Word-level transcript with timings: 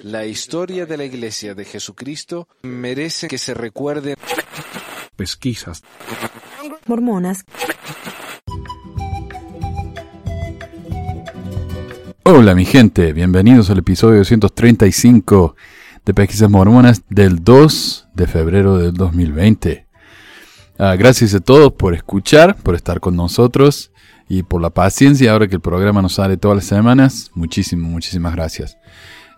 La 0.00 0.24
historia 0.24 0.86
de 0.86 0.96
la 0.96 1.04
Iglesia 1.04 1.54
de 1.54 1.66
Jesucristo 1.66 2.48
merece 2.62 3.28
que 3.28 3.36
se 3.36 3.52
recuerde. 3.52 4.14
Pesquisas. 5.16 5.82
Mormonas. 6.86 7.44
Hola 12.22 12.54
mi 12.54 12.64
gente, 12.64 13.12
bienvenidos 13.12 13.68
al 13.68 13.80
episodio 13.80 14.16
235 14.16 15.56
de 16.06 16.14
Pesquisas 16.14 16.48
Mormonas 16.48 17.02
del 17.10 17.44
2 17.44 18.08
de 18.14 18.26
febrero 18.26 18.78
del 18.78 18.94
2020. 18.94 19.86
Ah, 20.78 20.96
gracias 20.96 21.34
a 21.34 21.40
todos 21.40 21.74
por 21.74 21.92
escuchar, 21.92 22.56
por 22.56 22.76
estar 22.76 23.00
con 23.00 23.14
nosotros 23.14 23.92
y 24.26 24.42
por 24.42 24.62
la 24.62 24.70
paciencia 24.70 25.32
ahora 25.32 25.48
que 25.48 25.56
el 25.56 25.60
programa 25.60 26.00
nos 26.00 26.14
sale 26.14 26.38
todas 26.38 26.56
las 26.56 26.64
semanas. 26.64 27.30
Muchísimas, 27.34 27.90
muchísimas 27.90 28.34
gracias. 28.34 28.78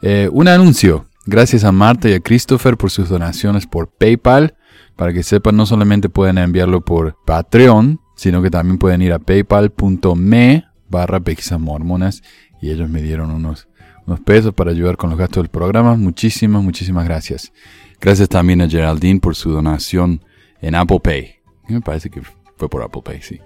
Eh, 0.07 0.29
un 0.31 0.49
anuncio. 0.49 1.07
Gracias 1.25 1.65
a 1.65 1.73
Marta 1.73 2.11
y 2.11 2.13
a 2.13 2.21
Christopher 2.21 2.77
por 2.77 2.91
sus 2.91 3.09
donaciones 3.09 3.67
por 3.67 3.89
PayPal. 3.89 4.55
Para 4.97 5.15
que 5.15 5.23
sepan, 5.23 5.57
no 5.57 5.65
solamente 5.65 6.11
pueden 6.11 6.37
enviarlo 6.37 6.85
por 6.85 7.17
Patreon, 7.25 8.03
sino 8.15 8.43
que 8.43 8.51
también 8.51 8.77
pueden 8.77 9.01
ir 9.01 9.15
a 9.15 9.19
paypal.me 9.19 10.67
barra 10.91 11.23
mormonas 11.59 12.23
y 12.61 12.71
ellos 12.71 12.91
me 12.91 13.01
dieron 13.01 13.31
unos, 13.31 13.67
unos 14.07 14.21
pesos 14.21 14.53
para 14.53 14.73
ayudar 14.73 14.99
con 14.99 15.09
los 15.09 15.19
gastos 15.19 15.43
del 15.43 15.51
programa. 15.51 15.97
Muchísimas, 15.97 16.63
muchísimas 16.63 17.07
gracias. 17.07 17.51
Gracias 17.99 18.29
también 18.29 18.61
a 18.61 18.69
Geraldine 18.69 19.21
por 19.21 19.35
su 19.35 19.53
donación 19.53 20.23
en 20.61 20.75
Apple 20.75 21.01
Pay. 21.03 21.37
Me 21.69 21.81
parece 21.81 22.11
que 22.11 22.21
fue 22.59 22.69
por 22.69 22.83
Apple 22.83 23.01
Pay, 23.03 23.23
sí. 23.23 23.41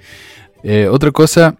Eh, 0.64 0.88
otra 0.90 1.12
cosa, 1.12 1.56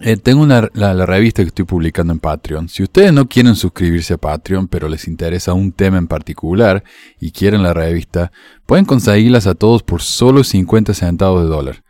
eh, 0.00 0.16
tengo 0.16 0.42
una, 0.42 0.68
la, 0.72 1.06
revista 1.06 1.42
que 1.42 1.48
estoy 1.48 1.64
publicando 1.64 2.12
en 2.12 2.18
Patreon. 2.18 2.68
Si 2.68 2.82
ustedes 2.82 3.12
no 3.12 3.28
quieren 3.28 3.54
suscribirse 3.54 4.14
a 4.14 4.18
Patreon, 4.18 4.66
pero 4.66 4.88
les 4.88 5.06
interesa 5.06 5.52
un 5.52 5.72
tema 5.72 5.98
en 5.98 6.06
particular 6.06 6.82
y 7.20 7.30
quieren 7.30 7.62
la 7.62 7.74
revista, 7.74 8.32
pueden 8.66 8.84
conseguirlas 8.84 9.46
a 9.46 9.54
todos 9.54 9.82
por 9.82 10.00
solo 10.02 10.44
50 10.44 10.94
centavos 10.94 11.42
de 11.42 11.48
dólar. 11.48 11.84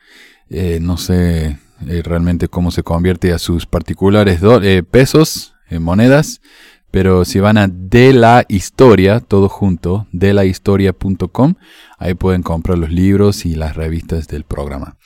Eh, 0.50 0.78
no 0.80 0.96
sé 0.96 1.58
realmente 2.04 2.46
cómo 2.46 2.70
se 2.70 2.84
convierte 2.84 3.32
a 3.32 3.38
sus 3.38 3.66
particulares 3.66 4.40
pesos, 4.90 5.52
en 5.68 5.82
monedas, 5.82 6.40
pero 6.92 7.24
si 7.24 7.40
van 7.40 7.56
a 7.56 7.68
de 7.68 8.12
la 8.12 8.44
historia, 8.48 9.18
todo 9.20 9.48
junto, 9.48 10.06
de 10.12 10.34
la 10.34 10.44
historia.com, 10.44 11.54
ahí 11.98 12.12
pueden 12.12 12.42
comprar 12.42 12.76
los 12.76 12.92
libros 12.92 13.46
y 13.46 13.54
las 13.54 13.76
revistas 13.76 14.28
del 14.28 14.44
programa. 14.44 14.98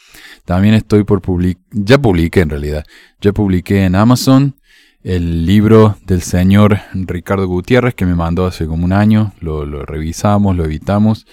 También 0.45 0.75
estoy 0.75 1.05
por 1.05 1.23
publicar, 1.23 1.63
ya 1.71 1.97
publiqué 1.99 2.41
en 2.41 2.51
realidad, 2.51 2.85
ya 3.21 3.33
publiqué 3.33 3.85
en 3.85 3.95
Amazon 3.95 4.57
el 5.05 5.47
libro 5.47 5.97
del 6.05 6.23
señor 6.23 6.81
Ricardo 6.93 7.47
Gutiérrez 7.47 7.95
que 7.95 8.05
me 8.05 8.17
mandó 8.17 8.47
hace 8.47 8.67
como 8.67 8.85
un 8.85 8.93
año, 8.93 9.33
lo, 9.39 9.65
revisamos, 9.87 10.57
lo 10.57 10.65
editamos 10.65 11.25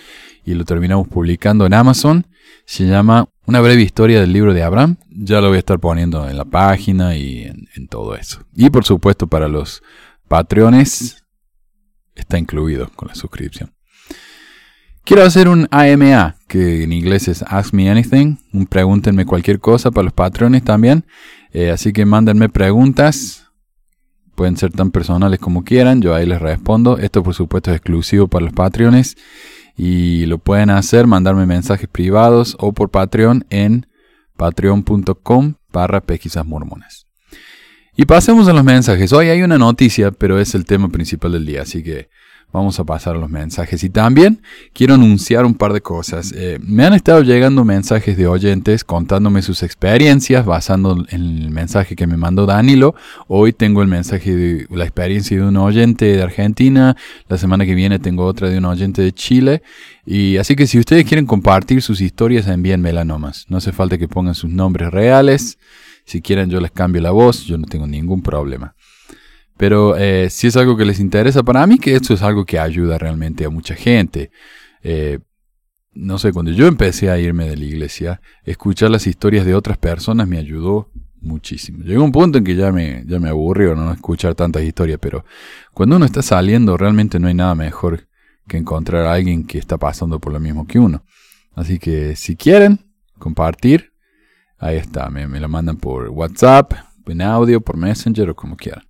y 0.46 0.54
lo 0.54 0.66
terminamos 0.66 1.08
publicando 1.08 1.66
en 1.66 1.74
Amazon. 1.74 2.28
Se 2.66 2.86
llama 2.86 3.28
Una 3.48 3.60
breve 3.60 3.82
historia 3.82 4.22
del 4.22 4.32
libro 4.32 4.54
de 4.54 4.62
Abraham. 4.62 4.98
Ya 5.10 5.42
lo 5.42 5.48
voy 5.48 5.56
a 5.56 5.60
estar 5.60 5.80
poniendo 5.80 6.30
en 6.30 6.38
la 6.38 6.46
página 6.46 7.18
y 7.18 7.52
en 7.76 7.88
todo 7.88 8.16
eso. 8.16 8.46
Y 8.56 8.70
por 8.70 8.86
supuesto 8.86 9.26
para 9.26 9.48
los 9.48 9.82
Patreones 10.34 11.24
está 12.16 12.40
incluido 12.40 12.90
con 12.96 13.08
la 13.08 13.14
suscripción. 13.14 13.72
Quiero 15.06 15.22
hacer 15.22 15.48
un 15.48 15.68
AMA, 15.70 16.38
que 16.48 16.82
en 16.82 16.92
inglés 16.92 17.28
es 17.28 17.44
Ask 17.44 17.72
Me 17.72 17.88
Anything, 17.88 18.40
un 18.52 18.66
pregúntenme 18.66 19.28
cualquier 19.28 19.60
cosa 19.60 19.92
para 19.92 20.06
los 20.06 20.14
patrones 20.14 20.64
también. 20.64 21.06
Eh, 21.52 21.70
así 21.70 21.94
que 21.94 22.06
mándenme 22.06 22.50
preguntas, 22.50 23.52
pueden 24.34 24.58
ser 24.58 24.72
tan 24.72 24.90
personales 24.90 25.40
como 25.40 25.64
quieran, 25.64 26.02
yo 26.02 26.16
ahí 26.16 26.26
les 26.26 26.42
respondo. 26.42 26.98
Esto 26.98 27.22
por 27.22 27.36
supuesto 27.36 27.70
es 27.70 27.78
exclusivo 27.78 28.28
para 28.28 28.46
los 28.46 28.56
patrones 28.56 29.16
y 29.78 30.26
lo 30.26 30.40
pueden 30.40 30.72
hacer, 30.72 31.06
mandarme 31.06 31.46
mensajes 31.46 31.88
privados 31.88 32.58
o 32.60 32.74
por 32.74 32.90
Patreon 32.90 33.46
en 33.52 33.86
patreon.com 34.36 35.54
barra 35.72 36.02
pesquisas. 36.02 36.44
Y 37.96 38.06
pasemos 38.06 38.48
a 38.48 38.54
los 38.54 38.64
mensajes. 38.64 39.14
Hoy 39.14 39.28
hay 39.28 39.44
una 39.44 39.60
noticia, 39.60 40.10
pero 40.10 40.40
es 40.40 40.56
el 40.56 40.66
tema 40.66 40.90
principal 40.90 41.34
del 41.34 41.46
día, 41.46 41.62
así 41.62 41.84
que 41.84 42.10
vamos 42.52 42.80
a 42.80 42.86
pasar 42.86 43.16
a 43.16 43.20
los 43.20 43.30
mensajes. 43.30 43.84
Y 43.84 43.92
también 43.92 44.42
quiero 44.74 44.96
anunciar 44.96 45.46
un 45.46 45.54
par 45.54 45.74
de 45.74 45.82
cosas. 45.82 46.34
Eh, 46.36 46.58
me 46.64 46.86
han 46.86 46.96
estado 46.96 47.22
llegando 47.22 47.64
mensajes 47.64 48.18
de 48.18 48.26
oyentes 48.26 48.84
contándome 48.84 49.44
sus 49.44 49.62
experiencias, 49.62 50.44
basando 50.44 51.06
en 51.10 51.22
el 51.22 51.52
mensaje 51.52 51.96
que 51.96 52.08
me 52.08 52.18
mandó 52.18 52.48
Danilo. 52.48 52.96
Hoy 53.28 53.54
tengo 53.54 53.84
el 53.84 53.88
mensaje 53.88 54.36
de 54.36 54.68
la 54.72 54.86
experiencia 54.86 55.38
de 55.38 55.44
un 55.44 55.58
oyente 55.58 56.06
de 56.06 56.24
Argentina. 56.24 56.98
La 57.28 57.38
semana 57.38 57.64
que 57.64 57.76
viene 57.76 58.00
tengo 58.00 58.26
otra 58.26 58.50
de 58.50 58.58
un 58.58 58.66
oyente 58.66 59.04
de 59.04 59.12
Chile. 59.12 59.62
Y 60.04 60.38
así 60.38 60.56
que 60.56 60.66
si 60.66 60.80
ustedes 60.80 61.06
quieren 61.06 61.28
compartir 61.28 61.84
sus 61.84 62.02
historias, 62.02 62.48
envíenmela 62.48 63.06
nomás. 63.06 63.46
No 63.50 63.58
hace 63.58 63.72
falta 63.72 64.00
que 64.00 64.08
pongan 64.08 64.34
sus 64.34 64.50
nombres 64.50 64.90
reales. 64.90 65.60
Si 66.06 66.22
quieren 66.22 66.50
yo 66.50 66.60
les 66.60 66.72
cambio 66.72 67.02
la 67.02 67.12
voz, 67.12 67.46
yo 67.46 67.58
no 67.58 67.66
tengo 67.66 67.88
ningún 67.88 68.22
problema. 68.22 68.76
Pero 69.58 69.96
eh, 69.98 70.30
si 70.30 70.48
es 70.48 70.58
algo 70.58 70.76
que 70.76 70.86
les 70.86 71.00
interesa, 71.00 71.44
para 71.44 71.66
mí 71.68 71.78
que 71.78 71.96
esto 71.96 72.14
es 72.14 72.22
algo 72.22 72.46
que 72.46 72.60
ayuda 72.60 72.98
realmente 72.98 73.46
a 73.46 73.50
mucha 73.50 73.76
gente. 73.76 74.32
Eh, 74.82 75.20
no 75.94 76.18
sé, 76.18 76.34
cuando 76.34 76.52
yo 76.52 76.68
empecé 76.68 77.10
a 77.10 77.20
irme 77.20 77.48
de 77.48 77.56
la 77.56 77.66
iglesia, 77.66 78.22
escuchar 78.44 78.90
las 78.90 79.06
historias 79.06 79.46
de 79.46 79.54
otras 79.54 79.78
personas 79.78 80.28
me 80.28 80.38
ayudó 80.38 80.90
muchísimo. 81.22 81.84
Llegó 81.84 82.04
un 82.04 82.12
punto 82.12 82.40
en 82.40 82.44
que 82.44 82.56
ya 82.56 82.72
me, 82.72 83.04
ya 83.06 83.20
me 83.20 83.30
aburrió 83.30 83.76
no 83.76 83.92
escuchar 83.94 84.36
tantas 84.36 84.64
historias, 84.64 85.00
pero 85.00 85.24
cuando 85.74 85.96
uno 85.96 86.06
está 86.06 86.22
saliendo 86.22 86.78
realmente 86.78 87.20
no 87.20 87.28
hay 87.28 87.34
nada 87.34 87.56
mejor 87.56 88.08
que 88.48 88.58
encontrar 88.58 89.06
a 89.06 89.14
alguien 89.14 89.46
que 89.46 89.58
está 89.58 89.78
pasando 89.78 90.20
por 90.20 90.34
lo 90.34 90.40
mismo 90.40 90.68
que 90.68 90.80
uno. 90.80 91.04
Así 91.56 91.80
que 91.80 92.16
si 92.16 92.36
quieren 92.36 92.80
compartir, 93.20 93.93
Ahí 94.64 94.78
está, 94.78 95.10
me, 95.10 95.28
lo 95.42 95.50
mandan 95.50 95.76
por 95.76 96.08
WhatsApp, 96.08 96.72
en 97.08 97.22
audio, 97.22 97.60
por 97.60 97.76
Messenger 97.76 98.30
o 98.30 98.36
como 98.36 98.56
quieran. 98.56 98.86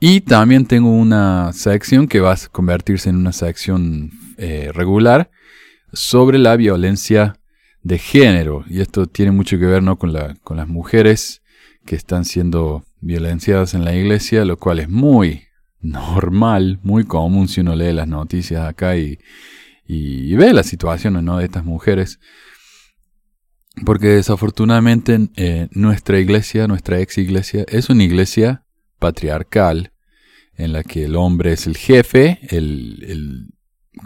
Y 0.00 0.22
también 0.22 0.64
tengo 0.64 0.90
una 0.90 1.52
sección 1.52 2.08
que 2.08 2.20
va 2.20 2.32
a 2.32 2.38
convertirse 2.50 3.10
en 3.10 3.16
una 3.16 3.32
sección 3.32 4.10
eh, 4.38 4.70
regular 4.72 5.30
sobre 5.92 6.38
la 6.38 6.56
violencia 6.56 7.36
de 7.82 7.98
género. 7.98 8.64
Y 8.66 8.80
esto 8.80 9.04
tiene 9.04 9.30
mucho 9.30 9.58
que 9.58 9.66
ver 9.66 9.82
¿no? 9.82 9.98
con, 9.98 10.14
la, 10.14 10.36
con 10.42 10.56
las 10.56 10.68
mujeres 10.68 11.42
que 11.84 11.94
están 11.94 12.24
siendo 12.24 12.82
violenciadas 13.02 13.74
en 13.74 13.84
la 13.84 13.94
iglesia, 13.94 14.46
lo 14.46 14.56
cual 14.56 14.78
es 14.78 14.88
muy 14.88 15.42
normal, 15.82 16.80
muy 16.82 17.04
común 17.04 17.46
si 17.46 17.60
uno 17.60 17.76
lee 17.76 17.92
las 17.92 18.08
noticias 18.08 18.66
acá 18.66 18.96
y, 18.96 19.18
y, 19.86 20.34
ve 20.34 20.54
las 20.54 20.64
situaciones 20.64 21.22
¿no? 21.24 21.36
de 21.36 21.44
estas 21.44 21.62
mujeres. 21.62 22.20
Porque 23.86 24.08
desafortunadamente 24.08 25.28
eh, 25.36 25.68
nuestra 25.70 26.18
iglesia, 26.18 26.66
nuestra 26.66 27.00
ex 27.00 27.18
iglesia, 27.18 27.64
es 27.68 27.88
una 27.88 28.04
iglesia 28.04 28.64
patriarcal 28.98 29.92
en 30.56 30.72
la 30.72 30.82
que 30.82 31.04
el 31.04 31.16
hombre 31.16 31.52
es 31.52 31.66
el 31.66 31.76
jefe, 31.76 32.38
el, 32.50 33.04
el 33.08 33.54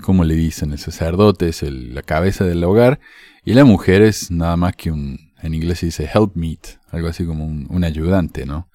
como 0.03 0.25
le 0.25 0.35
dicen, 0.35 0.73
el 0.73 0.79
sacerdote 0.79 1.49
es 1.49 1.63
la 1.63 2.03
cabeza 2.03 2.45
del 2.45 2.63
hogar 2.65 3.01
y 3.45 3.55
la 3.55 3.65
mujer 3.65 4.03
es 4.03 4.31
nada 4.31 4.57
más 4.57 4.75
que 4.77 4.91
un, 4.91 5.33
en 5.43 5.55
inglés 5.55 5.81
se 5.81 5.87
dice 5.87 6.09
helpmeet, 6.13 6.79
algo 6.91 7.09
así 7.09 7.25
como 7.25 7.47
un, 7.47 7.85
ayudante, 7.85 8.47
¿no? 8.47 8.69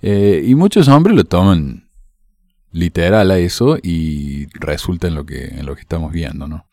Eh, 0.00 0.44
y 0.46 0.54
muchos 0.54 0.88
hombres 0.88 1.16
lo 1.16 1.24
toman 1.24 1.88
literal 2.72 3.30
a 3.30 3.38
eso 3.38 3.78
y 3.82 4.46
resulta 4.58 5.08
en 5.08 5.14
lo 5.14 5.26
que, 5.26 5.46
en 5.46 5.66
lo 5.66 5.74
que 5.74 5.82
estamos 5.82 6.12
viendo, 6.12 6.48
¿no? 6.48 6.66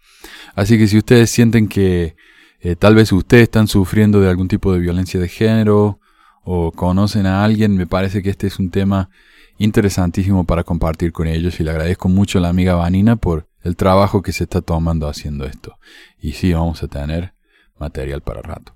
Así 0.56 0.78
que 0.78 0.88
si 0.88 0.98
ustedes 0.98 1.30
sienten 1.30 1.68
que 1.68 2.16
eh, 2.62 2.76
tal 2.76 2.96
vez 2.96 3.12
ustedes 3.12 3.44
están 3.44 3.68
sufriendo 3.68 4.20
de 4.20 4.30
algún 4.30 4.48
tipo 4.48 4.74
de 4.74 4.80
violencia 4.80 5.20
de 5.20 5.30
género 5.30 6.00
o 6.44 6.72
conocen 6.72 7.26
a 7.26 7.44
alguien. 7.44 7.76
Me 7.76 7.88
parece 7.88 8.22
que 8.22 8.30
este 8.30 8.48
es 8.48 8.60
un 8.60 8.70
tema 8.70 9.10
interesantísimo 9.58 10.46
para 10.46 10.64
compartir 10.64 11.12
con 11.12 11.28
ellos 11.28 11.60
y 11.60 11.64
le 11.64 11.72
agradezco 11.72 12.10
mucho 12.10 12.40
a 12.40 12.42
la 12.42 12.50
amiga 12.50 12.76
Vanina 12.76 13.16
por 13.16 13.48
el 13.62 13.76
trabajo 13.76 14.22
que 14.22 14.32
se 14.32 14.44
está 14.44 14.62
tomando 14.62 15.08
haciendo 15.08 15.46
esto. 15.46 15.78
Y 16.20 16.34
sí, 16.34 16.54
vamos 16.54 16.84
a 16.84 16.88
tener 16.88 17.34
material 17.78 18.22
para 18.22 18.42
rato. 18.42 18.76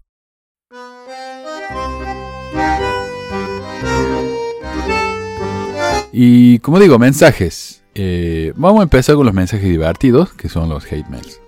Y 6.12 6.60
como 6.60 6.80
digo, 6.80 7.00
mensajes. 7.00 7.84
Eh, 7.96 8.54
vamos 8.56 8.80
a 8.80 8.84
empezar 8.84 9.16
con 9.16 9.26
los 9.26 9.36
mensajes 9.36 9.68
divertidos, 9.68 10.32
que 10.34 10.48
son 10.48 10.70
los 10.70 10.86
hate 10.86 11.08
mails. 11.10 11.43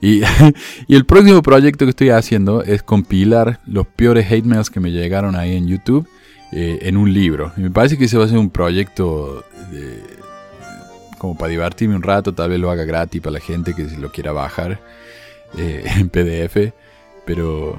Y, 0.00 0.22
el 0.88 1.04
próximo 1.06 1.42
proyecto 1.42 1.84
que 1.84 1.90
estoy 1.90 2.10
haciendo 2.10 2.62
es 2.62 2.82
compilar 2.82 3.60
los 3.66 3.86
peores 3.86 4.30
hate 4.30 4.44
mails 4.44 4.70
que 4.70 4.80
me 4.80 4.92
llegaron 4.92 5.34
ahí 5.34 5.56
en 5.56 5.66
YouTube 5.66 6.06
eh, 6.52 6.78
en 6.82 6.96
un 6.96 7.12
libro. 7.12 7.52
Y 7.56 7.62
me 7.62 7.70
parece 7.70 7.98
que 7.98 8.04
ese 8.04 8.16
va 8.16 8.24
a 8.24 8.28
ser 8.28 8.38
un 8.38 8.50
proyecto 8.50 9.44
como 11.18 11.36
para 11.36 11.50
divertirme 11.50 11.96
un 11.96 12.02
rato, 12.02 12.32
tal 12.32 12.50
vez 12.50 12.60
lo 12.60 12.70
haga 12.70 12.84
gratis 12.84 13.20
para 13.20 13.34
la 13.34 13.40
gente 13.40 13.74
que 13.74 13.88
se 13.88 13.98
lo 13.98 14.10
quiera 14.10 14.32
bajar 14.32 14.80
eh, 15.58 15.84
en 15.96 16.08
PDF. 16.08 16.72
Pero 17.26 17.76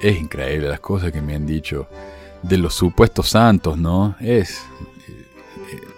es 0.00 0.18
increíble 0.18 0.68
las 0.68 0.80
cosas 0.80 1.12
que 1.12 1.20
me 1.20 1.34
han 1.34 1.44
dicho 1.44 1.88
de 2.42 2.56
los 2.56 2.74
supuestos 2.74 3.28
santos, 3.28 3.76
¿no? 3.76 4.16
Es... 4.20 4.60
Eh, 5.10 5.88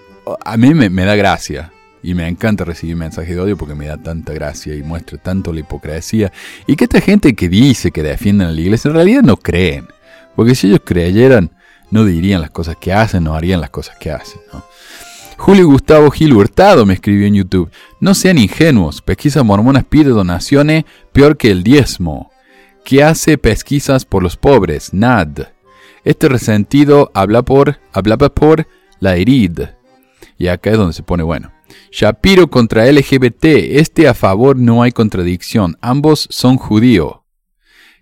a 0.44 0.56
mí 0.56 0.75
me 0.75 1.05
da 1.05 1.14
gracia. 1.14 1.74
Y 2.05 2.12
me 2.12 2.29
encanta 2.29 2.67
recibir 2.67 2.97
mensajes 2.97 3.35
de 3.35 3.41
odio 3.41 3.56
porque 3.56 3.75
me 3.75 3.87
da 3.87 3.97
tanta 3.97 4.35
gracia 4.35 4.75
y 4.75 4.83
muestra 4.83 5.17
tanto 5.17 5.55
la 5.55 5.61
hipocresía. 5.61 6.31
Y 6.67 6.77
que 6.77 6.85
esta 6.85 7.01
gente 7.01 7.35
que 7.35 7.49
dice 7.49 7.93
que 7.93 8.03
defienden 8.03 8.49
a 8.49 8.53
la 8.53 8.61
iglesia 8.61 8.91
en 8.91 8.95
realidad 8.95 9.23
no 9.23 9.39
creen. 9.39 9.89
Porque 10.37 10.55
si 10.55 10.67
ellos 10.67 10.83
creyeran, 10.85 11.51
no 11.91 12.05
dirían 12.05 12.43
las 12.43 12.51
cosas 12.51 12.77
que 12.77 12.93
hacen, 12.93 13.25
no 13.25 13.35
harían 13.35 13.62
las 13.62 13.71
cosas 13.71 13.97
que 13.97 14.11
hacen. 14.11 14.39
Julio 15.39 15.67
Gustavo 15.67 16.11
Gil 16.11 16.35
Hurtado 16.35 16.85
me 16.85 16.93
escribió 16.93 17.27
en 17.27 17.37
YouTube. 17.37 17.71
No 18.01 18.12
sean 18.12 18.37
ingenuos, 18.37 19.01
pesquisa 19.01 19.43
mormonas 19.43 19.85
pide 19.85 20.11
donaciones 20.11 20.85
peor 21.15 21.39
que 21.39 21.51
el 21.51 21.62
diezmo. 21.62 22.31
¿Qué 22.85 23.03
hace 23.03 23.39
pesquisas 23.39 24.05
por 24.05 24.23
los 24.23 24.37
pobres? 24.37 24.93
NAD. 24.93 25.47
Este 26.05 26.29
resentido 26.29 27.11
habla 27.15 27.41
por, 27.41 27.79
hablaba 27.95 28.29
por 28.29 28.69
la 29.01 29.17
herid. 29.17 29.59
Y 30.37 30.49
acá 30.49 30.73
es 30.73 30.77
donde 30.77 30.93
se 30.93 31.03
pone 31.03 31.23
bueno. 31.23 31.54
Shapiro 31.91 32.49
contra 32.49 32.91
LGBT. 32.91 33.44
Este 33.44 34.09
a 34.09 34.15
favor 34.15 34.56
no 34.56 34.82
hay 34.82 34.93
contradicción. 34.93 35.76
Ambos 35.81 36.26
son 36.31 36.56
judíos. 36.56 37.21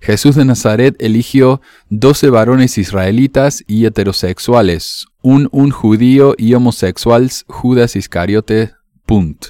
Jesús 0.01 0.35
de 0.35 0.45
Nazaret 0.45 0.97
eligió 0.99 1.61
doce 1.89 2.29
varones 2.29 2.77
israelitas 2.77 3.63
y 3.69 3.87
heterosexuales, 3.87 5.07
un, 5.23 5.49
un 5.53 5.71
judío 5.71 6.35
y 6.37 6.55
homosexuales, 6.55 7.45
Judas 7.47 7.95
Iscariote. 7.95 8.73
Punt. 9.07 9.47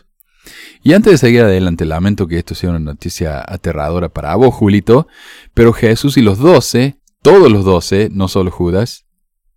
Y 0.82 0.94
antes 0.94 1.12
de 1.12 1.18
seguir 1.18 1.42
adelante, 1.42 1.84
lamento 1.84 2.26
que 2.26 2.38
esto 2.38 2.54
sea 2.54 2.70
una 2.70 2.80
noticia 2.80 3.42
aterradora 3.46 4.08
para 4.08 4.34
vos, 4.34 4.54
Julito, 4.54 5.06
pero 5.54 5.72
Jesús 5.72 6.16
y 6.16 6.22
los 6.22 6.38
doce, 6.38 6.98
todos 7.22 7.50
los 7.50 7.64
doce, 7.64 8.08
no 8.12 8.28
solo 8.28 8.50
Judas, 8.50 9.06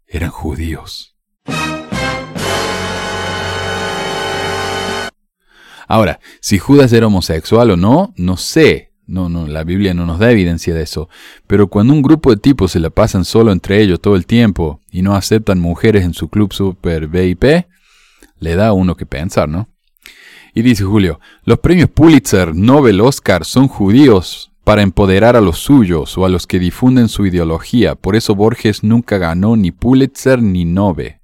eran 0.07 0.29
judíos. 0.29 1.15
Ahora, 5.87 6.19
si 6.41 6.57
Judas 6.57 6.93
era 6.93 7.07
homosexual 7.07 7.71
o 7.71 7.77
no, 7.77 8.13
no 8.17 8.37
sé. 8.37 8.91
No, 9.07 9.29
no, 9.29 9.47
la 9.47 9.63
Biblia 9.63 9.93
no 9.93 10.07
nos 10.07 10.17
da 10.17 10.31
evidencia 10.31 10.73
de 10.73 10.81
eso. 10.81 11.09
Pero 11.45 11.67
cuando 11.67 11.93
un 11.93 12.01
grupo 12.01 12.31
de 12.31 12.37
tipos 12.37 12.71
se 12.71 12.79
la 12.79 12.89
pasan 12.89 13.23
solo 13.23 13.51
entre 13.51 13.81
ellos 13.81 14.01
todo 14.01 14.15
el 14.15 14.25
tiempo 14.25 14.81
y 14.91 15.03
no 15.03 15.15
aceptan 15.15 15.59
mujeres 15.59 16.03
en 16.03 16.15
su 16.15 16.27
club 16.27 16.53
super 16.53 17.07
VIP, 17.07 17.67
le 18.39 18.55
da 18.55 18.69
a 18.69 18.73
uno 18.73 18.95
que 18.95 19.05
pensar, 19.05 19.47
¿no? 19.47 19.69
Y 20.55 20.61
dice 20.61 20.85
Julio, 20.85 21.19
los 21.43 21.59
premios 21.59 21.89
Pulitzer, 21.89 22.55
Nobel, 22.55 23.01
Oscar 23.01 23.45
son 23.45 23.67
judíos 23.67 24.51
para 24.63 24.81
empoderar 24.81 25.35
a 25.35 25.41
los 25.41 25.59
suyos 25.59 26.17
o 26.17 26.25
a 26.25 26.29
los 26.29 26.47
que 26.47 26.59
difunden 26.59 27.09
su 27.09 27.25
ideología. 27.25 27.95
Por 27.95 28.15
eso 28.15 28.33
Borges 28.35 28.83
nunca 28.83 29.17
ganó 29.17 29.55
ni 29.55 29.71
Pulitzer 29.71 30.41
ni 30.41 30.65
Nobel. 30.65 31.17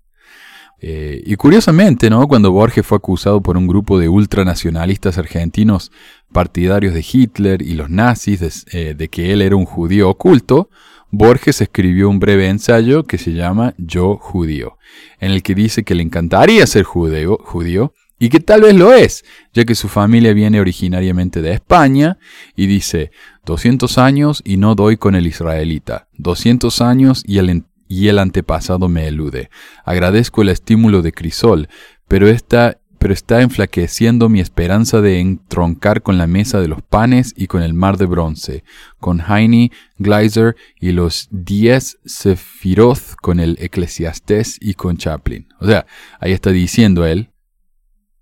Eh, 0.84 1.22
y 1.26 1.36
curiosamente, 1.36 2.10
¿no? 2.10 2.28
Cuando 2.28 2.52
Borges 2.52 2.86
fue 2.86 2.98
acusado 2.98 3.42
por 3.42 3.56
un 3.56 3.68
grupo 3.68 4.00
de 4.00 4.10
ultranacionalistas 4.10 5.20
argentinos 5.20 5.92
partidarios 6.34 6.96
de 6.96 7.06
Hitler 7.10 7.62
y 7.62 7.76
los 7.76 7.92
nazis 7.92 8.40
de, 8.40 8.52
eh, 8.72 8.96
de, 8.96 9.08
que 9.08 9.32
él 9.32 9.44
era 9.44 9.56
un 9.56 9.66
judío 9.66 10.10
oculto, 10.10 10.72
Borges 11.12 11.62
escribió 11.62 12.10
un 12.10 12.20
breve 12.20 12.50
ensayo 12.50 13.04
que 13.04 13.20
se 13.20 13.34
llama 13.34 13.76
Yo 13.78 14.18
judío, 14.18 14.78
en 15.20 15.32
el 15.32 15.44
que 15.44 15.54
dice 15.54 15.84
que 15.84 15.94
le 15.94 16.02
encantaría 16.02 16.66
ser 16.66 16.84
judío, 16.84 17.38
judío 17.44 17.94
y 18.18 18.30
que 18.30 18.40
tal 18.40 18.62
vez 18.62 18.76
lo 18.76 18.94
es, 18.94 19.24
ya 19.54 19.66
que 19.66 19.76
su 19.76 19.88
familia 19.88 20.34
viene 20.34 20.62
originariamente 20.62 21.42
de 21.42 21.54
España, 21.54 22.20
y 22.56 22.68
dice, 22.68 23.12
200 23.46 23.98
años 23.98 24.44
y 24.46 24.58
no 24.58 24.76
doy 24.76 24.98
con 24.98 25.16
el 25.16 25.26
israelita, 25.26 26.08
200 26.20 26.82
años 26.82 27.24
y 27.26 27.40
el, 27.40 27.64
y 27.92 28.08
el 28.08 28.20
antepasado 28.20 28.88
me 28.88 29.06
elude. 29.10 29.50
Agradezco 29.84 30.42
el 30.42 30.48
estímulo 30.48 31.02
de 31.02 31.12
Crisol, 31.12 31.68
pero 32.08 32.30
está, 32.30 32.80
pero 33.00 33.14
está 33.14 33.42
enflaqueciendo 33.42 34.30
mi 34.30 34.40
esperanza 34.40 35.02
de 35.02 35.20
entroncar 35.20 36.02
con 36.02 36.18
la 36.18 36.26
mesa 36.26 36.62
de 36.62 36.70
los 36.70 36.82
panes 36.82 37.34
y 37.36 37.48
con 37.48 37.62
el 37.62 37.74
mar 37.74 37.98
de 37.98 38.06
bronce, 38.06 38.64
con 38.98 39.20
Heine, 39.20 39.74
Gleiser 39.98 40.56
y 40.80 40.94
los 40.94 41.28
diez 41.32 42.00
Sefiroth, 42.06 43.16
con 43.22 43.42
el 43.42 43.58
Eclesiastés 43.60 44.58
y 44.62 44.76
con 44.76 44.96
Chaplin. 44.96 45.50
O 45.60 45.66
sea, 45.66 45.86
ahí 46.22 46.32
está 46.32 46.52
diciendo 46.52 47.06
él 47.06 47.32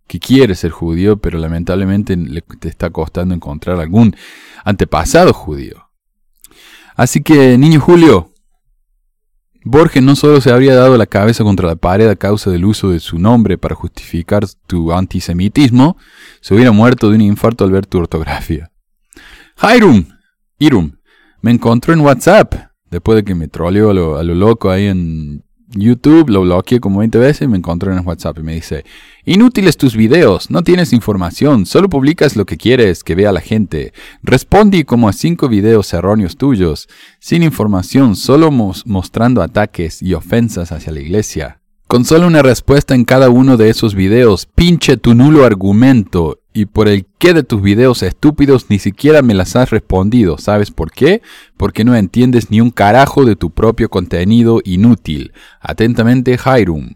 que 0.07 0.17
quiere 0.19 0.55
ser 0.55 0.71
judío, 0.71 1.17
pero 1.17 1.37
lamentablemente 1.37 2.17
le 2.17 2.41
te 2.41 2.69
está 2.69 2.89
costando 2.89 3.35
encontrar 3.35 3.79
algún 3.79 4.15
antepasado 4.65 5.31
judío. 5.31 5.91
Así 6.95 7.21
que, 7.21 7.57
niño 7.59 7.79
Julio, 7.79 8.28
Borges 9.69 10.01
no 10.01 10.15
solo 10.15 10.41
se 10.41 10.51
habría 10.51 10.73
dado 10.73 10.97
la 10.97 11.05
cabeza 11.05 11.43
contra 11.43 11.67
la 11.67 11.75
pared 11.75 12.09
a 12.09 12.15
causa 12.15 12.49
del 12.49 12.65
uso 12.65 12.89
de 12.89 12.99
su 12.99 13.19
nombre 13.19 13.59
para 13.59 13.75
justificar 13.75 14.43
tu 14.65 14.91
antisemitismo, 14.91 15.95
se 16.41 16.55
hubiera 16.55 16.71
muerto 16.71 17.09
de 17.09 17.15
un 17.15 17.21
infarto 17.21 17.65
al 17.65 17.71
ver 17.71 17.85
tu 17.85 17.99
ortografía. 17.99 18.71
Hirum, 19.61 20.05
Irum, 20.57 20.93
me 21.41 21.51
encontró 21.51 21.93
en 21.93 21.99
WhatsApp, 21.99 22.55
después 22.89 23.17
de 23.17 23.23
que 23.23 23.35
me 23.35 23.47
troleó 23.47 23.89
a 23.89 24.19
a 24.19 24.23
lo 24.23 24.33
loco 24.33 24.71
ahí 24.71 24.87
en 24.87 25.43
YouTube, 25.71 26.29
lo 26.29 26.41
bloqueé 26.41 26.79
como 26.79 26.99
20 26.99 27.17
veces 27.19 27.41
y 27.43 27.47
me 27.47 27.57
encontró 27.57 27.91
en 27.91 28.05
WhatsApp 28.05 28.39
y 28.39 28.43
me 28.43 28.55
dice, 28.55 28.85
inútiles 29.25 29.77
tus 29.77 29.95
videos, 29.95 30.49
no 30.49 30.63
tienes 30.63 30.93
información, 30.93 31.65
solo 31.65 31.89
publicas 31.89 32.35
lo 32.35 32.45
que 32.45 32.57
quieres 32.57 33.03
que 33.03 33.15
vea 33.15 33.31
la 33.31 33.41
gente. 33.41 33.93
Respondí 34.23 34.83
como 34.83 35.07
a 35.07 35.13
5 35.13 35.47
videos 35.47 35.93
erróneos 35.93 36.37
tuyos, 36.37 36.87
sin 37.19 37.43
información, 37.43 38.15
solo 38.15 38.51
mostrando 38.51 39.41
ataques 39.41 40.01
y 40.01 40.13
ofensas 40.13 40.71
hacia 40.71 40.91
la 40.91 41.01
iglesia. 41.01 41.59
Con 41.87 42.05
solo 42.05 42.27
una 42.27 42.43
respuesta 42.43 42.93
en 42.93 43.03
cada 43.03 43.29
uno 43.29 43.57
de 43.57 43.69
esos 43.69 43.95
videos, 43.95 44.45
pinche 44.45 44.97
tu 44.97 45.15
nulo 45.15 45.43
argumento 45.43 46.38
y 46.59 46.65
por 46.65 46.89
el 46.89 47.05
qué 47.17 47.33
de 47.33 47.43
tus 47.43 47.61
videos 47.61 48.03
estúpidos 48.03 48.65
ni 48.69 48.79
siquiera 48.79 49.21
me 49.21 49.33
las 49.33 49.55
has 49.55 49.69
respondido. 49.69 50.37
¿Sabes 50.37 50.71
por 50.71 50.91
qué? 50.91 51.21
Porque 51.55 51.85
no 51.85 51.95
entiendes 51.95 52.51
ni 52.51 52.59
un 52.59 52.69
carajo 52.69 53.23
de 53.23 53.37
tu 53.37 53.51
propio 53.51 53.89
contenido 53.89 54.59
inútil. 54.65 55.31
Atentamente, 55.61 56.37
Jairum. 56.37 56.95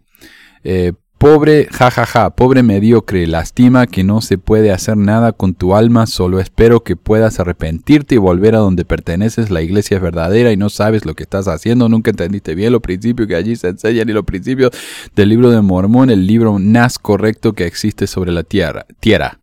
Eh, 0.65 0.92
pobre, 1.18 1.69
jajaja, 1.71 2.06
ja, 2.06 2.24
ja, 2.24 2.30
pobre 2.31 2.62
mediocre, 2.62 3.25
lastima 3.25 3.88
que 3.88 4.04
no 4.04 4.19
se 4.19 4.38
puede 4.38 4.74
hacer 4.74 4.98
nada 4.98 5.31
con 5.31 5.54
tu 5.54 5.74
alma, 5.74 6.06
solo 6.06 6.42
espero 6.42 6.83
que 6.83 6.98
puedas 6.98 7.39
arrepentirte 7.39 8.15
y 8.15 8.18
volver 8.18 8.56
a 8.56 8.60
donde 8.60 8.83
perteneces, 8.83 9.50
la 9.50 9.62
iglesia 9.62 9.95
es 9.95 10.04
verdadera 10.04 10.51
y 10.51 10.57
no 10.57 10.68
sabes 10.69 11.06
lo 11.06 11.13
que 11.13 11.24
estás 11.24 11.48
haciendo, 11.48 11.88
nunca 11.88 12.12
entendiste 12.12 12.56
bien 12.56 12.74
los 12.74 12.81
principios 12.81 13.30
que 13.30 13.36
allí 13.36 13.56
se 13.56 13.69
enseñan 13.69 14.10
y 14.10 14.12
los 14.12 14.25
principios 14.25 14.71
del 15.15 15.30
libro 15.30 15.50
de 15.50 15.62
Mormón, 15.62 16.10
el 16.10 16.27
libro 16.27 16.60
más 16.60 17.00
correcto 17.00 17.53
que 17.53 17.67
existe 17.67 18.05
sobre 18.05 18.34
la 18.34 18.43
tierra. 18.43 18.86
tierra. 19.00 19.42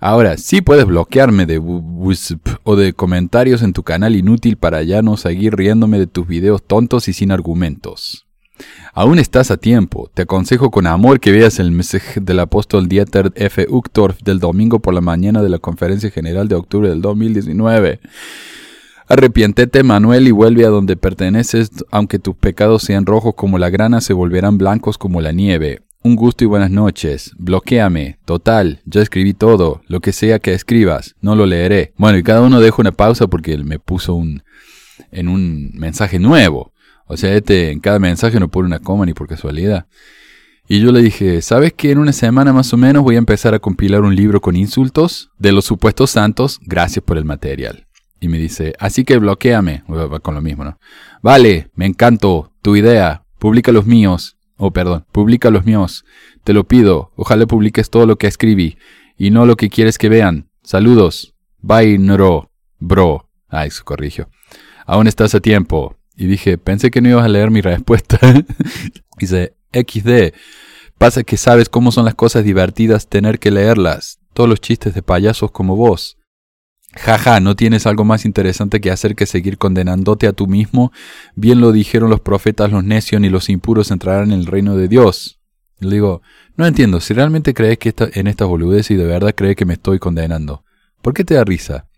Ahora, 0.00 0.36
sí 0.36 0.60
puedes 0.60 0.84
bloquearme 0.84 1.46
de 1.46 1.58
o 1.58 2.76
de 2.76 2.92
comentarios 2.92 3.62
en 3.62 3.72
tu 3.72 3.82
canal 3.82 4.16
inútil 4.16 4.56
para 4.56 4.82
ya 4.82 5.02
no 5.02 5.16
seguir 5.16 5.56
riéndome 5.56 5.98
de 5.98 6.06
tus 6.06 6.26
videos 6.26 6.62
tontos 6.62 7.08
y 7.08 7.12
sin 7.12 7.30
argumentos. 7.30 8.26
Aún 8.92 9.18
estás 9.18 9.50
a 9.50 9.56
tiempo. 9.56 10.10
Te 10.14 10.22
aconsejo 10.22 10.70
con 10.70 10.86
amor 10.86 11.18
que 11.20 11.32
veas 11.32 11.58
el 11.58 11.72
mensaje 11.72 12.20
del 12.20 12.40
apóstol 12.40 12.88
Dieter 12.88 13.32
F. 13.34 13.66
Uchtdorf 13.68 14.20
del 14.22 14.38
domingo 14.38 14.78
por 14.78 14.94
la 14.94 15.00
mañana 15.00 15.42
de 15.42 15.48
la 15.48 15.58
Conferencia 15.58 16.10
General 16.10 16.46
de 16.46 16.54
octubre 16.54 16.88
del 16.88 17.02
2019. 17.02 18.00
Arrepiéntete, 19.08 19.82
Manuel, 19.82 20.28
y 20.28 20.30
vuelve 20.30 20.64
a 20.64 20.70
donde 20.70 20.96
perteneces, 20.96 21.70
aunque 21.90 22.18
tus 22.18 22.36
pecados 22.36 22.82
sean 22.84 23.04
rojos 23.04 23.34
como 23.36 23.58
la 23.58 23.68
grana, 23.68 24.00
se 24.00 24.12
volverán 24.12 24.56
blancos 24.56 24.96
como 24.96 25.20
la 25.20 25.32
nieve. 25.32 25.82
Un 26.06 26.16
gusto 26.16 26.44
y 26.44 26.46
buenas 26.46 26.70
noches. 26.70 27.32
Bloquéame. 27.38 28.18
Total, 28.26 28.82
ya 28.84 29.00
escribí 29.00 29.32
todo. 29.32 29.80
Lo 29.88 30.00
que 30.00 30.12
sea 30.12 30.38
que 30.38 30.52
escribas, 30.52 31.16
no 31.22 31.34
lo 31.34 31.46
leeré. 31.46 31.94
Bueno, 31.96 32.18
y 32.18 32.22
cada 32.22 32.42
uno 32.42 32.60
deja 32.60 32.76
una 32.82 32.92
pausa 32.92 33.26
porque 33.26 33.54
él 33.54 33.64
me 33.64 33.78
puso 33.78 34.12
un 34.14 34.42
en 35.10 35.28
un 35.28 35.72
mensaje 35.72 36.18
nuevo. 36.18 36.74
O 37.06 37.16
sea, 37.16 37.32
este 37.32 37.70
en 37.70 37.80
cada 37.80 37.98
mensaje 37.98 38.38
no 38.38 38.50
pone 38.50 38.66
una 38.66 38.80
coma 38.80 39.06
ni 39.06 39.14
por 39.14 39.26
casualidad. 39.26 39.86
Y 40.68 40.82
yo 40.82 40.92
le 40.92 41.00
dije, 41.00 41.40
¿sabes 41.40 41.72
que 41.72 41.90
en 41.90 41.96
una 41.96 42.12
semana 42.12 42.52
más 42.52 42.70
o 42.74 42.76
menos 42.76 43.02
voy 43.02 43.14
a 43.14 43.18
empezar 43.18 43.54
a 43.54 43.58
compilar 43.58 44.02
un 44.02 44.14
libro 44.14 44.42
con 44.42 44.56
insultos 44.56 45.30
de 45.38 45.52
los 45.52 45.64
supuestos 45.64 46.10
santos? 46.10 46.60
Gracias 46.66 47.02
por 47.02 47.16
el 47.16 47.24
material. 47.24 47.86
Y 48.20 48.28
me 48.28 48.36
dice, 48.36 48.74
así 48.78 49.04
que 49.04 49.16
bloqueame. 49.16 49.84
Va 49.88 50.20
con 50.20 50.34
lo 50.34 50.42
mismo, 50.42 50.64
¿no? 50.64 50.78
Vale, 51.22 51.70
me 51.74 51.86
encantó. 51.86 52.52
Tu 52.60 52.76
idea. 52.76 53.24
Publica 53.38 53.72
los 53.72 53.86
míos. 53.86 54.33
Oh, 54.56 54.72
perdón, 54.72 55.04
publica 55.12 55.50
los 55.50 55.64
míos. 55.64 56.04
Te 56.44 56.52
lo 56.52 56.64
pido, 56.64 57.12
ojalá 57.16 57.46
publiques 57.46 57.90
todo 57.90 58.06
lo 58.06 58.16
que 58.16 58.26
escribí, 58.26 58.78
y 59.16 59.30
no 59.30 59.46
lo 59.46 59.56
que 59.56 59.68
quieres 59.68 59.98
que 59.98 60.08
vean. 60.08 60.48
Saludos. 60.62 61.34
Bye, 61.60 61.98
no, 61.98 62.50
bro. 62.78 63.28
Ay, 63.48 63.70
se 63.70 63.82
corrigió. 63.82 64.28
Aún 64.86 65.06
estás 65.06 65.34
a 65.34 65.40
tiempo. 65.40 65.96
Y 66.16 66.26
dije, 66.26 66.58
pensé 66.58 66.90
que 66.90 67.00
no 67.00 67.08
ibas 67.08 67.24
a 67.24 67.28
leer 67.28 67.50
mi 67.50 67.60
respuesta. 67.60 68.18
Dice, 69.18 69.54
XD. 69.72 70.34
Pasa 70.98 71.24
que 71.24 71.36
sabes 71.36 71.68
cómo 71.68 71.90
son 71.90 72.04
las 72.04 72.14
cosas 72.14 72.44
divertidas 72.44 73.08
tener 73.08 73.38
que 73.38 73.50
leerlas. 73.50 74.18
Todos 74.32 74.48
los 74.48 74.60
chistes 74.60 74.94
de 74.94 75.02
payasos 75.02 75.50
como 75.50 75.76
vos. 75.76 76.18
Jaja, 76.96 77.40
¿no 77.40 77.56
tienes 77.56 77.86
algo 77.86 78.04
más 78.04 78.24
interesante 78.24 78.80
que 78.80 78.90
hacer 78.90 79.16
que 79.16 79.26
seguir 79.26 79.58
condenándote 79.58 80.26
a 80.26 80.32
tú 80.32 80.46
mismo? 80.46 80.92
Bien 81.34 81.60
lo 81.60 81.72
dijeron 81.72 82.10
los 82.10 82.20
profetas, 82.20 82.70
los 82.70 82.84
necios 82.84 83.22
y 83.22 83.28
los 83.28 83.48
impuros 83.48 83.90
entrarán 83.90 84.32
en 84.32 84.40
el 84.40 84.46
reino 84.46 84.76
de 84.76 84.88
Dios. 84.88 85.40
Le 85.80 85.96
digo, 85.96 86.22
no 86.56 86.66
entiendo, 86.66 87.00
si 87.00 87.14
realmente 87.14 87.52
crees 87.52 87.78
que 87.78 87.88
esta, 87.88 88.08
en 88.12 88.26
estas 88.28 88.48
boludeces 88.48 88.92
y 88.92 88.94
de 88.94 89.06
verdad 89.06 89.34
crees 89.34 89.56
que 89.56 89.64
me 89.64 89.74
estoy 89.74 89.98
condenando, 89.98 90.64
¿por 91.02 91.14
qué 91.14 91.24
te 91.24 91.34
da 91.34 91.44
risa? 91.44 91.88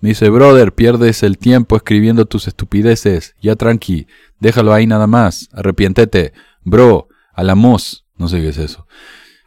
Me 0.00 0.10
dice, 0.10 0.28
brother, 0.30 0.72
pierdes 0.72 1.22
el 1.22 1.38
tiempo 1.38 1.76
escribiendo 1.76 2.26
tus 2.26 2.48
estupideces. 2.48 3.34
Ya 3.40 3.56
tranqui, 3.56 4.06
déjalo 4.40 4.72
ahí 4.72 4.86
nada 4.86 5.06
más. 5.06 5.48
Arrepiéntete. 5.52 6.32
Bro, 6.64 7.08
alamos. 7.34 8.06
No 8.16 8.28
sé 8.28 8.40
qué 8.40 8.48
es 8.48 8.58
eso. 8.58 8.86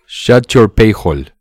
Shut 0.08 0.48
your 0.48 0.74
payhole. 0.74 1.33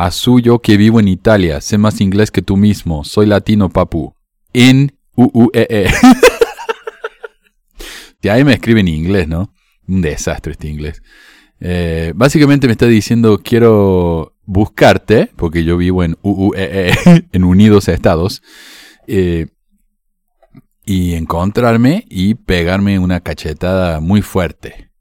A 0.00 0.12
suyo 0.12 0.60
que 0.60 0.76
vivo 0.76 1.00
en 1.00 1.08
Italia. 1.08 1.60
Sé 1.60 1.76
más 1.76 2.00
inglés 2.00 2.30
que 2.30 2.40
tú 2.40 2.56
mismo. 2.56 3.02
Soy 3.02 3.26
latino, 3.26 3.68
papu. 3.68 4.14
In 4.52 4.96
u 5.16 5.28
u 5.34 5.50
e 5.52 5.66
e. 5.68 5.90
y 8.22 8.28
ahí 8.28 8.44
me 8.44 8.52
escribe 8.52 8.78
en 8.78 8.86
inglés, 8.86 9.26
¿no? 9.26 9.52
Un 9.88 10.00
desastre 10.00 10.52
este 10.52 10.68
inglés. 10.68 11.02
Eh, 11.58 12.12
básicamente 12.14 12.68
me 12.68 12.74
está 12.74 12.86
diciendo 12.86 13.40
quiero 13.42 14.36
buscarte, 14.44 15.32
porque 15.34 15.64
yo 15.64 15.76
vivo 15.76 16.04
en 16.04 16.16
UUEE, 16.22 16.92
en 17.32 17.42
Unidos 17.42 17.88
Estados, 17.88 18.40
eh, 19.08 19.48
y 20.86 21.14
encontrarme 21.14 22.04
y 22.08 22.36
pegarme 22.36 23.00
una 23.00 23.18
cachetada 23.18 23.98
muy 23.98 24.22
fuerte. 24.22 24.92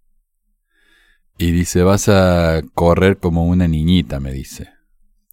Y 1.37 1.51
dice, 1.51 1.83
vas 1.83 2.09
a 2.09 2.63
correr 2.73 3.19
como 3.19 3.45
una 3.45 3.67
niñita, 3.67 4.19
me 4.19 4.31
dice. 4.31 4.75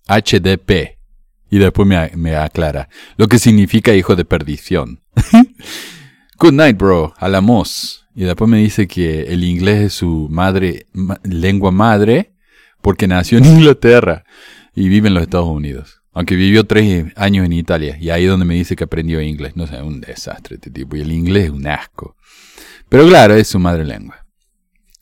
HDP. 0.08 0.98
Y 1.50 1.58
después 1.58 1.86
me, 1.86 2.34
aclara, 2.36 2.88
lo 3.16 3.28
que 3.28 3.38
significa 3.38 3.94
hijo 3.94 4.16
de 4.16 4.24
perdición. 4.24 5.00
Good 6.38 6.52
night, 6.52 6.76
bro. 6.76 7.14
Alamos. 7.18 8.06
Y 8.16 8.24
después 8.24 8.50
me 8.50 8.58
dice 8.58 8.88
que 8.88 9.22
el 9.24 9.44
inglés 9.44 9.82
es 9.82 9.92
su 9.94 10.28
madre, 10.30 10.86
lengua 11.22 11.70
madre, 11.70 12.32
porque 12.82 13.06
nació 13.06 13.38
en 13.38 13.44
Inglaterra 13.56 14.24
y 14.74 14.88
vive 14.88 15.08
en 15.08 15.14
los 15.14 15.22
Estados 15.22 15.48
Unidos. 15.48 16.00
Aunque 16.12 16.36
vivió 16.36 16.64
tres 16.64 17.12
años 17.16 17.44
en 17.44 17.52
Italia. 17.52 17.98
Y 18.00 18.10
ahí 18.10 18.24
es 18.24 18.30
donde 18.30 18.46
me 18.46 18.54
dice 18.54 18.76
que 18.76 18.84
aprendió 18.84 19.20
inglés. 19.20 19.56
No 19.56 19.66
sé, 19.66 19.80
un 19.82 20.00
desastre 20.00 20.56
este 20.56 20.70
tipo. 20.70 20.96
Y 20.96 21.00
el 21.00 21.12
inglés 21.12 21.44
es 21.44 21.50
un 21.50 21.66
asco. 21.66 22.16
Pero 22.88 23.06
claro, 23.06 23.34
es 23.34 23.48
su 23.48 23.58
madre 23.58 23.84
lengua. 23.84 24.23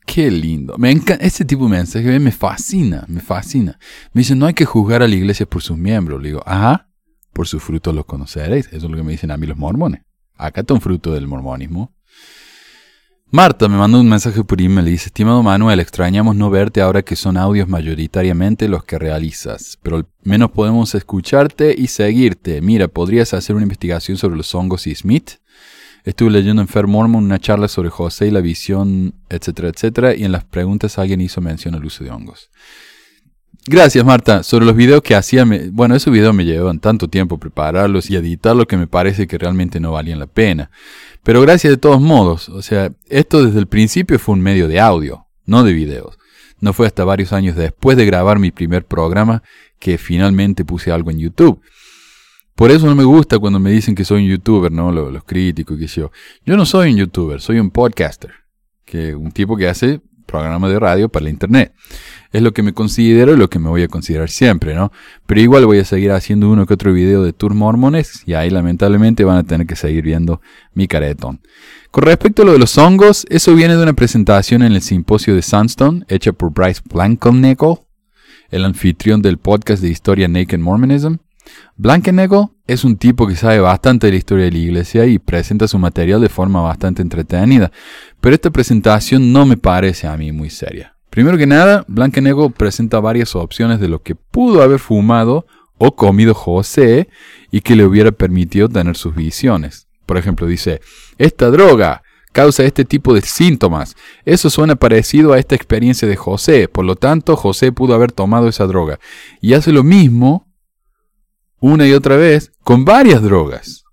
Qué 0.05 0.29
lindo. 0.29 0.77
Me 0.77 0.91
encanta. 0.91 1.23
Este 1.23 1.45
tipo 1.45 1.63
de 1.65 1.71
mensaje 1.71 2.19
me 2.19 2.31
fascina, 2.31 3.05
me 3.07 3.21
fascina. 3.21 3.79
Me 4.11 4.19
dice, 4.21 4.35
no 4.35 4.45
hay 4.45 4.53
que 4.53 4.65
juzgar 4.65 5.01
a 5.01 5.07
la 5.07 5.15
iglesia 5.15 5.45
por 5.45 5.61
sus 5.61 5.77
miembros. 5.77 6.21
Le 6.21 6.29
digo, 6.29 6.43
ajá, 6.45 6.89
por 7.31 7.47
sus 7.47 7.63
frutos 7.63 7.95
los 7.95 8.05
conoceréis. 8.05 8.67
Eso 8.67 8.85
es 8.85 8.91
lo 8.91 8.97
que 8.97 9.03
me 9.03 9.13
dicen 9.13 9.31
a 9.31 9.37
mí 9.37 9.47
los 9.47 9.57
mormones. 9.57 10.01
Acá 10.35 10.61
está 10.61 10.73
un 10.73 10.81
fruto 10.81 11.13
del 11.13 11.27
mormonismo. 11.27 11.93
Marta 13.35 13.67
me 13.67 13.77
mandó 13.77 13.99
un 13.99 14.07
mensaje 14.07 14.43
por 14.43 14.61
email 14.61 14.87
y 14.87 14.91
dice, 14.91 15.07
estimado 15.07 15.41
Manuel, 15.41 15.79
extrañamos 15.79 16.35
no 16.35 16.51
verte 16.51 16.81
ahora 16.81 17.01
que 17.01 17.15
son 17.15 17.35
audios 17.35 17.67
mayoritariamente 17.67 18.67
los 18.67 18.83
que 18.83 18.99
realizas, 18.99 19.79
pero 19.81 19.95
al 19.95 20.07
menos 20.21 20.51
podemos 20.51 20.93
escucharte 20.93 21.73
y 21.75 21.87
seguirte. 21.87 22.61
Mira, 22.61 22.87
¿podrías 22.87 23.33
hacer 23.33 23.55
una 23.55 23.63
investigación 23.63 24.17
sobre 24.17 24.37
los 24.37 24.53
hongos 24.53 24.85
y 24.85 24.93
Smith? 24.93 25.31
Estuve 26.03 26.31
leyendo 26.31 26.61
en 26.61 26.67
Fair 26.67 26.87
Mormon 26.87 27.23
una 27.23 27.39
charla 27.39 27.67
sobre 27.67 27.89
José 27.89 28.27
y 28.27 28.31
la 28.31 28.41
visión, 28.41 29.13
etcétera, 29.29 29.69
etcétera, 29.69 30.15
y 30.15 30.25
en 30.25 30.31
las 30.31 30.43
preguntas 30.43 30.97
alguien 30.97 31.21
hizo 31.21 31.39
mención 31.39 31.75
al 31.75 31.85
uso 31.85 32.03
de 32.03 32.11
hongos. 32.11 32.49
Gracias, 33.65 34.03
Marta. 34.03 34.43
Sobre 34.43 34.65
los 34.65 34.75
videos 34.75 35.01
que 35.01 35.15
hacía, 35.15 35.45
bueno, 35.71 35.95
esos 35.95 36.11
videos 36.11 36.35
me 36.35 36.43
llevaban 36.43 36.79
tanto 36.79 37.07
tiempo 37.07 37.37
prepararlos 37.37 38.09
y 38.09 38.17
editarlos 38.17 38.65
que 38.67 38.75
me 38.75 38.87
parece 38.87 39.25
que 39.25 39.37
realmente 39.37 39.79
no 39.79 39.93
valían 39.93 40.19
la 40.19 40.27
pena. 40.27 40.69
Pero 41.23 41.39
gracias 41.39 41.71
de 41.71 41.77
todos 41.77 42.01
modos. 42.01 42.49
O 42.49 42.61
sea, 42.61 42.91
esto 43.07 43.45
desde 43.45 43.59
el 43.59 43.67
principio 43.67 44.19
fue 44.19 44.33
un 44.33 44.41
medio 44.41 44.67
de 44.67 44.81
audio, 44.81 45.27
no 45.45 45.63
de 45.63 45.71
videos. 45.71 46.17
No 46.59 46.73
fue 46.73 46.87
hasta 46.87 47.05
varios 47.05 47.31
años 47.31 47.55
después 47.55 47.95
de 47.95 48.05
grabar 48.05 48.37
mi 48.37 48.51
primer 48.51 48.85
programa 48.85 49.43
que 49.79 49.97
finalmente 49.97 50.65
puse 50.65 50.91
algo 50.91 51.11
en 51.11 51.19
YouTube. 51.19 51.61
Por 52.55 52.71
eso 52.71 52.85
no 52.85 52.95
me 52.95 53.03
gusta 53.03 53.39
cuando 53.39 53.59
me 53.59 53.71
dicen 53.71 53.95
que 53.95 54.05
soy 54.05 54.23
un 54.23 54.29
youtuber, 54.29 54.71
¿no? 54.71 54.91
Los, 54.91 55.23
críticos, 55.23 55.77
que 55.77 55.87
yo. 55.87 56.11
Yo 56.45 56.55
no 56.55 56.65
soy 56.65 56.91
un 56.91 56.97
youtuber, 56.97 57.41
soy 57.41 57.59
un 57.59 57.71
podcaster. 57.71 58.31
Que 58.85 59.15
un 59.15 59.31
tipo 59.31 59.57
que 59.57 59.67
hace 59.67 60.01
programa 60.25 60.67
de 60.69 60.79
radio 60.79 61.09
para 61.09 61.29
internet. 61.29 61.73
Es 62.31 62.41
lo 62.41 62.53
que 62.53 62.63
me 62.63 62.73
considero 62.73 63.33
y 63.33 63.37
lo 63.37 63.49
que 63.49 63.59
me 63.59 63.69
voy 63.69 63.83
a 63.83 63.87
considerar 63.87 64.29
siempre, 64.29 64.73
¿no? 64.73 64.91
Pero 65.27 65.41
igual 65.41 65.65
voy 65.65 65.79
a 65.79 65.85
seguir 65.85 66.11
haciendo 66.11 66.49
uno 66.49 66.65
que 66.65 66.73
otro 66.73 66.91
video 66.91 67.23
de 67.23 67.33
tour 67.33 67.53
mormones 67.53 68.23
y 68.25 68.33
ahí 68.33 68.49
lamentablemente 68.49 69.23
van 69.23 69.37
a 69.37 69.43
tener 69.43 69.67
que 69.67 69.75
seguir 69.75 70.03
viendo 70.03 70.41
mi 70.73 70.87
caretón. 70.87 71.39
Con 71.91 72.03
respecto 72.05 72.41
a 72.41 72.45
lo 72.45 72.53
de 72.53 72.59
los 72.59 72.77
hongos, 72.79 73.25
eso 73.29 73.53
viene 73.53 73.75
de 73.75 73.83
una 73.83 73.93
presentación 73.93 74.63
en 74.63 74.73
el 74.73 74.81
simposio 74.81 75.35
de 75.35 75.43
Sunstone 75.43 76.05
hecha 76.07 76.33
por 76.33 76.51
Bryce 76.51 76.81
Blankenegel, 76.91 77.75
el 78.49 78.65
anfitrión 78.65 79.21
del 79.21 79.37
podcast 79.37 79.83
de 79.83 79.89
historia 79.89 80.27
Naked 80.27 80.57
Mormonism. 80.57 81.17
Blankenegel 81.75 82.47
es 82.67 82.83
un 82.83 82.97
tipo 82.97 83.27
que 83.27 83.35
sabe 83.35 83.59
bastante 83.59 84.07
de 84.07 84.13
la 84.13 84.17
historia 84.17 84.45
de 84.45 84.51
la 84.51 84.57
iglesia 84.57 85.05
y 85.05 85.19
presenta 85.19 85.67
su 85.67 85.79
material 85.79 86.21
de 86.21 86.29
forma 86.29 86.61
bastante 86.61 87.01
entretenida, 87.01 87.71
pero 88.21 88.35
esta 88.35 88.51
presentación 88.51 89.33
no 89.33 89.45
me 89.45 89.57
parece 89.57 90.07
a 90.07 90.17
mí 90.17 90.31
muy 90.31 90.49
seria. 90.49 90.95
Primero 91.09 91.37
que 91.37 91.45
nada, 91.45 91.85
Blankenegel 91.87 92.51
presenta 92.51 92.99
varias 92.99 93.35
opciones 93.35 93.79
de 93.79 93.87
lo 93.87 94.01
que 94.01 94.15
pudo 94.15 94.63
haber 94.63 94.79
fumado 94.79 95.45
o 95.77 95.95
comido 95.95 96.33
José 96.33 97.09
y 97.51 97.61
que 97.61 97.75
le 97.75 97.85
hubiera 97.85 98.11
permitido 98.11 98.69
tener 98.69 98.95
sus 98.95 99.15
visiones. 99.15 99.87
Por 100.05 100.17
ejemplo, 100.17 100.47
dice, 100.47 100.81
esta 101.17 101.49
droga 101.49 102.01
causa 102.31 102.63
este 102.63 102.83
tipo 102.83 103.13
de 103.13 103.21
síntomas. 103.21 103.95
Eso 104.25 104.49
suena 104.49 104.75
parecido 104.75 105.33
a 105.33 105.39
esta 105.39 105.55
experiencia 105.55 106.07
de 106.07 106.15
José, 106.15 106.67
por 106.67 106.83
lo 106.83 106.95
tanto 106.95 107.37
José 107.37 107.71
pudo 107.71 107.93
haber 107.93 108.11
tomado 108.11 108.47
esa 108.49 108.65
droga. 108.65 108.99
Y 109.39 109.53
hace 109.53 109.71
lo 109.71 109.83
mismo 109.83 110.47
una 111.63 111.87
y 111.87 111.93
otra 111.93 112.17
vez 112.17 112.51
con 112.65 112.83
varias 112.83 113.21
drogas. 113.21 113.85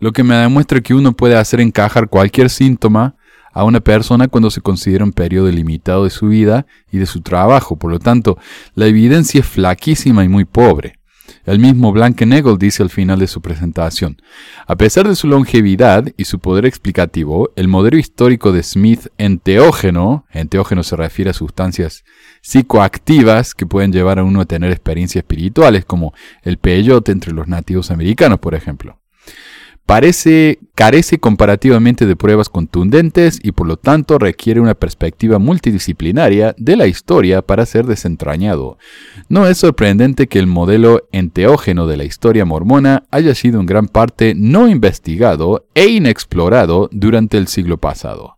Lo 0.00 0.10
que 0.10 0.24
me 0.24 0.34
demuestra 0.34 0.80
que 0.80 0.94
uno 0.94 1.12
puede 1.12 1.36
hacer 1.36 1.60
encajar 1.60 2.08
cualquier 2.08 2.50
síntoma 2.50 3.14
a 3.52 3.62
una 3.62 3.78
persona 3.78 4.26
cuando 4.26 4.50
se 4.50 4.60
considera 4.60 5.04
un 5.04 5.12
periodo 5.12 5.48
limitado 5.48 6.02
de 6.02 6.10
su 6.10 6.26
vida 6.26 6.66
y 6.90 6.98
de 6.98 7.06
su 7.06 7.20
trabajo. 7.20 7.76
Por 7.76 7.92
lo 7.92 8.00
tanto, 8.00 8.36
la 8.74 8.86
evidencia 8.86 9.38
es 9.38 9.46
flaquísima 9.46 10.24
y 10.24 10.28
muy 10.28 10.44
pobre. 10.44 10.97
El 11.44 11.58
mismo 11.58 11.92
Blankenegel 11.92 12.58
dice 12.58 12.82
al 12.82 12.90
final 12.90 13.18
de 13.18 13.26
su 13.26 13.40
presentación, 13.40 14.20
a 14.66 14.76
pesar 14.76 15.08
de 15.08 15.16
su 15.16 15.26
longevidad 15.26 16.12
y 16.16 16.24
su 16.24 16.38
poder 16.38 16.66
explicativo, 16.66 17.50
el 17.56 17.68
modelo 17.68 17.98
histórico 17.98 18.52
de 18.52 18.62
Smith 18.62 19.08
enteógeno, 19.18 20.26
enteógeno 20.30 20.82
se 20.82 20.96
refiere 20.96 21.30
a 21.30 21.34
sustancias 21.34 22.04
psicoactivas 22.42 23.54
que 23.54 23.66
pueden 23.66 23.92
llevar 23.92 24.18
a 24.18 24.24
uno 24.24 24.40
a 24.40 24.46
tener 24.46 24.70
experiencias 24.70 25.22
espirituales, 25.22 25.84
como 25.84 26.12
el 26.42 26.58
peyote 26.58 27.12
entre 27.12 27.32
los 27.32 27.48
nativos 27.48 27.90
americanos, 27.90 28.38
por 28.38 28.54
ejemplo 28.54 28.98
carece 30.74 31.18
comparativamente 31.18 32.04
de 32.04 32.14
pruebas 32.14 32.50
contundentes 32.50 33.40
y 33.42 33.52
por 33.52 33.66
lo 33.66 33.78
tanto 33.78 34.18
requiere 34.18 34.60
una 34.60 34.74
perspectiva 34.74 35.38
multidisciplinaria 35.38 36.54
de 36.58 36.76
la 36.76 36.86
historia 36.86 37.40
para 37.40 37.64
ser 37.64 37.86
desentrañado. 37.86 38.76
No 39.30 39.46
es 39.46 39.56
sorprendente 39.56 40.26
que 40.26 40.38
el 40.38 40.46
modelo 40.46 41.08
enteógeno 41.10 41.86
de 41.86 41.96
la 41.96 42.04
historia 42.04 42.44
mormona 42.44 43.04
haya 43.10 43.34
sido 43.34 43.60
en 43.60 43.66
gran 43.66 43.88
parte 43.88 44.34
no 44.36 44.68
investigado 44.68 45.66
e 45.74 45.86
inexplorado 45.86 46.90
durante 46.92 47.38
el 47.38 47.48
siglo 47.48 47.78
pasado. 47.78 48.36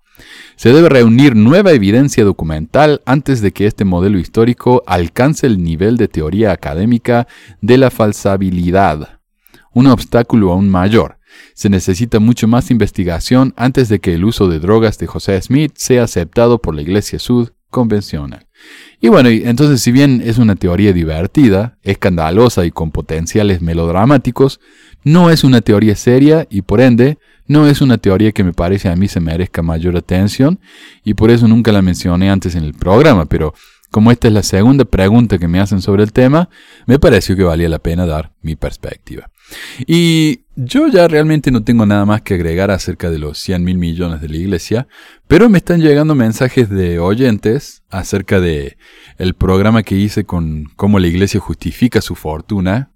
Se 0.55 0.73
debe 0.73 0.89
reunir 0.89 1.35
nueva 1.35 1.73
evidencia 1.73 2.23
documental 2.23 3.03
antes 3.07 3.41
de 3.41 3.53
que 3.53 3.67
este 3.67 3.85
modelo 3.85 4.21
histórico 4.21 4.85
alcance 4.87 5.49
el 5.49 5.65
nivel 5.65 5.97
de 5.97 6.07
teoría 6.07 6.53
académica 6.53 7.27
de 7.61 7.77
la 7.77 7.91
falsabilidad, 7.91 9.19
un 9.73 9.89
obstáculo 9.89 10.53
aún 10.53 10.69
mayor 10.69 11.20
se 11.55 11.69
necesita 11.69 12.21
mucho 12.21 12.49
más 12.49 12.71
investigación 12.71 13.55
antes 13.57 13.89
de 13.89 14.01
que 14.01 14.15
el 14.15 14.25
uso 14.25 14.49
de 14.49 14.61
drogas 14.61 14.99
de 14.99 15.07
José 15.07 15.41
Smith 15.41 15.73
sea 15.77 16.05
aceptado 16.05 16.59
por 16.59 16.75
la 16.75 16.83
Iglesia 16.83 17.19
Sud 17.19 17.51
convencional. 17.71 18.47
Y 19.01 19.09
bueno, 19.09 19.31
entonces 19.31 19.81
si 19.81 19.93
bien 19.93 20.23
es 20.25 20.39
una 20.39 20.57
teoría 20.57 20.93
divertida, 20.93 21.79
escandalosa 21.83 22.67
y 22.67 22.71
con 22.71 22.91
potenciales 22.91 23.63
melodramáticos, 23.63 24.61
no 25.05 25.31
es 25.31 25.45
una 25.45 25.63
teoría 25.63 25.97
seria 25.97 26.47
y 26.51 26.63
por 26.63 26.81
ende 26.81 27.19
no 27.47 27.67
es 27.67 27.81
una 27.81 27.99
teoría 27.99 28.33
que 28.33 28.45
me 28.45 28.53
parece 28.53 28.89
a 28.89 28.97
mí 28.97 29.09
se 29.09 29.21
merezca 29.21 29.63
mayor 29.63 29.97
atención 29.97 30.61
y 31.05 31.15
por 31.15 31.31
eso 31.31 31.49
nunca 31.49 31.73
la 31.73 31.83
mencioné 31.83 32.31
antes 32.31 32.55
en 32.55 32.65
el 32.65 32.75
programa, 32.75 33.25
pero 33.25 33.55
como 33.91 34.13
esta 34.13 34.29
es 34.29 34.35
la 34.35 34.43
segunda 34.43 34.85
pregunta 34.85 35.39
que 35.39 35.49
me 35.49 35.59
hacen 35.59 35.83
sobre 35.83 36.05
el 36.05 36.13
tema, 36.13 36.49
me 36.87 36.99
pareció 36.99 37.37
que 37.37 37.43
valía 37.43 37.69
la 37.69 37.81
pena 37.81 38.07
dar 38.07 38.33
mi 38.41 38.55
perspectiva. 38.55 39.31
Y 39.85 40.43
yo 40.65 40.89
ya 40.89 41.09
realmente 41.09 41.51
no 41.51 41.63
tengo 41.63 41.87
nada 41.87 42.05
más 42.05 42.23
que 42.23 42.35
agregar 42.35 42.71
acerca 42.71 43.11
de 43.11 43.19
los 43.19 43.39
100 43.39 43.65
mil 43.65 43.79
millones 43.79 44.21
de 44.21 44.29
la 44.29 44.37
iglesia, 44.37 44.89
pero 45.27 45.49
me 45.49 45.59
están 45.59 45.81
llegando 45.81 46.15
mensajes 46.15 46.69
de 46.69 46.99
oyentes 46.99 47.83
acerca 47.91 48.41
de 48.41 48.77
el 49.19 49.35
programa 49.35 49.83
que 49.83 49.97
hice 49.97 50.25
con 50.25 50.65
cómo 50.77 50.99
la 50.99 51.09
iglesia 51.09 51.41
justifica 51.41 52.01
su 52.01 52.15
fortuna 52.15 52.91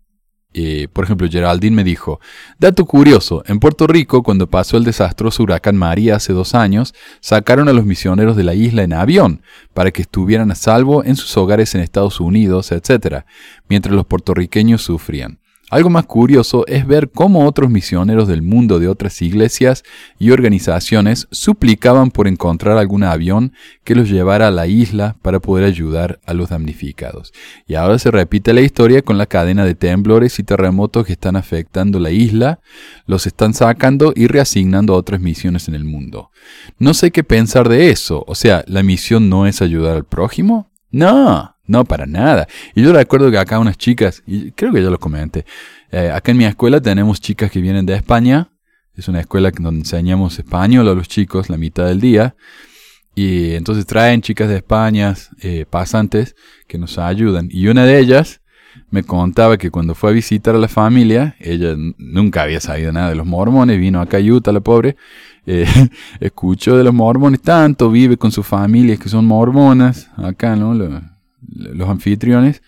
por 0.93 1.05
ejemplo, 1.05 1.29
Geraldine 1.29 1.75
me 1.75 1.85
dijo, 1.85 2.21
dato 2.61 2.85
curioso, 2.85 3.43
en 3.47 3.59
Puerto 3.59 3.89
Rico, 3.89 4.23
cuando 4.23 4.49
pasó 4.49 4.77
el 4.77 4.85
desastroso 4.85 5.43
huracán 5.43 5.77
María 5.77 6.17
hace 6.17 6.33
dos 6.33 6.55
años, 6.55 6.95
sacaron 7.21 7.69
a 7.69 7.73
los 7.73 7.85
misioneros 7.85 8.37
de 8.37 8.45
la 8.45 8.55
isla 8.55 8.85
en 8.85 8.93
avión 8.93 9.43
para 9.73 9.91
que 9.91 10.03
estuvieran 10.03 10.53
a 10.53 10.55
salvo 10.55 11.03
en 11.03 11.17
sus 11.17 11.37
hogares 11.37 11.75
en 11.75 11.81
Estados 11.81 12.21
Unidos, 12.21 12.71
etc., 12.71 13.25
mientras 13.69 13.97
los 13.97 14.07
puertorriqueños 14.07 14.83
sufrían. 14.83 15.41
Algo 15.75 15.91
más 15.91 16.07
curioso 16.07 16.65
es 16.69 16.87
ver 16.87 17.11
cómo 17.11 17.49
otros 17.49 17.69
misioneros 17.69 18.29
del 18.29 18.43
mundo 18.43 18.79
de 18.79 18.87
otras 18.87 19.21
iglesias 19.23 19.83
y 20.21 20.31
organizaciones 20.31 21.27
suplicaban 21.33 22.13
por 22.13 22.29
encontrar 22.29 22.79
algún 22.79 23.03
avión 23.03 23.53
que 23.83 23.97
los 23.97 24.09
llevara 24.09 24.47
a 24.47 24.51
la 24.53 24.69
isla 24.69 25.17
para 25.21 25.41
poder 25.41 25.65
ayudar 25.65 26.21
a 26.27 26.33
los 26.33 26.51
damnificados. 26.51 27.33
Y 27.67 27.75
ahora 27.75 27.99
se 27.99 28.13
repite 28.13 28.53
la 28.53 28.61
historia 28.61 29.03
con 29.03 29.19
la 29.19 29.27
cadena 29.27 29.65
de 29.65 29.75
temblores 29.75 30.39
y 30.39 30.45
terremotos 30.45 31.07
que 31.07 31.15
están 31.15 31.35
afectando 31.35 31.99
la 31.99 32.13
isla, 32.13 32.61
los 33.07 33.27
están 33.27 33.53
sacando 33.53 34.13
y 34.15 34.29
reasignando 34.29 34.95
a 34.95 34.99
otras 34.99 35.21
misiones 35.21 35.67
en 35.67 35.75
el 35.75 35.83
mundo. 35.83 36.31
No 36.79 36.95
sé 36.95 37.11
qué 37.11 37.25
pensar 37.25 37.69
de 37.69 37.91
eso, 37.91 38.23
o 38.29 38.37
sea, 38.37 38.63
¿la 38.69 38.85
misión 38.85 39.29
no 39.29 39.49
es 39.49 39.61
ayudar 39.61 39.97
al 39.97 40.05
prójimo? 40.05 40.71
No, 40.93 41.54
no, 41.67 41.85
para 41.85 42.07
nada. 42.07 42.47
Y 42.75 42.83
yo 42.83 42.93
recuerdo 42.93 43.31
que 43.31 43.39
acá 43.39 43.59
unas 43.59 43.79
chicas, 43.79 44.23
y 44.27 44.51
creo 44.53 44.73
que 44.73 44.83
ya 44.83 44.91
lo 44.91 44.99
comenté, 44.99 45.45
eh, 45.91 46.11
acá 46.11 46.33
en 46.33 46.39
mi 46.39 46.45
escuela 46.45 46.81
tenemos 46.81 47.21
chicas 47.21 47.51
que 47.51 47.61
vienen 47.61 47.87
de 47.87 47.95
España. 47.95 48.51
Es 48.95 49.09
una 49.09 49.21
escuela 49.21 49.51
donde 49.51 49.81
enseñamos 49.81 50.39
español 50.39 50.89
a 50.89 50.95
los 50.95 51.09
chicos 51.09 51.49
la 51.49 51.57
mitad 51.57 51.87
del 51.87 52.01
día. 52.01 52.37
Y 53.15 53.55
entonces 53.55 53.87
traen 53.87 54.23
chicas 54.23 54.49
de 54.49 54.57
España, 54.57 55.15
eh, 55.41 55.67
pasantes, 55.69 56.35
que 56.67 56.79
nos 56.79 56.99
ayudan. 56.99 57.49
Y 57.51 57.69
una 57.69 57.85
de 57.85 57.99
ellas 57.99 58.41
me 58.91 59.05
contaba 59.05 59.57
que 59.57 59.71
cuando 59.71 59.95
fue 59.95 60.11
a 60.11 60.13
visitar 60.13 60.55
a 60.55 60.59
la 60.59 60.69
familia, 60.69 61.37
ella 61.39 61.75
nunca 61.97 62.43
había 62.43 62.61
sabido 62.61 62.93
nada 62.93 63.09
de 63.09 63.15
los 63.15 63.27
mormones, 63.27 63.79
vino 63.79 64.01
acá 64.01 64.19
a 64.19 64.21
Utah, 64.21 64.53
la 64.53 64.61
pobre, 64.61 64.97
eh, 65.47 65.67
escuchó 66.21 66.77
de 66.77 66.85
los 66.85 66.95
mormones 66.95 67.41
tanto, 67.41 67.91
vive 67.91 68.17
con 68.17 68.33
sus 68.33 68.47
familias 68.47 68.99
que 68.99 69.09
son 69.09 69.27
mormonas, 69.27 70.11
acá, 70.17 70.57
¿no? 70.57 71.14
Los 71.55 71.89
anfitriones, 71.89 72.63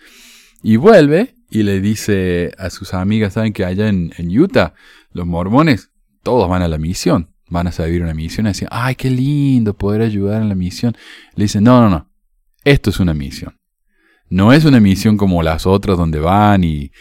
y 0.63 0.77
vuelve 0.77 1.35
y 1.49 1.63
le 1.63 1.79
dice 1.79 2.51
a 2.57 2.69
sus 2.69 2.93
amigas, 2.93 3.33
saben 3.33 3.53
que 3.53 3.65
allá 3.65 3.87
en, 3.87 4.11
Utah, 4.37 4.73
los 5.11 5.25
mormones, 5.25 5.91
todos 6.23 6.49
van 6.49 6.61
a 6.61 6.67
la 6.67 6.77
misión, 6.77 7.29
van 7.49 7.67
a 7.67 7.71
servir 7.71 8.01
una 8.01 8.13
misión, 8.13 8.47
y 8.47 8.49
dicen, 8.49 8.67
ay, 8.71 8.95
qué 8.95 9.09
lindo 9.09 9.77
poder 9.77 10.01
ayudar 10.01 10.41
en 10.41 10.49
la 10.49 10.55
misión. 10.55 10.95
Le 11.35 11.45
dicen, 11.45 11.63
no, 11.63 11.81
no, 11.81 11.89
no, 11.89 12.09
esto 12.63 12.89
es 12.89 12.99
una 12.99 13.13
misión. 13.13 13.57
No 14.29 14.51
es 14.51 14.65
una 14.65 14.81
misión 14.81 15.15
como 15.15 15.41
las 15.41 15.65
otras 15.65 15.97
donde 15.97 16.19
van 16.19 16.65
y, 16.65 16.91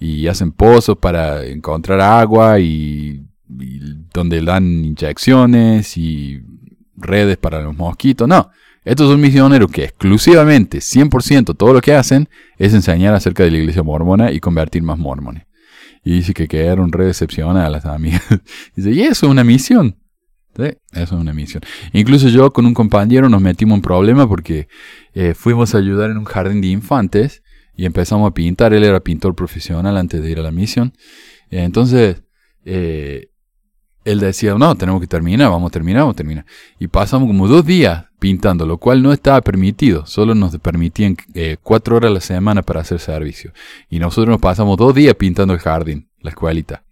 y 0.00 0.26
hacen 0.26 0.50
pozos 0.50 0.98
para 0.98 1.46
encontrar 1.46 2.00
agua 2.00 2.58
y, 2.58 3.24
y 3.48 3.80
donde 4.12 4.42
dan 4.42 4.84
inyecciones 4.84 5.96
y 5.96 6.42
redes 6.96 7.36
para 7.36 7.62
los 7.62 7.76
mosquitos. 7.76 8.26
No, 8.26 8.50
estos 8.84 9.08
son 9.08 9.20
misioneros 9.20 9.70
que 9.70 9.84
exclusivamente, 9.84 10.78
100%, 10.78 11.56
todo 11.56 11.72
lo 11.72 11.80
que 11.80 11.94
hacen 11.94 12.28
es 12.58 12.74
enseñar 12.74 13.14
acerca 13.14 13.44
de 13.44 13.50
la 13.50 13.58
iglesia 13.58 13.82
mormona 13.82 14.32
y 14.32 14.40
convertir 14.40 14.82
más 14.82 14.98
mormones. 14.98 15.44
Y 16.04 16.14
dice 16.14 16.34
que 16.34 16.48
quedaron 16.48 16.90
re 16.90 17.06
decepcionadas 17.06 17.70
las 17.70 17.86
amigas. 17.86 18.22
dice, 18.76 18.90
y 18.90 19.02
eso 19.02 19.26
es 19.26 19.30
una 19.30 19.44
misión. 19.44 19.98
¿Sí? 20.56 20.64
Eso 20.92 21.02
es 21.02 21.12
una 21.12 21.32
misión. 21.32 21.62
Incluso 21.92 22.28
yo 22.28 22.52
con 22.52 22.66
un 22.66 22.74
compañero 22.74 23.28
nos 23.28 23.40
metimos 23.40 23.76
en 23.76 23.82
problema 23.82 24.28
porque 24.28 24.68
eh, 25.14 25.34
fuimos 25.34 25.74
a 25.74 25.78
ayudar 25.78 26.10
en 26.10 26.18
un 26.18 26.24
jardín 26.24 26.60
de 26.60 26.66
infantes 26.66 27.42
y 27.74 27.86
empezamos 27.86 28.28
a 28.28 28.34
pintar. 28.34 28.74
Él 28.74 28.84
era 28.84 29.00
pintor 29.00 29.34
profesional 29.34 29.96
antes 29.96 30.22
de 30.22 30.30
ir 30.30 30.38
a 30.40 30.42
la 30.42 30.50
misión. 30.50 30.92
entonces, 31.50 32.22
eh, 32.64 33.31
él 34.04 34.20
decía, 34.20 34.54
no, 34.54 34.74
tenemos 34.74 35.00
que 35.00 35.06
terminar, 35.06 35.50
vamos 35.50 35.68
a 35.68 35.72
terminar, 35.72 36.02
vamos 36.02 36.14
a 36.14 36.16
terminar. 36.16 36.46
Y 36.78 36.88
pasamos 36.88 37.26
como 37.26 37.46
dos 37.46 37.64
días 37.64 38.06
pintando, 38.18 38.66
lo 38.66 38.78
cual 38.78 39.02
no 39.02 39.12
estaba 39.12 39.40
permitido, 39.40 40.06
solo 40.06 40.34
nos 40.34 40.56
permitían 40.58 41.16
eh, 41.34 41.56
cuatro 41.62 41.96
horas 41.96 42.10
a 42.10 42.14
la 42.14 42.20
semana 42.20 42.62
para 42.62 42.80
hacer 42.80 42.98
servicio. 43.00 43.52
Y 43.88 43.98
nosotros 43.98 44.28
nos 44.28 44.40
pasamos 44.40 44.76
dos 44.76 44.94
días 44.94 45.14
pintando 45.14 45.54
el 45.54 45.60
jardín, 45.60 46.08
la 46.20 46.30
escuelita. 46.30 46.84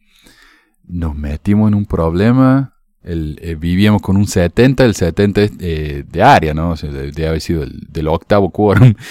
Nos 0.86 1.16
metimos 1.16 1.68
en 1.68 1.74
un 1.74 1.86
problema, 1.86 2.74
eh, 3.02 3.56
vivíamos 3.58 4.02
con 4.02 4.16
un 4.16 4.26
70, 4.26 4.84
el 4.84 4.94
70 4.94 5.42
es 5.42 5.52
eh, 5.60 6.04
de 6.08 6.22
área, 6.22 6.54
¿no? 6.54 6.72
O 6.72 6.76
debe 6.76 7.28
haber 7.28 7.40
sido 7.40 7.62
el, 7.62 7.86
del 7.88 8.08
octavo 8.08 8.50
quórum. 8.50 8.94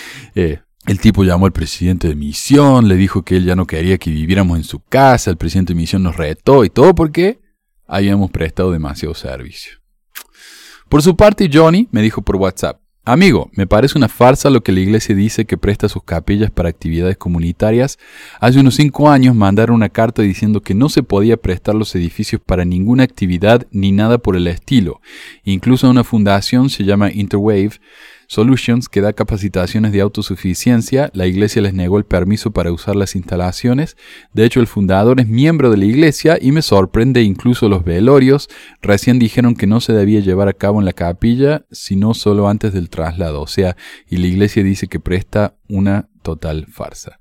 El 0.85 0.99
tipo 0.99 1.23
llamó 1.23 1.45
al 1.45 1.51
presidente 1.51 2.07
de 2.07 2.15
misión, 2.15 2.87
le 2.87 2.95
dijo 2.95 3.21
que 3.21 3.37
él 3.37 3.45
ya 3.45 3.55
no 3.55 3.67
quería 3.67 3.99
que 3.99 4.09
viviéramos 4.09 4.57
en 4.57 4.63
su 4.63 4.79
casa, 4.79 5.29
el 5.29 5.37
presidente 5.37 5.73
de 5.73 5.77
misión 5.77 6.01
nos 6.01 6.15
retó 6.15 6.63
y 6.63 6.71
todo 6.71 6.95
porque 6.95 7.39
habíamos 7.89 8.31
prestado 8.31 8.71
demasiado 8.71 9.13
servicio. 9.15 9.73
Por 10.87 11.01
su 11.01 11.15
parte, 11.15 11.49
Johnny 11.51 11.87
me 11.91 12.01
dijo 12.01 12.21
por 12.21 12.37
WhatsApp, 12.37 12.79
Amigo, 13.05 13.49
me 13.53 13.65
parece 13.65 13.97
una 13.97 14.07
farsa 14.07 14.51
lo 14.51 14.61
que 14.61 14.71
la 14.71 14.81
iglesia 14.81 15.15
dice 15.15 15.45
que 15.45 15.57
presta 15.57 15.89
sus 15.89 16.03
capillas 16.03 16.51
para 16.51 16.69
actividades 16.69 17.17
comunitarias. 17.17 17.97
Hace 18.39 18.59
unos 18.59 18.75
cinco 18.75 19.09
años 19.09 19.33
mandaron 19.33 19.77
una 19.77 19.89
carta 19.89 20.21
diciendo 20.21 20.61
que 20.61 20.75
no 20.75 20.89
se 20.89 21.01
podía 21.01 21.37
prestar 21.37 21.73
los 21.73 21.95
edificios 21.95 22.39
para 22.45 22.65
ninguna 22.65 23.03
actividad 23.03 23.65
ni 23.71 23.91
nada 23.91 24.19
por 24.19 24.35
el 24.35 24.45
estilo. 24.45 25.01
Incluso 25.43 25.89
una 25.89 26.03
fundación 26.03 26.69
se 26.69 26.83
llama 26.83 27.11
Interwave 27.11 27.79
Solutions, 28.31 28.89
que 28.89 29.01
da 29.01 29.13
capacitaciones 29.13 29.91
de 29.91 30.01
autosuficiencia, 30.01 31.09
la 31.15 31.25
iglesia 31.25 31.63
les 31.63 31.73
negó 31.73 31.97
el 31.97 32.05
permiso 32.05 32.51
para 32.51 32.71
usar 32.71 32.95
las 32.95 33.15
instalaciones. 33.15 33.97
De 34.33 34.45
hecho, 34.45 34.59
el 34.59 34.67
fundador 34.67 35.19
es 35.19 35.27
miembro 35.27 35.71
de 35.71 35.77
la 35.77 35.85
iglesia 35.85 36.37
y 36.39 36.51
me 36.51 36.61
sorprende 36.61 37.23
incluso 37.23 37.67
los 37.69 37.83
velorios. 37.83 38.47
Recién 38.83 39.17
dijeron 39.17 39.55
que 39.55 39.65
no 39.65 39.81
se 39.81 39.93
debía 39.93 40.19
llevar 40.19 40.47
a 40.47 40.53
cabo 40.53 40.77
en 40.77 40.85
la 40.85 40.93
capilla, 40.93 41.65
sino 41.71 42.13
solo 42.13 42.47
antes 42.47 42.71
del 42.71 42.91
traslado. 42.91 43.41
O 43.41 43.47
sea, 43.47 43.75
y 44.07 44.17
la 44.17 44.27
iglesia 44.27 44.63
dice 44.63 44.85
que 44.85 44.99
presta 44.99 45.55
una 45.67 46.07
total 46.21 46.67
farsa. 46.67 47.19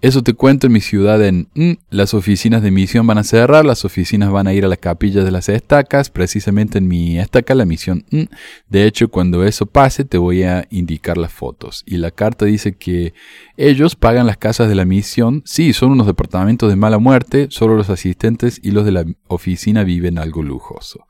Eso 0.00 0.22
te 0.22 0.34
cuento 0.34 0.68
en 0.68 0.72
mi 0.72 0.80
ciudad 0.80 1.24
en 1.24 1.48
mm, 1.54 1.72
las 1.90 2.14
oficinas 2.14 2.62
de 2.62 2.70
misión 2.70 3.04
van 3.08 3.18
a 3.18 3.24
cerrar, 3.24 3.64
las 3.64 3.84
oficinas 3.84 4.30
van 4.30 4.46
a 4.46 4.54
ir 4.54 4.64
a 4.64 4.68
la 4.68 4.76
capilla 4.76 5.24
de 5.24 5.32
las 5.32 5.48
estacas, 5.48 6.08
precisamente 6.08 6.78
en 6.78 6.86
mi 6.86 7.18
estaca 7.18 7.56
la 7.56 7.64
misión. 7.64 8.04
Mm. 8.12 8.22
De 8.68 8.86
hecho, 8.86 9.08
cuando 9.08 9.42
eso 9.42 9.66
pase 9.66 10.04
te 10.04 10.16
voy 10.16 10.44
a 10.44 10.68
indicar 10.70 11.18
las 11.18 11.32
fotos. 11.32 11.82
Y 11.84 11.96
la 11.96 12.12
carta 12.12 12.44
dice 12.44 12.76
que 12.76 13.12
ellos 13.56 13.96
pagan 13.96 14.28
las 14.28 14.36
casas 14.36 14.68
de 14.68 14.76
la 14.76 14.84
misión. 14.84 15.42
Sí, 15.44 15.72
son 15.72 15.90
unos 15.90 16.06
departamentos 16.06 16.70
de 16.70 16.76
mala 16.76 16.98
muerte, 16.98 17.48
solo 17.50 17.74
los 17.74 17.90
asistentes 17.90 18.60
y 18.62 18.70
los 18.70 18.84
de 18.84 18.92
la 18.92 19.04
oficina 19.26 19.82
viven 19.82 20.18
algo 20.18 20.44
lujoso. 20.44 21.07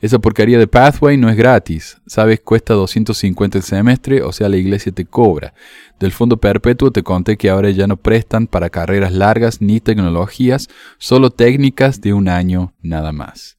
Esa 0.00 0.18
porquería 0.18 0.58
de 0.58 0.66
Pathway 0.66 1.16
no 1.16 1.28
es 1.28 1.36
gratis. 1.36 1.98
Sabes, 2.06 2.40
cuesta 2.40 2.74
250 2.74 3.58
el 3.58 3.64
semestre, 3.64 4.22
o 4.22 4.32
sea, 4.32 4.48
la 4.48 4.56
iglesia 4.56 4.92
te 4.92 5.04
cobra. 5.04 5.54
Del 5.98 6.12
fondo 6.12 6.38
perpetuo 6.38 6.90
te 6.90 7.02
conté 7.02 7.36
que 7.36 7.50
ahora 7.50 7.70
ya 7.70 7.86
no 7.86 7.96
prestan 7.96 8.46
para 8.46 8.70
carreras 8.70 9.12
largas 9.12 9.60
ni 9.60 9.80
tecnologías, 9.80 10.68
solo 10.98 11.30
técnicas 11.30 12.00
de 12.00 12.12
un 12.12 12.28
año 12.28 12.74
nada 12.80 13.12
más. 13.12 13.58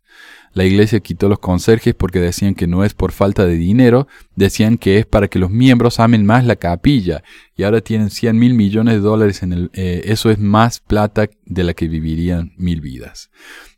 La 0.54 0.66
iglesia 0.66 1.00
quitó 1.00 1.30
los 1.30 1.40
conserjes 1.40 1.96
porque 1.96 2.20
decían 2.20 2.56
que 2.56 2.68
no 2.68 2.84
es 2.84 2.94
por 2.94 3.14
falta 3.14 3.46
de 3.46 3.56
dinero, 3.56 4.08
decían 4.36 4.78
que 4.78 4.98
es 4.98 5.06
para 5.06 5.30
que 5.30 5.40
los 5.40 5.50
miembros 5.50 6.00
amen 6.00 6.26
más 6.26 6.46
la 6.46 6.58
capilla 6.58 7.24
y 7.56 7.64
ahora 7.64 7.80
tienen 7.80 8.10
100 8.10 8.38
mil 8.38 8.54
millones 8.54 8.96
de 8.96 9.00
dólares 9.00 9.44
en 9.44 9.54
el... 9.54 9.72
Eh, 9.74 10.02
eso 10.06 10.30
es 10.30 10.40
más 10.40 10.82
plata 10.82 11.30
de 11.46 11.64
la 11.64 11.74
que 11.74 11.88
vivirían 11.88 12.52
mil 12.58 12.82
vidas. 12.82 13.30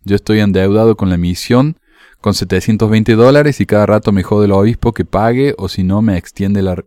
Yo 0.04 0.16
estoy 0.16 0.40
endeudado 0.40 0.98
con 0.98 1.10
la 1.10 1.18
misión 1.18 1.78
con 2.24 2.34
720 2.34 3.16
dólares 3.16 3.60
y 3.60 3.66
cada 3.66 3.86
rato 3.86 4.14
me 4.14 4.24
jode 4.24 4.46
el 4.46 4.54
obispo 4.54 4.94
que 4.94 5.04
pague 5.04 5.56
o 5.58 5.68
si 5.68 5.84
no 5.84 6.02
me 6.02 6.18
extiende 6.18 6.62
la 6.62 6.82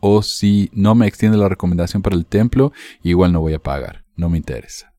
o 0.00 0.24
si 0.24 0.70
no 0.72 0.96
me 0.96 1.06
extiende 1.06 1.38
la 1.38 1.48
recomendación 1.48 2.02
para 2.02 2.16
el 2.16 2.26
templo, 2.26 2.72
igual 3.04 3.32
no 3.32 3.40
voy 3.40 3.54
a 3.54 3.60
pagar, 3.60 4.04
no 4.16 4.28
me 4.28 4.38
interesa. 4.38 4.92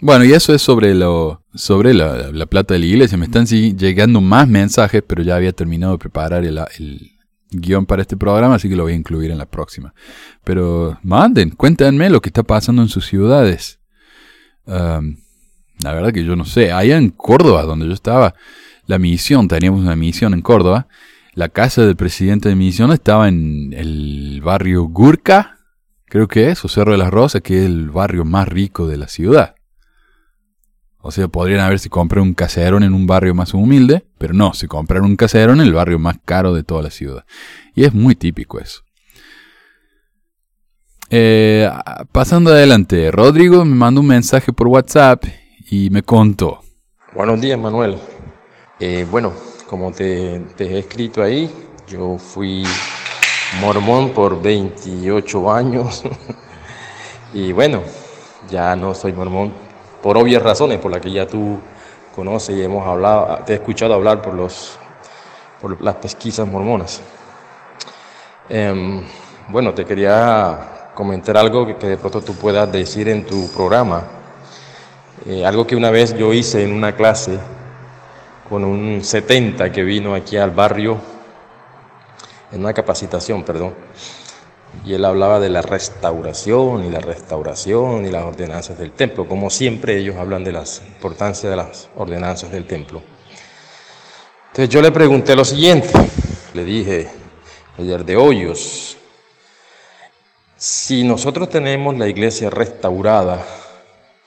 Bueno, 0.00 0.24
y 0.24 0.32
eso 0.34 0.54
es 0.54 0.62
sobre 0.62 0.94
lo 0.94 1.42
sobre 1.52 1.94
la, 1.94 2.46
plata 2.46 2.74
de 2.74 2.78
la 2.78 2.86
iglesia. 2.86 3.18
Me 3.18 3.24
están 3.24 3.44
llegando 3.44 4.20
más 4.20 4.46
mensajes, 4.46 5.02
pero 5.04 5.24
ya 5.24 5.34
había 5.34 5.52
terminado 5.52 5.94
de 5.94 5.98
preparar 5.98 6.44
el, 6.44 6.60
guion 7.50 7.86
para 7.86 8.02
este 8.02 8.16
programa, 8.16 8.54
así 8.54 8.68
que 8.68 8.76
lo 8.76 8.84
voy 8.84 8.92
a 8.92 8.96
incluir 8.96 9.32
en 9.32 9.38
la 9.38 9.46
próxima. 9.46 9.94
Pero 10.44 10.96
manden, 11.02 11.50
cuéntenme 11.50 12.08
lo 12.08 12.22
que 12.22 12.28
está 12.28 12.44
pasando 12.44 12.82
en 12.82 12.88
sus 12.88 13.04
ciudades. 13.04 13.80
La 15.82 15.92
verdad 15.92 16.12
que 16.12 16.24
yo 16.24 16.36
no 16.36 16.44
sé. 16.44 16.72
Allá 16.72 16.96
en 16.96 17.10
Córdoba, 17.10 17.62
donde 17.62 17.86
yo 17.86 17.92
estaba, 17.92 18.34
la 18.86 18.98
misión, 18.98 19.48
teníamos 19.48 19.80
una 19.80 19.96
misión 19.96 20.34
en 20.34 20.42
Córdoba. 20.42 20.88
La 21.34 21.48
casa 21.48 21.84
del 21.84 21.96
presidente 21.96 22.48
de 22.48 22.56
misión 22.56 22.92
estaba 22.92 23.28
en 23.28 23.72
el 23.72 24.40
barrio 24.42 24.84
Gurka, 24.84 25.58
creo 26.06 26.28
que 26.28 26.50
es, 26.50 26.64
o 26.64 26.68
Cerro 26.68 26.92
de 26.92 26.98
las 26.98 27.10
Rosas, 27.10 27.40
que 27.40 27.58
es 27.58 27.64
el 27.64 27.90
barrio 27.90 28.24
más 28.24 28.48
rico 28.48 28.86
de 28.86 28.98
la 28.98 29.08
ciudad. 29.08 29.54
O 30.98 31.10
sea, 31.10 31.26
podrían 31.28 31.60
haber 31.60 31.80
si 31.80 31.88
comprado 31.88 32.22
un 32.22 32.34
caserón 32.34 32.84
en 32.84 32.94
un 32.94 33.06
barrio 33.06 33.34
más 33.34 33.54
humilde, 33.54 34.04
pero 34.18 34.34
no, 34.34 34.54
se 34.54 34.68
compraron 34.68 35.10
un 35.10 35.16
caserón 35.16 35.60
en 35.60 35.66
el 35.66 35.72
barrio 35.72 35.98
más 35.98 36.18
caro 36.24 36.54
de 36.54 36.62
toda 36.62 36.82
la 36.82 36.90
ciudad. 36.90 37.24
Y 37.74 37.84
es 37.84 37.92
muy 37.92 38.14
típico 38.14 38.60
eso. 38.60 38.82
Eh, 41.10 41.68
pasando 42.12 42.50
adelante, 42.50 43.10
Rodrigo 43.10 43.64
me 43.64 43.74
mandó 43.74 44.00
un 44.00 44.06
mensaje 44.06 44.52
por 44.52 44.68
WhatsApp 44.68 45.24
y 45.72 45.88
me 45.88 46.02
contó. 46.02 46.60
Buenos 47.14 47.40
días, 47.40 47.58
Manuel. 47.58 47.98
Eh, 48.78 49.06
bueno, 49.10 49.32
como 49.66 49.90
te, 49.90 50.36
he 50.58 50.78
escrito 50.78 51.22
ahí, 51.22 51.50
yo 51.88 52.18
fui 52.18 52.62
mormón 53.58 54.10
por 54.10 54.42
28 54.42 55.50
años 55.50 56.02
y 57.32 57.52
bueno, 57.52 57.80
ya 58.50 58.76
no 58.76 58.94
soy 58.94 59.14
mormón 59.14 59.54
por 60.02 60.18
obvias 60.18 60.42
razones, 60.42 60.78
por 60.78 60.90
las 60.90 61.00
que 61.00 61.10
ya 61.10 61.26
tú 61.26 61.58
conoces 62.14 62.54
y 62.54 62.62
hemos 62.62 62.86
hablado, 62.86 63.38
te 63.46 63.54
he 63.54 63.56
escuchado 63.56 63.94
hablar 63.94 64.20
por, 64.20 64.34
los, 64.34 64.78
por 65.58 65.80
las 65.80 65.94
pesquisas 65.94 66.46
mormonas. 66.46 67.00
Em, 68.50 69.02
bueno, 69.48 69.72
te 69.72 69.86
quería 69.86 70.90
comentar 70.94 71.38
algo 71.38 71.66
que, 71.66 71.86
de 71.86 71.96
pronto 71.96 72.20
tú 72.20 72.34
puedas 72.34 72.70
decir 72.70 73.08
en 73.08 73.24
tu 73.24 73.50
programa. 73.52 74.21
Eh, 75.26 75.44
algo 75.44 75.66
que 75.66 75.76
una 75.76 75.90
vez 75.90 76.16
yo 76.16 76.32
hice 76.32 76.64
en 76.64 76.72
una 76.72 76.96
clase 76.96 77.38
con 78.48 78.64
un 78.64 79.02
70 79.02 79.70
que 79.72 79.82
vino 79.82 80.14
aquí 80.14 80.36
al 80.36 80.50
barrio, 80.50 80.98
en 82.50 82.60
una 82.60 82.72
capacitación, 82.72 83.44
perdón 83.44 83.74
y 84.84 84.94
él 84.94 85.04
hablaba 85.04 85.38
de 85.38 85.48
la 85.48 85.62
restauración 85.62 86.84
y 86.84 86.90
la 86.90 87.00
restauración 87.00 88.04
y 88.06 88.10
las 88.10 88.24
ordenanzas 88.24 88.78
del 88.78 88.92
templo, 88.92 89.28
como 89.28 89.50
siempre 89.50 89.98
ellos 89.98 90.16
hablan 90.16 90.44
de 90.44 90.52
la 90.52 90.64
importancia 90.86 91.48
de 91.48 91.56
las 91.56 91.88
ordenanzas 91.96 92.50
del 92.50 92.66
templo. 92.66 93.02
Entonces 94.48 94.68
yo 94.68 94.82
le 94.82 94.90
pregunté 94.90 95.36
lo 95.36 95.44
siguiente, 95.44 95.90
le 96.54 96.64
dije, 96.64 97.08
ayer 97.78 98.04
de 98.04 98.16
hoyos, 98.16 98.96
si 100.56 101.04
nosotros 101.04 101.48
tenemos 101.48 101.96
la 101.96 102.08
iglesia 102.08 102.50
restaurada, 102.50 103.44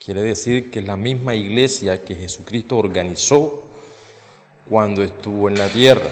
quiere 0.06 0.22
decir 0.22 0.70
que 0.70 0.84
la 0.84 0.96
misma 0.96 1.34
iglesia 1.34 2.06
que 2.06 2.14
Jesucristo 2.14 2.78
organizó 2.78 3.64
cuando 4.70 5.04
estuvo 5.04 5.50
en 5.50 5.58
la 5.58 5.68
tierra. 5.68 6.08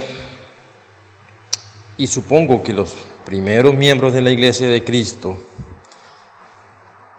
Y 1.95 2.07
supongo 2.07 2.63
que 2.63 2.73
los 2.73 2.95
primeros 3.23 3.75
miembros 3.75 4.11
de 4.13 4.23
la 4.23 4.31
iglesia 4.31 4.67
de 4.67 4.83
Cristo 4.83 5.37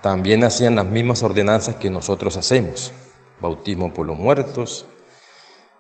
también 0.03 0.43
hacían 0.43 0.75
las 0.75 0.87
mismas 0.87 1.23
ordenanzas 1.23 1.77
que 1.77 1.91
nosotros 1.91 2.37
hacemos. 2.37 2.91
Bautismo 3.41 3.95
por 3.95 4.07
los 4.07 4.19
muertos, 4.19 4.85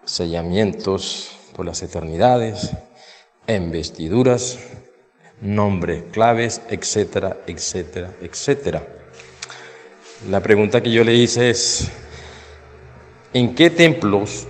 sellamientos 0.05 1.33
por 1.57 1.67
las 1.67 1.83
eternidades, 1.83 2.71
investiduras, 3.49 4.61
nombres 5.41 6.05
claves, 6.13 6.63
etcétera, 6.71 7.39
etcétera, 7.49 8.15
etcétera. 8.21 9.04
La 10.31 10.41
pregunta 10.41 10.83
que 10.83 10.91
yo 10.91 11.05
le 11.05 11.15
hice 11.15 11.51
es, 11.51 11.91
¿en 13.33 13.55
qué 13.55 13.71
templos 13.71 14.47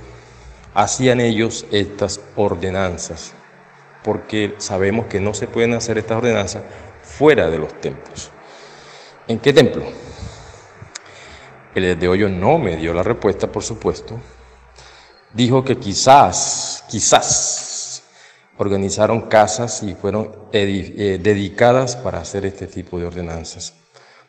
hacían 0.75 1.21
ellos 1.21 1.67
estas 1.71 2.21
ordenanzas? 2.37 3.35
porque 4.05 4.55
sabemos 4.59 5.07
que 5.07 5.19
no 5.19 5.35
se 5.35 5.49
pueden 5.49 5.73
hacer 5.73 5.99
estas 5.99 6.19
ordenanzas 6.19 6.63
fuera 7.03 7.49
de 7.49 7.59
los 7.59 7.81
templos. 7.81 8.31
¿En 9.27 9.39
qué 9.41 9.53
templo? 9.53 9.83
El 11.75 11.99
de 11.99 12.09
Hoyo 12.09 12.29
no 12.29 12.59
me 12.59 12.77
dio 12.77 12.93
la 12.93 13.03
respuesta, 13.03 13.51
por 13.51 13.65
supuesto. 13.65 14.21
Dijo 15.33 15.65
que 15.65 15.79
quizás, 15.79 16.85
quizás 16.89 18.03
organizaron 18.59 19.23
casas 19.23 19.83
y 19.83 19.95
fueron 19.95 20.31
eh, 20.53 21.19
dedicadas 21.21 21.97
para 21.97 22.21
hacer 22.21 22.45
este 22.45 22.67
tipo 22.67 23.01
de 23.01 23.07
ordenanzas. 23.07 23.73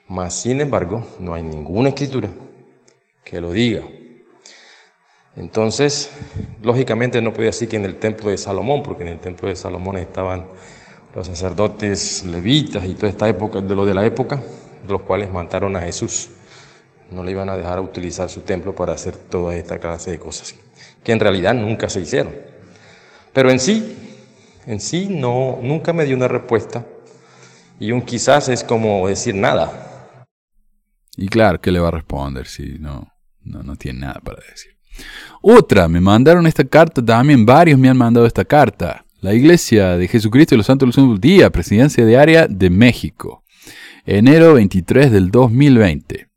Mas, 0.08 0.36
sin 0.36 0.62
embargo, 0.62 1.06
no 1.20 1.34
hay 1.34 1.44
ninguna 1.44 1.90
escritura 1.90 2.30
que 3.24 3.42
lo 3.42 3.52
diga. 3.52 3.82
Entonces, 5.36 6.12
lógicamente 6.62 7.22
no 7.22 7.34
podía 7.34 7.48
decir 7.48 7.68
que 7.68 7.76
en 7.76 7.86
el 7.86 7.98
templo 7.98 8.30
de 8.30 8.38
Salomón, 8.38 8.84
porque 8.84 9.04
en 9.04 9.10
el 9.10 9.20
templo 9.20 9.50
de 9.50 9.56
Salomón 9.56 9.98
estaban 9.98 10.46
los 11.14 11.28
sacerdotes 11.28 12.24
levitas 12.24 12.86
y 12.86 12.94
toda 12.94 13.10
esta 13.10 13.28
época, 13.28 13.62
de 13.62 13.76
lo 13.76 13.86
de 13.86 13.94
la 13.94 14.06
época, 14.06 14.42
los 14.88 15.02
cuales 15.02 15.32
mataron 15.32 15.76
a 15.76 15.82
Jesús. 15.82 16.30
No 17.12 17.24
le 17.24 17.32
iban 17.32 17.50
a 17.50 17.58
dejar 17.58 17.80
utilizar 17.80 18.30
su 18.30 18.42
templo 18.42 18.76
para 18.76 18.94
hacer 18.94 19.16
toda 19.16 19.56
esta 19.56 19.80
clase 19.80 20.12
de 20.12 20.20
cosas, 20.20 20.56
que 21.04 21.12
en 21.12 21.20
realidad 21.20 21.54
nunca 21.54 21.90
se 21.90 22.02
hicieron. 22.02 22.34
Pero 23.34 23.50
en 23.50 23.60
sí, 23.60 23.98
en 24.66 24.80
sí 24.80 25.08
no, 25.10 25.60
nunca 25.62 25.94
me 25.94 26.06
dio 26.06 26.16
una 26.16 26.28
respuesta. 26.28 26.86
Y 27.80 27.92
un 27.92 28.02
quizás 28.02 28.48
es 28.48 28.64
como 28.64 29.08
decir 29.08 29.36
nada. 29.36 29.85
Y 31.18 31.28
claro, 31.28 31.62
¿qué 31.62 31.72
le 31.72 31.80
va 31.80 31.90
a 31.90 31.92
responder 31.92 32.48
si 32.48 32.78
no, 32.80 33.08
no, 33.44 33.64
no 33.64 33.76
tiene 33.76 34.02
nada 34.02 34.22
para 34.24 34.42
decir? 34.50 34.72
Otra, 35.42 35.88
me 35.88 36.00
mandaron 36.00 36.48
esta 36.48 36.64
carta 36.64 37.04
también, 37.04 37.46
varios 37.46 37.78
me 37.78 37.90
han 37.90 37.98
mandado 37.98 38.26
esta 38.26 38.46
carta. 38.46 39.06
La 39.22 39.34
Iglesia 39.34 39.98
de 39.98 40.08
Jesucristo 40.08 40.56
y 40.56 40.58
los 40.58 40.68
Santos 40.68 40.96
del 40.96 41.20
Día, 41.20 41.50
Presidencia 41.50 42.06
de 42.06 42.18
Área 42.18 42.48
de 42.48 42.70
México. 42.70 43.44
Enero 44.06 44.54
23 44.54 45.12
del 45.12 45.32
2020. 45.32 46.28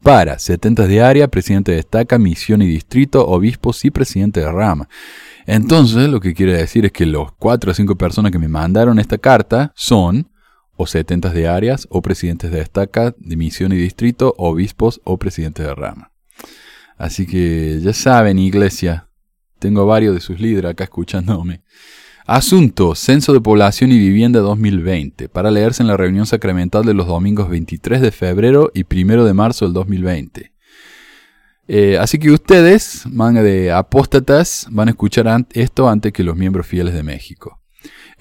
Para 0.00 0.38
70 0.38 0.86
de 0.86 1.00
área, 1.00 1.28
presidente 1.28 1.72
de 1.72 1.78
destaca, 1.78 2.18
misión 2.18 2.62
y 2.62 2.66
distrito, 2.66 3.26
obispos 3.26 3.84
y 3.84 3.90
presidente 3.90 4.40
de 4.40 4.50
rama. 4.50 4.88
Entonces, 5.46 6.08
lo 6.08 6.20
que 6.20 6.34
quiere 6.34 6.56
decir 6.56 6.84
es 6.84 6.92
que 6.92 7.06
los 7.06 7.32
4 7.32 7.72
o 7.72 7.74
5 7.74 7.96
personas 7.96 8.30
que 8.30 8.38
me 8.38 8.48
mandaron 8.48 8.98
esta 8.98 9.18
carta 9.18 9.72
son 9.74 10.28
o 10.82 10.86
70 10.86 11.30
de 11.30 11.48
áreas, 11.48 11.86
o 11.90 12.02
presidentes 12.02 12.50
de 12.50 12.58
destaca, 12.58 13.14
de 13.16 13.36
misión 13.36 13.72
y 13.72 13.76
distrito, 13.76 14.34
obispos 14.36 15.00
o 15.04 15.16
presidentes 15.16 15.64
de 15.66 15.74
rama. 15.74 16.12
Así 16.98 17.26
que 17.26 17.80
ya 17.80 17.92
saben, 17.92 18.38
iglesia, 18.38 19.08
tengo 19.58 19.86
varios 19.86 20.14
de 20.14 20.20
sus 20.20 20.40
líderes 20.40 20.72
acá 20.72 20.84
escuchándome. 20.84 21.62
Asunto, 22.26 22.94
Censo 22.94 23.32
de 23.32 23.40
Población 23.40 23.92
y 23.92 23.98
Vivienda 23.98 24.40
2020, 24.40 25.28
para 25.28 25.50
leerse 25.50 25.82
en 25.82 25.88
la 25.88 25.96
reunión 25.96 26.26
sacramental 26.26 26.84
de 26.84 26.94
los 26.94 27.06
domingos 27.06 27.48
23 27.48 28.00
de 28.00 28.10
febrero 28.10 28.70
y 28.74 28.84
1 28.84 29.24
de 29.24 29.34
marzo 29.34 29.64
del 29.64 29.74
2020. 29.74 30.52
Eh, 31.68 31.98
así 31.98 32.18
que 32.18 32.30
ustedes, 32.30 33.04
manga 33.06 33.42
de 33.42 33.72
apóstatas, 33.72 34.66
van 34.70 34.88
a 34.88 34.90
escuchar 34.92 35.46
esto 35.52 35.88
antes 35.88 36.12
que 36.12 36.24
los 36.24 36.36
miembros 36.36 36.66
fieles 36.66 36.94
de 36.94 37.02
México. 37.02 37.61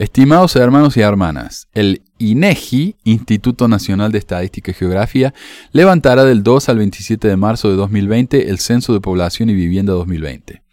Estimados 0.01 0.55
hermanos 0.55 0.97
y 0.97 1.01
hermanas, 1.01 1.67
el 1.75 2.01
INEGI, 2.17 2.95
Instituto 3.03 3.67
Nacional 3.67 4.11
de 4.11 4.17
Estadística 4.17 4.71
y 4.71 4.73
Geografía, 4.73 5.31
levantará 5.73 6.25
del 6.25 6.41
2 6.41 6.69
al 6.69 6.79
27 6.79 7.27
de 7.27 7.37
marzo 7.37 7.69
de 7.69 7.75
2020 7.75 8.49
el 8.49 8.57
Censo 8.57 8.93
de 8.93 8.99
Población 8.99 9.51
y 9.51 9.53
Vivienda 9.53 9.93
2020. 9.93 10.63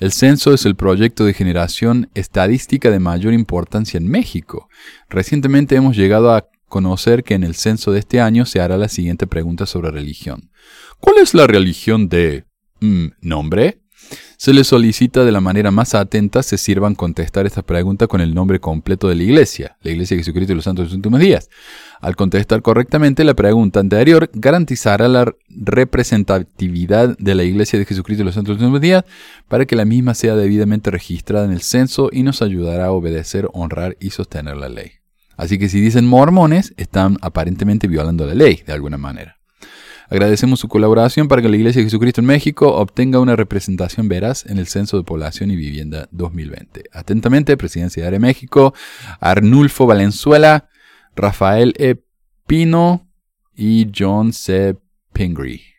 El 0.00 0.10
censo 0.10 0.52
es 0.52 0.66
el 0.66 0.74
proyecto 0.74 1.24
de 1.24 1.34
generación 1.34 2.10
estadística 2.14 2.90
de 2.90 2.98
mayor 2.98 3.32
importancia 3.32 3.96
en 3.96 4.08
México. 4.08 4.68
Recientemente 5.08 5.76
hemos 5.76 5.96
llegado 5.96 6.34
a 6.34 6.48
conocer 6.68 7.22
que 7.22 7.34
en 7.34 7.44
el 7.44 7.54
censo 7.54 7.92
de 7.92 8.00
este 8.00 8.20
año 8.20 8.44
se 8.44 8.60
hará 8.60 8.76
la 8.76 8.88
siguiente 8.88 9.28
pregunta 9.28 9.66
sobre 9.66 9.92
religión. 9.92 10.50
¿Cuál 10.98 11.18
es 11.18 11.32
la 11.32 11.46
religión 11.46 12.08
de... 12.08 12.44
Mm, 12.80 13.06
nombre? 13.20 13.83
Se 14.36 14.52
les 14.52 14.66
solicita 14.66 15.24
de 15.24 15.32
la 15.32 15.40
manera 15.40 15.70
más 15.70 15.94
atenta 15.94 16.42
se 16.42 16.58
sirvan 16.58 16.94
contestar 16.94 17.46
esta 17.46 17.62
pregunta 17.62 18.06
con 18.06 18.20
el 18.20 18.34
nombre 18.34 18.60
completo 18.60 19.08
de 19.08 19.14
la 19.14 19.22
Iglesia, 19.22 19.76
la 19.82 19.92
Iglesia 19.92 20.16
de 20.16 20.22
Jesucristo 20.22 20.52
y 20.52 20.56
los 20.56 20.64
Santos 20.64 20.84
de 20.84 20.88
los 20.88 20.96
Últimos 20.96 21.20
Días. 21.20 21.48
Al 22.00 22.16
contestar 22.16 22.60
correctamente 22.60 23.24
la 23.24 23.34
pregunta 23.34 23.80
anterior, 23.80 24.30
garantizará 24.34 25.08
la 25.08 25.32
representatividad 25.48 27.16
de 27.16 27.34
la 27.34 27.44
Iglesia 27.44 27.78
de 27.78 27.84
Jesucristo 27.84 28.22
y 28.22 28.26
los 28.26 28.34
Santos 28.34 28.56
de 28.56 28.62
los 28.62 28.66
Últimos 28.66 28.80
Días 28.80 29.04
para 29.48 29.66
que 29.66 29.76
la 29.76 29.84
misma 29.84 30.14
sea 30.14 30.34
debidamente 30.34 30.90
registrada 30.90 31.46
en 31.46 31.52
el 31.52 31.62
censo 31.62 32.10
y 32.12 32.22
nos 32.22 32.42
ayudará 32.42 32.86
a 32.86 32.92
obedecer, 32.92 33.48
honrar 33.52 33.96
y 34.00 34.10
sostener 34.10 34.56
la 34.56 34.68
ley. 34.68 34.90
Así 35.36 35.58
que 35.58 35.68
si 35.68 35.80
dicen 35.80 36.06
mormones, 36.06 36.74
están 36.76 37.18
aparentemente 37.20 37.88
violando 37.88 38.26
la 38.26 38.34
ley 38.34 38.62
de 38.66 38.72
alguna 38.72 38.98
manera. 38.98 39.36
Agradecemos 40.08 40.60
su 40.60 40.68
colaboración 40.68 41.28
para 41.28 41.42
que 41.42 41.48
la 41.48 41.56
Iglesia 41.56 41.80
de 41.80 41.86
Jesucristo 41.86 42.20
en 42.20 42.26
México 42.26 42.74
obtenga 42.74 43.20
una 43.20 43.36
representación 43.36 44.08
veraz 44.08 44.46
en 44.46 44.58
el 44.58 44.66
Censo 44.66 44.96
de 44.96 45.04
Población 45.04 45.50
y 45.50 45.56
Vivienda 45.56 46.08
2020. 46.10 46.84
Atentamente, 46.92 47.56
Presidencia 47.56 48.10
de 48.10 48.18
México, 48.18 48.74
Arnulfo 49.20 49.86
Valenzuela, 49.86 50.68
Rafael 51.16 51.74
E. 51.78 51.96
Pino 52.46 53.08
y 53.54 53.90
John 53.96 54.32
C. 54.32 54.76
Pingree. 55.12 55.73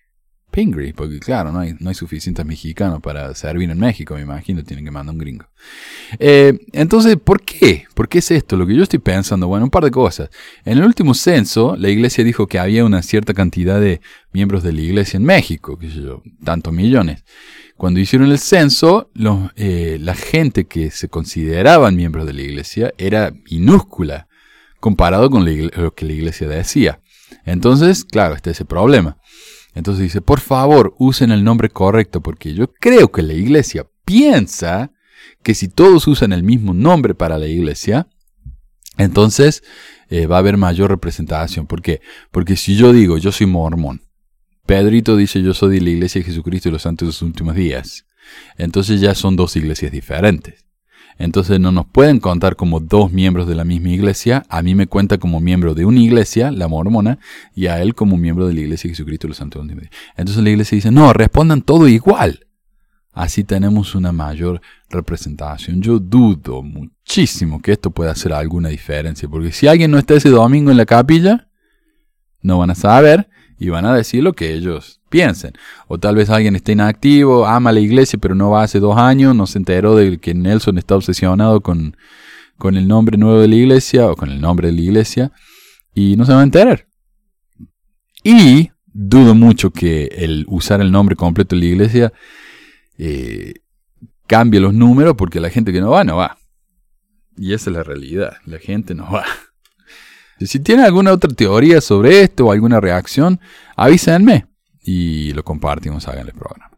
Porque 0.95 1.19
claro, 1.19 1.51
no 1.51 1.59
hay, 1.59 1.95
suficientes 1.95 2.45
mexicanos 2.45 3.01
para 3.01 3.35
servir 3.35 3.69
en 3.69 3.77
México, 3.77 4.15
me 4.15 4.21
imagino, 4.21 4.63
tienen 4.63 4.85
que 4.85 4.91
mandar 4.91 5.13
un 5.13 5.19
gringo. 5.19 5.45
Eh, 6.17 6.57
entonces, 6.71 7.17
¿por 7.17 7.41
qué? 7.41 7.85
¿Por 7.93 8.07
qué 8.07 8.19
es 8.19 8.31
esto? 8.31 8.55
Lo 8.55 8.65
que 8.65 8.73
yo 8.73 8.83
estoy 8.83 8.99
pensando, 8.99 9.47
bueno, 9.47 9.65
un 9.65 9.69
par 9.69 9.83
de 9.83 9.91
cosas. 9.91 10.29
En 10.63 10.77
el 10.77 10.85
último 10.85 11.13
censo, 11.13 11.75
la 11.77 11.89
iglesia 11.89 12.23
dijo 12.23 12.47
que 12.47 12.57
había 12.57 12.85
una 12.85 13.01
cierta 13.01 13.33
cantidad 13.33 13.81
de 13.81 13.99
miembros 14.31 14.63
de 14.63 14.71
la 14.71 14.81
iglesia 14.81 15.17
en 15.17 15.25
México, 15.25 15.77
que 15.77 15.89
yo, 15.89 16.23
tantos 16.43 16.71
millones. 16.71 17.25
Cuando 17.75 17.99
hicieron 17.99 18.31
el 18.31 18.39
censo, 18.39 19.11
eh, 19.57 19.97
la 19.99 20.15
gente 20.15 20.65
que 20.67 20.89
se 20.89 21.09
consideraban 21.09 21.97
miembros 21.97 22.25
de 22.25 22.33
la 22.33 22.41
iglesia 22.41 22.93
era 22.97 23.33
minúscula 23.51 24.29
comparado 24.79 25.29
con 25.29 25.43
lo 25.43 25.93
que 25.93 26.05
la 26.05 26.13
iglesia 26.13 26.47
decía. 26.47 27.01
Entonces, 27.43 28.05
claro, 28.05 28.35
este 28.35 28.51
es 28.51 28.61
el 28.61 28.67
problema. 28.67 29.17
Entonces 29.75 30.03
dice, 30.03 30.21
por 30.21 30.39
favor, 30.39 30.95
usen 30.97 31.31
el 31.31 31.43
nombre 31.43 31.69
correcto, 31.69 32.21
porque 32.21 32.53
yo 32.53 32.73
creo 32.73 33.11
que 33.11 33.21
la 33.21 33.33
iglesia 33.33 33.85
piensa 34.05 34.91
que 35.43 35.53
si 35.53 35.67
todos 35.67 36.07
usan 36.07 36.33
el 36.33 36.43
mismo 36.43 36.73
nombre 36.73 37.13
para 37.13 37.37
la 37.37 37.47
iglesia, 37.47 38.07
entonces 38.97 39.63
eh, 40.09 40.27
va 40.27 40.37
a 40.37 40.39
haber 40.39 40.57
mayor 40.57 40.89
representación. 40.89 41.67
¿Por 41.67 41.81
qué? 41.81 42.01
Porque 42.31 42.55
si 42.55 42.75
yo 42.75 42.93
digo, 42.93 43.17
yo 43.17 43.31
soy 43.31 43.47
mormón, 43.47 44.01
Pedrito 44.65 45.15
dice, 45.15 45.43
yo 45.43 45.53
soy 45.53 45.75
de 45.75 45.81
la 45.81 45.89
iglesia 45.91 46.21
de 46.21 46.25
Jesucristo 46.25 46.69
y 46.69 46.71
los 46.71 46.81
santos 46.81 47.05
de 47.05 47.09
los 47.09 47.21
últimos 47.21 47.55
días, 47.55 48.05
entonces 48.57 49.01
ya 49.01 49.13
son 49.13 49.35
dos 49.35 49.55
iglesias 49.55 49.91
diferentes. 49.91 50.64
Entonces 51.17 51.59
no 51.59 51.71
nos 51.71 51.85
pueden 51.85 52.19
contar 52.19 52.55
como 52.55 52.79
dos 52.79 53.11
miembros 53.11 53.47
de 53.47 53.55
la 53.55 53.63
misma 53.63 53.89
iglesia. 53.89 54.45
A 54.49 54.61
mí 54.61 54.75
me 54.75 54.87
cuenta 54.87 55.17
como 55.17 55.39
miembro 55.39 55.73
de 55.73 55.85
una 55.85 55.99
iglesia, 55.99 56.51
la 56.51 56.67
mormona, 56.67 57.19
y 57.53 57.67
a 57.67 57.81
él 57.81 57.95
como 57.95 58.17
miembro 58.17 58.47
de 58.47 58.53
la 58.53 58.61
iglesia 58.61 58.89
de 58.89 58.95
Jesucristo 58.95 59.27
y 59.27 59.29
los 59.29 59.37
santos. 59.37 59.65
Entonces 60.17 60.43
la 60.43 60.49
iglesia 60.49 60.75
dice, 60.75 60.91
no, 60.91 61.13
respondan 61.13 61.61
todo 61.61 61.87
igual. 61.87 62.47
Así 63.13 63.45
tenemos 63.45 63.95
una 63.95 64.11
mayor 64.11 64.61
representación. 64.89 65.81
Yo 65.81 65.99
dudo 65.99 66.61
muchísimo 66.61 67.61
que 67.61 67.71
esto 67.71 67.91
pueda 67.91 68.11
hacer 68.11 68.33
alguna 68.33 68.67
diferencia, 68.67 69.29
porque 69.29 69.53
si 69.53 69.67
alguien 69.67 69.91
no 69.91 69.97
está 69.97 70.15
ese 70.15 70.29
domingo 70.29 70.69
en 70.69 70.77
la 70.77 70.85
capilla, 70.85 71.47
no 72.41 72.59
van 72.59 72.71
a 72.71 72.75
saber 72.75 73.29
y 73.57 73.69
van 73.69 73.85
a 73.85 73.95
decir 73.95 74.21
lo 74.21 74.33
que 74.33 74.53
ellos 74.53 74.99
piensen. 75.15 75.53
O 75.87 75.97
tal 75.97 76.15
vez 76.15 76.29
alguien 76.29 76.57
esté 76.57 76.73
inactivo, 76.73 77.47
ama 77.47 77.71
la 77.71 77.79
iglesia, 77.79 78.19
pero 78.19 78.35
no 78.35 78.49
va 78.49 78.63
hace 78.63 78.81
dos 78.81 78.97
años, 78.97 79.33
no 79.33 79.47
se 79.47 79.57
enteró 79.59 79.95
de 79.95 80.17
que 80.17 80.33
Nelson 80.33 80.77
está 80.77 80.97
obsesionado 80.97 81.61
con, 81.61 81.95
con 82.57 82.75
el 82.75 82.85
nombre 82.85 83.17
nuevo 83.17 83.39
de 83.39 83.47
la 83.47 83.55
iglesia 83.55 84.07
o 84.07 84.17
con 84.17 84.29
el 84.29 84.41
nombre 84.41 84.67
de 84.67 84.73
la 84.73 84.81
iglesia 84.81 85.31
y 85.93 86.17
no 86.17 86.25
se 86.25 86.33
va 86.33 86.41
a 86.41 86.43
enterar. 86.43 86.87
Y 88.25 88.71
dudo 88.87 89.35
mucho 89.35 89.71
que 89.71 90.07
el 90.17 90.43
usar 90.49 90.81
el 90.81 90.91
nombre 90.91 91.15
completo 91.15 91.55
de 91.55 91.61
la 91.61 91.67
iglesia 91.67 92.13
eh, 92.97 93.53
cambie 94.27 94.59
los 94.59 94.73
números 94.73 95.15
porque 95.17 95.39
la 95.39 95.49
gente 95.49 95.71
que 95.71 95.79
no 95.79 95.91
va, 95.91 96.03
no 96.03 96.17
va. 96.17 96.37
Y 97.37 97.53
esa 97.53 97.69
es 97.69 97.75
la 97.77 97.83
realidad, 97.83 98.33
la 98.45 98.59
gente 98.59 98.93
no 98.93 99.09
va. 99.09 99.23
Si 100.41 100.59
tienen 100.59 100.83
alguna 100.83 101.13
otra 101.13 101.33
teoría 101.33 101.79
sobre 101.79 102.19
esto 102.19 102.47
o 102.47 102.51
alguna 102.51 102.81
reacción, 102.81 103.39
avísenme 103.77 104.49
y 104.85 105.33
lo 105.33 105.43
compartimos 105.43 106.07
acá 106.07 106.21
en 106.21 106.27
el 106.27 106.33
programa. 106.33 106.71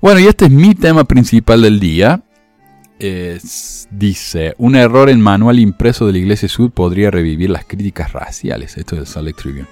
Bueno, 0.00 0.20
y 0.20 0.26
este 0.26 0.44
es 0.44 0.50
mi 0.52 0.76
tema 0.76 1.04
principal 1.04 1.60
del 1.62 1.80
día. 1.80 2.22
dice, 3.90 4.54
un 4.56 4.76
error 4.76 5.10
en 5.10 5.20
manual 5.20 5.58
impreso 5.58 6.06
de 6.06 6.12
la 6.12 6.18
Iglesia 6.18 6.48
Sud 6.48 6.70
podría 6.70 7.10
revivir 7.10 7.50
las 7.50 7.64
críticas 7.64 8.12
raciales. 8.12 8.76
Esto 8.76 8.94
es 8.94 9.00
el 9.00 9.06
Salt 9.06 9.36
Tribune. 9.36 9.66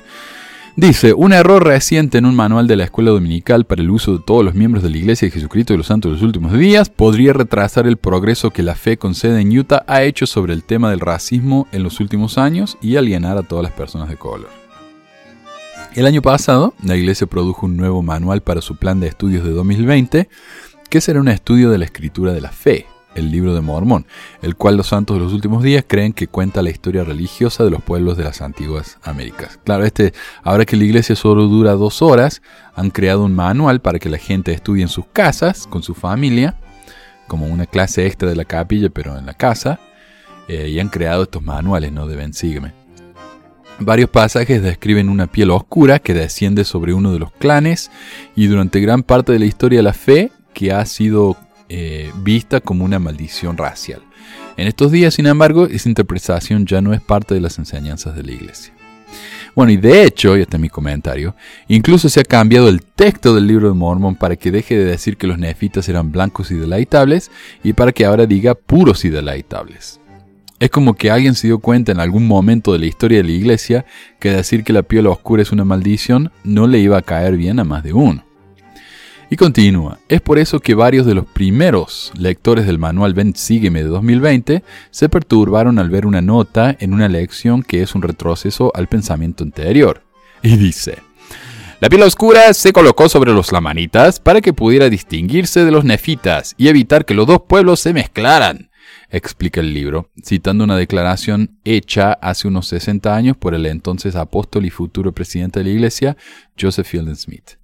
Dice, 0.77 1.15
un 1.15 1.33
error 1.33 1.65
reciente 1.65 2.19
en 2.19 2.27
un 2.27 2.35
manual 2.35 2.67
de 2.67 2.77
la 2.77 2.85
escuela 2.85 3.11
dominical 3.11 3.65
para 3.65 3.81
el 3.81 3.91
uso 3.91 4.19
de 4.19 4.23
todos 4.23 4.45
los 4.45 4.55
miembros 4.55 4.85
de 4.85 4.91
la 4.91 4.99
Iglesia 4.99 5.27
de 5.27 5.33
Jesucristo 5.33 5.73
de 5.73 5.79
los 5.79 5.87
Santos 5.87 6.11
de 6.11 6.17
los 6.17 6.23
últimos 6.23 6.53
días 6.53 6.91
podría 6.91 7.33
retrasar 7.33 7.87
el 7.87 7.97
progreso 7.97 8.51
que 8.51 8.63
la 8.63 8.75
fe 8.75 8.99
con 8.99 9.15
sede 9.15 9.41
en 9.41 9.59
Utah 9.59 9.85
ha 9.87 10.03
hecho 10.03 10.27
sobre 10.27 10.53
el 10.53 10.65
tema 10.65 10.91
del 10.91 11.01
racismo 11.01 11.67
en 11.73 11.83
los 11.83 11.99
últimos 11.99 12.37
años 12.37 12.77
y 12.83 12.97
alienar 12.97 13.39
a 13.39 13.43
todas 13.43 13.63
las 13.63 13.73
personas 13.73 14.11
de 14.11 14.17
color. 14.17 14.51
El 15.95 16.05
año 16.05 16.21
pasado, 16.21 16.75
la 16.85 16.95
Iglesia 16.95 17.27
produjo 17.27 17.65
un 17.65 17.79
nuevo 17.79 18.03
manual 18.03 18.43
para 18.43 18.61
su 18.61 18.77
plan 18.77 19.01
de 19.01 19.07
estudios 19.07 19.45
de 19.45 19.53
2020, 19.53 20.29
que 20.91 21.01
será 21.01 21.21
un 21.21 21.29
estudio 21.29 21.71
de 21.71 21.79
la 21.79 21.87
escritura 21.87 22.35
de 22.35 22.43
la 22.43 22.53
fe, 22.53 22.85
el 23.17 23.31
libro 23.31 23.55
de 23.55 23.61
Mormón, 23.61 24.07
el 24.43 24.55
cual 24.55 24.77
los 24.77 24.89
santos 24.89 25.17
de 25.17 25.25
los 25.25 25.33
últimos 25.33 25.63
días 25.63 25.85
creen 25.87 26.13
que 26.13 26.29
cuenta 26.29 26.63
la 26.63 26.71
historia 26.71 27.03
religiosa 27.03 27.65
de 27.65 27.71
los 27.71 27.83
pueblos 27.83 28.17
de 28.17 28.25
las 28.25 28.43
antiguas 28.43 28.99
Américas. 29.03 29.59
Claro, 29.65 29.85
este, 29.85 30.13
ahora 30.43 30.65
que 30.65 30.77
la 30.77 30.85
iglesia 30.85 31.17
solo 31.17 31.45
dura 31.45 31.73
dos 31.73 32.03
horas, 32.03 32.43
han 32.75 32.91
creado 32.91 33.25
un 33.25 33.35
manual 33.35 33.81
para 33.81 33.99
que 33.99 34.09
la 34.09 34.19
gente 34.19 34.53
estudie 34.53 34.83
en 34.83 34.89
sus 34.89 35.07
casas, 35.13 35.67
con 35.67 35.83
su 35.83 35.95
familia, 35.95 36.57
como 37.27 37.47
una 37.47 37.67
clase 37.67 38.07
extra 38.07 38.29
de 38.29 38.37
la 38.37 38.45
capilla, 38.45 38.91
pero 38.91 39.19
en 39.19 39.27
la 39.27 39.35
casa, 39.35 39.81
eh, 40.49 40.69
y 40.69 40.79
han 40.79 40.89
creado 40.89 41.25
estos 41.25 41.43
manuales, 41.43 41.93
¿no? 41.93 42.07
De 42.07 42.17
Ben 42.17 42.33
Sígueme. 42.33 42.73
Varios 43.79 44.09
pasajes 44.09 44.63
describen 44.63 45.11
una 45.11 45.27
piel 45.27 45.51
oscura 45.51 45.99
que 45.99 46.15
desciende 46.15 46.65
sobre 46.65 46.95
uno 46.95 47.13
de 47.13 47.19
los 47.19 47.31
clanes 47.33 47.91
y 48.35 48.47
durante 48.47 48.81
gran 48.81 49.03
parte 49.03 49.33
de 49.33 49.39
la 49.39 49.45
historia 49.45 49.83
la 49.83 49.93
fe 49.93 50.31
que 50.55 50.73
ha 50.73 50.87
sido 50.87 51.37
eh, 51.69 52.11
vista 52.23 52.61
como 52.61 52.85
una 52.85 52.99
maldición 52.99 53.57
racial. 53.57 54.03
En 54.57 54.67
estos 54.69 54.91
días, 54.93 55.15
sin 55.15 55.27
embargo, 55.27 55.67
esa 55.67 55.89
interpretación 55.89 56.67
ya 56.67 56.81
no 56.81 56.95
es 56.95 57.01
parte 57.01 57.35
de 57.35 57.41
las 57.41 57.59
enseñanzas 57.59 58.17
de 58.17 58.23
la 58.23 58.33
iglesia. 58.33 58.73
Bueno, 59.55 59.73
y 59.73 59.79
de 59.79 60.05
hecho, 60.05 60.37
y 60.37 60.43
este 60.43 60.59
es 60.59 60.61
mi 60.61 60.69
comentario, 60.69 61.35
incluso 61.67 62.11
se 62.11 62.21
ha 62.21 62.25
cambiado 62.25 62.69
el 62.69 62.83
texto 62.83 63.35
del 63.35 63.47
libro 63.47 63.69
de 63.69 63.75
Mormon 63.75 64.15
para 64.15 64.37
que 64.37 64.51
deje 64.51 64.77
de 64.77 64.85
decir 64.85 65.17
que 65.17 65.27
los 65.27 65.39
nefitas 65.39 65.89
eran 65.89 66.13
blancos 66.13 66.51
y 66.51 66.57
deleitables 66.57 67.31
y 67.65 67.73
para 67.73 67.93
que 67.93 68.05
ahora 68.05 68.27
diga 68.27 68.55
puros 68.55 69.07
y 69.07 69.09
deleitables. 69.09 69.99
Es 70.61 70.69
como 70.69 70.93
que 70.95 71.11
alguien 71.11 71.35
se 71.35 71.47
dio 71.47 71.59
cuenta 71.59 71.93
en 71.93 72.01
algún 72.01 72.27
momento 72.27 72.75
de 72.75 72.81
la 72.81 72.87
historia 72.87 73.19
de 73.19 73.25
la 73.25 73.33
iglesia 73.33 73.87
que 74.21 74.31
decir 74.31 74.63
que 74.63 74.75
la 74.75 74.83
piel 74.83 75.07
oscura 75.07 75.41
es 75.41 75.53
una 75.53 75.65
maldición 75.65 76.33
no 76.45 76.67
le 76.67 76.79
iba 76.79 76.99
a 76.99 77.03
caer 77.03 77.39
bien 77.39 77.59
a 77.59 77.65
más 77.65 77.83
de 77.83 77.95
uno. 77.95 78.26
Y 79.29 79.37
continúa, 79.37 79.99
es 80.09 80.21
por 80.21 80.39
eso 80.39 80.61
que 80.61 80.77
varios 80.77 81.05
de 81.05 81.15
los 81.15 81.27
primeros 81.27 82.13
lectores 82.17 82.65
del 82.65 82.79
manual 82.79 83.13
Ven 83.13 83.35
Sígueme 83.35 83.83
de 83.83 83.89
2020 83.89 84.63
se 84.91 85.09
perturbaron 85.09 85.81
al 85.81 85.91
ver 85.91 86.07
una 86.07 86.21
nota 86.21 86.77
en 86.79 86.95
una 86.95 87.09
lección 87.09 87.65
que 87.65 87.83
es 87.83 87.97
un 87.97 88.03
retroceso 88.03 88.71
al 88.77 88.87
pensamiento 88.87 89.43
anterior. 89.43 90.05
Y 90.43 90.57
dice, 90.57 90.99
la 91.81 91.89
piel 91.89 92.03
oscura 92.03 92.55
se 92.55 92.73
colocó 92.73 93.09
sobre 93.09 93.33
los 93.33 93.51
lamanitas 93.51 94.21
para 94.21 94.41
que 94.41 94.53
pudiera 94.53 94.89
distinguirse 94.89 95.65
de 95.65 95.73
los 95.73 95.85
nefitas 95.85 96.55
y 96.57 96.69
evitar 96.69 97.05
que 97.05 97.15
los 97.15 97.27
dos 97.27 97.43
pueblos 97.49 97.81
se 97.81 97.93
mezclaran, 97.93 98.71
explica 99.11 99.61
el 99.61 99.75
libro, 99.75 100.09
citando 100.25 100.63
una 100.63 100.77
declaración 100.77 101.59
hecha 101.65 102.13
hace 102.13 102.47
unos 102.47 102.69
60 102.69 103.13
años 103.13 103.37
por 103.37 103.57
el 103.57 103.67
entonces 103.67 104.15
apóstol 104.15 104.67
y 104.67 104.71
futuro 104.71 105.11
presidente 105.11 105.59
de 105.59 105.65
la 105.65 105.71
iglesia, 105.71 106.17
Joseph 106.59 106.87
Fielding 106.87 107.17
Smith. 107.17 107.57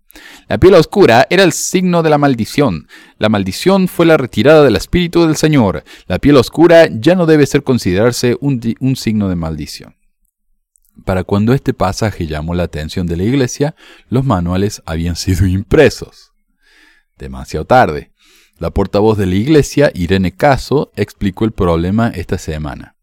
La 0.49 0.59
piel 0.59 0.75
oscura 0.75 1.27
era 1.31 1.43
el 1.43 1.53
signo 1.53 2.03
de 2.03 2.11
la 2.11 2.19
maldición. 2.19 2.89
La 3.19 3.29
maldición 3.29 3.89
fue 3.89 4.07
la 4.07 4.17
retirada 4.17 4.63
del 4.63 4.77
Espíritu 4.77 5.27
del 5.27 5.37
Señor. 5.37 5.85
La 6.07 6.19
piel 6.19 6.37
oscura 6.37 6.89
ya 6.91 7.15
no 7.15 7.27
debe 7.27 7.47
ser 7.47 7.63
considerarse 7.63 8.37
un, 8.41 8.61
un 8.81 8.97
signo 8.97 9.29
de 9.29 9.37
maldición. 9.37 9.97
Para 11.05 11.25
cuando 11.25 11.55
este 11.55 11.73
pasaje 11.73 12.27
llamó 12.27 12.55
la 12.55 12.65
atención 12.65 13.07
de 13.07 13.17
la 13.17 13.25
iglesia, 13.25 13.75
los 14.09 14.25
manuales 14.25 14.83
habían 14.85 15.17
sido 15.17 15.47
impresos. 15.47 16.33
Demasiado 17.19 17.65
tarde. 17.65 18.13
La 18.59 18.71
portavoz 18.71 19.17
de 19.17 19.27
la 19.27 19.35
iglesia, 19.35 19.91
Irene 19.95 20.33
Caso, 20.33 20.93
explicó 20.95 21.45
el 21.45 21.53
problema 21.53 22.09
esta 22.09 22.39
semana. 22.39 22.97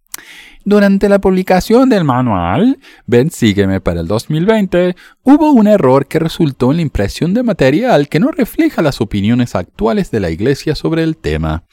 Durante 0.70 1.10
la 1.10 1.18
publicación 1.18 1.90
del 1.90 2.04
manual, 2.04 2.78
Ven 3.08 3.32
Sígueme 3.32 3.82
para 3.82 4.02
el 4.02 4.08
2020, 4.08 4.96
hubo 5.24 5.52
un 5.52 5.66
error 5.66 6.06
que 6.06 6.20
resultó 6.20 6.70
en 6.70 6.76
la 6.76 6.84
impresión 6.84 7.34
de 7.34 7.42
material 7.42 8.08
que 8.08 8.20
no 8.20 8.30
refleja 8.30 8.84
las 8.84 9.02
opiniones 9.02 9.56
actuales 9.56 10.12
de 10.12 10.20
la 10.20 10.30
Iglesia 10.30 10.76
sobre 10.76 11.02
el 11.02 11.18
tema, 11.18 11.64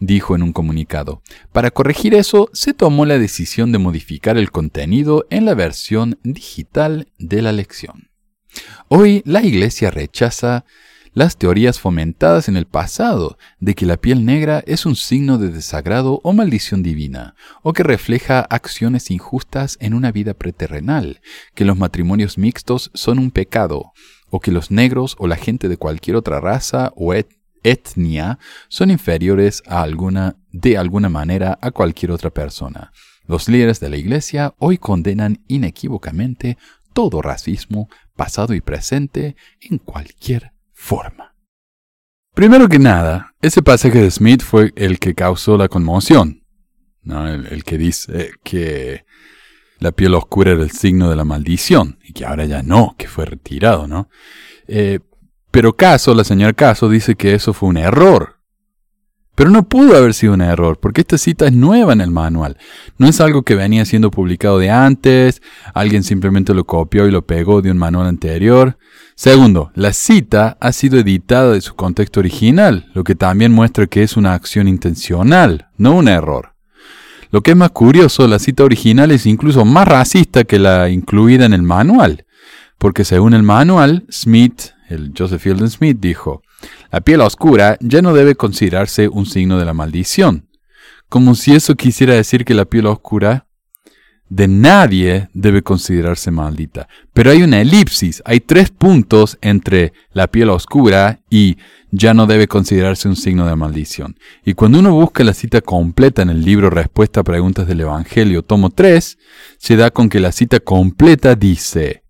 dijo 0.00 0.34
en 0.34 0.42
un 0.42 0.52
comunicado. 0.52 1.22
Para 1.52 1.70
corregir 1.70 2.16
eso, 2.16 2.50
se 2.52 2.74
tomó 2.74 3.06
la 3.06 3.16
decisión 3.16 3.70
de 3.70 3.78
modificar 3.78 4.36
el 4.36 4.50
contenido 4.50 5.24
en 5.30 5.44
la 5.44 5.54
versión 5.54 6.18
digital 6.24 7.06
de 7.20 7.42
la 7.42 7.52
lección. 7.52 8.08
Hoy 8.88 9.22
la 9.24 9.44
Iglesia 9.44 9.92
rechaza 9.92 10.64
las 11.14 11.36
teorías 11.36 11.78
fomentadas 11.78 12.48
en 12.48 12.56
el 12.56 12.66
pasado 12.66 13.36
de 13.60 13.74
que 13.74 13.84
la 13.84 13.98
piel 13.98 14.24
negra 14.24 14.62
es 14.66 14.86
un 14.86 14.96
signo 14.96 15.36
de 15.36 15.50
desagrado 15.50 16.20
o 16.24 16.32
maldición 16.32 16.82
divina, 16.82 17.34
o 17.62 17.72
que 17.72 17.82
refleja 17.82 18.40
acciones 18.40 19.10
injustas 19.10 19.76
en 19.80 19.92
una 19.94 20.10
vida 20.10 20.34
preterrenal, 20.34 21.20
que 21.54 21.64
los 21.64 21.76
matrimonios 21.76 22.38
mixtos 22.38 22.90
son 22.94 23.18
un 23.18 23.30
pecado, 23.30 23.92
o 24.30 24.40
que 24.40 24.52
los 24.52 24.70
negros 24.70 25.16
o 25.18 25.26
la 25.26 25.36
gente 25.36 25.68
de 25.68 25.76
cualquier 25.76 26.16
otra 26.16 26.40
raza 26.40 26.92
o 26.96 27.12
etnia 27.62 28.38
son 28.68 28.90
inferiores 28.90 29.62
a 29.66 29.82
alguna, 29.82 30.36
de 30.50 30.78
alguna 30.78 31.10
manera 31.10 31.58
a 31.60 31.70
cualquier 31.70 32.10
otra 32.10 32.30
persona. 32.30 32.92
Los 33.26 33.48
líderes 33.48 33.80
de 33.80 33.90
la 33.90 33.98
Iglesia 33.98 34.54
hoy 34.58 34.78
condenan 34.78 35.44
inequívocamente 35.46 36.56
todo 36.94 37.22
racismo, 37.22 37.88
pasado 38.16 38.54
y 38.54 38.60
presente, 38.60 39.36
en 39.60 39.78
cualquier 39.78 40.51
forma. 40.82 41.34
Primero 42.34 42.68
que 42.68 42.78
nada, 42.78 43.34
ese 43.40 43.62
pasaje 43.62 44.00
de 44.00 44.10
Smith 44.10 44.42
fue 44.42 44.72
el 44.74 44.98
que 44.98 45.14
causó 45.14 45.56
la 45.56 45.68
conmoción. 45.68 46.42
El, 47.04 47.64
que 47.64 47.78
dice 47.78 48.32
que 48.44 49.04
la 49.78 49.92
piel 49.92 50.14
oscura 50.14 50.52
era 50.52 50.62
el 50.62 50.70
signo 50.70 51.10
de 51.10 51.16
la 51.16 51.24
maldición, 51.24 51.98
y 52.02 52.12
que 52.12 52.24
ahora 52.24 52.44
ya 52.44 52.62
no, 52.62 52.94
que 52.96 53.08
fue 53.08 53.26
retirado, 53.26 53.88
¿no? 53.88 54.08
Eh, 54.68 55.00
pero 55.50 55.76
Caso, 55.76 56.14
la 56.14 56.24
señora 56.24 56.52
Caso, 56.52 56.88
dice 56.88 57.16
que 57.16 57.34
eso 57.34 57.52
fue 57.52 57.68
un 57.68 57.76
error. 57.76 58.31
Pero 59.34 59.48
no 59.48 59.62
pudo 59.62 59.96
haber 59.96 60.12
sido 60.12 60.34
un 60.34 60.42
error, 60.42 60.78
porque 60.78 61.00
esta 61.00 61.16
cita 61.16 61.46
es 61.46 61.52
nueva 61.52 61.94
en 61.94 62.02
el 62.02 62.10
manual. 62.10 62.58
No 62.98 63.08
es 63.08 63.20
algo 63.20 63.42
que 63.42 63.54
venía 63.54 63.84
siendo 63.86 64.10
publicado 64.10 64.58
de 64.58 64.70
antes, 64.70 65.40
alguien 65.72 66.02
simplemente 66.02 66.52
lo 66.52 66.64
copió 66.64 67.06
y 67.06 67.10
lo 67.10 67.26
pegó 67.26 67.62
de 67.62 67.70
un 67.70 67.78
manual 67.78 68.08
anterior. 68.08 68.76
Segundo, 69.14 69.72
la 69.74 69.92
cita 69.94 70.58
ha 70.60 70.72
sido 70.72 70.98
editada 70.98 71.52
de 71.52 71.60
su 71.62 71.74
contexto 71.74 72.20
original, 72.20 72.90
lo 72.92 73.04
que 73.04 73.14
también 73.14 73.52
muestra 73.52 73.86
que 73.86 74.02
es 74.02 74.16
una 74.16 74.34
acción 74.34 74.68
intencional, 74.68 75.68
no 75.78 75.94
un 75.94 76.08
error. 76.08 76.54
Lo 77.30 77.40
que 77.40 77.52
es 77.52 77.56
más 77.56 77.70
curioso, 77.70 78.28
la 78.28 78.38
cita 78.38 78.64
original 78.64 79.10
es 79.10 79.24
incluso 79.24 79.64
más 79.64 79.88
racista 79.88 80.44
que 80.44 80.58
la 80.58 80.90
incluida 80.90 81.46
en 81.46 81.54
el 81.54 81.62
manual, 81.62 82.26
porque 82.76 83.04
según 83.04 83.32
el 83.32 83.42
manual, 83.42 84.04
Smith, 84.10 84.72
el 84.90 85.14
Joseph 85.16 85.40
Fielding 85.40 85.70
Smith, 85.70 85.96
dijo, 85.98 86.42
la 86.92 87.00
piel 87.00 87.22
oscura 87.22 87.78
ya 87.80 88.02
no 88.02 88.12
debe 88.12 88.34
considerarse 88.34 89.08
un 89.08 89.24
signo 89.24 89.58
de 89.58 89.64
la 89.64 89.72
maldición, 89.72 90.48
como 91.08 91.34
si 91.34 91.54
eso 91.54 91.74
quisiera 91.74 92.14
decir 92.14 92.44
que 92.44 92.52
la 92.52 92.66
piel 92.66 92.86
oscura 92.86 93.46
de 94.28 94.46
nadie 94.46 95.28
debe 95.32 95.62
considerarse 95.62 96.30
maldita. 96.30 96.88
Pero 97.14 97.30
hay 97.30 97.42
una 97.42 97.60
elipsis, 97.62 98.22
hay 98.26 98.40
tres 98.40 98.70
puntos 98.70 99.38
entre 99.40 99.94
la 100.12 100.26
piel 100.26 100.50
oscura 100.50 101.20
y 101.30 101.56
ya 101.90 102.12
no 102.12 102.26
debe 102.26 102.46
considerarse 102.46 103.08
un 103.08 103.16
signo 103.16 103.46
de 103.46 103.56
maldición. 103.56 104.16
Y 104.44 104.52
cuando 104.52 104.78
uno 104.78 104.92
busca 104.92 105.24
la 105.24 105.34
cita 105.34 105.62
completa 105.62 106.20
en 106.20 106.28
el 106.28 106.42
libro 106.44 106.68
Respuesta 106.68 107.20
a 107.20 107.24
Preguntas 107.24 107.66
del 107.66 107.80
Evangelio, 107.80 108.42
tomo 108.42 108.68
3, 108.68 109.18
se 109.58 109.76
da 109.76 109.90
con 109.90 110.10
que 110.10 110.20
la 110.20 110.32
cita 110.32 110.60
completa 110.60 111.34
dice, 111.36 112.04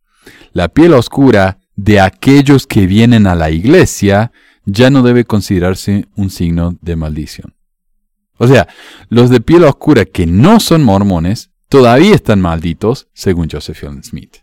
la 0.53 0.69
piel 0.69 0.93
oscura 0.95 1.59
de 1.77 2.01
aquellos 2.01 2.67
que 2.67 2.87
vienen 2.87 3.27
a 3.27 3.35
la 3.35 3.51
iglesia 3.51 4.33
ya 4.65 4.91
no 4.91 5.03
debe 5.03 5.25
considerarse 5.25 6.07
un 6.17 6.31
signo 6.31 6.77
de 6.81 6.97
maldición. 6.97 7.55
O 8.39 8.47
sea, 8.47 8.69
los 9.09 9.31
de 9.31 9.41
piel 9.41 9.65
oscura 9.65 10.05
que 10.05 10.27
no 10.27 10.61
son 10.61 10.83
mormones 10.83 11.51
todavía 11.69 12.15
están 12.15 12.41
malditos, 12.41 13.09
según 13.13 13.49
Joseph 13.51 13.85
Smith. 14.03 14.39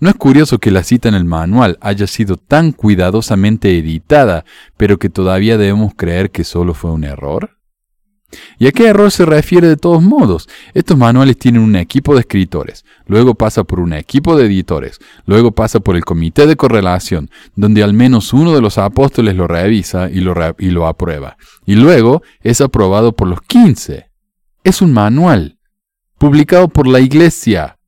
¿No 0.00 0.08
es 0.08 0.16
curioso 0.16 0.58
que 0.58 0.70
la 0.70 0.82
cita 0.82 1.08
en 1.08 1.14
el 1.14 1.24
manual 1.24 1.78
haya 1.80 2.06
sido 2.06 2.36
tan 2.36 2.72
cuidadosamente 2.72 3.76
editada, 3.78 4.44
pero 4.76 4.98
que 4.98 5.10
todavía 5.10 5.58
debemos 5.58 5.92
creer 5.94 6.30
que 6.30 6.44
solo 6.44 6.74
fue 6.74 6.90
un 6.92 7.04
error? 7.04 7.55
¿Y 8.58 8.66
a 8.66 8.72
qué 8.72 8.86
error 8.86 9.10
se 9.10 9.24
refiere 9.24 9.68
de 9.68 9.76
todos 9.76 10.02
modos? 10.02 10.48
Estos 10.74 10.96
manuales 10.96 11.38
tienen 11.38 11.62
un 11.62 11.76
equipo 11.76 12.14
de 12.14 12.20
escritores, 12.20 12.84
luego 13.06 13.34
pasa 13.34 13.64
por 13.64 13.80
un 13.80 13.92
equipo 13.92 14.36
de 14.36 14.46
editores, 14.46 14.98
luego 15.26 15.52
pasa 15.52 15.80
por 15.80 15.96
el 15.96 16.04
comité 16.04 16.46
de 16.46 16.56
correlación, 16.56 17.30
donde 17.54 17.82
al 17.82 17.92
menos 17.92 18.32
uno 18.32 18.54
de 18.54 18.60
los 18.60 18.78
apóstoles 18.78 19.36
lo 19.36 19.46
revisa 19.46 20.10
y 20.10 20.20
lo, 20.20 20.34
y 20.58 20.70
lo 20.70 20.86
aprueba, 20.86 21.36
y 21.64 21.76
luego 21.76 22.22
es 22.40 22.60
aprobado 22.60 23.12
por 23.12 23.28
los 23.28 23.40
quince. 23.42 24.10
Es 24.64 24.82
un 24.82 24.92
manual, 24.92 25.58
publicado 26.18 26.68
por 26.68 26.86
la 26.86 27.00
Iglesia. 27.00 27.78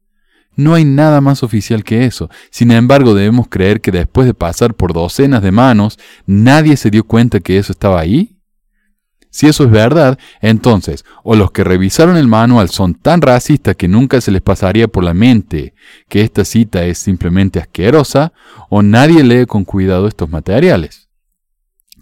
No 0.55 0.75
hay 0.75 0.85
nada 0.85 1.21
más 1.21 1.45
oficial 1.45 1.85
que 1.85 2.05
eso. 2.05 2.31
Sin 2.51 2.73
embargo, 2.73 3.15
debemos 3.15 3.47
creer 3.49 3.81
que 3.81 3.93
después 3.93 4.27
de 4.27 4.35
pasar 4.35 4.75
por 4.75 4.93
docenas 4.93 5.41
de 5.43 5.53
manos, 5.53 5.99
nadie 6.27 6.77
se 6.77 6.91
dio 6.91 7.05
cuenta 7.05 7.39
que 7.39 7.59
eso 7.59 7.71
estaba 7.71 8.01
ahí. 8.01 8.38
Si 9.31 9.47
eso 9.47 9.65
es 9.65 9.71
verdad, 9.71 10.19
entonces, 10.41 11.05
o 11.23 11.37
los 11.37 11.51
que 11.51 11.65
revisaron 11.65 12.17
el 12.17 12.29
manual 12.29 12.71
son 12.71 12.95
tan 12.95 13.21
racistas 13.21 13.77
que 13.77 13.89
nunca 13.89 14.21
se 14.21 14.31
les 14.31 14.43
pasaría 14.43 14.89
por 14.89 15.05
la 15.05 15.15
mente 15.15 15.75
que 16.09 16.23
esta 16.23 16.45
cita 16.45 16.85
es 16.85 16.99
simplemente 16.99 17.59
asquerosa, 17.59 18.33
o 18.71 18.83
nadie 18.83 19.23
lee 19.23 19.47
con 19.47 19.65
cuidado 19.65 20.09
estos 20.09 20.31
materiales. 20.31 21.09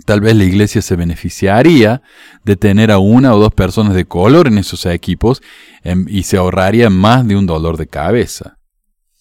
Tal 0.05 0.21
vez 0.21 0.37
la 0.37 0.45
iglesia 0.45 0.83
se 0.83 0.95
beneficiaría 0.95 2.03
de 2.45 2.57
tener 2.57 2.91
a 2.91 2.99
una 2.99 3.35
o 3.35 3.39
dos 3.39 3.53
personas 3.53 3.95
de 3.95 4.05
color 4.05 4.47
en 4.47 4.59
esos 4.59 4.85
equipos 4.87 5.43
em, 5.83 6.07
y 6.09 6.25
se 6.25 6.37
ahorraría 6.37 6.91
más 6.91 7.27
de 7.27 7.37
un 7.37 7.47
dolor 7.47 7.77
de 7.77 7.87
cabeza. 7.87 8.56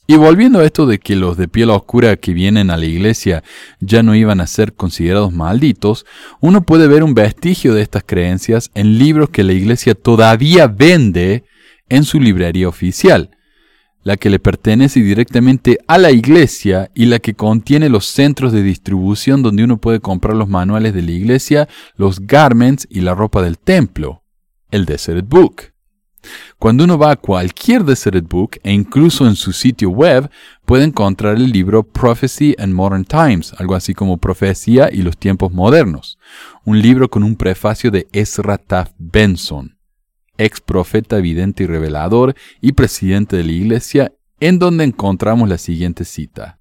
Y 0.07 0.17
volviendo 0.17 0.59
a 0.59 0.65
esto 0.65 0.85
de 0.85 0.99
que 0.99 1.15
los 1.15 1.35
de 1.35 1.47
piel 1.47 1.71
oscura 1.71 2.15
que 2.15 2.33
vienen 2.33 2.69
a 2.69 2.77
la 2.77 2.85
iglesia 2.85 3.43
ya 3.79 4.03
no 4.03 4.13
iban 4.13 4.39
a 4.39 4.47
ser 4.47 4.73
considerados 4.73 5.33
malditos, 5.33 6.05
uno 6.41 6.61
puede 6.61 6.87
ver 6.87 7.03
un 7.03 7.15
vestigio 7.15 7.73
de 7.73 7.81
estas 7.81 8.03
creencias 8.05 8.69
en 8.75 8.99
libros 8.99 9.29
que 9.29 9.43
la 9.43 9.53
iglesia 9.53 9.95
todavía 9.95 10.67
vende 10.67 11.43
en 11.89 12.03
su 12.03 12.19
librería 12.19 12.67
oficial, 12.69 13.31
la 14.03 14.17
que 14.17 14.29
le 14.29 14.37
pertenece 14.37 14.99
directamente 15.01 15.79
a 15.87 15.97
la 15.97 16.11
iglesia 16.11 16.91
y 16.93 17.05
la 17.05 17.17
que 17.17 17.33
contiene 17.33 17.89
los 17.89 18.05
centros 18.05 18.51
de 18.51 18.61
distribución 18.61 19.41
donde 19.41 19.63
uno 19.63 19.77
puede 19.77 20.01
comprar 20.01 20.35
los 20.35 20.47
manuales 20.47 20.93
de 20.93 21.01
la 21.01 21.11
iglesia, 21.11 21.67
los 21.95 22.19
garments 22.19 22.87
y 22.91 23.01
la 23.01 23.15
ropa 23.15 23.41
del 23.41 23.57
templo, 23.57 24.21
el 24.69 24.85
Desert 24.85 25.27
Book. 25.27 25.74
Cuando 26.59 26.83
uno 26.83 26.97
va 26.97 27.11
a 27.11 27.15
cualquier 27.15 27.83
Desert 27.83 28.27
Book 28.27 28.59
e 28.63 28.71
incluso 28.71 29.27
en 29.27 29.35
su 29.35 29.53
sitio 29.53 29.89
web 29.89 30.29
puede 30.65 30.83
encontrar 30.83 31.35
el 31.35 31.51
libro 31.51 31.83
Prophecy 31.83 32.55
and 32.57 32.73
Modern 32.73 33.05
Times, 33.05 33.53
algo 33.57 33.75
así 33.75 33.93
como 33.93 34.17
Profecía 34.17 34.89
y 34.91 35.01
los 35.01 35.17
tiempos 35.17 35.51
modernos, 35.51 36.17
un 36.63 36.81
libro 36.81 37.09
con 37.09 37.23
un 37.23 37.35
prefacio 37.35 37.91
de 37.91 38.07
Ezra 38.11 38.57
Taft 38.57 38.93
Benson, 38.97 39.77
ex 40.38 40.61
profeta 40.61 41.17
vidente 41.17 41.63
y 41.63 41.67
revelador 41.67 42.35
y 42.61 42.73
presidente 42.73 43.38
de 43.38 43.43
la 43.43 43.51
iglesia, 43.51 44.11
en 44.39 44.59
donde 44.59 44.83
encontramos 44.83 45.47
la 45.47 45.57
siguiente 45.57 46.05
cita. 46.05 46.59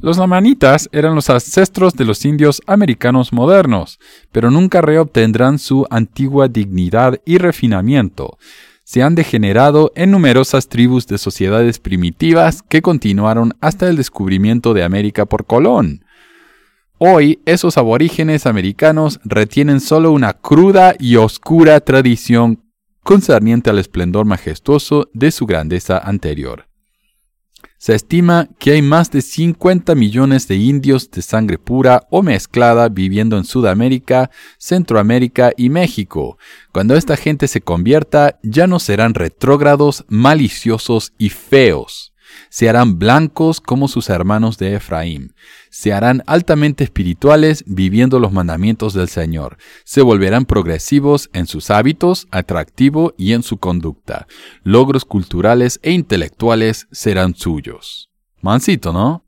Los 0.00 0.18
lamanitas 0.18 0.88
eran 0.92 1.14
los 1.14 1.30
ancestros 1.30 1.94
de 1.94 2.04
los 2.04 2.24
indios 2.24 2.62
americanos 2.66 3.32
modernos, 3.32 3.98
pero 4.30 4.50
nunca 4.50 4.80
reobtendrán 4.80 5.58
su 5.58 5.86
antigua 5.90 6.46
dignidad 6.48 7.20
y 7.24 7.38
refinamiento, 7.38 8.38
se 8.90 9.04
han 9.04 9.14
degenerado 9.14 9.92
en 9.94 10.10
numerosas 10.10 10.66
tribus 10.66 11.06
de 11.06 11.16
sociedades 11.16 11.78
primitivas 11.78 12.60
que 12.60 12.82
continuaron 12.82 13.52
hasta 13.60 13.88
el 13.88 13.94
descubrimiento 13.94 14.74
de 14.74 14.82
América 14.82 15.26
por 15.26 15.46
Colón. 15.46 16.04
Hoy 16.98 17.40
esos 17.46 17.78
aborígenes 17.78 18.46
americanos 18.46 19.20
retienen 19.22 19.78
solo 19.78 20.10
una 20.10 20.32
cruda 20.32 20.96
y 20.98 21.14
oscura 21.14 21.78
tradición 21.78 22.64
concerniente 23.04 23.70
al 23.70 23.78
esplendor 23.78 24.24
majestuoso 24.24 25.08
de 25.12 25.30
su 25.30 25.46
grandeza 25.46 25.96
anterior. 25.98 26.69
Se 27.80 27.94
estima 27.94 28.46
que 28.58 28.72
hay 28.72 28.82
más 28.82 29.10
de 29.10 29.22
50 29.22 29.94
millones 29.94 30.46
de 30.46 30.56
indios 30.56 31.10
de 31.10 31.22
sangre 31.22 31.56
pura 31.56 32.06
o 32.10 32.22
mezclada 32.22 32.90
viviendo 32.90 33.38
en 33.38 33.44
Sudamérica, 33.44 34.30
Centroamérica 34.58 35.52
y 35.56 35.70
México. 35.70 36.36
Cuando 36.72 36.94
esta 36.94 37.16
gente 37.16 37.48
se 37.48 37.62
convierta, 37.62 38.38
ya 38.42 38.66
no 38.66 38.80
serán 38.80 39.14
retrógrados, 39.14 40.04
maliciosos 40.08 41.14
y 41.16 41.30
feos 41.30 42.09
se 42.50 42.68
harán 42.68 42.98
blancos 42.98 43.60
como 43.60 43.88
sus 43.88 44.10
hermanos 44.10 44.58
de 44.58 44.74
Efraín, 44.74 45.32
se 45.70 45.94
harán 45.94 46.22
altamente 46.26 46.84
espirituales 46.84 47.64
viviendo 47.66 48.20
los 48.20 48.32
mandamientos 48.32 48.92
del 48.92 49.08
Señor, 49.08 49.56
se 49.84 50.02
volverán 50.02 50.44
progresivos 50.44 51.30
en 51.32 51.46
sus 51.46 51.70
hábitos, 51.70 52.26
atractivo 52.30 53.14
y 53.16 53.32
en 53.32 53.42
su 53.42 53.56
conducta. 53.56 54.26
Logros 54.62 55.06
culturales 55.06 55.80
e 55.82 55.92
intelectuales 55.92 56.88
serán 56.90 57.34
suyos. 57.34 58.10
Mansito, 58.42 58.92
¿no? 58.92 59.24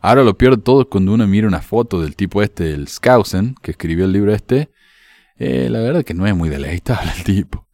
Ahora 0.00 0.22
lo 0.22 0.36
peor 0.36 0.56
de 0.56 0.62
todo 0.62 0.82
es 0.82 0.86
cuando 0.88 1.12
uno 1.12 1.26
mira 1.26 1.48
una 1.48 1.62
foto 1.62 2.00
del 2.00 2.14
tipo 2.14 2.42
este, 2.42 2.64
del 2.64 2.86
Skousen, 2.86 3.56
que 3.62 3.72
escribió 3.72 4.04
el 4.04 4.12
libro 4.12 4.32
este. 4.32 4.70
Eh, 5.38 5.68
la 5.70 5.80
verdad 5.80 6.04
que 6.04 6.14
no 6.14 6.26
es 6.26 6.36
muy 6.36 6.48
deleitable 6.48 7.10
el 7.16 7.24
tipo. 7.24 7.66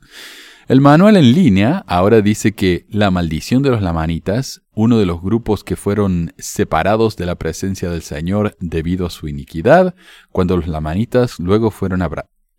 El 0.72 0.80
manual 0.80 1.18
en 1.18 1.34
línea 1.34 1.84
ahora 1.86 2.22
dice 2.22 2.52
que 2.52 2.86
la 2.88 3.10
maldición 3.10 3.62
de 3.62 3.68
los 3.68 3.82
lamanitas, 3.82 4.62
uno 4.72 4.98
de 4.98 5.04
los 5.04 5.20
grupos 5.20 5.64
que 5.64 5.76
fueron 5.76 6.32
separados 6.38 7.14
de 7.16 7.26
la 7.26 7.34
presencia 7.34 7.90
del 7.90 8.00
Señor 8.00 8.56
debido 8.58 9.04
a 9.04 9.10
su 9.10 9.28
iniquidad, 9.28 9.94
cuando 10.30 10.56
los 10.56 10.66
lamanitas 10.66 11.38
luego 11.38 11.70
fueron 11.70 12.02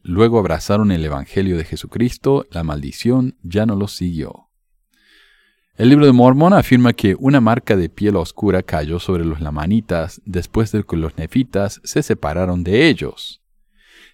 luego 0.04 0.38
abrazaron 0.38 0.92
el 0.92 1.04
evangelio 1.04 1.58
de 1.58 1.64
Jesucristo, 1.64 2.46
la 2.52 2.64
maldición 2.64 3.36
ya 3.42 3.66
no 3.66 3.76
los 3.76 3.96
siguió. 3.96 4.48
El 5.76 5.90
libro 5.90 6.06
de 6.06 6.12
Mormón 6.12 6.54
afirma 6.54 6.94
que 6.94 7.16
una 7.18 7.42
marca 7.42 7.76
de 7.76 7.90
piel 7.90 8.16
oscura 8.18 8.62
cayó 8.62 9.00
sobre 9.00 9.26
los 9.26 9.42
lamanitas 9.42 10.22
después 10.24 10.72
de 10.72 10.84
que 10.84 10.98
los 10.98 11.18
nefitas 11.18 11.82
se 11.84 12.04
separaron 12.04 12.64
de 12.64 12.90
ellos. 12.90 13.42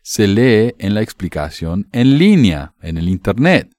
Se 0.04 0.26
lee 0.26 0.74
en 0.80 0.94
la 0.94 1.02
explicación 1.02 1.90
en 1.92 2.18
línea, 2.18 2.76
en 2.82 2.96
el 2.96 3.10
Internet. 3.10 3.74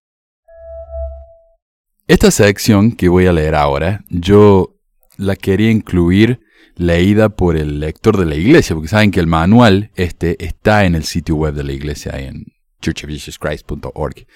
Esta 2.10 2.32
sección 2.32 2.90
que 2.90 3.08
voy 3.08 3.26
a 3.26 3.32
leer 3.32 3.54
ahora, 3.54 4.04
yo 4.08 4.74
la 5.16 5.36
quería 5.36 5.70
incluir 5.70 6.40
leída 6.74 7.28
por 7.28 7.56
el 7.56 7.78
lector 7.78 8.16
de 8.18 8.26
la 8.26 8.34
iglesia, 8.34 8.74
porque 8.74 8.88
saben 8.88 9.12
que 9.12 9.20
el 9.20 9.28
manual 9.28 9.92
este 9.94 10.44
está 10.44 10.86
en 10.86 10.96
el 10.96 11.04
sitio 11.04 11.36
web 11.36 11.54
de 11.54 11.62
la 11.62 11.70
iglesia 11.70 12.18
en 12.18 12.46
churchofjesuschrist.org. 12.82 14.26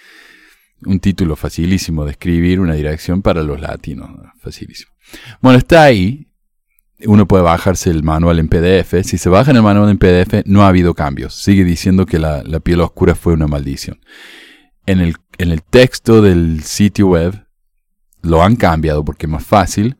Un 0.87 1.01
título 1.01 1.35
facilísimo 1.35 2.05
de 2.05 2.12
escribir, 2.12 2.61
una 2.61 2.75
dirección 2.75 3.22
para 3.22 3.43
los 3.43 3.61
latinos. 3.61 4.09
Facilísimo. 4.39 4.93
Bueno, 5.41 5.59
está 5.59 5.83
ahí. 5.83 6.29
Uno 7.05 7.27
puede 7.27 7.43
bajarse 7.43 7.91
el 7.91 8.05
manual 8.05 8.39
en 8.39 8.47
PDF. 8.47 9.03
Si 9.03 9.18
se 9.18 9.29
baja 9.29 9.51
en 9.51 9.57
el 9.57 9.64
manual 9.64 9.91
en 9.91 9.99
PDF, 9.99 10.47
no 10.47 10.62
ha 10.62 10.68
habido 10.68 10.95
cambios. 10.95 11.35
Sigue 11.35 11.64
diciendo 11.64 12.07
que 12.07 12.20
la, 12.20 12.45
la 12.45 12.61
piel 12.61 12.83
oscura 12.83 13.16
fue 13.16 13.33
una 13.33 13.49
maldición. 13.49 13.99
En 14.87 15.01
el, 15.01 15.16
en 15.39 15.51
el 15.51 15.64
texto 15.64 16.22
del 16.22 16.62
sitio 16.62 17.09
web 17.09 17.43
lo 18.25 18.43
han 18.43 18.57
cambiado 18.57 19.05
porque 19.05 19.27
es 19.27 19.33
más 19.33 19.45
fácil. 19.45 19.97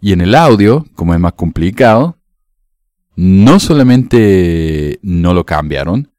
Y 0.00 0.12
en 0.12 0.20
el 0.20 0.34
audio, 0.34 0.86
como 0.94 1.14
es 1.14 1.20
más 1.20 1.34
complicado, 1.34 2.18
no 3.16 3.60
solamente 3.60 4.98
no 5.02 5.34
lo 5.34 5.44
cambiaron, 5.44 6.10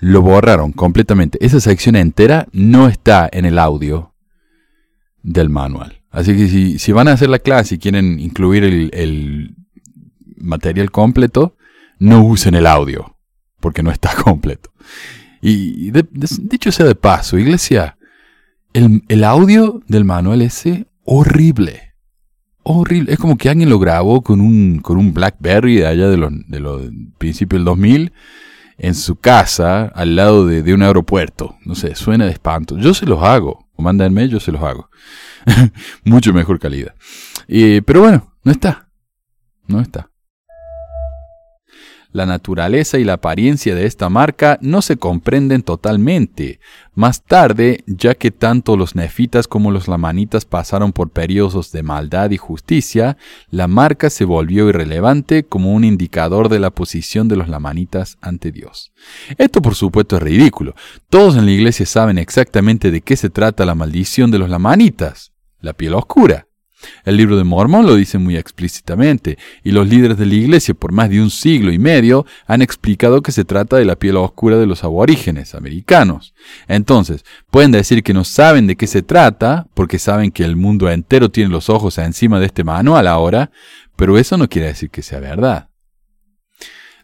lo 0.00 0.22
borraron 0.22 0.72
completamente. 0.72 1.38
Esa 1.44 1.60
sección 1.60 1.96
entera 1.96 2.46
no 2.52 2.88
está 2.88 3.28
en 3.30 3.44
el 3.44 3.58
audio 3.58 4.14
del 5.22 5.50
manual. 5.50 6.02
Así 6.10 6.34
que 6.36 6.78
si, 6.78 6.92
van 6.92 7.08
a 7.08 7.12
hacer 7.12 7.28
la 7.28 7.38
clase 7.38 7.74
y 7.74 7.78
quieren 7.78 8.18
incluir 8.18 8.64
el, 8.64 9.54
material 10.38 10.90
completo, 10.90 11.56
no 11.98 12.24
usen 12.24 12.54
el 12.54 12.66
audio, 12.66 13.16
porque 13.60 13.82
no 13.82 13.90
está 13.90 14.14
completo. 14.24 14.70
Y 15.42 15.90
dicho 15.90 16.72
sea 16.72 16.86
de 16.86 16.94
paso, 16.94 17.38
iglesia, 17.38 17.98
el, 18.76 19.02
el 19.08 19.24
audio 19.24 19.82
del 19.88 20.04
manual 20.04 20.42
ese, 20.42 20.86
horrible 21.04 21.86
horrible. 22.66 23.12
Es 23.12 23.18
como 23.18 23.38
que 23.38 23.48
alguien 23.48 23.70
lo 23.70 23.78
grabó 23.78 24.22
con 24.22 24.40
un, 24.40 24.80
con 24.80 24.98
un 24.98 25.14
Blackberry 25.14 25.76
de 25.76 25.86
allá 25.86 26.08
de 26.08 26.16
los, 26.16 26.32
de 26.48 26.60
los 26.60 26.82
principios 27.16 27.60
del 27.60 27.64
2000 27.64 28.12
en 28.78 28.94
su 28.94 29.16
casa 29.16 29.84
al 29.86 30.16
lado 30.16 30.46
de, 30.46 30.74
un 30.74 30.82
aeropuerto. 30.82 31.56
No 31.64 31.74
sé, 31.74 31.94
suena 31.94 32.26
de 32.26 32.32
espanto. 32.32 32.76
Yo 32.76 32.92
se 32.92 33.06
los 33.06 33.22
hago. 33.22 33.68
O 33.76 33.82
mándenme, 33.82 34.28
yo 34.28 34.40
se 34.40 34.52
los 34.52 34.62
hago. 34.62 34.90
Mucho 36.04 36.32
mejor 36.32 36.58
calidad. 36.58 36.94
pero 37.46 38.00
bueno, 38.00 38.34
no 38.42 38.50
está. 38.50 38.88
No 39.68 39.80
está. 39.80 40.10
La 42.16 42.24
naturaleza 42.24 42.98
y 42.98 43.04
la 43.04 43.12
apariencia 43.12 43.74
de 43.74 43.84
esta 43.84 44.08
marca 44.08 44.58
no 44.62 44.80
se 44.80 44.96
comprenden 44.96 45.60
totalmente. 45.60 46.60
Más 46.94 47.22
tarde, 47.22 47.84
ya 47.86 48.14
que 48.14 48.30
tanto 48.30 48.78
los 48.78 48.94
nefitas 48.94 49.46
como 49.46 49.70
los 49.70 49.86
lamanitas 49.86 50.46
pasaron 50.46 50.94
por 50.94 51.10
periodos 51.10 51.72
de 51.72 51.82
maldad 51.82 52.30
y 52.30 52.38
justicia, 52.38 53.18
la 53.50 53.68
marca 53.68 54.08
se 54.08 54.24
volvió 54.24 54.70
irrelevante 54.70 55.44
como 55.44 55.74
un 55.74 55.84
indicador 55.84 56.48
de 56.48 56.58
la 56.58 56.70
posición 56.70 57.28
de 57.28 57.36
los 57.36 57.50
lamanitas 57.50 58.16
ante 58.22 58.50
Dios. 58.50 58.94
Esto 59.36 59.60
por 59.60 59.74
supuesto 59.74 60.16
es 60.16 60.22
ridículo. 60.22 60.74
Todos 61.10 61.36
en 61.36 61.44
la 61.44 61.50
iglesia 61.52 61.84
saben 61.84 62.16
exactamente 62.16 62.90
de 62.90 63.02
qué 63.02 63.16
se 63.16 63.28
trata 63.28 63.66
la 63.66 63.74
maldición 63.74 64.30
de 64.30 64.38
los 64.38 64.48
lamanitas, 64.48 65.32
la 65.60 65.74
piel 65.74 65.92
oscura. 65.92 66.45
El 67.04 67.16
libro 67.16 67.36
de 67.36 67.44
Mormón 67.44 67.86
lo 67.86 67.94
dice 67.94 68.18
muy 68.18 68.36
explícitamente, 68.36 69.38
y 69.62 69.70
los 69.70 69.88
líderes 69.88 70.18
de 70.18 70.26
la 70.26 70.34
Iglesia 70.34 70.74
por 70.74 70.92
más 70.92 71.10
de 71.10 71.20
un 71.20 71.30
siglo 71.30 71.72
y 71.72 71.78
medio 71.78 72.26
han 72.46 72.62
explicado 72.62 73.22
que 73.22 73.32
se 73.32 73.44
trata 73.44 73.76
de 73.76 73.84
la 73.84 73.96
piel 73.96 74.16
oscura 74.16 74.56
de 74.56 74.66
los 74.66 74.84
aborígenes 74.84 75.54
americanos. 75.54 76.34
Entonces, 76.68 77.24
pueden 77.50 77.70
decir 77.70 78.02
que 78.02 78.14
no 78.14 78.24
saben 78.24 78.66
de 78.66 78.76
qué 78.76 78.86
se 78.86 79.02
trata, 79.02 79.66
porque 79.74 79.98
saben 79.98 80.30
que 80.30 80.44
el 80.44 80.56
mundo 80.56 80.90
entero 80.90 81.30
tiene 81.30 81.50
los 81.50 81.70
ojos 81.70 81.98
encima 81.98 82.40
de 82.40 82.46
este 82.46 82.64
manual 82.64 83.06
ahora, 83.06 83.50
pero 83.96 84.18
eso 84.18 84.36
no 84.36 84.48
quiere 84.48 84.68
decir 84.68 84.90
que 84.90 85.02
sea 85.02 85.20
verdad. 85.20 85.68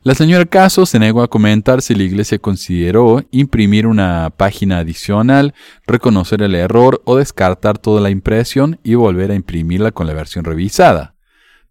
La 0.05 0.17
señora 0.17 0.47
Caso 0.47 0.85
se 0.85 0.99
negó 0.99 1.23
a 1.23 1.29
comentar 1.29 1.81
si 1.81 1.95
la 1.95 2.03
iglesia 2.03 2.37
consideró 2.41 3.23
imprimir 3.31 3.87
una 3.87 4.31
página 4.37 4.79
adicional, 4.79 5.55
reconocer 5.87 6.43
el 6.43 6.57
error 6.57 7.01
o 7.05 7.19
descartar 7.19 7.79
toda 7.79 8.01
la 8.01 8.11
impresión 8.11 8.81
y 8.83 8.97
volver 8.97 9.31
a 9.31 9.37
imprimirla 9.37 9.93
con 9.93 10.09
la 10.09 10.13
versión 10.13 10.45
revisada. 10.45 11.15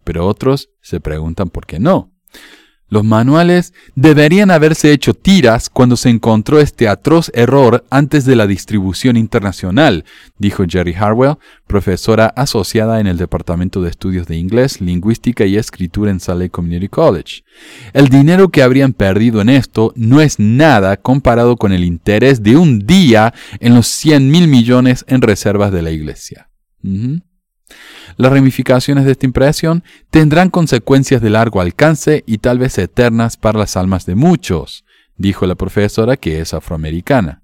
Pero 0.05 0.25
otros 0.25 0.69
se 0.81 1.01
preguntan 1.01 1.49
por 1.49 1.65
qué 1.65 1.77
no. 1.79 2.13
Los 2.91 3.05
manuales 3.05 3.73
deberían 3.95 4.51
haberse 4.51 4.91
hecho 4.91 5.13
tiras 5.13 5.69
cuando 5.69 5.95
se 5.95 6.09
encontró 6.09 6.59
este 6.59 6.89
atroz 6.89 7.31
error 7.33 7.85
antes 7.89 8.25
de 8.25 8.35
la 8.35 8.47
distribución 8.47 9.15
internacional, 9.15 10.03
dijo 10.37 10.65
Jerry 10.67 10.93
Harwell, 10.93 11.37
profesora 11.67 12.25
asociada 12.35 12.99
en 12.99 13.07
el 13.07 13.15
Departamento 13.15 13.81
de 13.81 13.89
Estudios 13.89 14.27
de 14.27 14.35
Inglés, 14.35 14.81
Lingüística 14.81 15.45
y 15.45 15.55
Escritura 15.55 16.11
en 16.11 16.19
Saleh 16.19 16.51
Community 16.51 16.89
College. 16.89 17.45
El 17.93 18.09
dinero 18.09 18.49
que 18.49 18.61
habrían 18.61 18.91
perdido 18.91 19.39
en 19.39 19.47
esto 19.47 19.93
no 19.95 20.19
es 20.19 20.37
nada 20.37 20.97
comparado 20.97 21.55
con 21.55 21.71
el 21.71 21.85
interés 21.85 22.43
de 22.43 22.57
un 22.57 22.85
día 22.85 23.33
en 23.61 23.73
los 23.73 23.87
100 23.87 24.29
mil 24.29 24.49
millones 24.49 25.05
en 25.07 25.21
reservas 25.21 25.71
de 25.71 25.81
la 25.81 25.91
Iglesia. 25.91 26.49
Las 28.17 28.31
ramificaciones 28.31 29.05
de 29.05 29.11
esta 29.11 29.25
impresión 29.25 29.83
tendrán 30.09 30.49
consecuencias 30.49 31.21
de 31.21 31.29
largo 31.29 31.61
alcance 31.61 32.23
y 32.25 32.37
tal 32.39 32.59
vez 32.59 32.77
eternas 32.77 33.37
para 33.37 33.59
las 33.59 33.77
almas 33.77 34.05
de 34.05 34.15
muchos, 34.15 34.85
dijo 35.17 35.45
la 35.45 35.55
profesora 35.55 36.17
que 36.17 36.41
es 36.41 36.53
afroamericana. 36.53 37.43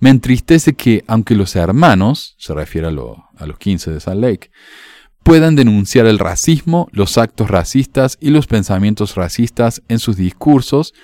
Me 0.00 0.10
entristece 0.10 0.74
que, 0.74 1.04
aunque 1.06 1.34
los 1.34 1.54
hermanos, 1.54 2.34
se 2.38 2.54
refiere 2.54 2.88
a, 2.88 2.90
a 2.90 3.46
los 3.46 3.58
15 3.58 3.92
de 3.92 4.00
Salt 4.00 4.20
Lake, 4.20 4.50
puedan 5.22 5.54
denunciar 5.54 6.06
el 6.06 6.18
racismo, 6.18 6.88
los 6.92 7.16
actos 7.16 7.48
racistas 7.48 8.18
y 8.20 8.30
los 8.30 8.46
pensamientos 8.46 9.14
racistas 9.14 9.82
en 9.88 9.98
sus 9.98 10.16
discursos, 10.16 10.94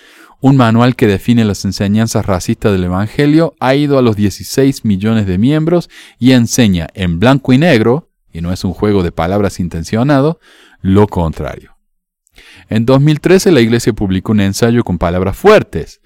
un 0.41 0.57
manual 0.57 0.95
que 0.95 1.09
define 1.09 1.45
las 1.45 1.65
enseñanzas 1.65 2.25
racistas 2.27 2.73
del 2.73 2.85
Evangelio 2.85 3.55
ha 3.59 3.75
ido 3.75 3.99
a 3.99 4.03
los 4.03 4.15
16 4.15 4.85
millones 4.85 5.27
de 5.27 5.37
miembros 5.37 5.91
y 6.19 6.31
enseña 6.31 6.87
en 6.95 7.19
blanco 7.19 7.53
y 7.53 7.59
negro 7.59 8.08
y 8.33 8.41
no 8.41 8.53
es 8.53 8.65
un 8.65 8.73
juego 8.73 9.03
de 9.03 9.13
palabras 9.13 9.61
intencionado, 9.61 10.41
lo 10.81 11.07
contrario. 11.07 11.77
En 12.69 12.87
2013 12.87 13.53
la 13.53 13.61
Iglesia 13.61 13.93
publicó 13.93 14.33
un 14.33 14.41
ensayo 14.41 14.85
con 14.85 14.99
palabras 14.99 15.37
fuertes, 15.37 16.01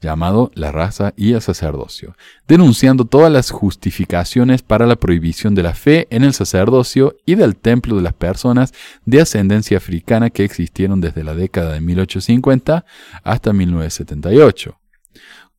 llamado 0.00 0.50
La 0.54 0.70
raza 0.70 1.14
y 1.16 1.32
el 1.32 1.40
sacerdocio, 1.40 2.14
denunciando 2.46 3.06
todas 3.06 3.32
las 3.32 3.50
justificaciones 3.50 4.62
para 4.62 4.86
la 4.86 4.96
prohibición 4.96 5.54
de 5.54 5.62
la 5.62 5.74
fe 5.74 6.06
en 6.10 6.24
el 6.24 6.34
sacerdocio 6.34 7.16
y 7.24 7.34
del 7.34 7.56
templo 7.56 7.96
de 7.96 8.02
las 8.02 8.12
personas 8.12 8.72
de 9.06 9.22
ascendencia 9.22 9.78
africana 9.78 10.30
que 10.30 10.44
existieron 10.44 11.00
desde 11.00 11.24
la 11.24 11.34
década 11.34 11.72
de 11.72 11.80
1850 11.80 12.84
hasta 13.22 13.52
1978. 13.52 14.78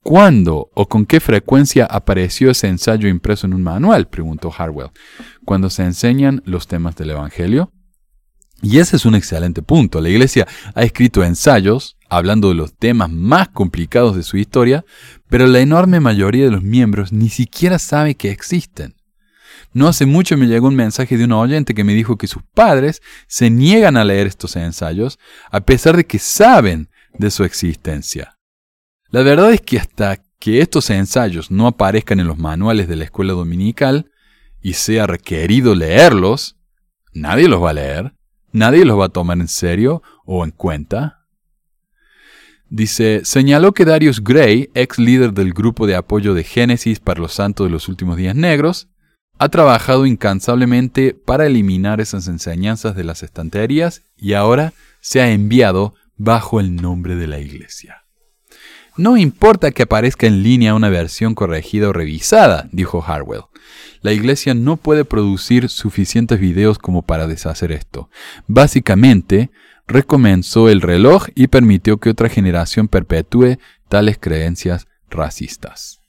¿Cuándo 0.06 0.70
o 0.76 0.88
con 0.88 1.08
qué 1.08 1.20
frecuencia 1.20 1.88
apareció 1.88 2.52
ese 2.52 2.68
ensayo 2.68 3.08
impreso 3.08 3.48
en 3.48 3.56
un 3.56 3.64
manual? 3.64 4.08
preguntó 4.08 4.54
Harwell. 4.56 4.92
¿Cuando 5.46 5.72
se 5.72 5.82
enseñan 5.82 6.44
los 6.46 6.68
temas 6.68 6.96
del 6.96 7.10
Evangelio? 7.10 7.72
Y 8.62 8.78
ese 8.78 8.98
es 8.98 9.06
un 9.08 9.16
excelente 9.16 9.64
punto. 9.64 10.02
La 10.02 10.10
Iglesia 10.10 10.46
ha 10.76 10.84
escrito 10.84 11.24
ensayos 11.24 11.98
hablando 12.08 12.50
de 12.50 12.54
los 12.54 12.76
temas 12.76 13.10
más 13.10 13.50
complicados 13.50 14.16
de 14.16 14.22
su 14.22 14.38
historia, 14.38 14.86
pero 15.28 15.48
la 15.48 15.60
enorme 15.60 16.00
mayoría 16.00 16.46
de 16.46 16.52
los 16.52 16.62
miembros 16.62 17.12
ni 17.12 17.30
siquiera 17.30 17.80
sabe 17.80 18.14
que 18.14 18.30
existen. 18.30 18.94
No 19.74 19.88
hace 19.88 20.06
mucho 20.06 20.38
me 20.38 20.46
llegó 20.46 20.68
un 20.68 20.76
mensaje 20.76 21.18
de 21.18 21.24
un 21.24 21.32
oyente 21.32 21.74
que 21.74 21.84
me 21.84 21.96
dijo 21.96 22.16
que 22.16 22.28
sus 22.28 22.44
padres 22.54 23.02
se 23.26 23.50
niegan 23.50 23.98
a 23.98 24.04
leer 24.04 24.28
estos 24.28 24.56
ensayos 24.56 25.18
a 25.50 25.62
pesar 25.62 25.98
de 25.98 26.06
que 26.06 26.20
saben 26.20 26.90
de 27.18 27.32
su 27.32 27.44
existencia. 27.44 28.35
La 29.16 29.24
verdad 29.24 29.54
es 29.54 29.62
que 29.62 29.80
hasta 29.80 30.18
que 30.40 30.60
estos 30.60 30.90
ensayos 30.90 31.50
no 31.50 31.68
aparezcan 31.68 32.20
en 32.20 32.28
los 32.28 32.38
manuales 32.38 32.90
de 32.90 32.98
la 32.98 33.06
escuela 33.06 33.32
dominical 33.32 34.12
y 34.62 34.74
sea 34.74 35.08
requerido 35.08 35.74
leerlos, 35.74 36.58
nadie 37.14 37.48
los 37.48 37.64
va 37.64 37.70
a 37.70 37.76
leer, 37.76 38.14
nadie 38.52 38.84
los 38.84 39.00
va 39.00 39.06
a 39.06 39.14
tomar 39.14 39.38
en 39.38 39.48
serio 39.48 40.04
o 40.26 40.44
en 40.44 40.52
cuenta. 40.52 41.28
Dice, 42.70 43.22
señaló 43.24 43.72
que 43.72 43.86
Darius 43.86 44.22
Gray, 44.22 44.70
ex 44.74 45.00
líder 45.00 45.32
del 45.32 45.54
grupo 45.54 45.88
de 45.88 45.96
apoyo 45.96 46.34
de 46.34 46.44
Génesis 46.44 47.00
para 47.00 47.22
los 47.22 47.32
santos 47.32 47.68
de 47.68 47.72
los 47.72 47.88
últimos 47.88 48.18
días 48.18 48.36
negros, 48.36 48.90
ha 49.40 49.48
trabajado 49.48 50.06
incansablemente 50.06 51.14
para 51.14 51.46
eliminar 51.46 52.02
esas 52.02 52.28
enseñanzas 52.28 52.98
de 52.98 53.06
las 53.06 53.24
estanterías 53.24 54.02
y 54.18 54.34
ahora 54.34 54.74
se 55.00 55.22
ha 55.22 55.32
enviado 55.32 55.94
bajo 56.18 56.60
el 56.60 56.76
nombre 56.76 57.16
de 57.16 57.28
la 57.28 57.40
Iglesia. 57.40 58.05
No 58.98 59.18
importa 59.18 59.72
que 59.72 59.84
aparezca 59.84 60.26
en 60.26 60.42
línea 60.42 60.74
una 60.74 60.90
versión 60.90 61.36
corregida 61.36 61.90
o 61.90 61.94
revisada, 61.94 62.70
dijo 62.72 63.04
Harwell. 63.06 63.44
La 64.02 64.14
iglesia 64.14 64.54
no 64.54 64.78
puede 64.78 65.04
producir 65.04 65.68
suficientes 65.68 66.40
videos 66.40 66.80
como 66.80 67.02
para 67.02 67.28
deshacer 67.28 67.74
esto. 67.74 68.10
Básicamente, 68.48 69.52
recomenzó 69.86 70.70
el 70.70 70.82
reloj 70.82 71.28
y 71.36 71.48
permitió 71.48 71.98
que 71.98 72.10
otra 72.10 72.30
generación 72.30 72.88
perpetúe 72.88 73.58
tales 73.90 74.18
creencias 74.18 74.88
racistas. 75.10 76.05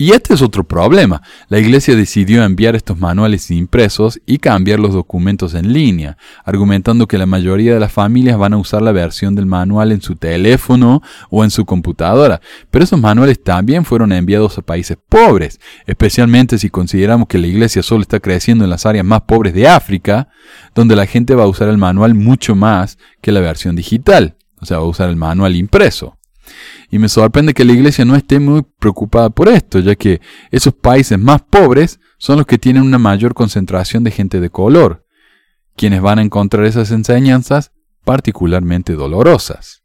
Y 0.00 0.12
este 0.12 0.32
es 0.32 0.42
otro 0.42 0.62
problema. 0.62 1.22
La 1.48 1.58
iglesia 1.58 1.96
decidió 1.96 2.44
enviar 2.44 2.76
estos 2.76 3.00
manuales 3.00 3.50
impresos 3.50 4.20
y 4.26 4.38
cambiar 4.38 4.78
los 4.78 4.94
documentos 4.94 5.54
en 5.54 5.72
línea, 5.72 6.16
argumentando 6.44 7.08
que 7.08 7.18
la 7.18 7.26
mayoría 7.26 7.74
de 7.74 7.80
las 7.80 7.90
familias 7.90 8.38
van 8.38 8.52
a 8.52 8.58
usar 8.58 8.80
la 8.80 8.92
versión 8.92 9.34
del 9.34 9.46
manual 9.46 9.90
en 9.90 10.00
su 10.00 10.14
teléfono 10.14 11.02
o 11.30 11.42
en 11.42 11.50
su 11.50 11.64
computadora. 11.64 12.40
Pero 12.70 12.84
esos 12.84 13.00
manuales 13.00 13.42
también 13.42 13.84
fueron 13.84 14.12
enviados 14.12 14.56
a 14.56 14.62
países 14.62 14.96
pobres, 15.08 15.58
especialmente 15.84 16.58
si 16.58 16.70
consideramos 16.70 17.26
que 17.26 17.38
la 17.38 17.48
iglesia 17.48 17.82
solo 17.82 18.02
está 18.02 18.20
creciendo 18.20 18.62
en 18.62 18.70
las 18.70 18.86
áreas 18.86 19.04
más 19.04 19.22
pobres 19.22 19.52
de 19.52 19.66
África, 19.66 20.28
donde 20.76 20.94
la 20.94 21.06
gente 21.06 21.34
va 21.34 21.42
a 21.42 21.48
usar 21.48 21.68
el 21.68 21.78
manual 21.78 22.14
mucho 22.14 22.54
más 22.54 22.98
que 23.20 23.32
la 23.32 23.40
versión 23.40 23.74
digital, 23.74 24.36
o 24.60 24.64
sea, 24.64 24.78
va 24.78 24.84
a 24.84 24.88
usar 24.88 25.08
el 25.08 25.16
manual 25.16 25.56
impreso. 25.56 26.17
Y 26.90 26.98
me 26.98 27.08
sorprende 27.08 27.54
que 27.54 27.64
la 27.64 27.72
iglesia 27.72 28.04
no 28.04 28.16
esté 28.16 28.40
muy 28.40 28.62
preocupada 28.78 29.30
por 29.30 29.48
esto, 29.48 29.78
ya 29.78 29.94
que 29.94 30.20
esos 30.50 30.74
países 30.74 31.18
más 31.18 31.42
pobres 31.42 32.00
son 32.18 32.38
los 32.38 32.46
que 32.46 32.58
tienen 32.58 32.82
una 32.82 32.98
mayor 32.98 33.34
concentración 33.34 34.04
de 34.04 34.10
gente 34.10 34.40
de 34.40 34.50
color, 34.50 35.04
quienes 35.76 36.00
van 36.00 36.18
a 36.18 36.22
encontrar 36.22 36.64
esas 36.64 36.90
enseñanzas 36.90 37.72
particularmente 38.04 38.94
dolorosas. 38.94 39.82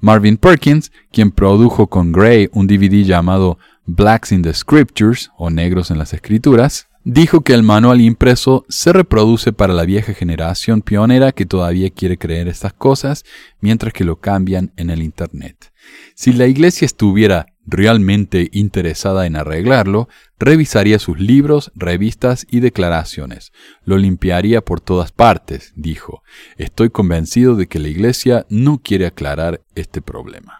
Marvin 0.00 0.36
Perkins, 0.36 0.92
quien 1.12 1.30
produjo 1.30 1.86
con 1.86 2.12
Gray 2.12 2.48
un 2.52 2.66
DVD 2.66 3.04
llamado 3.04 3.58
Blacks 3.86 4.32
in 4.32 4.42
the 4.42 4.54
Scriptures 4.54 5.30
o 5.36 5.50
Negros 5.50 5.90
en 5.90 5.98
las 5.98 6.12
Escrituras, 6.12 6.89
dijo 7.12 7.40
que 7.40 7.54
el 7.54 7.64
manual 7.64 8.00
impreso 8.00 8.64
se 8.68 8.92
reproduce 8.92 9.52
para 9.52 9.74
la 9.74 9.84
vieja 9.84 10.14
generación 10.14 10.80
pionera 10.80 11.32
que 11.32 11.44
todavía 11.44 11.90
quiere 11.90 12.18
creer 12.18 12.46
estas 12.46 12.72
cosas, 12.72 13.24
mientras 13.60 13.92
que 13.92 14.04
lo 14.04 14.20
cambian 14.20 14.72
en 14.76 14.90
el 14.90 15.02
Internet. 15.02 15.72
Si 16.14 16.32
la 16.32 16.46
Iglesia 16.46 16.86
estuviera 16.86 17.46
realmente 17.66 18.48
interesada 18.52 19.26
en 19.26 19.34
arreglarlo, 19.34 20.08
revisaría 20.38 21.00
sus 21.00 21.18
libros, 21.18 21.72
revistas 21.74 22.46
y 22.48 22.60
declaraciones. 22.60 23.52
Lo 23.84 23.98
limpiaría 23.98 24.60
por 24.60 24.80
todas 24.80 25.10
partes, 25.10 25.72
dijo. 25.74 26.22
Estoy 26.58 26.90
convencido 26.90 27.56
de 27.56 27.66
que 27.66 27.80
la 27.80 27.88
Iglesia 27.88 28.46
no 28.50 28.78
quiere 28.78 29.06
aclarar 29.06 29.62
este 29.74 30.00
problema. 30.00 30.59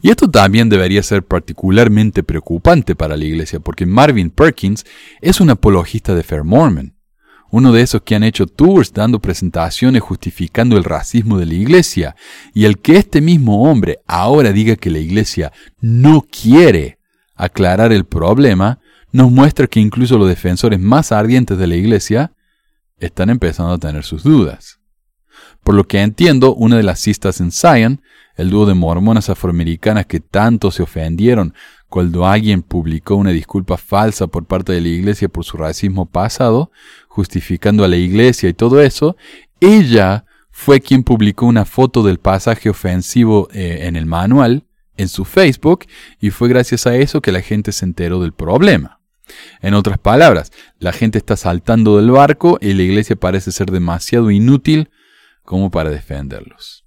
Y 0.00 0.10
esto 0.10 0.28
también 0.28 0.68
debería 0.68 1.02
ser 1.02 1.22
particularmente 1.22 2.22
preocupante 2.22 2.96
para 2.96 3.16
la 3.16 3.24
iglesia, 3.24 3.60
porque 3.60 3.86
Marvin 3.86 4.30
Perkins 4.30 4.84
es 5.20 5.40
un 5.40 5.50
apologista 5.50 6.14
de 6.14 6.22
Fair 6.22 6.44
Mormon, 6.44 6.96
uno 7.50 7.70
de 7.72 7.82
esos 7.82 8.02
que 8.02 8.14
han 8.14 8.24
hecho 8.24 8.46
tours 8.46 8.92
dando 8.92 9.20
presentaciones 9.20 10.02
justificando 10.02 10.76
el 10.76 10.84
racismo 10.84 11.38
de 11.38 11.46
la 11.46 11.54
iglesia, 11.54 12.16
y 12.54 12.64
el 12.64 12.78
que 12.78 12.96
este 12.96 13.20
mismo 13.20 13.70
hombre 13.70 14.00
ahora 14.06 14.52
diga 14.52 14.76
que 14.76 14.90
la 14.90 14.98
iglesia 14.98 15.52
no 15.80 16.22
quiere 16.22 16.98
aclarar 17.34 17.92
el 17.92 18.04
problema, 18.04 18.80
nos 19.12 19.30
muestra 19.30 19.66
que 19.66 19.80
incluso 19.80 20.18
los 20.18 20.28
defensores 20.28 20.80
más 20.80 21.12
ardientes 21.12 21.58
de 21.58 21.66
la 21.66 21.76
iglesia 21.76 22.32
están 22.98 23.30
empezando 23.30 23.74
a 23.74 23.78
tener 23.78 24.04
sus 24.04 24.22
dudas. 24.22 24.78
Por 25.62 25.74
lo 25.74 25.86
que 25.86 26.00
entiendo, 26.00 26.54
una 26.54 26.76
de 26.76 26.82
las 26.82 27.00
cistas 27.00 27.40
en 27.40 27.52
Zion 27.52 28.00
el 28.42 28.50
dúo 28.50 28.66
de 28.66 28.74
mormonas 28.74 29.30
afroamericanas 29.30 30.06
que 30.06 30.20
tanto 30.20 30.70
se 30.70 30.82
ofendieron 30.82 31.54
cuando 31.88 32.26
alguien 32.26 32.62
publicó 32.62 33.16
una 33.16 33.30
disculpa 33.30 33.76
falsa 33.76 34.26
por 34.26 34.46
parte 34.46 34.72
de 34.72 34.80
la 34.80 34.88
iglesia 34.88 35.28
por 35.28 35.44
su 35.44 35.56
racismo 35.56 36.06
pasado, 36.06 36.70
justificando 37.08 37.84
a 37.84 37.88
la 37.88 37.96
iglesia 37.96 38.48
y 38.48 38.54
todo 38.54 38.80
eso, 38.80 39.16
ella 39.60 40.24
fue 40.50 40.80
quien 40.80 41.02
publicó 41.02 41.46
una 41.46 41.64
foto 41.64 42.02
del 42.02 42.18
pasaje 42.18 42.70
ofensivo 42.70 43.48
eh, 43.52 43.80
en 43.82 43.96
el 43.96 44.06
manual 44.06 44.64
en 44.96 45.08
su 45.08 45.24
Facebook 45.24 45.86
y 46.20 46.30
fue 46.30 46.48
gracias 46.48 46.86
a 46.86 46.96
eso 46.96 47.20
que 47.20 47.32
la 47.32 47.42
gente 47.42 47.72
se 47.72 47.84
enteró 47.84 48.20
del 48.20 48.32
problema. 48.32 49.00
En 49.60 49.74
otras 49.74 49.98
palabras, 49.98 50.50
la 50.78 50.92
gente 50.92 51.18
está 51.18 51.36
saltando 51.36 51.96
del 51.96 52.10
barco 52.10 52.58
y 52.60 52.72
la 52.74 52.82
iglesia 52.82 53.16
parece 53.16 53.52
ser 53.52 53.70
demasiado 53.70 54.30
inútil 54.30 54.90
como 55.44 55.70
para 55.70 55.90
defenderlos. 55.90 56.81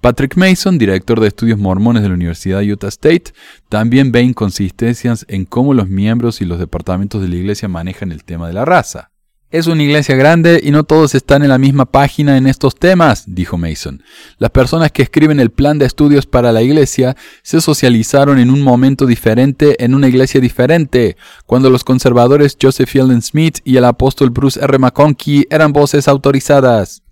Patrick 0.00 0.36
Mason, 0.36 0.78
director 0.78 1.18
de 1.20 1.26
estudios 1.26 1.58
mormones 1.58 2.02
de 2.02 2.08
la 2.08 2.14
Universidad 2.14 2.60
de 2.60 2.72
Utah 2.72 2.88
State, 2.88 3.32
también 3.68 4.12
ve 4.12 4.22
inconsistencias 4.22 5.26
en 5.28 5.44
cómo 5.44 5.74
los 5.74 5.88
miembros 5.88 6.40
y 6.40 6.44
los 6.44 6.60
departamentos 6.60 7.20
de 7.20 7.28
la 7.28 7.34
iglesia 7.34 7.68
manejan 7.68 8.12
el 8.12 8.22
tema 8.22 8.46
de 8.46 8.52
la 8.52 8.64
raza. 8.64 9.10
Es 9.50 9.66
una 9.66 9.82
iglesia 9.82 10.14
grande 10.14 10.60
y 10.62 10.70
no 10.70 10.84
todos 10.84 11.14
están 11.14 11.42
en 11.42 11.48
la 11.48 11.56
misma 11.56 11.86
página 11.86 12.36
en 12.36 12.46
estos 12.46 12.76
temas, 12.76 13.24
dijo 13.26 13.56
Mason. 13.56 14.02
Las 14.36 14.50
personas 14.50 14.92
que 14.92 15.02
escriben 15.02 15.40
el 15.40 15.50
plan 15.50 15.78
de 15.78 15.86
estudios 15.86 16.26
para 16.26 16.52
la 16.52 16.62
iglesia 16.62 17.16
se 17.42 17.62
socializaron 17.62 18.38
en 18.38 18.50
un 18.50 18.62
momento 18.62 19.06
diferente 19.06 19.82
en 19.82 19.94
una 19.94 20.06
iglesia 20.06 20.40
diferente, 20.40 21.16
cuando 21.46 21.70
los 21.70 21.82
conservadores 21.82 22.58
Joseph 22.60 22.90
Fielding 22.90 23.22
Smith 23.22 23.58
y 23.64 23.78
el 23.78 23.86
apóstol 23.86 24.30
Bruce 24.30 24.60
R. 24.62 24.78
McConkie 24.78 25.46
eran 25.50 25.72
voces 25.72 26.08
autorizadas. 26.08 27.02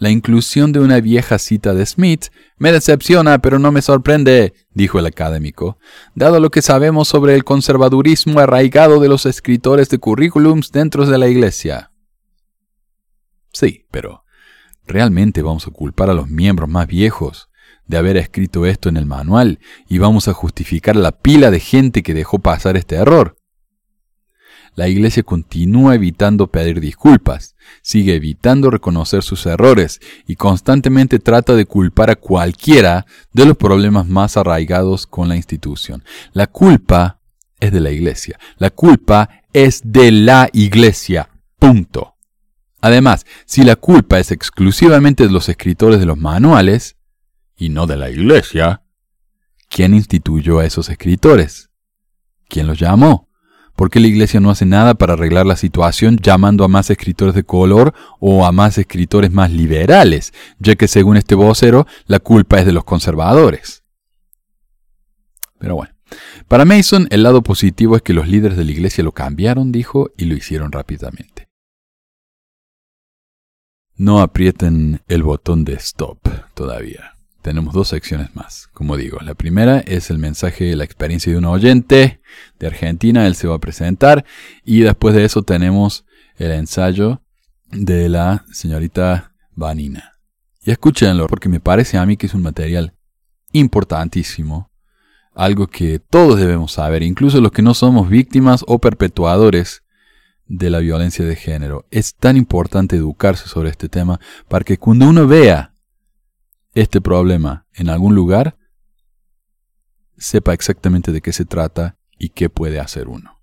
La 0.00 0.08
inclusión 0.08 0.72
de 0.72 0.80
una 0.80 0.98
vieja 1.02 1.38
cita 1.38 1.74
de 1.74 1.84
Smith 1.84 2.28
me 2.56 2.72
decepciona, 2.72 3.38
pero 3.40 3.58
no 3.58 3.70
me 3.70 3.82
sorprende, 3.82 4.54
dijo 4.72 4.98
el 4.98 5.04
académico, 5.04 5.78
dado 6.14 6.40
lo 6.40 6.50
que 6.50 6.62
sabemos 6.62 7.06
sobre 7.06 7.34
el 7.34 7.44
conservadurismo 7.44 8.40
arraigado 8.40 8.98
de 8.98 9.08
los 9.08 9.26
escritores 9.26 9.90
de 9.90 9.98
currículums 9.98 10.72
dentro 10.72 11.04
de 11.04 11.18
la 11.18 11.28
Iglesia. 11.28 11.92
Sí, 13.52 13.84
pero 13.90 14.24
¿realmente 14.86 15.42
vamos 15.42 15.66
a 15.66 15.70
culpar 15.70 16.08
a 16.08 16.14
los 16.14 16.30
miembros 16.30 16.70
más 16.70 16.86
viejos 16.86 17.50
de 17.84 17.98
haber 17.98 18.16
escrito 18.16 18.64
esto 18.64 18.88
en 18.88 18.96
el 18.96 19.04
manual 19.04 19.58
y 19.86 19.98
vamos 19.98 20.28
a 20.28 20.32
justificar 20.32 20.96
la 20.96 21.12
pila 21.12 21.50
de 21.50 21.60
gente 21.60 22.02
que 22.02 22.14
dejó 22.14 22.38
pasar 22.38 22.78
este 22.78 22.96
error? 22.96 23.36
La 24.74 24.88
Iglesia 24.88 25.22
continúa 25.22 25.94
evitando 25.94 26.46
pedir 26.46 26.80
disculpas, 26.80 27.56
sigue 27.82 28.14
evitando 28.14 28.70
reconocer 28.70 29.22
sus 29.22 29.44
errores 29.46 30.00
y 30.26 30.36
constantemente 30.36 31.18
trata 31.18 31.54
de 31.54 31.66
culpar 31.66 32.10
a 32.10 32.16
cualquiera 32.16 33.06
de 33.32 33.46
los 33.46 33.56
problemas 33.56 34.08
más 34.08 34.36
arraigados 34.36 35.06
con 35.06 35.28
la 35.28 35.36
institución. 35.36 36.04
La 36.32 36.46
culpa 36.46 37.20
es 37.58 37.72
de 37.72 37.80
la 37.80 37.90
Iglesia. 37.90 38.38
La 38.56 38.70
culpa 38.70 39.28
es 39.52 39.82
de 39.84 40.12
la 40.12 40.48
Iglesia. 40.52 41.28
Punto. 41.58 42.14
Además, 42.80 43.26
si 43.44 43.62
la 43.64 43.76
culpa 43.76 44.18
es 44.18 44.30
exclusivamente 44.30 45.26
de 45.26 45.32
los 45.32 45.48
escritores 45.48 46.00
de 46.00 46.06
los 46.06 46.16
manuales, 46.16 46.96
y 47.60 47.68
no 47.68 47.86
de 47.86 47.96
la 47.96 48.08
Iglesia, 48.08 48.82
¿quién 49.68 49.92
instituyó 49.92 50.60
a 50.60 50.64
esos 50.64 50.88
escritores? 50.88 51.70
¿Quién 52.48 52.66
los 52.66 52.78
llamó? 52.78 53.29
¿Por 53.80 53.88
qué 53.88 53.98
la 53.98 54.08
iglesia 54.08 54.40
no 54.40 54.50
hace 54.50 54.66
nada 54.66 54.92
para 54.92 55.14
arreglar 55.14 55.46
la 55.46 55.56
situación 55.56 56.18
llamando 56.18 56.64
a 56.64 56.68
más 56.68 56.90
escritores 56.90 57.34
de 57.34 57.44
color 57.44 57.94
o 58.18 58.44
a 58.44 58.52
más 58.52 58.76
escritores 58.76 59.32
más 59.32 59.50
liberales, 59.50 60.34
ya 60.58 60.76
que 60.76 60.86
según 60.86 61.16
este 61.16 61.34
vocero 61.34 61.86
la 62.04 62.18
culpa 62.18 62.58
es 62.58 62.66
de 62.66 62.72
los 62.72 62.84
conservadores? 62.84 63.82
Pero 65.58 65.76
bueno, 65.76 65.94
para 66.46 66.66
Mason 66.66 67.06
el 67.08 67.22
lado 67.22 67.42
positivo 67.42 67.96
es 67.96 68.02
que 68.02 68.12
los 68.12 68.28
líderes 68.28 68.58
de 68.58 68.66
la 68.66 68.72
iglesia 68.72 69.02
lo 69.02 69.12
cambiaron, 69.12 69.72
dijo, 69.72 70.10
y 70.18 70.26
lo 70.26 70.34
hicieron 70.34 70.72
rápidamente. 70.72 71.48
No 73.96 74.20
aprieten 74.20 75.00
el 75.08 75.22
botón 75.22 75.64
de 75.64 75.72
stop 75.76 76.18
todavía 76.52 77.14
tenemos 77.42 77.74
dos 77.74 77.88
secciones 77.88 78.34
más, 78.34 78.68
como 78.72 78.96
digo. 78.96 79.18
La 79.20 79.34
primera 79.34 79.78
es 79.80 80.10
el 80.10 80.18
mensaje 80.18 80.64
de 80.64 80.76
la 80.76 80.84
experiencia 80.84 81.32
de 81.32 81.38
un 81.38 81.46
oyente 81.46 82.20
de 82.58 82.66
Argentina, 82.66 83.26
él 83.26 83.34
se 83.34 83.48
va 83.48 83.56
a 83.56 83.60
presentar 83.60 84.24
y 84.64 84.80
después 84.80 85.14
de 85.14 85.24
eso 85.24 85.42
tenemos 85.42 86.04
el 86.36 86.52
ensayo 86.52 87.22
de 87.70 88.08
la 88.08 88.44
señorita 88.52 89.32
Vanina. 89.54 90.18
Y 90.64 90.70
escúchenlo 90.70 91.26
porque 91.26 91.48
me 91.48 91.60
parece 91.60 91.98
a 91.98 92.06
mí 92.06 92.16
que 92.16 92.26
es 92.26 92.34
un 92.34 92.42
material 92.42 92.94
importantísimo, 93.52 94.70
algo 95.34 95.66
que 95.66 95.98
todos 95.98 96.38
debemos 96.38 96.72
saber, 96.72 97.02
incluso 97.02 97.40
los 97.40 97.52
que 97.52 97.62
no 97.62 97.74
somos 97.74 98.08
víctimas 98.08 98.64
o 98.66 98.78
perpetuadores 98.78 99.82
de 100.46 100.68
la 100.68 100.80
violencia 100.80 101.24
de 101.24 101.36
género. 101.36 101.86
Es 101.90 102.14
tan 102.14 102.36
importante 102.36 102.96
educarse 102.96 103.48
sobre 103.48 103.70
este 103.70 103.88
tema 103.88 104.20
para 104.48 104.64
que 104.64 104.78
cuando 104.78 105.08
uno 105.08 105.26
vea 105.26 105.69
este 106.74 107.00
problema 107.00 107.66
en 107.74 107.88
algún 107.88 108.14
lugar, 108.14 108.56
sepa 110.16 110.52
exactamente 110.52 111.12
de 111.12 111.20
qué 111.20 111.32
se 111.32 111.44
trata 111.44 111.96
y 112.18 112.30
qué 112.30 112.50
puede 112.50 112.78
hacer 112.78 113.08
uno. 113.08 113.40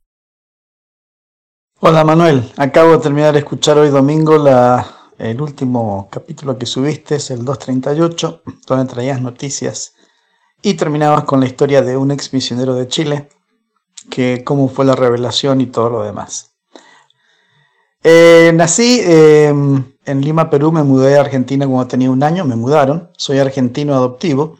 Hola 1.79 2.03
Manuel, 2.03 2.51
acabo 2.57 2.93
de 2.93 2.99
terminar 2.99 3.33
de 3.33 3.39
escuchar 3.39 3.77
hoy 3.77 3.89
domingo 3.89 4.37
la, 4.37 5.11
el 5.17 5.41
último 5.41 6.09
capítulo 6.11 6.57
que 6.57 6.65
subiste, 6.65 7.15
es 7.15 7.29
el 7.29 7.45
238, 7.45 8.41
donde 8.65 8.91
traías 8.91 9.21
noticias 9.21 9.93
y 10.61 10.73
terminabas 10.73 11.23
con 11.25 11.39
la 11.39 11.45
historia 11.45 11.81
de 11.81 11.97
un 11.97 12.11
ex 12.11 12.33
misionero 12.33 12.73
de 12.73 12.87
Chile, 12.87 13.29
que 14.09 14.43
cómo 14.43 14.69
fue 14.69 14.85
la 14.85 14.95
revelación 14.95 15.61
y 15.61 15.67
todo 15.67 15.89
lo 15.89 16.03
demás. 16.03 16.55
Eh, 18.03 18.51
nací 18.55 19.01
em, 19.03 19.83
en 20.07 20.21
Lima, 20.21 20.49
Perú, 20.49 20.71
me 20.71 20.83
mudé 20.83 21.17
a 21.17 21.21
Argentina 21.21 21.67
cuando 21.67 21.87
tenía 21.87 22.09
un 22.09 22.23
año, 22.23 22.45
me 22.45 22.55
mudaron, 22.55 23.09
soy 23.17 23.39
argentino 23.39 23.93
adoptivo, 23.93 24.57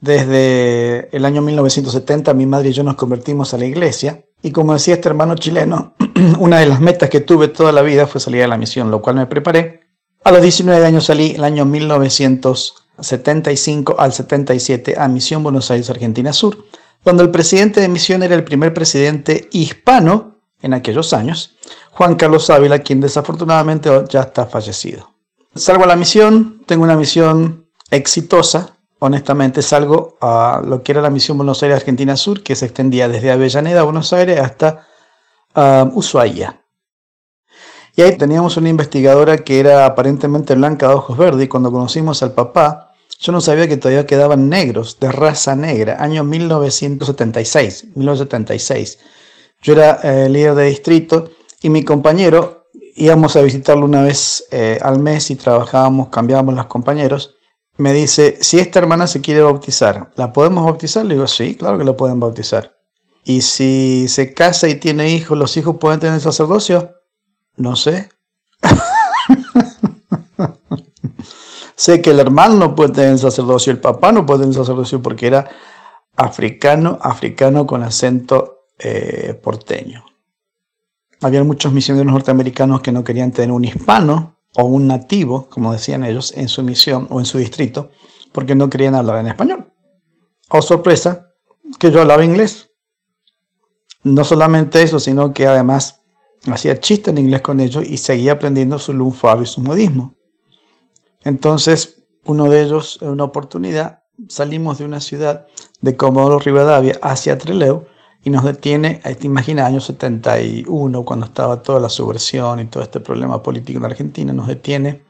Desde 0.00 1.08
el 1.14 1.24
año 1.24 1.42
1970 1.42 2.32
mi 2.32 2.46
madre 2.46 2.68
y 2.68 2.72
yo 2.72 2.84
nos 2.84 2.94
convertimos 2.94 3.52
a 3.52 3.58
la 3.58 3.66
iglesia 3.66 4.24
y 4.42 4.52
como 4.52 4.72
decía 4.72 4.94
este 4.94 5.08
hermano 5.08 5.34
chileno, 5.34 5.94
una 6.38 6.60
de 6.60 6.66
las 6.66 6.80
metas 6.80 7.10
que 7.10 7.18
tuve 7.20 7.48
toda 7.48 7.72
la 7.72 7.82
vida 7.82 8.06
fue 8.06 8.20
salir 8.20 8.44
a 8.44 8.48
la 8.48 8.56
misión, 8.56 8.92
lo 8.92 9.02
cual 9.02 9.16
me 9.16 9.26
preparé. 9.26 9.80
A 10.22 10.30
los 10.30 10.42
19 10.42 10.86
años 10.86 11.06
salí 11.06 11.32
el 11.32 11.42
año 11.42 11.64
1975 11.64 13.96
al 13.98 14.12
77 14.12 14.94
a 14.98 15.08
Misión 15.08 15.42
Buenos 15.42 15.72
Aires, 15.72 15.90
Argentina 15.90 16.32
Sur, 16.32 16.56
donde 17.04 17.24
el 17.24 17.30
presidente 17.30 17.80
de 17.80 17.88
misión 17.88 18.22
era 18.22 18.36
el 18.36 18.44
primer 18.44 18.72
presidente 18.74 19.48
hispano 19.50 20.36
en 20.62 20.74
aquellos 20.74 21.12
años, 21.12 21.56
Juan 21.92 22.14
Carlos 22.14 22.48
Ávila, 22.50 22.78
quien 22.78 23.00
desafortunadamente 23.00 23.90
ya 24.08 24.20
está 24.20 24.46
fallecido. 24.46 25.10
Salgo 25.54 25.84
a 25.84 25.88
la 25.88 25.96
misión, 25.96 26.62
tengo 26.66 26.84
una 26.84 26.96
misión 26.96 27.68
exitosa, 27.90 28.76
honestamente 29.00 29.62
salgo 29.62 30.16
a 30.20 30.62
lo 30.64 30.82
que 30.82 30.92
era 30.92 31.02
la 31.02 31.10
misión 31.10 31.36
Buenos 31.36 31.62
Aires 31.62 31.78
Argentina 31.78 32.16
Sur, 32.16 32.42
que 32.42 32.54
se 32.54 32.66
extendía 32.66 33.08
desde 33.08 33.30
Avellaneda, 33.30 33.82
Buenos 33.82 34.12
Aires, 34.12 34.40
hasta 34.40 34.86
um, 35.54 35.96
Ushuaia. 35.96 36.62
Y 37.96 38.02
ahí 38.02 38.16
teníamos 38.16 38.56
una 38.56 38.68
investigadora 38.68 39.38
que 39.38 39.58
era 39.58 39.84
aparentemente 39.84 40.54
blanca 40.54 40.88
de 40.88 40.94
ojos 40.94 41.18
verdes, 41.18 41.46
y 41.46 41.48
cuando 41.48 41.72
conocimos 41.72 42.22
al 42.22 42.32
papá, 42.32 42.92
yo 43.18 43.32
no 43.32 43.40
sabía 43.40 43.66
que 43.66 43.76
todavía 43.76 44.06
quedaban 44.06 44.48
negros, 44.48 45.00
de 45.00 45.10
raza 45.10 45.56
negra, 45.56 45.96
año 45.98 46.22
1976, 46.22 47.96
1976. 47.96 48.98
Yo 49.62 49.72
era 49.72 49.98
eh, 50.04 50.28
líder 50.28 50.54
de 50.54 50.64
distrito 50.66 51.30
y 51.62 51.70
mi 51.70 51.84
compañero 51.84 52.66
íbamos 52.94 53.36
a 53.36 53.42
visitarlo 53.42 53.84
una 53.84 54.02
vez 54.02 54.46
eh, 54.50 54.78
al 54.82 54.98
mes 54.98 55.30
y 55.30 55.36
trabajábamos, 55.36 56.08
cambiábamos 56.08 56.54
los 56.54 56.66
compañeros 56.66 57.38
me 57.78 57.92
dice, 57.92 58.38
si 58.40 58.58
esta 58.58 58.80
hermana 58.80 59.06
se 59.06 59.20
quiere 59.20 59.40
bautizar, 59.40 60.10
¿la 60.16 60.32
podemos 60.32 60.64
bautizar? 60.64 61.06
Le 61.06 61.14
digo, 61.14 61.28
sí, 61.28 61.54
claro 61.54 61.78
que 61.78 61.84
la 61.84 61.96
pueden 61.96 62.18
bautizar. 62.18 62.76
¿Y 63.24 63.42
si 63.42 64.08
se 64.08 64.34
casa 64.34 64.68
y 64.68 64.74
tiene 64.74 65.10
hijos, 65.10 65.38
los 65.38 65.56
hijos 65.56 65.76
pueden 65.78 66.00
tener 66.00 66.20
sacerdocio? 66.20 66.92
No 67.56 67.76
sé. 67.76 68.08
sé 71.76 72.02
que 72.02 72.10
el 72.10 72.18
hermano 72.18 72.56
no 72.56 72.74
puede 72.74 72.94
tener 72.94 73.18
sacerdocio, 73.18 73.72
el 73.72 73.80
papá 73.80 74.10
no 74.10 74.26
puede 74.26 74.40
tener 74.40 74.56
sacerdocio 74.56 75.00
porque 75.00 75.28
era 75.28 75.48
africano, 76.16 76.98
africano 77.00 77.64
con 77.64 77.84
acento 77.84 78.64
eh, 78.76 79.38
porteño. 79.40 80.04
Había 81.20 81.42
muchos 81.44 81.72
misioneros 81.72 82.12
norteamericanos 82.12 82.80
que 82.80 82.92
no 82.92 83.02
querían 83.02 83.32
tener 83.32 83.50
un 83.50 83.64
hispano 83.64 84.36
o 84.56 84.64
un 84.64 84.86
nativo, 84.86 85.48
como 85.48 85.72
decían 85.72 86.04
ellos, 86.04 86.32
en 86.36 86.48
su 86.48 86.62
misión 86.62 87.06
o 87.10 87.18
en 87.18 87.26
su 87.26 87.38
distrito, 87.38 87.90
porque 88.32 88.54
no 88.54 88.70
querían 88.70 88.94
hablar 88.94 89.18
en 89.18 89.28
español. 89.28 89.72
Oh, 90.50 90.62
sorpresa, 90.62 91.32
que 91.78 91.90
yo 91.90 92.00
hablaba 92.00 92.24
inglés. 92.24 92.70
No 94.04 94.24
solamente 94.24 94.82
eso, 94.82 95.00
sino 95.00 95.32
que 95.32 95.46
además 95.46 96.02
hacía 96.46 96.80
chistes 96.80 97.12
en 97.12 97.18
inglés 97.18 97.42
con 97.42 97.60
ellos 97.60 97.84
y 97.84 97.98
seguía 97.98 98.32
aprendiendo 98.32 98.78
su 98.78 98.92
lunfado 98.92 99.42
y 99.42 99.46
su 99.46 99.60
modismo. 99.60 100.14
Entonces, 101.24 102.04
uno 102.24 102.48
de 102.48 102.62
ellos, 102.62 102.98
en 103.02 103.08
una 103.08 103.24
oportunidad, 103.24 104.04
salimos 104.28 104.78
de 104.78 104.84
una 104.84 105.00
ciudad 105.00 105.46
de 105.80 105.96
Comodoro 105.96 106.38
Rivadavia 106.38 106.98
hacia 107.02 107.38
Trelew 107.38 107.86
y 108.28 108.30
nos 108.30 108.44
detiene, 108.44 109.00
te 109.18 109.26
imaginas, 109.26 109.66
año 109.66 109.80
71, 109.80 111.02
cuando 111.04 111.24
estaba 111.24 111.62
toda 111.62 111.80
la 111.80 111.88
subversión 111.88 112.60
y 112.60 112.66
todo 112.66 112.82
este 112.82 113.00
problema 113.00 113.42
político 113.42 113.78
en 113.78 113.86
Argentina, 113.86 114.34
nos 114.34 114.46
detiene, 114.46 115.02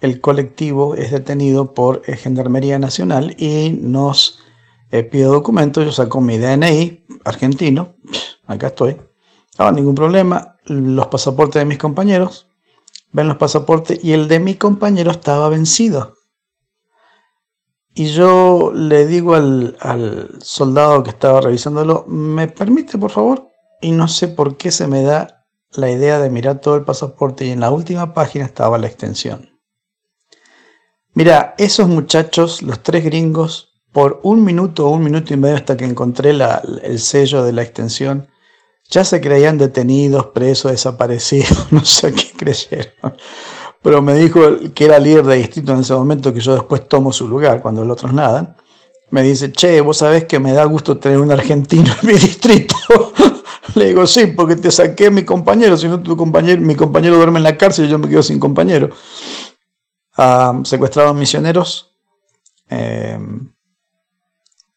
el 0.00 0.22
colectivo 0.22 0.94
es 0.94 1.10
detenido 1.10 1.74
por 1.74 2.00
eh, 2.06 2.16
Gendarmería 2.16 2.78
Nacional 2.78 3.36
y 3.38 3.78
nos 3.78 4.38
eh, 4.90 5.02
pide 5.02 5.24
documentos, 5.24 5.84
yo 5.84 5.92
saco 5.92 6.22
mi 6.22 6.38
DNI 6.38 7.04
argentino, 7.24 7.96
acá 8.46 8.68
estoy, 8.68 8.96
no 9.58 9.70
ningún 9.72 9.94
problema, 9.94 10.56
los 10.64 11.08
pasaportes 11.08 11.60
de 11.60 11.66
mis 11.66 11.78
compañeros, 11.78 12.48
ven 13.12 13.28
los 13.28 13.36
pasaportes 13.36 14.02
y 14.02 14.12
el 14.12 14.28
de 14.28 14.40
mi 14.40 14.54
compañero 14.54 15.10
estaba 15.10 15.50
vencido. 15.50 16.15
Y 17.98 18.08
yo 18.08 18.72
le 18.74 19.06
digo 19.06 19.34
al, 19.34 20.38
soldado 20.42 21.02
que 21.02 21.08
estaba 21.08 21.40
revisándolo, 21.40 22.04
¿me 22.06 22.46
permite 22.46 22.98
por 22.98 23.10
favor? 23.10 23.48
Y 23.80 23.92
no 23.92 24.06
sé 24.06 24.28
por 24.28 24.58
qué 24.58 24.70
se 24.70 24.86
me 24.86 25.02
da 25.02 25.46
la 25.72 25.90
idea 25.90 26.18
de 26.18 26.28
mirar 26.28 26.60
todo 26.60 26.76
el 26.76 26.84
pasaporte 26.84 27.46
y 27.46 27.52
en 27.52 27.60
la 27.60 27.70
última 27.70 28.12
página 28.12 28.44
estaba 28.44 28.76
la 28.76 28.86
extensión. 28.86 29.48
Mira, 31.14 31.54
esos 31.56 31.88
muchachos, 31.88 32.60
los 32.60 32.82
tres 32.82 33.02
gringos, 33.02 33.80
por 33.92 34.20
un 34.24 34.44
minuto 34.44 34.86
o 34.86 34.90
un 34.90 35.02
minuto 35.02 35.32
y 35.32 35.38
medio 35.38 35.56
hasta 35.56 35.78
que 35.78 35.86
encontré 35.86 36.36
el 36.82 36.98
sello 36.98 37.44
de 37.44 37.54
la 37.54 37.62
extensión, 37.62 38.28
ya 38.90 39.04
se 39.04 39.22
creían 39.22 39.56
detenidos, 39.56 40.26
presos, 40.34 40.72
desaparecidos, 40.72 41.68
no 41.72 41.82
sé 41.82 42.12
qué 42.12 42.30
creyeron 42.36 43.16
pero 43.82 44.02
me 44.02 44.14
dijo 44.14 44.40
que 44.74 44.84
era 44.84 44.98
líder 44.98 45.24
de 45.24 45.36
distrito 45.36 45.72
en 45.72 45.80
ese 45.80 45.94
momento, 45.94 46.32
que 46.32 46.40
yo 46.40 46.54
después 46.54 46.88
tomo 46.88 47.12
su 47.12 47.28
lugar 47.28 47.62
cuando 47.62 47.84
los 47.84 47.96
otros 47.96 48.12
nadan. 48.12 48.56
Me 49.10 49.22
dice, 49.22 49.52
che, 49.52 49.80
vos 49.80 49.98
sabés 49.98 50.24
que 50.24 50.40
me 50.40 50.52
da 50.52 50.64
gusto 50.64 50.98
tener 50.98 51.20
un 51.20 51.30
argentino 51.30 51.92
en 52.02 52.08
mi 52.08 52.14
distrito. 52.14 52.74
Le 53.74 53.86
digo, 53.86 54.06
sí, 54.06 54.26
porque 54.28 54.56
te 54.56 54.70
saqué 54.70 55.06
a 55.06 55.10
mi 55.10 55.24
compañero, 55.24 55.76
si 55.76 55.88
no 55.88 56.02
tu 56.02 56.16
compañero, 56.16 56.60
mi 56.62 56.74
compañero 56.74 57.16
duerme 57.16 57.38
en 57.38 57.44
la 57.44 57.56
cárcel 57.56 57.86
y 57.86 57.88
yo 57.88 57.98
me 57.98 58.08
quedo 58.08 58.22
sin 58.22 58.40
compañero. 58.40 58.90
Ah, 60.16 60.60
secuestraron 60.64 61.18
misioneros, 61.18 61.94
eh, 62.70 63.18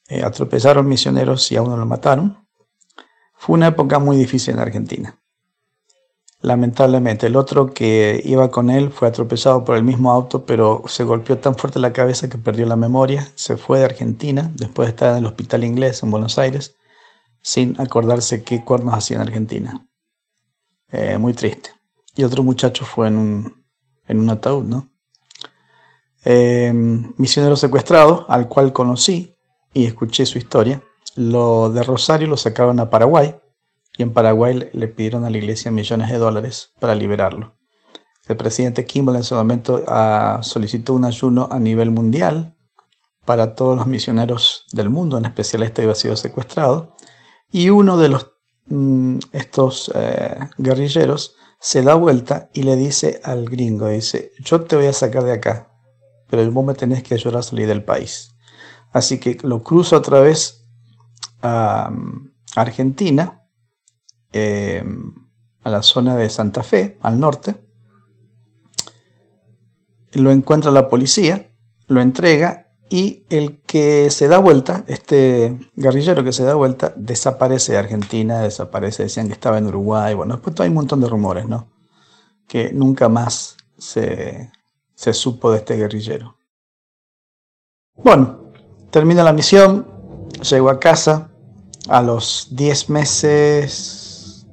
eh, 0.09 0.23
atropellaron 0.23 0.87
misioneros 0.87 1.51
y 1.51 1.55
a 1.55 1.61
uno 1.61 1.77
lo 1.77 1.85
mataron. 1.85 2.45
Fue 3.37 3.55
una 3.55 3.67
época 3.67 3.99
muy 3.99 4.17
difícil 4.17 4.55
en 4.55 4.59
Argentina. 4.59 5.19
Lamentablemente, 6.41 7.27
el 7.27 7.35
otro 7.35 7.73
que 7.73 8.21
iba 8.23 8.49
con 8.49 8.69
él 8.69 8.91
fue 8.91 9.09
atropellado 9.09 9.65
por 9.65 9.75
el 9.75 9.83
mismo 9.83 10.11
auto, 10.11 10.45
pero 10.45 10.83
se 10.87 11.03
golpeó 11.03 11.37
tan 11.37 11.55
fuerte 11.55 11.79
la 11.79 11.91
cabeza 11.91 12.29
que 12.29 12.37
perdió 12.37 12.65
la 12.65 12.77
memoria. 12.77 13.27
Se 13.35 13.57
fue 13.57 13.79
de 13.79 13.85
Argentina 13.85 14.49
después 14.55 14.87
de 14.87 14.91
estar 14.91 15.11
en 15.11 15.17
el 15.17 15.25
hospital 15.25 15.65
inglés 15.65 16.01
en 16.01 16.11
Buenos 16.11 16.39
Aires, 16.39 16.77
sin 17.41 17.79
acordarse 17.79 18.43
qué 18.43 18.63
cuernos 18.63 18.93
hacía 18.93 19.17
en 19.17 19.23
Argentina. 19.23 19.85
Eh, 20.91 21.17
muy 21.17 21.33
triste. 21.33 21.71
Y 22.15 22.23
otro 22.23 22.41
muchacho 22.41 22.85
fue 22.85 23.09
en 23.09 23.17
un, 23.17 23.65
en 24.07 24.19
un 24.19 24.29
ataúd, 24.29 24.63
¿no? 24.63 24.89
Eh, 26.23 26.71
misionero 27.17 27.57
secuestrado, 27.57 28.25
al 28.29 28.47
cual 28.47 28.71
conocí 28.71 29.35
y 29.73 29.85
escuché 29.85 30.25
su 30.25 30.37
historia. 30.37 30.81
Lo 31.15 31.69
de 31.69 31.83
Rosario 31.83 32.27
lo 32.27 32.37
sacaron 32.37 32.79
a 32.79 32.89
Paraguay 32.89 33.35
y 33.99 34.03
en 34.03 34.13
Paraguay 34.13 34.69
le 34.71 34.87
pidieron 34.87 35.25
a 35.25 35.29
la 35.29 35.37
iglesia 35.37 35.71
millones 35.71 36.09
de 36.09 36.17
dólares 36.17 36.71
para 36.79 36.95
liberarlo. 36.95 37.57
El 38.29 38.37
presidente 38.37 38.85
Kimball 38.85 39.15
en 39.15 39.21
ese 39.21 39.35
momento 39.35 39.83
ah, 39.89 40.39
solicitó 40.41 40.93
un 40.93 41.03
ayuno 41.03 41.49
a 41.51 41.59
nivel 41.59 41.91
mundial 41.91 42.55
para 43.25 43.55
todos 43.55 43.75
los 43.75 43.87
misioneros 43.87 44.63
del 44.71 44.89
mundo, 44.89 45.17
en 45.17 45.25
especial 45.25 45.63
este 45.63 45.81
había 45.81 45.95
sido 45.95 46.15
secuestrado, 46.15 46.95
y 47.51 47.71
uno 47.71 47.97
de 47.97 48.07
los, 48.07 48.31
mm, 48.67 49.17
estos 49.33 49.91
eh, 49.93 50.47
guerrilleros 50.57 51.35
se 51.59 51.81
da 51.81 51.95
vuelta 51.95 52.49
y 52.53 52.63
le 52.63 52.77
dice 52.77 53.19
al 53.25 53.49
gringo, 53.49 53.89
dice, 53.89 54.31
yo 54.39 54.61
te 54.61 54.77
voy 54.77 54.85
a 54.85 54.93
sacar 54.93 55.25
de 55.25 55.33
acá, 55.33 55.73
pero 56.29 56.49
vos 56.53 56.63
me 56.63 56.73
tenés 56.73 57.03
que 57.03 57.15
ayudar 57.15 57.39
a 57.39 57.43
salir 57.43 57.67
del 57.67 57.83
país. 57.83 58.33
Así 58.93 59.19
que 59.19 59.37
lo 59.41 59.61
cruzo 59.61 59.97
otra 59.97 60.21
vez 60.21 60.65
a 61.41 61.91
Argentina 62.55 63.38
eh, 64.33 64.83
a 65.63 65.69
la 65.69 65.81
zona 65.81 66.15
de 66.15 66.29
Santa 66.29 66.63
Fe, 66.63 66.97
al 67.01 67.19
norte. 67.19 67.55
Lo 70.13 70.31
encuentra 70.31 70.71
la 70.71 70.89
policía, 70.89 71.51
lo 71.87 72.01
entrega 72.01 72.69
y 72.89 73.25
el 73.29 73.61
que 73.61 74.09
se 74.09 74.27
da 74.27 74.39
vuelta, 74.39 74.83
este 74.87 75.59
guerrillero 75.75 76.23
que 76.23 76.33
se 76.33 76.43
da 76.43 76.55
vuelta, 76.55 76.91
desaparece 76.95 77.73
de 77.73 77.77
Argentina, 77.77 78.41
desaparece, 78.41 79.03
decían 79.03 79.27
que 79.27 79.33
estaba 79.33 79.59
en 79.59 79.67
Uruguay, 79.67 80.15
bueno, 80.15 80.35
después 80.35 80.59
hay 80.59 80.69
un 80.69 80.75
montón 80.75 80.99
de 80.99 81.07
rumores, 81.07 81.47
¿no? 81.47 81.67
Que 82.47 82.73
nunca 82.73 83.07
más 83.07 83.57
se, 83.77 84.51
se 84.95 85.13
supo 85.13 85.51
de 85.51 85.57
este 85.57 85.75
guerrillero. 85.75 86.35
Bueno, 87.95 88.51
termina 88.89 89.23
la 89.23 89.33
misión, 89.33 89.87
llego 90.41 90.69
a 90.69 90.79
casa, 90.79 91.29
a 91.89 92.01
los 92.01 92.47
10 92.51 92.89
meses, 92.89 93.98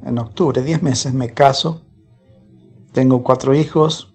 en 0.07 0.19
octubre, 0.19 0.63
10 0.63 0.83
meses, 0.83 1.13
me 1.13 1.35
caso, 1.35 1.83
tengo 2.93 3.23
cuatro 3.23 3.55
hijos, 3.55 4.15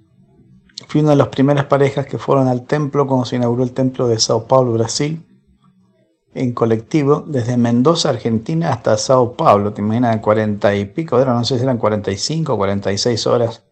fui 0.87 1.01
una 1.01 1.11
de 1.11 1.17
las 1.17 1.27
primeras 1.27 1.65
parejas 1.65 2.05
que 2.05 2.17
fueron 2.17 2.47
al 2.47 2.65
templo 2.65 3.05
cuando 3.05 3.25
se 3.25 3.35
inauguró 3.35 3.63
el 3.63 3.73
templo 3.73 4.07
de 4.07 4.19
Sao 4.19 4.47
Paulo, 4.47 4.73
Brasil, 4.73 5.23
en 6.33 6.53
colectivo, 6.53 7.23
desde 7.27 7.57
Mendoza, 7.57 8.09
Argentina, 8.09 8.71
hasta 8.71 8.97
Sao 8.97 9.33
Paulo, 9.33 9.73
te 9.73 9.81
imaginas, 9.81 10.17
40 10.21 10.75
y 10.75 10.85
pico, 10.85 11.19
era, 11.19 11.33
no 11.33 11.43
sé 11.43 11.57
si 11.57 11.63
eran 11.63 11.77
45 11.77 12.53
o 12.53 12.57
46 12.57 13.27
horas. 13.27 13.63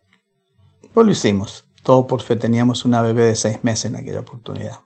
Pues 0.93 1.05
lo 1.05 1.11
hicimos, 1.11 1.65
todo 1.83 2.05
por 2.05 2.21
fe, 2.21 2.35
teníamos 2.35 2.83
una 2.83 3.01
bebé 3.01 3.23
de 3.23 3.35
seis 3.35 3.63
meses 3.63 3.85
en 3.85 3.95
aquella 3.95 4.19
oportunidad. 4.19 4.81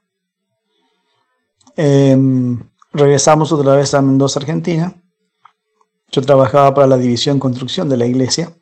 Em, 1.76 2.60
regresamos 2.92 3.52
otra 3.52 3.76
vez 3.76 3.94
a 3.94 4.02
Mendoza, 4.02 4.40
Argentina. 4.40 5.03
Yo 6.14 6.22
trabajaba 6.22 6.76
para 6.76 6.86
la 6.86 6.98
división 6.98 7.40
construcción 7.40 7.90
de 7.90 7.98
la 7.98 8.06
iglesia. 8.06 8.54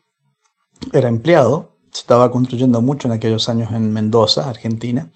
Era 0.93 1.09
empleado. 1.09 1.75
Se 1.91 1.99
estaba 1.99 2.31
construyendo 2.31 2.81
mucho 2.81 3.09
en 3.09 3.13
aquellos 3.13 3.49
años 3.49 3.73
en 3.73 3.91
Mendoza, 3.91 4.49
Argentina. 4.49 5.11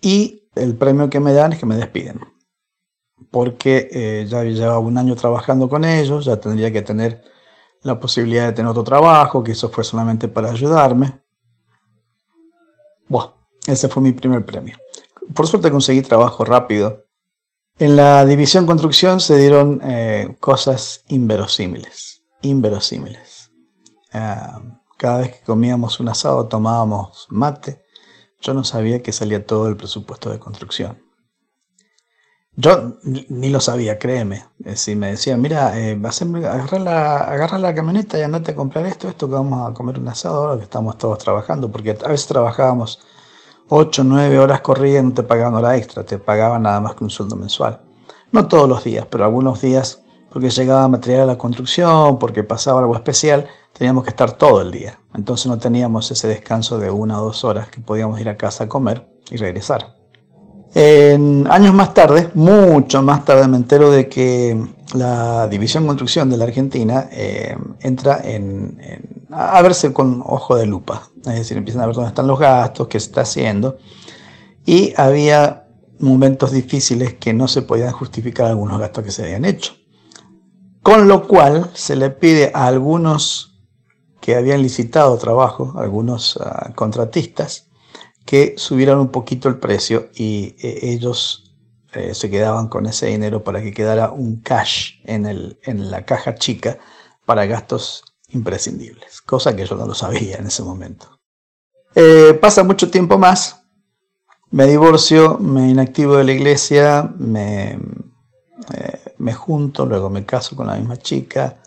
Y 0.00 0.48
el 0.54 0.74
premio 0.74 1.10
que 1.10 1.20
me 1.20 1.34
dan 1.34 1.52
es 1.52 1.58
que 1.58 1.66
me 1.66 1.76
despiden. 1.76 2.20
Porque 3.30 3.90
eh, 3.92 4.26
ya 4.26 4.42
llevaba 4.42 4.78
un 4.78 4.96
año 4.96 5.16
trabajando 5.16 5.68
con 5.68 5.84
ellos, 5.84 6.24
ya 6.24 6.40
tendría 6.40 6.72
que 6.72 6.80
tener 6.80 7.22
la 7.82 8.00
posibilidad 8.00 8.46
de 8.46 8.52
tener 8.54 8.70
otro 8.70 8.82
trabajo, 8.82 9.44
que 9.44 9.52
eso 9.52 9.68
fue 9.68 9.84
solamente 9.84 10.28
para 10.28 10.50
ayudarme. 10.50 11.20
Bueno, 13.06 13.34
ese 13.66 13.88
fue 13.88 14.02
mi 14.02 14.12
primer 14.12 14.46
premio. 14.46 14.78
Por 15.34 15.46
suerte 15.46 15.70
conseguí 15.70 16.00
trabajo 16.00 16.42
rápido. 16.42 17.05
En 17.78 17.94
la 17.94 18.24
división 18.24 18.64
construcción 18.64 19.20
se 19.20 19.36
dieron 19.36 19.82
eh, 19.84 20.34
cosas 20.40 21.04
inverosímiles, 21.08 22.22
inverosímiles. 22.40 23.50
Ah, 24.14 24.62
cada 24.96 25.18
vez 25.18 25.32
que 25.34 25.44
comíamos 25.44 26.00
un 26.00 26.08
asado 26.08 26.46
tomábamos 26.48 27.26
mate. 27.28 27.84
Yo 28.40 28.54
no 28.54 28.64
sabía 28.64 29.02
que 29.02 29.12
salía 29.12 29.44
todo 29.44 29.68
el 29.68 29.76
presupuesto 29.76 30.30
de 30.30 30.38
construcción. 30.38 31.02
Yo 32.54 32.96
ni 33.02 33.50
lo 33.50 33.60
sabía, 33.60 33.98
créeme. 33.98 34.46
Eh, 34.64 34.76
si 34.76 34.96
me 34.96 35.10
decían, 35.10 35.42
mira, 35.42 35.78
eh, 35.78 36.00
agarra, 36.46 36.78
la, 36.78 37.16
agarra 37.18 37.58
la 37.58 37.74
camioneta 37.74 38.18
y 38.18 38.22
andate 38.22 38.52
a 38.52 38.56
comprar 38.56 38.86
esto, 38.86 39.06
esto 39.10 39.28
que 39.28 39.34
vamos 39.34 39.70
a 39.70 39.74
comer 39.74 39.98
un 39.98 40.08
asado 40.08 40.36
ahora 40.36 40.56
que 40.56 40.64
estamos 40.64 40.96
todos 40.96 41.18
trabajando, 41.18 41.70
porque 41.70 41.90
a 41.90 42.08
veces 42.08 42.26
trabajábamos 42.26 43.00
8, 43.68 44.04
9 44.04 44.38
horas 44.38 44.60
corridas 44.60 45.04
no 45.04 45.12
te 45.12 45.22
pagaban 45.22 45.54
hora 45.54 45.76
extra, 45.76 46.04
te 46.04 46.18
pagaban 46.18 46.62
nada 46.62 46.80
más 46.80 46.94
que 46.94 47.04
un 47.04 47.10
sueldo 47.10 47.36
mensual. 47.36 47.80
No 48.32 48.46
todos 48.46 48.68
los 48.68 48.84
días, 48.84 49.06
pero 49.10 49.24
algunos 49.24 49.60
días, 49.60 50.02
porque 50.30 50.50
llegaba 50.50 50.86
material 50.88 51.22
a 51.22 51.26
la 51.26 51.38
construcción, 51.38 52.18
porque 52.18 52.44
pasaba 52.44 52.80
algo 52.80 52.94
especial, 52.94 53.46
teníamos 53.72 54.04
que 54.04 54.10
estar 54.10 54.32
todo 54.32 54.60
el 54.60 54.70
día. 54.70 54.98
Entonces 55.14 55.46
no 55.46 55.58
teníamos 55.58 56.10
ese 56.10 56.28
descanso 56.28 56.78
de 56.78 56.90
una 56.90 57.20
o 57.20 57.24
dos 57.24 57.44
horas 57.44 57.68
que 57.68 57.80
podíamos 57.80 58.20
ir 58.20 58.28
a 58.28 58.36
casa 58.36 58.64
a 58.64 58.68
comer 58.68 59.08
y 59.30 59.36
regresar. 59.36 59.96
En 60.74 61.46
años 61.50 61.74
más 61.74 61.94
tarde, 61.94 62.30
mucho 62.34 63.02
más 63.02 63.24
tarde, 63.24 63.48
me 63.48 63.56
entero 63.56 63.90
de 63.90 64.08
que 64.08 64.75
la 64.94 65.48
División 65.48 65.86
Construcción 65.86 66.30
de 66.30 66.36
la 66.36 66.44
Argentina 66.44 67.08
eh, 67.10 67.56
entra 67.80 68.20
en, 68.22 68.78
a 69.30 69.60
verse 69.62 69.92
con 69.92 70.22
ojo 70.24 70.56
de 70.56 70.66
lupa. 70.66 71.08
Es 71.26 71.34
decir, 71.34 71.56
empiezan 71.56 71.82
a 71.82 71.86
ver 71.86 71.94
dónde 71.94 72.08
están 72.08 72.26
los 72.26 72.38
gastos, 72.38 72.88
qué 72.88 73.00
se 73.00 73.06
está 73.06 73.22
haciendo. 73.22 73.78
Y 74.64 74.94
había 74.96 75.66
momentos 75.98 76.52
difíciles 76.52 77.14
que 77.14 77.32
no 77.32 77.48
se 77.48 77.62
podían 77.62 77.92
justificar 77.92 78.46
algunos 78.46 78.78
gastos 78.78 79.04
que 79.04 79.10
se 79.10 79.24
habían 79.24 79.44
hecho. 79.44 79.74
Con 80.82 81.08
lo 81.08 81.26
cual 81.26 81.70
se 81.74 81.96
le 81.96 82.10
pide 82.10 82.52
a 82.54 82.66
algunos 82.66 83.60
que 84.20 84.36
habían 84.36 84.62
licitado 84.62 85.16
trabajo, 85.18 85.74
algunos 85.76 86.36
uh, 86.36 86.74
contratistas, 86.74 87.68
que 88.24 88.54
subieran 88.56 88.98
un 88.98 89.08
poquito 89.08 89.48
el 89.48 89.58
precio 89.58 90.10
y 90.14 90.56
eh, 90.58 90.80
ellos 90.82 91.45
eh, 91.96 92.14
se 92.14 92.30
quedaban 92.30 92.68
con 92.68 92.86
ese 92.86 93.06
dinero 93.06 93.42
para 93.42 93.62
que 93.62 93.72
quedara 93.72 94.10
un 94.10 94.40
cash 94.40 95.00
en, 95.04 95.26
el, 95.26 95.58
en 95.62 95.90
la 95.90 96.04
caja 96.04 96.34
chica 96.34 96.78
para 97.24 97.46
gastos 97.46 98.04
imprescindibles, 98.28 99.20
cosa 99.22 99.56
que 99.56 99.66
yo 99.66 99.76
no 99.76 99.86
lo 99.86 99.94
sabía 99.94 100.36
en 100.36 100.46
ese 100.46 100.62
momento. 100.62 101.18
Eh, 101.94 102.38
pasa 102.40 102.62
mucho 102.62 102.90
tiempo 102.90 103.18
más, 103.18 103.64
me 104.50 104.66
divorcio, 104.66 105.38
me 105.38 105.70
inactivo 105.70 106.16
de 106.16 106.24
la 106.24 106.32
iglesia, 106.32 107.10
me, 107.16 107.78
me 109.18 109.32
junto, 109.32 109.86
luego 109.86 110.10
me 110.10 110.24
caso 110.24 110.54
con 110.54 110.66
la 110.66 110.76
misma 110.76 110.96
chica, 110.98 111.62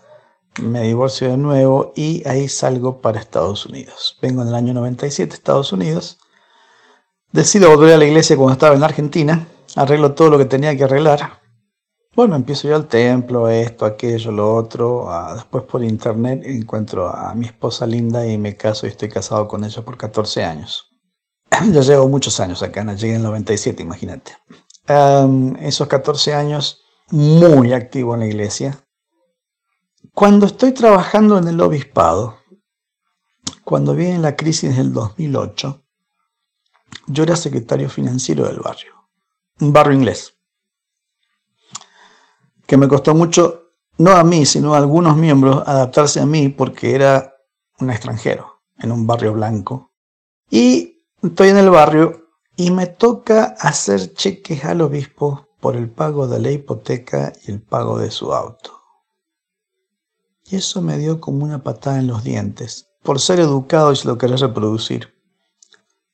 me 0.62 0.82
divorcio 0.82 1.30
de 1.30 1.36
nuevo 1.36 1.92
y 1.96 2.26
ahí 2.28 2.48
salgo 2.48 3.00
para 3.00 3.20
Estados 3.20 3.66
Unidos. 3.66 4.18
Vengo 4.22 4.42
en 4.42 4.48
el 4.48 4.54
año 4.54 4.74
97 4.74 5.32
a 5.32 5.36
Estados 5.36 5.72
Unidos 5.72 6.18
Decido 7.32 7.70
volver 7.70 7.94
a 7.94 7.96
la 7.96 8.06
iglesia 8.06 8.36
cuando 8.36 8.54
estaba 8.54 8.74
en 8.74 8.82
Argentina, 8.82 9.46
arreglo 9.76 10.14
todo 10.14 10.30
lo 10.30 10.38
que 10.38 10.44
tenía 10.44 10.76
que 10.76 10.84
arreglar. 10.84 11.40
Bueno, 12.14 12.34
empiezo 12.36 12.68
yo 12.68 12.76
al 12.76 12.88
templo, 12.88 13.48
esto, 13.48 13.86
aquello, 13.86 14.32
lo 14.32 14.54
otro. 14.54 15.10
Ah, 15.10 15.34
después 15.34 15.64
por 15.64 15.82
internet 15.82 16.42
encuentro 16.44 17.08
a 17.08 17.34
mi 17.34 17.46
esposa 17.46 17.86
linda 17.86 18.26
y 18.26 18.36
me 18.36 18.56
caso 18.56 18.86
y 18.86 18.90
estoy 18.90 19.08
casado 19.08 19.46
con 19.46 19.64
ella 19.64 19.82
por 19.82 19.96
14 19.96 20.44
años. 20.44 20.90
ya 21.72 21.80
llevo 21.80 22.08
muchos 22.08 22.40
años 22.40 22.62
acá, 22.62 22.84
llegué 22.94 23.14
en 23.14 23.16
el 23.16 23.22
97, 23.22 23.82
imagínate. 23.82 24.36
esos 25.60 25.86
14 25.86 26.34
años 26.34 26.82
muy 27.10 27.72
activo 27.72 28.14
en 28.14 28.20
la 28.20 28.26
iglesia. 28.26 28.84
Cuando 30.14 30.46
estoy 30.46 30.72
trabajando 30.72 31.38
en 31.38 31.48
el 31.48 31.60
obispado, 31.60 32.38
cuando 33.64 33.94
viene 33.94 34.18
la 34.18 34.36
crisis 34.36 34.76
del 34.76 34.92
2008, 34.92 35.84
yo 37.06 37.22
era 37.22 37.36
secretario 37.36 37.88
financiero 37.88 38.46
del 38.46 38.60
barrio, 38.60 38.99
un 39.60 39.72
barrio 39.72 39.94
inglés, 39.94 40.34
que 42.66 42.76
me 42.76 42.88
costó 42.88 43.14
mucho, 43.14 43.72
no 43.98 44.12
a 44.12 44.24
mí, 44.24 44.46
sino 44.46 44.74
a 44.74 44.78
algunos 44.78 45.16
miembros, 45.16 45.62
adaptarse 45.66 46.20
a 46.20 46.26
mí 46.26 46.48
porque 46.48 46.94
era 46.94 47.34
un 47.80 47.90
extranjero 47.90 48.62
en 48.78 48.92
un 48.92 49.06
barrio 49.06 49.32
blanco. 49.32 49.92
Y 50.48 51.04
estoy 51.22 51.48
en 51.48 51.58
el 51.58 51.70
barrio 51.70 52.28
y 52.56 52.70
me 52.70 52.86
toca 52.86 53.56
hacer 53.58 54.14
cheques 54.14 54.64
al 54.64 54.80
obispo 54.80 55.48
por 55.60 55.76
el 55.76 55.90
pago 55.90 56.26
de 56.26 56.40
la 56.40 56.50
hipoteca 56.50 57.32
y 57.46 57.50
el 57.50 57.60
pago 57.60 57.98
de 57.98 58.10
su 58.10 58.32
auto. 58.32 58.82
Y 60.46 60.56
eso 60.56 60.80
me 60.80 60.98
dio 60.98 61.20
como 61.20 61.44
una 61.44 61.62
patada 61.62 61.98
en 61.98 62.06
los 62.06 62.24
dientes, 62.24 62.88
por 63.02 63.20
ser 63.20 63.40
educado 63.40 63.92
y 63.92 63.96
si 63.96 64.08
lo 64.08 64.18
querés 64.18 64.40
reproducir 64.40 65.20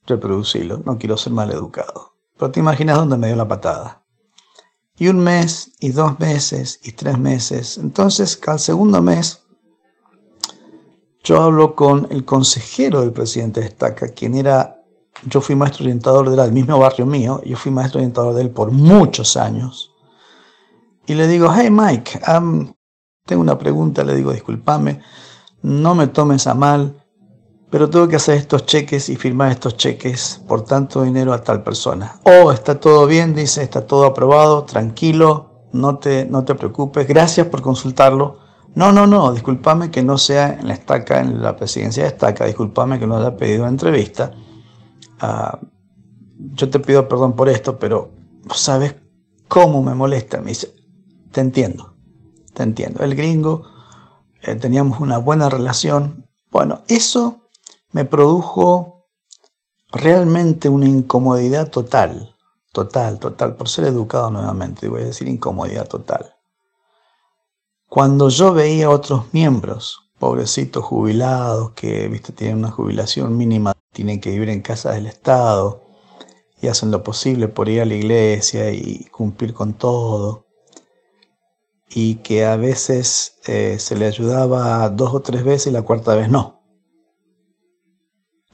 reproducirlo, 0.07 0.79
no 0.85 0.99
quiero 0.99 1.17
ser 1.17 1.33
mal 1.33 1.51
educado. 1.51 2.16
Pero 2.39 2.51
te 2.51 2.61
imaginas 2.61 2.97
dónde 2.97 3.17
me 3.17 3.29
dio 3.29 3.37
la 3.37 3.49
patada. 3.49 4.03
Y 4.99 5.09
un 5.09 5.19
mes, 5.19 5.73
y 5.81 5.91
dos 5.91 6.19
meses, 6.19 6.81
y 6.83 6.93
tres 6.93 7.19
meses. 7.19 7.79
Entonces, 7.79 8.41
al 8.47 8.59
segundo 8.59 9.03
mes, 9.03 9.43
yo 11.23 11.43
hablo 11.43 11.75
con 11.75 12.07
el 12.11 12.25
consejero 12.25 13.01
del 13.01 13.13
presidente 13.13 13.61
de 13.61 13.67
Estaca, 13.67 14.09
quien 14.09 14.37
era, 14.37 14.81
yo 15.25 15.41
fui 15.41 15.57
maestro 15.57 15.85
orientador 15.85 16.31
del 16.31 16.53
mismo 16.53 16.79
barrio 16.79 17.05
mío, 17.05 17.43
yo 17.45 17.57
fui 17.57 17.73
maestro 17.73 17.99
orientador 17.99 18.35
de 18.35 18.43
él 18.43 18.51
por 18.51 18.71
muchos 18.71 19.37
años. 19.37 19.93
Y 21.07 21.15
le 21.15 21.27
digo, 21.27 21.53
hey 21.53 21.69
Mike, 21.71 22.21
tengo 23.25 23.43
una 23.43 23.59
pregunta, 23.59 24.05
le 24.05 24.15
digo, 24.15 24.33
discúlpame, 24.33 25.01
no 25.63 25.95
me 25.95 26.07
tomes 26.07 26.47
a 26.47 26.55
mal, 26.55 27.06
pero 27.77 27.91
tengo 27.91 28.09
que 28.09 28.17
hacer 28.17 28.39
estos 28.39 28.65
cheques 28.65 29.11
y 29.11 29.17
firmar 29.17 29.53
estos 29.53 29.77
cheques 29.77 30.41
por 30.49 30.65
tanto 30.65 31.03
dinero 31.03 31.35
a 31.35 31.45
tal 31.45 31.63
persona. 31.63 32.19
Oh, 32.23 32.51
está 32.51 32.81
todo 32.81 33.07
bien, 33.07 33.35
dice, 33.35 33.63
está 33.63 33.87
todo 33.87 34.07
aprobado, 34.07 34.65
tranquilo, 34.65 35.69
no 35.75 35.99
te, 35.99 36.25
no 36.25 36.43
te 36.43 36.55
preocupes, 36.55 37.07
gracias 37.07 37.49
por 37.49 37.61
consultarlo. 37.61 38.39
No, 38.75 38.93
no, 38.93 39.07
no, 39.07 39.31
discúlpame 39.31 39.91
que 39.91 40.03
no 40.03 40.17
sea 40.17 40.55
en 40.59 40.69
la 40.69 40.73
estaca, 40.73 41.21
en 41.21 41.43
la 41.43 41.55
presidencia 41.55 42.05
de 42.05 42.09
estaca, 42.09 42.47
discúlpame 42.47 42.99
que 42.99 43.07
no 43.07 43.19
haya 43.19 43.37
pedido 43.37 43.67
entrevista. 43.67 44.33
Ah, 45.21 45.61
yo 46.55 46.71
te 46.71 46.79
pido 46.79 47.07
perdón 47.07 47.37
por 47.37 47.51
esto, 47.51 47.79
pero 47.79 48.11
¿sabes 48.55 48.95
cómo 49.49 49.83
me 49.83 49.95
molesta? 49.95 50.41
Me 50.41 50.49
dice, 50.49 50.73
te 51.31 51.43
entiendo, 51.43 51.95
te 52.55 52.63
entiendo. 52.63 53.05
El 53.05 53.15
gringo, 53.15 53.65
eh, 54.41 54.55
teníamos 54.55 54.99
una 54.99 55.19
buena 55.19 55.51
relación. 55.51 56.25
Bueno, 56.51 56.81
eso 56.89 57.43
me 57.97 58.05
produjo 58.05 59.07
realmente 59.91 60.69
una 60.69 60.85
incomodidad 60.85 61.71
total, 61.71 62.37
total, 62.71 63.19
total, 63.19 63.57
por 63.57 63.71
ser 63.71 63.87
educado 63.87 64.31
nuevamente, 64.31 64.91
voy 64.91 65.01
a 65.01 65.07
decir 65.07 65.27
incomodidad 65.29 65.89
total. 65.89 66.35
Cuando 67.89 68.29
yo 68.29 68.53
veía 68.53 68.89
a 68.89 68.91
otros 68.91 69.33
miembros, 69.33 70.11
pobrecitos 70.19 70.85
jubilados 70.85 71.71
que 71.71 72.07
viste 72.09 72.35
tienen 72.35 72.59
una 72.59 72.71
jubilación 72.71 73.35
mínima, 73.35 73.73
tienen 73.95 74.21
que 74.21 74.29
vivir 74.29 74.51
en 74.51 74.61
casa 74.61 74.93
del 74.93 75.07
Estado 75.07 75.83
y 76.61 76.69
hacen 76.69 76.91
lo 76.91 77.03
posible 77.03 77.49
por 77.49 77.71
ir 77.71 77.81
a 77.81 77.87
la 77.87 77.95
iglesia 77.95 78.73
y 78.73 79.07
cumplir 79.07 79.55
con 79.55 79.73
todo, 79.73 80.45
y 81.89 82.17
que 82.17 82.45
a 82.45 82.57
veces 82.57 83.39
eh, 83.47 83.79
se 83.79 83.97
le 83.97 84.05
ayudaba 84.05 84.87
dos 84.91 85.15
o 85.15 85.23
tres 85.23 85.45
veces 85.45 85.69
y 85.69 85.71
la 85.71 85.81
cuarta 85.81 86.15
vez 86.15 86.29
no. 86.29 86.56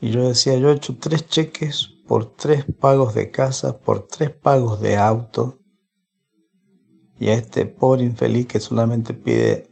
Y 0.02 0.10
yo 0.10 0.26
decía, 0.26 0.56
yo 0.56 0.70
he 0.70 0.74
hecho 0.74 0.96
tres 0.98 1.28
cheques 1.28 1.90
por 2.08 2.34
tres 2.34 2.64
pagos 2.80 3.14
de 3.14 3.30
casa, 3.30 3.78
por 3.78 4.08
tres 4.08 4.30
pagos 4.30 4.80
de 4.80 4.96
auto. 4.96 5.60
Y 7.20 7.28
a 7.28 7.34
este 7.34 7.66
pobre 7.66 8.02
infeliz 8.02 8.48
que 8.48 8.58
solamente 8.58 9.14
pide 9.14 9.70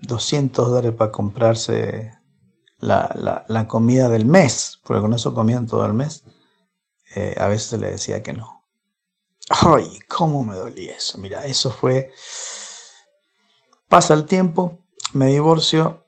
200 0.00 0.70
dólares 0.70 0.92
para 0.92 1.12
comprarse 1.12 2.14
la, 2.78 3.66
comida 3.68 4.08
del 4.08 4.24
mes, 4.24 4.80
porque 4.84 5.02
con 5.02 5.12
eso 5.12 5.34
comían 5.34 5.66
todo 5.66 5.84
el 5.84 5.92
mes, 5.92 6.24
eh, 7.14 7.34
a 7.38 7.46
veces 7.46 7.78
le 7.78 7.90
decía 7.90 8.22
que 8.22 8.32
no. 8.32 8.64
Ay, 9.50 9.98
cómo 10.08 10.44
me 10.44 10.56
dolía 10.56 10.96
eso. 10.96 11.18
Mira, 11.18 11.44
eso 11.44 11.70
fue... 11.70 12.10
Pasa 13.86 14.14
el 14.14 14.24
tiempo, 14.24 14.78
me 15.12 15.26
divorcio, 15.26 16.06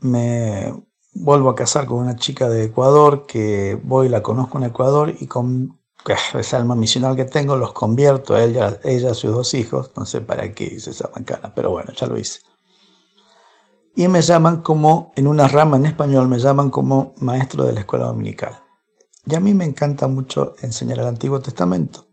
me 0.00 0.85
vuelvo 1.18 1.50
a 1.50 1.54
casar 1.54 1.86
con 1.86 1.98
una 1.98 2.16
chica 2.16 2.48
de 2.48 2.64
Ecuador 2.64 3.26
que 3.26 3.78
voy, 3.82 4.08
la 4.08 4.22
conozco 4.22 4.58
en 4.58 4.64
Ecuador 4.64 5.14
y 5.18 5.26
con 5.26 5.78
esa 6.38 6.56
alma 6.56 6.76
misional 6.76 7.16
que 7.16 7.24
tengo 7.24 7.56
los 7.56 7.72
convierto 7.72 8.34
a 8.34 8.44
ella, 8.44 8.78
ella 8.84 9.14
sus 9.14 9.32
dos 9.32 9.54
hijos. 9.54 9.90
No 9.96 10.06
sé 10.06 10.20
para 10.20 10.52
qué 10.52 10.64
hice 10.64 10.90
esa 10.90 11.08
bancana, 11.08 11.52
pero 11.54 11.70
bueno, 11.70 11.92
ya 11.92 12.06
lo 12.06 12.18
hice. 12.18 12.40
Y 13.96 14.08
me 14.08 14.20
llaman 14.20 14.62
como, 14.62 15.12
en 15.16 15.26
una 15.26 15.48
rama 15.48 15.78
en 15.78 15.86
español, 15.86 16.28
me 16.28 16.38
llaman 16.38 16.70
como 16.70 17.14
maestro 17.18 17.64
de 17.64 17.72
la 17.72 17.80
escuela 17.80 18.06
dominical. 18.06 18.60
Y 19.24 19.34
a 19.34 19.40
mí 19.40 19.54
me 19.54 19.64
encanta 19.64 20.06
mucho 20.06 20.54
enseñar 20.60 20.98
el 20.98 21.06
Antiguo 21.06 21.40
Testamento. 21.40 22.06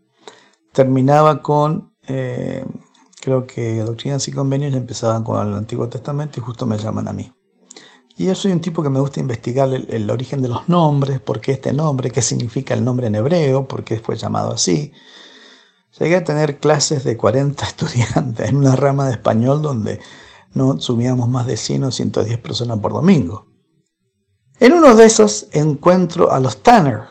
Terminaba 0.72 1.41
con, 1.41 1.93
eh, 2.08 2.66
creo 3.22 3.45
que 3.45 3.82
doctrinas 3.82 4.28
y 4.28 4.32
convenios 4.32 4.74
empezaban 4.74 5.24
con 5.24 5.45
el 5.45 5.54
Antiguo 5.54 5.88
Testamento 5.89 6.39
y 6.39 6.43
justo 6.43 6.66
me 6.66 6.78
llaman 6.78 7.08
a 7.10 7.14
mí. 7.14 7.32
Y 8.16 8.26
yo 8.26 8.36
soy 8.36 8.51
un 8.51 8.61
tipo 8.61 8.84
que 8.84 8.89
me 8.89 8.99
gusta 8.99 9.20
investigar 9.20 9.70
el, 9.74 10.09
origen 10.11 10.41
de 10.41 10.47
los 10.47 10.70
nombres, 10.70 11.20
por 11.20 11.41
qué 11.41 11.53
este 11.53 11.74
nombre, 11.74 12.11
qué 12.11 12.22
significa 12.22 12.76
el 12.76 12.84
nombre 12.84 13.07
en 13.07 13.16
hebreo, 13.16 13.68
por 13.68 13.84
qué 13.84 13.99
fue 13.99 14.16
llamado 14.16 14.53
así. 14.53 14.91
Llegué 15.99 16.18
a 16.18 16.24
tener 16.24 16.59
clases 16.59 17.03
de 17.03 17.18
40 17.18 17.66
estudiantes 17.66 18.49
en 18.49 18.57
una 18.57 18.76
rama 18.76 19.07
de 19.07 19.14
español 19.14 19.61
donde 19.61 19.99
no 20.53 20.80
subíamos 20.80 21.28
más 21.28 21.47
de 21.47 21.57
100 21.57 21.86
o 21.86 21.91
110 21.91 22.38
personas 22.38 22.80
por 22.80 22.93
domingo. 22.93 23.47
En 24.59 24.74
uno 24.74 24.95
de 24.95 25.05
esos 25.05 25.47
encuentro 25.51 26.32
a 26.32 26.39
los 26.39 26.61
Tanner. 26.61 27.01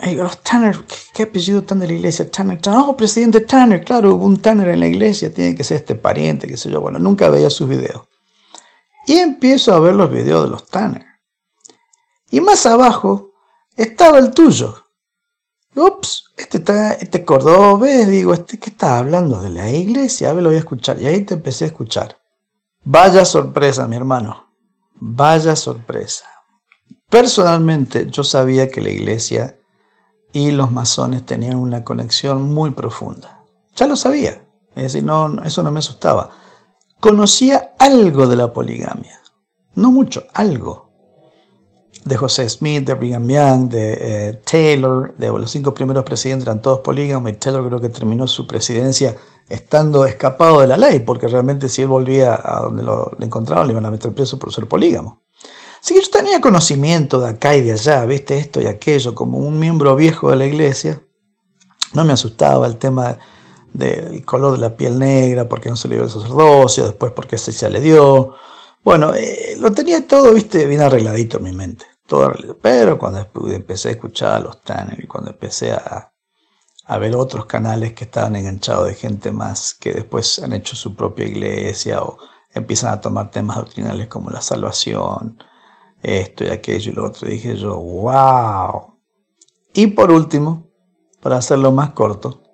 Y 0.00 0.10
digo, 0.10 0.22
los 0.22 0.42
Tanner, 0.42 0.78
¿qué, 1.12 1.24
apellido 1.24 1.62
tan 1.62 1.80
de 1.80 1.88
la 1.88 1.92
iglesia? 1.92 2.30
Tanner, 2.30 2.58
Tanner, 2.60 2.84
oh, 2.86 2.96
presidente 2.96 3.40
Tanner, 3.40 3.84
claro, 3.84 4.14
hubo 4.14 4.24
un 4.24 4.38
Tanner 4.38 4.68
en 4.68 4.80
la 4.80 4.86
iglesia, 4.86 5.32
tiene 5.32 5.54
que 5.54 5.64
ser 5.64 5.78
este 5.78 5.94
pariente, 5.94 6.46
qué 6.46 6.56
sé 6.56 6.70
yo. 6.70 6.80
Bueno, 6.80 6.98
nunca 6.98 7.28
veía 7.28 7.50
sus 7.50 7.68
videos. 7.68 8.07
Y 9.08 9.16
empiezo 9.16 9.74
a 9.74 9.80
ver 9.80 9.94
los 9.94 10.10
videos 10.10 10.44
de 10.44 10.50
los 10.50 10.66
Tanner. 10.66 11.06
Y 12.30 12.42
más 12.42 12.66
abajo 12.66 13.32
estaba 13.74 14.18
el 14.18 14.32
tuyo. 14.32 14.84
Ups, 15.74 16.34
este, 16.36 16.58
está, 16.58 16.92
este 16.92 17.24
cordobés, 17.24 18.06
digo, 18.06 18.34
este 18.34 18.58
que 18.58 18.68
está 18.68 18.98
hablando 18.98 19.40
de 19.40 19.48
la 19.48 19.70
iglesia, 19.70 20.28
a 20.28 20.34
ver, 20.34 20.42
lo 20.42 20.50
voy 20.50 20.56
a 20.56 20.60
escuchar. 20.60 21.00
Y 21.00 21.06
ahí 21.06 21.24
te 21.24 21.32
empecé 21.32 21.64
a 21.64 21.68
escuchar. 21.68 22.20
Vaya 22.84 23.24
sorpresa, 23.24 23.88
mi 23.88 23.96
hermano. 23.96 24.52
Vaya 24.96 25.56
sorpresa. 25.56 26.26
Personalmente, 27.08 28.10
yo 28.10 28.22
sabía 28.22 28.70
que 28.70 28.82
la 28.82 28.90
iglesia 28.90 29.58
y 30.34 30.50
los 30.50 30.70
masones 30.70 31.24
tenían 31.24 31.56
una 31.56 31.82
conexión 31.82 32.42
muy 32.42 32.72
profunda. 32.72 33.42
Ya 33.74 33.86
lo 33.86 33.96
sabía. 33.96 34.46
Es 34.76 34.82
decir, 34.82 35.02
no, 35.02 35.42
eso 35.44 35.62
no 35.62 35.70
me 35.70 35.78
asustaba 35.78 36.30
conocía 37.00 37.74
algo 37.78 38.26
de 38.26 38.36
la 38.36 38.52
poligamia. 38.52 39.20
No 39.74 39.92
mucho, 39.92 40.24
algo. 40.34 40.88
De 42.04 42.16
José 42.16 42.48
Smith, 42.48 42.86
de 42.86 42.94
Brigham 42.94 43.28
Young, 43.28 43.68
de 43.68 43.98
eh, 44.00 44.40
Taylor, 44.50 45.14
de 45.16 45.28
los 45.28 45.50
cinco 45.50 45.74
primeros 45.74 46.04
presidentes 46.04 46.46
eran 46.46 46.62
todos 46.62 46.80
polígamos 46.80 47.30
y 47.30 47.34
Taylor 47.34 47.66
creo 47.66 47.80
que 47.80 47.88
terminó 47.88 48.26
su 48.26 48.46
presidencia 48.46 49.16
estando 49.48 50.04
escapado 50.04 50.60
de 50.60 50.66
la 50.66 50.76
ley, 50.76 51.00
porque 51.00 51.28
realmente 51.28 51.68
si 51.68 51.82
él 51.82 51.88
volvía 51.88 52.40
a 52.42 52.62
donde 52.62 52.82
lo, 52.82 53.12
encontraban 53.20 53.66
le 53.66 53.72
iban 53.72 53.86
a 53.86 53.90
meter 53.90 54.12
preso 54.12 54.38
por 54.38 54.52
ser 54.52 54.66
polígamo. 54.66 55.22
Así 55.80 55.94
que 55.94 56.00
yo 56.02 56.10
tenía 56.10 56.40
conocimiento 56.40 57.20
de 57.20 57.30
acá 57.30 57.56
y 57.56 57.62
de 57.62 57.72
allá, 57.72 58.04
viste 58.04 58.36
esto 58.36 58.60
y 58.60 58.66
aquello, 58.66 59.14
como 59.14 59.38
un 59.38 59.58
miembro 59.58 59.94
viejo 59.94 60.30
de 60.30 60.36
la 60.36 60.46
iglesia. 60.46 61.00
No 61.94 62.04
me 62.04 62.12
asustaba 62.12 62.66
el 62.66 62.76
tema 62.76 63.18
del 63.78 64.24
color 64.24 64.52
de 64.52 64.58
la 64.58 64.76
piel 64.76 64.98
negra, 64.98 65.48
porque 65.48 65.70
no 65.70 65.76
se 65.76 65.88
le 65.88 65.94
dio 65.94 66.04
el 66.04 66.10
sacerdocio, 66.10 66.84
después 66.84 67.12
porque 67.12 67.38
se 67.38 67.70
le 67.70 67.80
dio. 67.80 68.34
Bueno, 68.82 69.14
eh, 69.14 69.56
lo 69.58 69.72
tenía 69.72 70.06
todo, 70.06 70.34
viste, 70.34 70.66
bien 70.66 70.80
arregladito 70.80 71.38
en 71.38 71.44
mi 71.44 71.52
mente. 71.52 71.86
Todo 72.06 72.32
Pero 72.60 72.98
cuando 72.98 73.26
empecé 73.52 73.90
a 73.90 73.92
escuchar 73.92 74.32
a 74.32 74.40
los 74.40 74.62
Tanner 74.62 75.06
cuando 75.06 75.30
empecé 75.30 75.72
a, 75.72 76.12
a 76.86 76.98
ver 76.98 77.14
otros 77.14 77.46
canales 77.46 77.92
que 77.92 78.04
estaban 78.04 78.34
enganchados 78.34 78.88
de 78.88 78.94
gente 78.94 79.30
más 79.30 79.74
que 79.74 79.92
después 79.92 80.38
han 80.40 80.54
hecho 80.54 80.74
su 80.74 80.96
propia 80.96 81.26
iglesia 81.26 82.02
o 82.02 82.18
empiezan 82.50 82.92
a 82.94 83.00
tomar 83.00 83.30
temas 83.30 83.58
doctrinales 83.58 84.08
como 84.08 84.30
la 84.30 84.40
salvación, 84.40 85.38
esto 86.02 86.44
y 86.44 86.48
aquello 86.48 86.92
y 86.92 86.94
lo 86.94 87.06
otro, 87.06 87.28
dije 87.28 87.56
yo, 87.56 87.76
wow. 87.76 88.98
Y 89.74 89.88
por 89.88 90.10
último, 90.10 90.66
para 91.20 91.36
hacerlo 91.36 91.72
más 91.72 91.90
corto, 91.90 92.47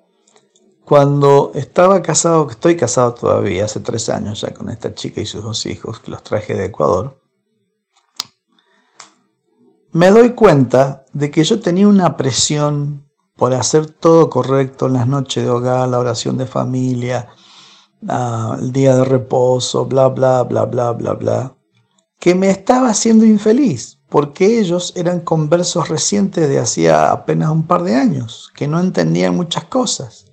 cuando 0.84 1.52
estaba 1.54 2.02
casado, 2.02 2.46
que 2.46 2.52
estoy 2.52 2.76
casado 2.76 3.14
todavía, 3.14 3.64
hace 3.64 3.80
tres 3.80 4.08
años 4.08 4.42
ya 4.42 4.52
con 4.52 4.68
esta 4.68 4.94
chica 4.94 5.20
y 5.20 5.26
sus 5.26 5.42
dos 5.42 5.64
hijos, 5.66 6.00
que 6.00 6.10
los 6.10 6.22
traje 6.22 6.54
de 6.54 6.66
Ecuador, 6.66 7.18
me 9.92 10.10
doy 10.10 10.30
cuenta 10.30 11.06
de 11.12 11.30
que 11.30 11.44
yo 11.44 11.60
tenía 11.60 11.88
una 11.88 12.16
presión 12.16 13.08
por 13.36 13.54
hacer 13.54 13.86
todo 13.86 14.28
correcto 14.28 14.86
en 14.86 14.94
las 14.94 15.06
noches 15.06 15.44
de 15.44 15.50
hogar, 15.50 15.88
la 15.88 15.98
oración 15.98 16.36
de 16.36 16.46
familia, 16.46 17.28
el 18.58 18.72
día 18.72 18.96
de 18.96 19.04
reposo, 19.04 19.86
bla, 19.86 20.08
bla, 20.08 20.42
bla, 20.42 20.66
bla, 20.66 20.92
bla, 20.92 21.14
bla, 21.14 21.56
que 22.18 22.34
me 22.34 22.50
estaba 22.50 22.90
haciendo 22.90 23.24
infeliz, 23.24 24.00
porque 24.08 24.60
ellos 24.60 24.92
eran 24.96 25.20
conversos 25.20 25.88
recientes 25.88 26.48
de 26.48 26.58
hacía 26.58 27.10
apenas 27.10 27.50
un 27.50 27.66
par 27.66 27.82
de 27.82 27.94
años, 27.94 28.52
que 28.54 28.68
no 28.68 28.78
entendían 28.80 29.34
muchas 29.34 29.64
cosas. 29.64 30.23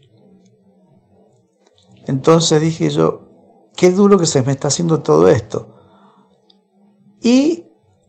Entonces 2.07 2.61
dije 2.61 2.89
yo, 2.89 3.21
qué 3.75 3.91
duro 3.91 4.17
que 4.17 4.25
se 4.25 4.41
me 4.41 4.51
está 4.51 4.67
haciendo 4.67 5.01
todo 5.01 5.27
esto. 5.27 5.75
Y 7.21 7.65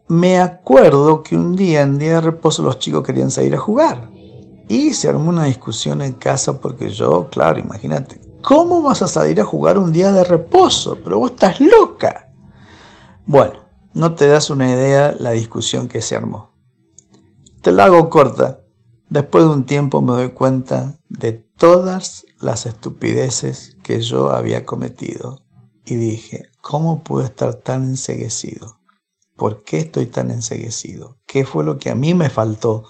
me 0.08 0.38
acuerdo 0.38 1.22
que 1.22 1.36
un 1.36 1.54
día, 1.54 1.82
en 1.82 1.98
día 1.98 2.14
de 2.14 2.20
reposo, 2.20 2.62
los 2.62 2.78
chicos 2.78 3.02
querían 3.02 3.30
salir 3.30 3.54
a 3.54 3.58
jugar. 3.58 4.10
Y 4.68 4.94
se 4.94 5.08
armó 5.08 5.30
una 5.30 5.44
discusión 5.44 6.02
en 6.02 6.12
casa 6.12 6.60
porque 6.60 6.90
yo, 6.90 7.28
claro, 7.30 7.58
imagínate, 7.58 8.20
¿cómo 8.42 8.82
vas 8.82 9.02
a 9.02 9.08
salir 9.08 9.40
a 9.40 9.44
jugar 9.44 9.78
un 9.78 9.92
día 9.92 10.12
de 10.12 10.24
reposo? 10.24 10.98
Pero 11.02 11.18
vos 11.18 11.32
estás 11.32 11.60
loca. 11.60 12.32
Bueno, 13.26 13.60
no 13.94 14.14
te 14.14 14.26
das 14.26 14.50
una 14.50 14.70
idea 14.70 15.14
la 15.18 15.32
discusión 15.32 15.88
que 15.88 16.00
se 16.00 16.16
armó. 16.16 16.52
Te 17.60 17.72
la 17.72 17.84
hago 17.84 18.08
corta. 18.08 18.60
Después 19.08 19.44
de 19.44 19.50
un 19.50 19.64
tiempo 19.64 20.00
me 20.00 20.12
doy 20.12 20.30
cuenta 20.30 20.98
de 21.08 21.32
todas 21.32 22.24
las 22.42 22.66
estupideces 22.66 23.76
que 23.84 24.00
yo 24.00 24.32
había 24.32 24.66
cometido 24.66 25.42
y 25.84 25.94
dije, 25.94 26.50
¿cómo 26.60 27.02
puedo 27.02 27.24
estar 27.24 27.54
tan 27.54 27.84
enseguecido? 27.84 28.80
¿Por 29.36 29.62
qué 29.62 29.78
estoy 29.78 30.06
tan 30.06 30.30
enseguecido? 30.30 31.18
¿Qué 31.26 31.44
fue 31.44 31.64
lo 31.64 31.78
que 31.78 31.90
a 31.90 31.94
mí 31.94 32.14
me 32.14 32.30
faltó 32.30 32.84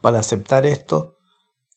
para 0.00 0.20
aceptar 0.20 0.64
esto 0.64 1.18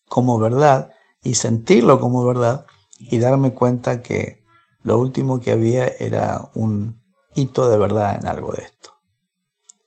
como 0.08 0.40
verdad 0.40 0.92
y 1.22 1.36
sentirlo 1.36 2.00
como 2.00 2.26
verdad 2.26 2.66
y 2.98 3.20
darme 3.20 3.54
cuenta 3.54 4.02
que 4.02 4.46
lo 4.82 4.98
último 4.98 5.42
que 5.42 5.52
había 5.52 5.86
era 5.86 6.50
un 6.54 7.04
hito 7.36 7.70
de 7.70 7.78
verdad 7.78 8.18
en 8.20 8.26
algo 8.26 8.54
de 8.54 8.64
esto? 8.64 8.94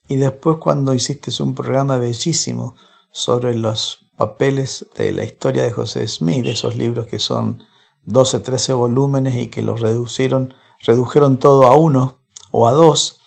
Y 0.09 0.17
después 0.17 0.59
cuando 0.59 0.93
hiciste 0.93 1.31
un 1.43 1.55
programa 1.55 1.97
bellísimo 1.97 2.75
sobre 3.13 3.55
los 3.55 4.10
papeles 4.21 4.87
de 4.99 5.13
la 5.13 5.25
historia 5.25 5.63
de 5.63 5.71
José 5.71 6.07
Smith, 6.07 6.45
esos 6.45 6.77
libros 6.77 7.07
que 7.07 7.19
son 7.19 7.65
12, 8.03 8.41
13 8.41 8.75
volúmenes 8.75 9.35
y 9.35 9.47
que 9.47 9.63
los 9.63 9.81
reducieron, 9.81 10.53
redujeron 10.85 11.39
todo 11.39 11.65
a 11.65 11.75
uno 11.75 12.19
o 12.51 12.69
a 12.69 12.73
dos, 12.73 13.23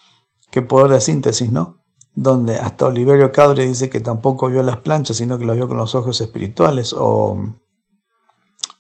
qué 0.51 0.61
poder 0.61 0.91
de 0.91 1.01
síntesis, 1.01 1.51
¿no? 1.51 1.83
Donde 2.13 2.57
hasta 2.57 2.85
Oliverio 2.85 3.31
Cadre 3.31 3.65
dice 3.65 3.89
que 3.89 4.01
tampoco 4.01 4.49
vio 4.49 4.61
las 4.61 4.77
planchas, 4.77 5.17
sino 5.17 5.39
que 5.39 5.45
las 5.45 5.55
vio 5.55 5.67
con 5.67 5.77
los 5.77 5.95
ojos 5.95 6.21
espirituales, 6.21 6.93
o 6.95 7.39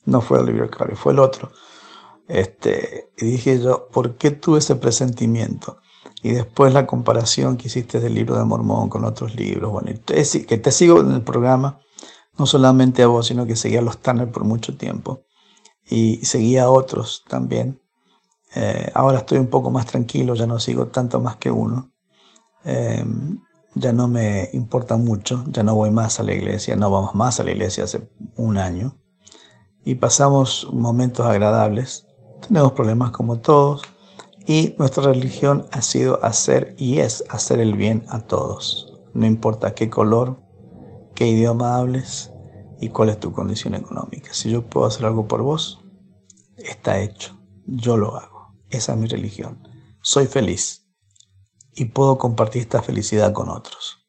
no 0.05 0.21
fue 0.21 0.37
Oliverio 0.37 0.69
Cadre, 0.69 0.95
fue 0.95 1.13
el 1.13 1.19
otro. 1.19 1.51
Este, 2.27 3.09
y 3.17 3.25
dije 3.25 3.59
yo, 3.59 3.87
¿por 3.91 4.17
qué 4.17 4.29
tuve 4.29 4.59
ese 4.59 4.75
presentimiento? 4.75 5.77
Y 6.21 6.29
después 6.33 6.75
la 6.75 6.85
comparación 6.85 7.57
que 7.57 7.69
hiciste 7.69 7.99
del 7.99 8.13
libro 8.13 8.37
de 8.37 8.45
Mormón 8.45 8.87
con 8.87 9.03
otros 9.03 9.33
libros. 9.35 9.71
Bueno, 9.71 9.91
que 10.05 10.57
te 10.59 10.71
sigo 10.71 11.01
en 11.01 11.11
el 11.11 11.23
programa, 11.23 11.79
no 12.37 12.45
solamente 12.45 13.03
a 13.03 13.07
vos, 13.07 13.27
sino 13.27 13.45
que 13.45 13.55
seguía 13.55 13.79
a 13.79 13.83
los 13.83 13.99
Tanner 13.99 14.31
por 14.31 14.43
mucho 14.43 14.75
tiempo. 14.75 15.23
Y 15.85 16.17
seguía 16.25 16.63
a 16.63 16.69
otros 16.69 17.23
también. 17.27 17.81
Eh, 18.55 18.91
ahora 18.93 19.19
estoy 19.19 19.39
un 19.39 19.47
poco 19.47 19.71
más 19.71 19.85
tranquilo, 19.85 20.35
ya 20.35 20.47
no 20.47 20.59
sigo 20.59 20.87
tanto 20.87 21.19
más 21.19 21.37
que 21.37 21.51
uno. 21.51 21.91
Em, 22.63 23.39
ya 23.75 23.91
no 23.91 24.07
me 24.07 24.49
importa 24.53 24.97
mucho, 24.97 25.43
ya 25.47 25.63
no 25.63 25.75
voy 25.75 25.91
más 25.91 26.19
a 26.19 26.23
la 26.23 26.33
iglesia, 26.33 26.75
no 26.75 26.91
vamos 26.91 27.15
más 27.15 27.39
a 27.39 27.43
la 27.43 27.51
iglesia 27.51 27.85
hace 27.85 28.09
un 28.35 28.57
año. 28.57 28.95
Y 29.83 29.95
pasamos 29.95 30.67
momentos 30.71 31.25
agradables. 31.25 32.07
Tenemos 32.47 32.73
problemas 32.73 33.11
como 33.11 33.39
todos, 33.39 33.81
y 34.45 34.75
nuestra 34.77 35.03
religión 35.03 35.67
ha 35.71 35.81
sido 35.81 36.23
hacer 36.23 36.75
y 36.77 36.99
es 36.99 37.23
hacer 37.29 37.59
el 37.59 37.75
bien 37.75 38.05
a 38.09 38.19
todos. 38.19 38.93
No 39.13 39.25
importa 39.25 39.73
qué 39.73 39.89
color, 39.89 40.42
qué 41.15 41.27
idioma 41.27 41.77
hables, 41.77 42.33
y 42.83 42.89
cuál 42.89 43.09
es 43.09 43.19
tu 43.19 43.31
condición 43.31 43.75
económica. 43.75 44.33
Si 44.33 44.51
yo 44.51 44.63
puedo 44.63 44.85
hacer 44.85 45.05
algo 45.05 45.25
por 45.25 45.41
vos, 45.41 45.81
está 46.57 46.99
hecho. 46.99 47.39
Yo 47.65 47.95
lo 47.95 48.17
hago. 48.17 48.53
Esa 48.69 48.91
es 48.93 48.99
mi 48.99 49.07
religión. 49.07 49.65
Soy 50.01 50.27
feliz 50.27 50.85
y 51.75 51.85
puedo 51.85 52.17
compartir 52.17 52.63
esta 52.63 52.81
felicidad 52.81 53.31
con 53.31 53.49
otros. 53.49 54.05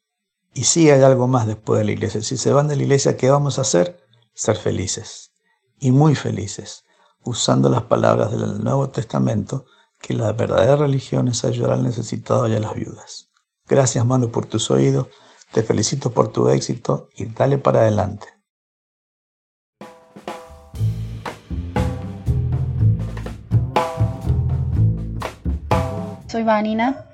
Y 0.53 0.65
si 0.65 0.89
hay 0.89 1.01
algo 1.03 1.27
más 1.27 1.47
después 1.47 1.79
de 1.79 1.85
la 1.85 1.91
iglesia. 1.93 2.21
Si 2.21 2.35
se 2.35 2.51
van 2.51 2.67
de 2.67 2.75
la 2.75 2.83
iglesia, 2.83 3.15
¿qué 3.15 3.29
vamos 3.29 3.59
a 3.59 3.61
hacer? 3.61 3.97
Ser 4.33 4.57
felices 4.57 5.31
y 5.79 5.91
muy 5.91 6.15
felices, 6.15 6.83
usando 7.23 7.69
las 7.69 7.83
palabras 7.83 8.31
del 8.31 8.63
Nuevo 8.63 8.89
Testamento, 8.89 9.65
que 10.01 10.13
la 10.13 10.33
verdadera 10.33 10.75
religión 10.75 11.29
es 11.29 11.45
ayudar 11.45 11.71
al 11.71 11.83
necesitado 11.83 12.47
y 12.47 12.55
a 12.55 12.59
las 12.59 12.75
viudas. 12.75 13.29
Gracias, 13.67 14.05
Manu, 14.05 14.31
por 14.31 14.45
tus 14.45 14.69
oídos. 14.69 15.07
Te 15.55 15.63
felicito 15.63 16.11
por 16.11 16.33
tu 16.33 16.49
éxito 16.49 17.07
y 17.15 17.27
dale 17.27 17.57
para 17.57 17.79
adelante. 17.79 18.27
Soy 26.27 26.43
Vanina. 26.43 27.05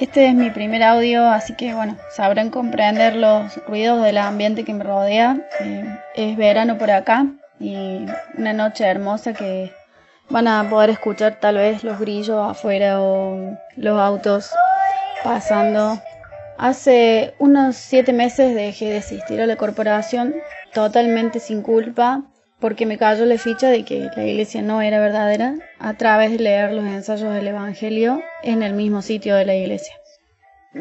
Este 0.00 0.28
es 0.28 0.34
mi 0.34 0.48
primer 0.48 0.82
audio, 0.82 1.28
así 1.28 1.54
que 1.56 1.74
bueno, 1.74 1.98
sabrán 2.10 2.48
comprender 2.48 3.16
los 3.16 3.54
ruidos 3.66 4.02
del 4.02 4.16
ambiente 4.16 4.64
que 4.64 4.72
me 4.72 4.82
rodea. 4.82 5.46
Eh, 5.60 5.84
es 6.14 6.38
verano 6.38 6.78
por 6.78 6.90
acá 6.90 7.26
y 7.60 7.98
una 8.38 8.54
noche 8.54 8.86
hermosa 8.86 9.34
que 9.34 9.74
van 10.30 10.48
a 10.48 10.70
poder 10.70 10.88
escuchar 10.88 11.38
tal 11.38 11.56
vez 11.56 11.84
los 11.84 12.00
grillos 12.00 12.50
afuera 12.50 13.02
o 13.02 13.58
los 13.76 14.00
autos 14.00 14.50
pasando. 15.22 16.00
Hace 16.56 17.34
unos 17.38 17.76
siete 17.76 18.12
meses 18.12 18.54
dejé 18.54 18.90
de 18.90 18.98
asistir 18.98 19.40
a 19.40 19.46
la 19.46 19.56
corporación 19.56 20.34
totalmente 20.72 21.40
sin 21.40 21.62
culpa 21.62 22.24
porque 22.60 22.86
me 22.86 22.96
cayó 22.96 23.24
la 23.26 23.38
ficha 23.38 23.68
de 23.68 23.84
que 23.84 24.08
la 24.16 24.24
iglesia 24.24 24.62
no 24.62 24.80
era 24.80 25.00
verdadera 25.00 25.56
a 25.78 25.94
través 25.94 26.30
de 26.30 26.38
leer 26.38 26.72
los 26.72 26.84
ensayos 26.84 27.34
del 27.34 27.48
Evangelio 27.48 28.22
en 28.42 28.62
el 28.62 28.72
mismo 28.74 29.02
sitio 29.02 29.36
de 29.36 29.44
la 29.44 29.54
iglesia. 29.54 29.94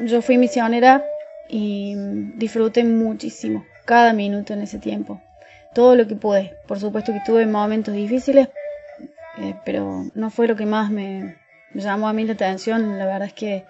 Yo 0.05 0.21
fui 0.21 0.37
misionera 0.37 1.03
y 1.49 1.95
disfruté 2.35 2.83
muchísimo 2.83 3.65
cada 3.85 4.13
minuto 4.13 4.53
en 4.53 4.61
ese 4.61 4.79
tiempo, 4.79 5.21
todo 5.73 5.95
lo 5.95 6.07
que 6.07 6.15
pude. 6.15 6.55
Por 6.67 6.79
supuesto 6.79 7.11
que 7.13 7.21
tuve 7.25 7.45
momentos 7.45 7.93
difíciles, 7.93 8.47
eh, 9.39 9.55
pero 9.65 10.05
no 10.13 10.29
fue 10.29 10.47
lo 10.47 10.55
que 10.55 10.65
más 10.65 10.89
me, 10.89 11.35
llamó 11.73 12.07
a 12.07 12.13
mí 12.13 12.25
la 12.25 12.33
atención. 12.33 12.97
La 12.97 13.05
verdad 13.05 13.27
es 13.27 13.33
que 13.33 13.65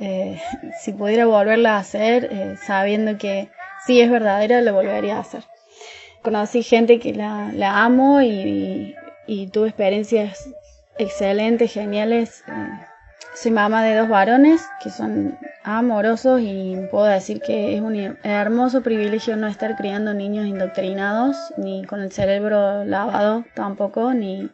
eh, 0.00 0.40
si 0.80 0.92
pudiera 0.92 1.26
volverla 1.26 1.76
a 1.76 1.80
hacer, 1.80 2.28
eh, 2.30 2.56
sabiendo 2.66 3.18
que 3.18 3.50
sí 3.86 4.00
es 4.00 4.10
verdadera, 4.10 4.60
lo 4.60 4.72
volvería 4.72 5.16
a 5.16 5.20
hacer. 5.20 5.44
Conocí 6.22 6.62
gente 6.62 6.98
que 6.98 7.14
la, 7.14 7.84
amo 7.84 8.22
y, 8.22 8.96
tuve 9.52 9.68
experiencias 9.68 10.48
excelentes, 10.98 11.72
geniales. 11.72 12.44
soy 13.34 13.50
mamá 13.50 13.82
de 13.82 13.96
dos 13.96 14.08
varones 14.08 14.62
que 14.82 14.90
son 14.90 15.38
amorosos 15.64 16.40
y 16.42 16.76
puedo 16.90 17.06
decir 17.06 17.40
que 17.40 17.74
es 17.74 17.80
un 17.80 18.16
hermoso 18.22 18.82
privilegio 18.82 19.36
no 19.36 19.48
estar 19.48 19.76
criando 19.76 20.14
niños 20.14 20.46
indoctrinados, 20.46 21.36
ni 21.56 21.84
con 21.84 22.00
el 22.00 22.12
cerebro 22.12 22.84
lavado 22.84 23.44
tampoco, 23.54 24.12
ni 24.12 24.50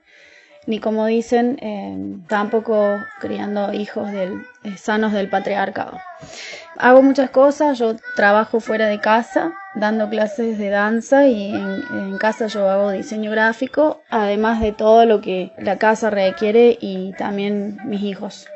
ni 0.68 0.80
como 0.80 1.06
dicen, 1.06 1.58
eh, 1.62 1.96
tampoco 2.28 2.98
criando 3.20 3.72
hijos 3.72 4.12
del, 4.12 4.34
eh, 4.34 4.57
sanos 4.76 5.12
del 5.12 5.28
patriarcado. 5.28 5.98
Hago 6.76 7.02
muchas 7.02 7.30
cosas, 7.30 7.78
yo 7.78 7.96
trabajo 8.14 8.60
fuera 8.60 8.86
de 8.86 9.00
casa, 9.00 9.52
dando 9.74 10.08
clases 10.08 10.58
de 10.58 10.70
danza 10.70 11.26
y 11.26 11.52
en, 11.52 12.16
casa 12.18 12.46
yo 12.46 12.68
hago 12.68 12.90
diseño 12.90 13.30
gráfico, 13.30 14.02
además 14.10 14.60
de 14.60 14.72
todo 14.72 15.04
lo 15.04 15.20
que 15.20 15.52
la 15.58 15.78
casa 15.78 16.10
requiere 16.10 16.78
y 16.80 17.12
también 17.12 17.78
mis 17.84 18.02
hijos. 18.02 18.48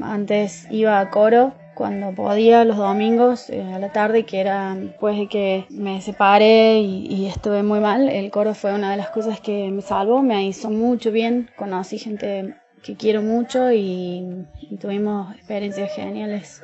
Antes 0.00 0.66
iba 0.70 1.00
a 1.00 1.10
coro 1.10 1.54
cuando 1.74 2.12
podía 2.12 2.64
los 2.64 2.76
domingos 2.76 3.48
eh, 3.50 3.62
a 3.62 3.78
la 3.78 3.92
tarde, 3.92 4.24
que 4.24 4.40
era 4.40 4.74
después 4.74 5.16
de 5.16 5.28
que 5.28 5.64
me 5.70 6.00
separé 6.02 6.80
y, 6.80 7.26
estuve 7.26 7.62
muy 7.62 7.78
mal, 7.78 8.08
el 8.08 8.30
coro 8.32 8.52
fue 8.54 8.74
una 8.74 8.90
de 8.90 8.96
las 8.96 9.10
cosas 9.10 9.40
que 9.40 9.70
me 9.70 9.80
salvó, 9.80 10.20
me 10.20 10.44
hizo 10.44 10.70
mucho 10.70 11.12
bien, 11.12 11.48
conocí 11.56 11.98
gente 11.98 12.56
que 12.82 12.96
quiero 12.96 13.22
mucho 13.22 13.72
y, 13.72 14.46
tuvimos 14.80 15.34
experiencias 15.34 15.92
geniales. 15.94 16.62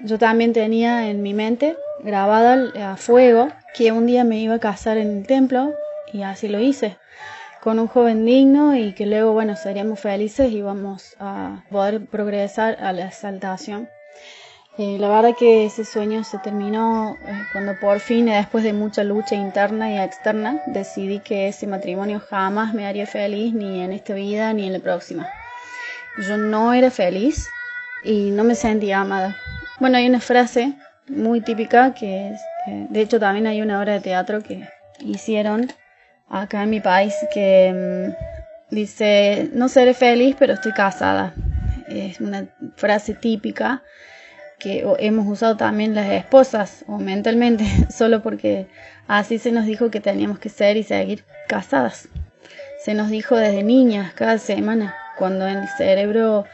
Yo 0.00 0.18
también 0.18 0.52
tenía 0.52 1.08
en 1.08 1.22
mi 1.22 1.34
mente 1.34 1.76
grabada 2.00 2.92
a 2.92 2.96
fuego 2.96 3.48
que 3.74 3.92
un 3.92 4.06
día 4.06 4.24
me 4.24 4.38
iba 4.38 4.54
a 4.54 4.58
casar 4.60 4.98
en 4.98 5.18
el 5.18 5.26
templo 5.26 5.72
y 6.12 6.22
así 6.22 6.48
lo 6.48 6.60
hice 6.60 6.96
con 7.64 7.78
un 7.78 7.88
joven 7.88 8.26
digno 8.26 8.76
y 8.76 8.92
que 8.92 9.06
luego, 9.06 9.32
bueno, 9.32 9.56
seríamos 9.56 9.98
felices 9.98 10.52
y 10.52 10.60
vamos 10.60 11.16
a 11.18 11.64
poder 11.70 12.04
progresar 12.04 12.76
a 12.78 12.92
la 12.92 13.06
exaltación. 13.06 13.88
Eh, 14.76 14.96
la 14.98 15.08
verdad 15.08 15.36
que 15.38 15.66
ese 15.66 15.84
sueño 15.84 16.24
se 16.24 16.38
terminó 16.38 17.16
eh, 17.24 17.44
cuando 17.52 17.78
por 17.78 18.00
fin, 18.00 18.26
después 18.26 18.64
de 18.64 18.72
mucha 18.72 19.04
lucha 19.04 19.36
interna 19.36 19.92
y 19.92 19.98
externa, 19.98 20.60
decidí 20.66 21.20
que 21.20 21.46
ese 21.46 21.68
matrimonio 21.68 22.18
jamás 22.18 22.74
me 22.74 22.84
haría 22.84 23.06
feliz 23.06 23.54
ni 23.54 23.82
en 23.82 23.92
esta 23.92 24.14
vida 24.14 24.52
ni 24.52 24.66
en 24.66 24.72
la 24.72 24.80
próxima. 24.80 25.28
Yo 26.28 26.36
no 26.38 26.72
era 26.72 26.90
feliz 26.90 27.48
y 28.02 28.32
no 28.32 28.42
me 28.42 28.56
sentía 28.56 29.00
amada. 29.00 29.36
Bueno, 29.78 29.96
hay 29.96 30.08
una 30.08 30.18
frase 30.18 30.74
muy 31.06 31.40
típica 31.40 31.94
que 31.94 32.34
eh, 32.66 32.86
de 32.90 33.00
hecho 33.00 33.20
también 33.20 33.46
hay 33.46 33.62
una 33.62 33.78
obra 33.78 33.92
de 33.92 34.00
teatro 34.00 34.42
que 34.42 34.68
hicieron 34.98 35.68
acá 36.28 36.64
en 36.64 36.70
mi 36.70 36.80
país 36.80 37.14
que 37.32 38.10
mm, 38.10 38.74
dice, 38.74 39.50
no 39.52 39.68
seré 39.68 39.94
feliz 39.94 40.34
pero 40.36 40.54
estoy 40.54 40.72
casada. 40.72 41.32
Es 41.86 42.20
una 42.20 42.48
frase 42.74 43.14
típica 43.14 43.84
que 44.64 44.84
hemos 44.98 45.28
usado 45.28 45.56
también 45.56 45.94
las 45.94 46.10
esposas 46.10 46.84
o 46.88 46.98
mentalmente, 46.98 47.64
solo 47.90 48.22
porque 48.22 48.66
así 49.06 49.38
se 49.38 49.52
nos 49.52 49.66
dijo 49.66 49.90
que 49.90 50.00
teníamos 50.00 50.38
que 50.38 50.48
ser 50.48 50.78
y 50.78 50.82
seguir 50.82 51.24
casadas. 51.46 52.08
Se 52.82 52.94
nos 52.94 53.10
dijo 53.10 53.36
desde 53.36 53.62
niñas, 53.62 54.14
cada 54.14 54.38
semana, 54.38 54.94
cuando 55.18 55.46
en 55.46 55.58
el 55.58 55.68
cerebro 55.68 56.46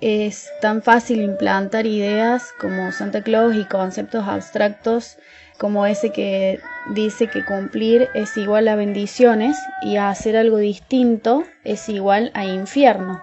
es 0.00 0.50
tan 0.60 0.82
fácil 0.82 1.22
implantar 1.22 1.86
ideas 1.86 2.52
como 2.60 2.92
Santa 2.92 3.22
Claus 3.22 3.54
y 3.56 3.64
conceptos 3.64 4.28
abstractos 4.28 5.18
como 5.58 5.84
ese 5.84 6.10
que 6.10 6.58
dice 6.94 7.28
que 7.28 7.44
cumplir 7.44 8.08
es 8.14 8.36
igual 8.38 8.66
a 8.68 8.76
bendiciones 8.76 9.58
y 9.82 9.96
hacer 9.96 10.36
algo 10.36 10.56
distinto 10.56 11.44
es 11.64 11.90
igual 11.90 12.30
a 12.32 12.46
infierno. 12.46 13.22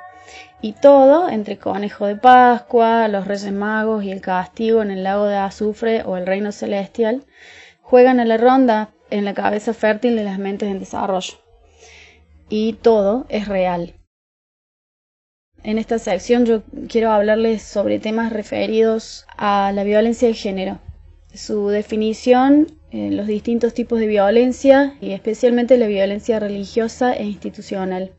Y 0.61 0.73
todo 0.73 1.29
entre 1.29 1.57
Conejo 1.57 2.07
de 2.07 2.15
Pascua, 2.15 3.07
los 3.07 3.27
Reyes 3.27 3.51
Magos 3.51 4.03
y 4.03 4.11
el 4.11 4.21
castigo 4.21 4.81
en 4.81 4.89
el 4.89 5.03
lago 5.03 5.25
de 5.25 5.37
azufre 5.37 6.01
o 6.03 6.17
el 6.17 6.25
reino 6.25 6.51
celestial, 6.51 7.23
juegan 7.81 8.19
a 8.19 8.25
la 8.25 8.37
ronda 8.37 8.89
en 9.11 9.23
la 9.23 9.33
cabeza 9.33 9.73
fértil 9.73 10.15
de 10.15 10.23
las 10.23 10.39
mentes 10.39 10.69
en 10.69 10.79
desarrollo. 10.79 11.35
Y 12.49 12.73
todo 12.73 13.25
es 13.29 13.47
real. 13.47 13.93
En 15.63 15.77
esta 15.77 15.99
sección 15.99 16.45
yo 16.45 16.63
quiero 16.87 17.11
hablarles 17.11 17.61
sobre 17.61 17.99
temas 17.99 18.31
referidos 18.31 19.25
a 19.37 19.71
la 19.73 19.83
violencia 19.83 20.27
de 20.27 20.33
género, 20.33 20.79
su 21.33 21.67
definición, 21.69 22.67
eh, 22.91 23.11
los 23.11 23.27
distintos 23.27 23.73
tipos 23.73 23.99
de 23.99 24.07
violencia 24.07 24.95
y 25.01 25.11
especialmente 25.11 25.77
la 25.77 25.87
violencia 25.87 26.39
religiosa 26.39 27.13
e 27.13 27.25
institucional. 27.25 28.11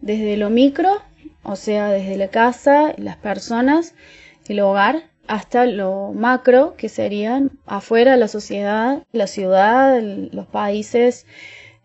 Desde 0.00 0.36
lo 0.36 0.50
micro 0.50 1.00
o 1.44 1.56
sea, 1.56 1.90
desde 1.90 2.16
la 2.16 2.28
casa, 2.28 2.94
las 2.96 3.16
personas, 3.16 3.94
el 4.48 4.60
hogar, 4.60 5.04
hasta 5.26 5.66
lo 5.66 6.12
macro, 6.12 6.74
que 6.76 6.88
serían 6.88 7.52
afuera 7.66 8.16
la 8.16 8.28
sociedad, 8.28 9.04
la 9.12 9.26
ciudad, 9.26 10.00
los 10.02 10.46
países, 10.46 11.26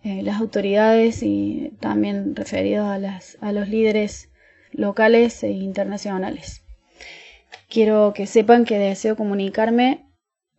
eh, 0.03 0.23
las 0.23 0.39
autoridades 0.39 1.23
y 1.23 1.73
también 1.79 2.35
referidos 2.35 2.87
a, 2.87 2.97
las, 2.97 3.37
a 3.41 3.51
los 3.51 3.69
líderes 3.69 4.29
locales 4.71 5.43
e 5.43 5.51
internacionales. 5.51 6.63
Quiero 7.69 8.13
que 8.13 8.27
sepan 8.27 8.65
que 8.65 8.79
deseo 8.79 9.15
comunicarme 9.15 10.05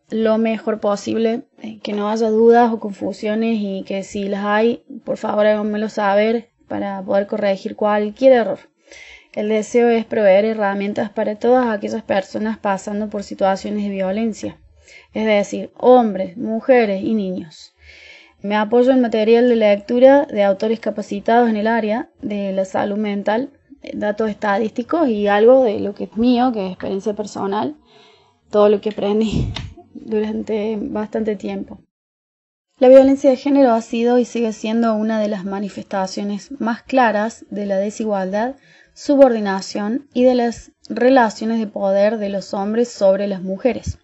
lo 0.09 0.37
mejor 0.37 0.79
posible, 0.79 1.43
eh, 1.61 1.79
que 1.81 1.93
no 1.93 2.09
haya 2.09 2.29
dudas 2.29 2.71
o 2.71 2.79
confusiones 2.79 3.57
y 3.59 3.83
que 3.85 4.03
si 4.03 4.27
las 4.27 4.45
hay, 4.45 4.83
por 5.05 5.17
favor 5.17 5.45
háganmelo 5.45 5.89
saber 5.89 6.49
para 6.67 7.01
poder 7.01 7.27
corregir 7.27 7.75
cualquier 7.75 8.33
error. 8.33 8.70
El 9.33 9.47
deseo 9.47 9.89
es 9.89 10.03
proveer 10.05 10.43
herramientas 10.43 11.09
para 11.09 11.35
todas 11.35 11.67
aquellas 11.67 12.03
personas 12.03 12.57
pasando 12.57 13.09
por 13.09 13.23
situaciones 13.23 13.83
de 13.83 13.89
violencia, 13.89 14.57
es 15.13 15.25
decir, 15.25 15.71
hombres, 15.77 16.35
mujeres 16.35 17.01
y 17.01 17.13
niños. 17.13 17.73
Me 18.41 18.57
apoyo 18.57 18.91
en 18.91 19.01
material 19.01 19.47
de 19.47 19.55
lectura 19.55 20.25
de 20.25 20.43
autores 20.43 20.81
capacitados 20.81 21.49
en 21.49 21.55
el 21.55 21.67
área 21.67 22.09
de 22.21 22.51
la 22.51 22.65
salud 22.65 22.97
mental, 22.97 23.51
datos 23.93 24.29
estadísticos 24.29 25.07
y 25.07 25.27
algo 25.27 25.63
de 25.63 25.79
lo 25.79 25.95
que 25.95 26.05
es 26.05 26.17
mío, 26.17 26.51
que 26.51 26.65
es 26.65 26.71
experiencia 26.71 27.13
personal, 27.13 27.75
todo 28.49 28.67
lo 28.67 28.81
que 28.81 28.89
aprendí 28.89 29.53
durante 29.93 30.77
bastante 30.77 31.37
tiempo. 31.37 31.79
La 32.79 32.89
violencia 32.89 33.29
de 33.29 33.37
género 33.37 33.73
ha 33.73 33.81
sido 33.81 34.17
y 34.17 34.25
sigue 34.25 34.53
siendo 34.53 34.95
una 34.95 35.19
de 35.21 35.27
las 35.27 35.45
manifestaciones 35.45 36.51
más 36.59 36.81
claras 36.81 37.45
de 37.51 37.67
la 37.67 37.77
desigualdad, 37.77 38.55
subordinación 39.03 40.07
y 40.13 40.25
de 40.25 40.35
las 40.35 40.73
relaciones 40.87 41.57
de 41.57 41.65
poder 41.65 42.19
de 42.19 42.29
los 42.29 42.53
hombres 42.53 42.87
sobre 42.87 43.25
las 43.25 43.41
mujeres. 43.41 43.97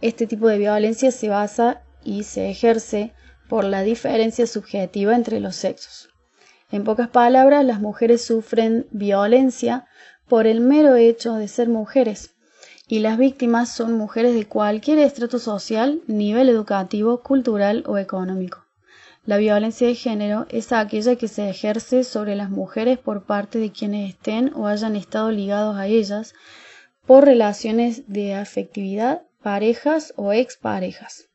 Este 0.00 0.26
tipo 0.26 0.48
de 0.48 0.58
violencia 0.58 1.12
se 1.12 1.28
basa 1.28 1.82
y 2.02 2.24
se 2.24 2.50
ejerce 2.50 3.12
por 3.48 3.62
la 3.62 3.82
diferencia 3.82 4.48
subjetiva 4.48 5.14
entre 5.14 5.38
los 5.38 5.54
sexos. 5.54 6.08
En 6.72 6.82
pocas 6.82 7.06
palabras, 7.06 7.64
las 7.64 7.80
mujeres 7.80 8.24
sufren 8.24 8.88
violencia 8.90 9.86
por 10.26 10.48
el 10.48 10.60
mero 10.60 10.96
hecho 10.96 11.34
de 11.34 11.46
ser 11.46 11.68
mujeres, 11.68 12.34
y 12.88 12.98
las 12.98 13.18
víctimas 13.18 13.70
son 13.70 13.92
mujeres 13.92 14.34
de 14.34 14.46
cualquier 14.46 14.98
estrato 14.98 15.38
social, 15.38 16.00
nivel 16.08 16.48
educativo, 16.48 17.22
cultural 17.22 17.84
o 17.86 17.96
económico. 17.96 18.65
La 19.26 19.36
violencia 19.36 19.86
de 19.86 19.94
género 19.94 20.46
es 20.48 20.72
aquella 20.72 21.16
que 21.16 21.28
se 21.28 21.50
ejerce 21.50 22.04
sobre 22.04 22.36
las 22.36 22.48
mujeres 22.48 22.98
por 22.98 23.24
parte 23.24 23.58
de 23.58 23.72
quienes 23.72 24.10
estén 24.10 24.52
o 24.54 24.66
hayan 24.66 24.96
estado 24.96 25.30
ligados 25.30 25.76
a 25.76 25.86
ellas 25.86 26.34
por 27.06 27.24
relaciones 27.24 28.04
de 28.06 28.34
afectividad, 28.34 29.22
parejas 29.42 30.14
o 30.16 30.32
exparejas. 30.32 31.28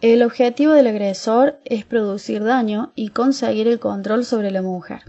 El 0.00 0.22
objetivo 0.22 0.72
del 0.72 0.86
agresor 0.86 1.58
es 1.64 1.84
producir 1.84 2.44
daño 2.44 2.92
y 2.94 3.08
conseguir 3.08 3.66
el 3.66 3.80
control 3.80 4.24
sobre 4.24 4.50
la 4.50 4.62
mujer 4.62 5.02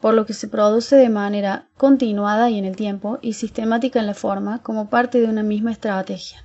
por 0.00 0.14
lo 0.14 0.26
que 0.26 0.34
se 0.34 0.48
produce 0.48 0.96
de 0.96 1.08
manera 1.08 1.68
continuada 1.76 2.50
y 2.50 2.58
en 2.58 2.64
el 2.64 2.76
tiempo 2.76 3.18
y 3.20 3.32
sistemática 3.32 3.98
en 3.98 4.06
la 4.06 4.14
forma 4.14 4.62
como 4.62 4.88
parte 4.88 5.20
de 5.20 5.26
una 5.26 5.42
misma 5.42 5.72
estrategia. 5.72 6.44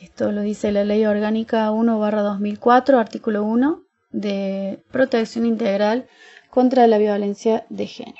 Esto 0.00 0.30
lo 0.30 0.42
dice 0.42 0.70
la 0.70 0.84
Ley 0.84 1.04
Orgánica 1.06 1.70
1-2004, 1.72 2.98
artículo 2.98 3.42
1 3.42 3.82
de 4.10 4.82
Protección 4.92 5.44
Integral 5.44 6.06
contra 6.50 6.86
la 6.86 6.98
Violencia 6.98 7.66
de 7.68 7.86
Género. 7.86 8.16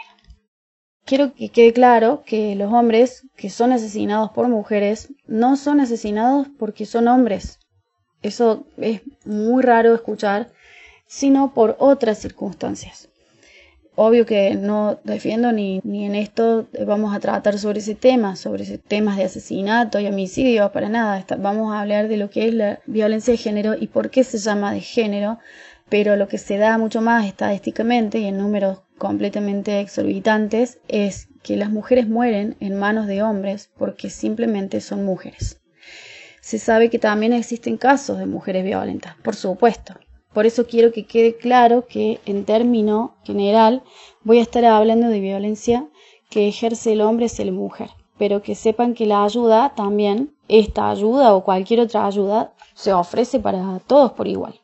Quiero 1.05 1.35
que 1.35 1.51
quede 1.51 1.73
claro 1.73 2.25
que 2.27 2.57
los 2.57 2.73
hombres 2.73 3.27
que 3.37 3.49
son 3.49 3.73
asesinados 3.73 4.31
por 4.31 4.49
mujeres 4.49 5.15
no 5.27 5.57
son 5.57 5.81
asesinados 5.81 6.49
porque 6.59 6.85
son 6.85 7.07
hombres. 7.07 7.61
Eso 8.23 8.67
es 8.77 9.03
muy 9.25 9.63
raro 9.63 9.95
escuchar, 9.95 10.51
sino 11.07 11.55
por 11.55 11.77
otras 11.79 12.19
circunstancias 12.19 13.08
obvio 14.01 14.27
que 14.27 14.55
no 14.55 15.01
defiendo 15.03 15.51
ni, 15.51 15.81
ni 15.83 16.07
en 16.07 16.15
esto 16.15 16.69
vamos 16.87 17.15
a 17.15 17.19
tratar 17.19 17.59
sobre 17.59 17.81
ese 17.81 17.97
tema, 17.97 18.37
sobre 18.37 18.63
ese 18.63 18.79
temas 18.79 19.17
de 19.17 19.25
asesinato 19.25 19.99
y 19.99 20.07
homicidio, 20.07 20.71
para 20.71 20.89
nada. 20.89 21.25
vamos 21.39 21.73
a 21.73 21.81
hablar 21.81 22.07
de 22.07 22.17
lo 22.17 22.31
que 22.31 22.47
es 22.47 22.55
la 22.55 22.79
violencia 22.87 23.33
de 23.33 23.39
género 23.39 23.75
y 23.75 23.89
por 23.89 24.11
qué 24.11 24.23
se 24.23 24.39
llama 24.39 24.73
de 24.73 24.83
género, 24.83 25.41
pero 25.89 26.15
lo 26.15 26.29
que 26.29 26.39
se 26.39 26.59
da 26.59 26.79
mucho 26.79 27.01
más 27.01 27.27
estadísticamente 27.27 28.21
y 28.21 28.27
en 28.27 28.39
números 28.39 28.83
completamente 28.99 29.81
exorbitantes 29.81 30.79
es 30.87 31.27
que 31.43 31.57
las 31.57 31.71
mujeres 31.71 32.09
mueren 32.09 32.57
en 32.61 32.79
manos 32.79 33.09
de 33.09 33.25
hombres 33.25 33.69
porque 33.77 34.11
simplemente 34.11 34.81
son 34.81 35.05
mujeres. 35.05 35.61
Se 36.41 36.61
sabe 36.61 36.89
que 36.89 37.01
también 37.01 37.33
existen 37.33 37.77
casos 37.77 38.19
de 38.19 38.27
mujeres 38.27 38.65
violentas, 38.65 39.17
por 39.25 39.35
supuesto, 39.35 39.95
por 40.39 40.47
eso 40.47 40.69
quiero 40.69 40.93
que 40.93 41.05
quede 41.05 41.37
claro 41.37 41.89
que 41.89 42.21
en 42.25 42.45
término 42.45 43.17
general 43.25 43.83
voy 44.23 44.39
a 44.39 44.43
estar 44.43 44.65
hablando 44.65 45.09
de 45.09 45.19
violencia 45.19 45.89
que 46.31 46.47
ejerce 46.47 46.93
el 46.93 47.01
hombre 47.01 47.27
hacia 47.27 47.45
la 47.45 47.51
mujer, 47.51 47.91
pero 48.19 48.41
que 48.41 48.55
sepan 48.55 48.95
que 48.95 49.05
la 49.05 49.25
ayuda 49.25 49.73
también, 49.75 50.37
esta 50.47 50.91
ayuda 50.91 51.35
o 51.35 51.43
cualquier 51.43 51.81
otra 51.81 52.07
ayuda, 52.07 52.55
se 52.75 52.93
ofrece 52.93 53.41
para 53.41 53.81
todos 53.85 54.13
por 54.13 54.29
igual. 54.29 54.61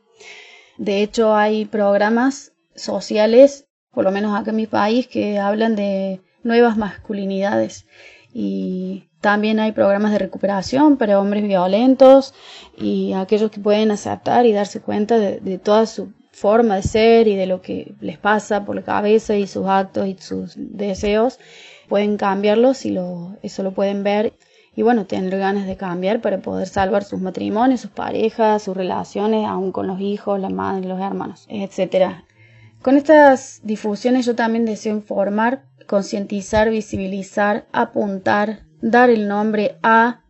De 0.79 1.03
hecho, 1.03 1.35
hay 1.35 1.65
programas 1.65 2.53
sociales, 2.77 3.67
por 3.93 4.05
lo 4.05 4.13
menos 4.13 4.33
acá 4.33 4.51
en 4.51 4.57
mi 4.59 4.69
país, 4.69 5.09
que 5.09 5.41
hablan 5.41 5.75
de 5.75 6.21
nuevas 6.45 6.77
masculinidades 6.77 7.85
y 8.33 9.09
también 9.25 9.59
hay 9.59 9.73
programas 9.73 10.13
de 10.13 10.19
recuperación 10.19 10.99
para 10.99 11.19
hombres 11.19 11.45
violentos 11.45 12.35
y 12.77 13.15
aquellos 13.15 13.51
que 13.51 13.59
pueden 13.59 13.91
aceptar 13.91 14.45
y 14.45 14.53
darse 14.53 14.83
cuenta 14.83 15.19
de, 15.19 15.59
toda 15.59 15.87
su 15.87 16.13
forma 16.31 16.77
de 16.77 16.83
ser 16.83 17.27
y 17.27 17.35
de 17.35 17.47
lo 17.47 17.63
que 17.63 17.95
les 18.03 18.19
pasa 18.19 18.67
por 18.67 18.77
la 18.77 18.83
cabeza 18.83 19.35
y 19.35 19.47
sus 19.47 19.67
actos 19.67 20.09
y 20.09 20.17
sus 20.21 20.53
deseos, 20.59 21.39
pueden 21.89 22.19
cambiarlos 22.19 22.85
y 22.85 22.91
lo, 22.91 23.39
eso 23.43 23.63
lo 23.63 23.73
pueden 23.73 24.05
ver 24.05 24.35
y 24.77 24.83
bueno, 24.83 25.07
tener 25.07 25.39
ganas 25.39 25.67
de 25.67 25.79
cambiar 25.79 26.21
para 26.21 26.41
poder 26.41 26.69
salvar 26.69 27.03
sus 27.03 27.23
matrimonios, 27.23 27.81
sus 27.81 27.93
parejas, 27.93 28.65
sus 28.65 28.77
relaciones, 28.77 29.47
aún 29.47 29.73
con 29.73 29.87
los 29.87 30.03
hijos, 30.03 30.39
la 30.39 30.51
madre, 30.51 30.87
los 30.87 31.01
hermanos, 31.01 31.47
etcétera. 31.49 32.27
Con 32.83 32.99
estas 32.99 33.63
difusiones 33.63 34.27
yo 34.27 34.35
también 34.35 34.67
deseo 34.67 34.95
informar, 34.95 35.63
concientizar, 35.87 36.69
visibilizar, 36.69 37.65
apuntar, 37.73 38.65
dar 38.85 39.09
el 39.09 39.29
nombre 39.29 39.79
a, 39.83 40.21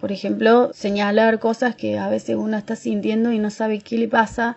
por 0.00 0.10
ejemplo, 0.10 0.70
señalar 0.72 1.38
cosas 1.38 1.76
que 1.76 1.98
a 1.98 2.08
veces 2.08 2.36
uno 2.36 2.56
está 2.56 2.74
sintiendo 2.74 3.30
y 3.30 3.38
no 3.38 3.50
sabe 3.50 3.80
qué 3.80 3.98
le 3.98 4.08
pasa. 4.08 4.56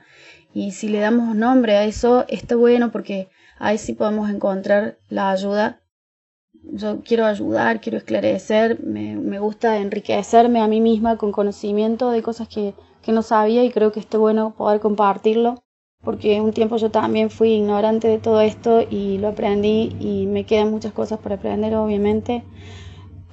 Y 0.53 0.71
si 0.71 0.87
le 0.87 0.99
damos 0.99 1.35
nombre 1.35 1.75
a 1.75 1.83
eso, 1.83 2.25
está 2.29 2.55
bueno 2.55 2.89
porque 2.91 3.27
ahí 3.59 3.77
sí 3.77 3.93
podemos 3.93 4.29
encontrar 4.29 4.97
la 5.09 5.31
ayuda. 5.31 5.81
Yo 6.71 7.01
quiero 7.03 7.25
ayudar, 7.25 7.81
quiero 7.81 7.97
esclarecer, 7.97 8.81
me, 8.81 9.39
gusta 9.39 9.77
enriquecerme 9.77 10.61
a 10.61 10.67
mí 10.67 10.79
misma 10.79 11.17
con 11.17 11.33
conocimiento 11.33 12.11
de 12.11 12.23
cosas 12.23 12.47
que, 12.47 12.73
que 13.01 13.11
no 13.11 13.23
sabía 13.23 13.65
y 13.65 13.71
creo 13.71 13.91
que 13.91 13.99
está 13.99 14.17
bueno 14.17 14.55
poder 14.55 14.79
compartirlo 14.79 15.63
porque 16.01 16.41
un 16.41 16.51
tiempo 16.51 16.75
yo 16.77 16.91
también 16.91 17.29
fui 17.29 17.53
ignorante 17.53 18.07
de 18.09 18.19
todo 18.19 18.41
esto 18.41 18.81
y 18.89 19.17
lo 19.19 19.29
aprendí 19.29 19.95
y 19.99 20.27
me 20.27 20.45
quedan 20.45 20.69
muchas 20.69 20.91
cosas 20.91 21.19
por 21.19 21.31
aprender 21.31 21.75
obviamente 21.75 22.43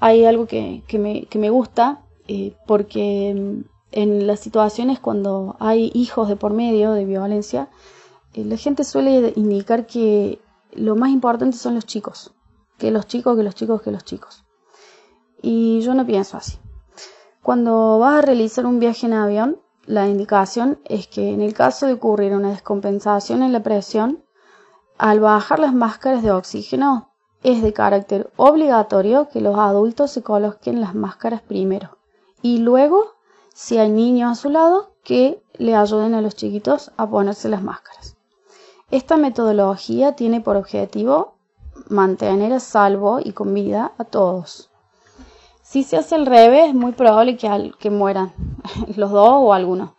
hay 0.01 0.24
algo 0.24 0.46
que, 0.46 0.82
me, 0.94 1.26
que 1.26 1.38
me, 1.38 1.51
gusta 1.51 2.03
eh, 2.26 2.57
porque 2.66 3.34
mm, 3.34 3.64
en 3.92 4.26
las 4.26 4.40
situaciones 4.40 4.98
cuando 4.98 5.57
hay 5.61 5.90
hijos 5.94 6.28
de 6.28 6.36
por 6.36 6.53
medio 6.53 6.92
de 6.92 7.05
violencia, 7.05 7.68
eh, 8.34 8.44
la 8.44 8.57
gente 8.57 8.84
suele 8.84 9.32
indicar 9.36 9.86
que 9.86 10.40
lo 10.72 10.96
más 10.96 11.11
importante 11.11 11.57
son 11.57 11.74
los 11.74 11.84
chicos, 11.84 12.32
que 12.78 12.90
los 12.90 13.07
chicos, 13.07 13.36
que 13.36 13.42
los 13.42 13.55
chicos, 13.55 13.82
que 13.82 13.90
los 13.90 14.05
chicos. 14.05 14.44
Y 15.42 15.80
yo 15.80 15.94
no 15.94 16.07
pienso 16.07 16.36
así. 16.36 16.59
Cuando 17.42 17.98
vas 17.98 18.18
a 18.18 18.22
realizar 18.22 18.66
un 18.66 18.78
viaje 18.78 19.07
en 19.07 19.14
avión, 19.14 19.61
la 19.86 20.09
indicación 20.09 20.78
es 20.84 21.09
que 21.09 21.30
en 21.30 21.40
el 21.40 21.55
caso 21.55 21.86
de 21.86 21.94
ocurrir 21.94 22.32
una 22.34 22.51
descompensación 22.51 23.42
en 23.42 23.53
la 23.53 23.62
presión, 23.62 24.24
al 24.98 25.20
bajar 25.20 25.59
las 25.59 25.74
máscaras 25.74 26.22
de 26.22 26.30
oxígeno, 26.30 27.09
es 27.43 27.62
de 27.62 27.72
carácter 27.72 28.30
obligatorio 28.36 29.28
que 29.28 29.41
los 29.41 29.59
adultos 29.59 30.11
se 30.11 30.22
coloquen 30.22 30.80
las 30.80 30.95
máscaras 30.95 31.43
primero 31.43 31.99
y 32.43 32.59
luego, 32.59 33.14
si 33.55 33.78
hay 33.78 33.91
niños 33.91 34.32
a 34.32 34.34
su 34.34 34.51
lado, 34.51 34.93
que 35.05 35.43
le 35.59 35.74
ayuden 35.74 36.14
a 36.14 36.20
los 36.20 36.34
chiquitos 36.34 36.93
a 36.97 37.09
ponerse 37.09 37.49
las 37.49 37.62
máscaras. 37.62 38.16
Esta 38.91 39.16
metodología 39.16 40.16
tiene 40.16 40.41
por 40.41 40.57
objetivo 40.57 41.34
mantener 41.88 42.53
a 42.53 42.61
salvo 42.61 43.20
y 43.22 43.32
con 43.32 43.55
vida 43.55 43.93
a 43.99 44.05
todos. 44.05 44.70
Si 45.62 45.84
se 45.84 45.97
hace 45.97 46.16
al 46.16 46.26
revés, 46.26 46.68
es 46.68 46.74
muy 46.74 46.92
probable 46.92 47.37
que, 47.37 47.72
que 47.79 47.91
mueran 47.91 48.33
los 48.96 49.11
dos 49.11 49.29
o 49.29 49.53
algunos. 49.53 49.91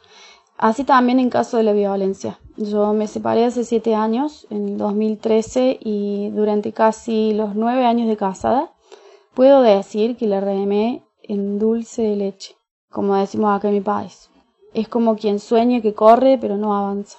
Así 0.58 0.84
también 0.84 1.20
en 1.20 1.30
caso 1.30 1.58
de 1.58 1.64
la 1.64 1.74
violencia. 1.74 2.40
Yo 2.64 2.94
me 2.94 3.08
separé 3.08 3.46
hace 3.46 3.64
siete 3.64 3.96
años, 3.96 4.46
en 4.52 4.70
el 4.70 4.78
2013, 4.78 5.80
y 5.82 6.30
durante 6.30 6.74
casi 6.74 7.34
los 7.34 7.56
nueve 7.56 7.86
años 7.86 8.08
de 8.08 8.18
casada, 8.18 8.72
puedo 9.34 9.64
decir 9.64 10.16
que 10.16 10.28
la 10.28 10.42
remé 10.42 11.02
en 11.24 11.58
dulce 11.58 12.04
de 12.04 12.16
leche, 12.16 12.56
como 12.92 13.16
decimos 13.16 13.58
acá 13.58 13.70
en 13.70 13.74
mi 13.74 13.82
país. 13.82 14.30
Es 14.76 14.88
como 14.88 15.16
quien 15.16 15.40
sueña 15.40 15.82
que 15.82 15.96
corre 15.96 16.38
pero 16.40 16.56
no 16.56 16.78
avanza. 16.78 17.18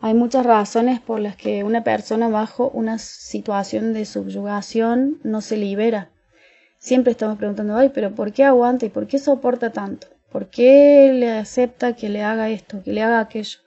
Hay 0.00 0.14
muchas 0.14 0.46
razones 0.46 1.00
por 1.00 1.20
las 1.20 1.36
que 1.36 1.62
una 1.62 1.84
persona 1.84 2.30
bajo 2.30 2.70
una 2.72 2.96
situación 2.96 3.92
de 3.92 4.06
subyugación 4.06 5.20
no 5.22 5.42
se 5.42 5.58
libera. 5.58 6.10
Siempre 6.78 7.10
estamos 7.10 7.36
preguntando, 7.36 7.76
ay, 7.76 7.90
pero 7.90 8.14
¿por 8.14 8.32
qué 8.32 8.44
aguanta 8.44 8.86
y 8.86 8.88
por 8.88 9.06
qué 9.06 9.18
soporta 9.18 9.70
tanto? 9.70 10.06
¿Por 10.32 10.48
qué 10.48 11.12
le 11.12 11.30
acepta 11.30 11.94
que 11.94 12.08
le 12.08 12.22
haga 12.22 12.48
esto, 12.48 12.82
que 12.82 12.94
le 12.94 13.02
haga 13.02 13.20
aquello? 13.20 13.58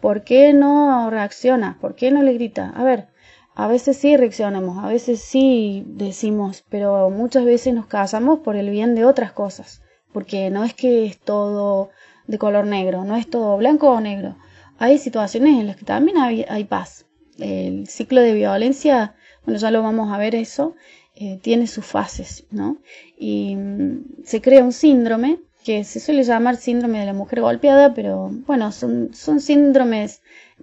¿Por 0.00 0.22
qué 0.22 0.52
no 0.52 1.10
reacciona? 1.10 1.76
¿Por 1.80 1.94
qué 1.94 2.10
no 2.10 2.22
le 2.22 2.34
grita? 2.34 2.72
A 2.76 2.84
ver, 2.84 3.08
a 3.54 3.66
veces 3.66 3.96
sí 3.96 4.16
reaccionamos, 4.16 4.84
a 4.84 4.88
veces 4.88 5.20
sí 5.20 5.82
decimos, 5.86 6.64
pero 6.68 7.10
muchas 7.10 7.44
veces 7.44 7.74
nos 7.74 7.86
casamos 7.86 8.38
por 8.38 8.54
el 8.54 8.70
bien 8.70 8.94
de 8.94 9.04
otras 9.04 9.32
cosas, 9.32 9.82
porque 10.12 10.50
no 10.50 10.62
es 10.62 10.74
que 10.74 11.06
es 11.06 11.18
todo 11.18 11.90
de 12.28 12.38
color 12.38 12.66
negro, 12.66 13.04
no 13.04 13.16
es 13.16 13.28
todo 13.28 13.56
blanco 13.56 13.90
o 13.90 14.00
negro. 14.00 14.36
Hay 14.78 14.98
situaciones 14.98 15.58
en 15.58 15.66
las 15.66 15.76
que 15.76 15.84
también 15.84 16.18
hay, 16.18 16.64
paz. 16.64 17.06
El 17.36 17.88
ciclo 17.88 18.20
de 18.20 18.34
violencia, 18.34 19.16
bueno, 19.44 19.58
ya 19.58 19.72
lo 19.72 19.82
vamos 19.82 20.12
a 20.12 20.18
ver 20.18 20.36
eso, 20.36 20.76
eh, 21.16 21.40
tiene 21.42 21.66
sus 21.66 21.84
fases, 21.84 22.46
¿no? 22.52 22.78
Y 23.18 23.56
mm, 23.56 24.22
se 24.24 24.40
crea 24.40 24.62
un 24.62 24.72
síndrome 24.72 25.40
que 25.68 25.84
se 25.84 26.00
suele 26.00 26.22
llamar 26.22 26.56
síndrome 26.56 26.98
de 26.98 27.04
la 27.04 27.12
mujer 27.12 27.42
golpeada, 27.42 27.92
pero 27.92 28.30
bueno, 28.46 28.72
son, 28.72 29.10
son 29.12 29.38
síndromes 29.38 30.22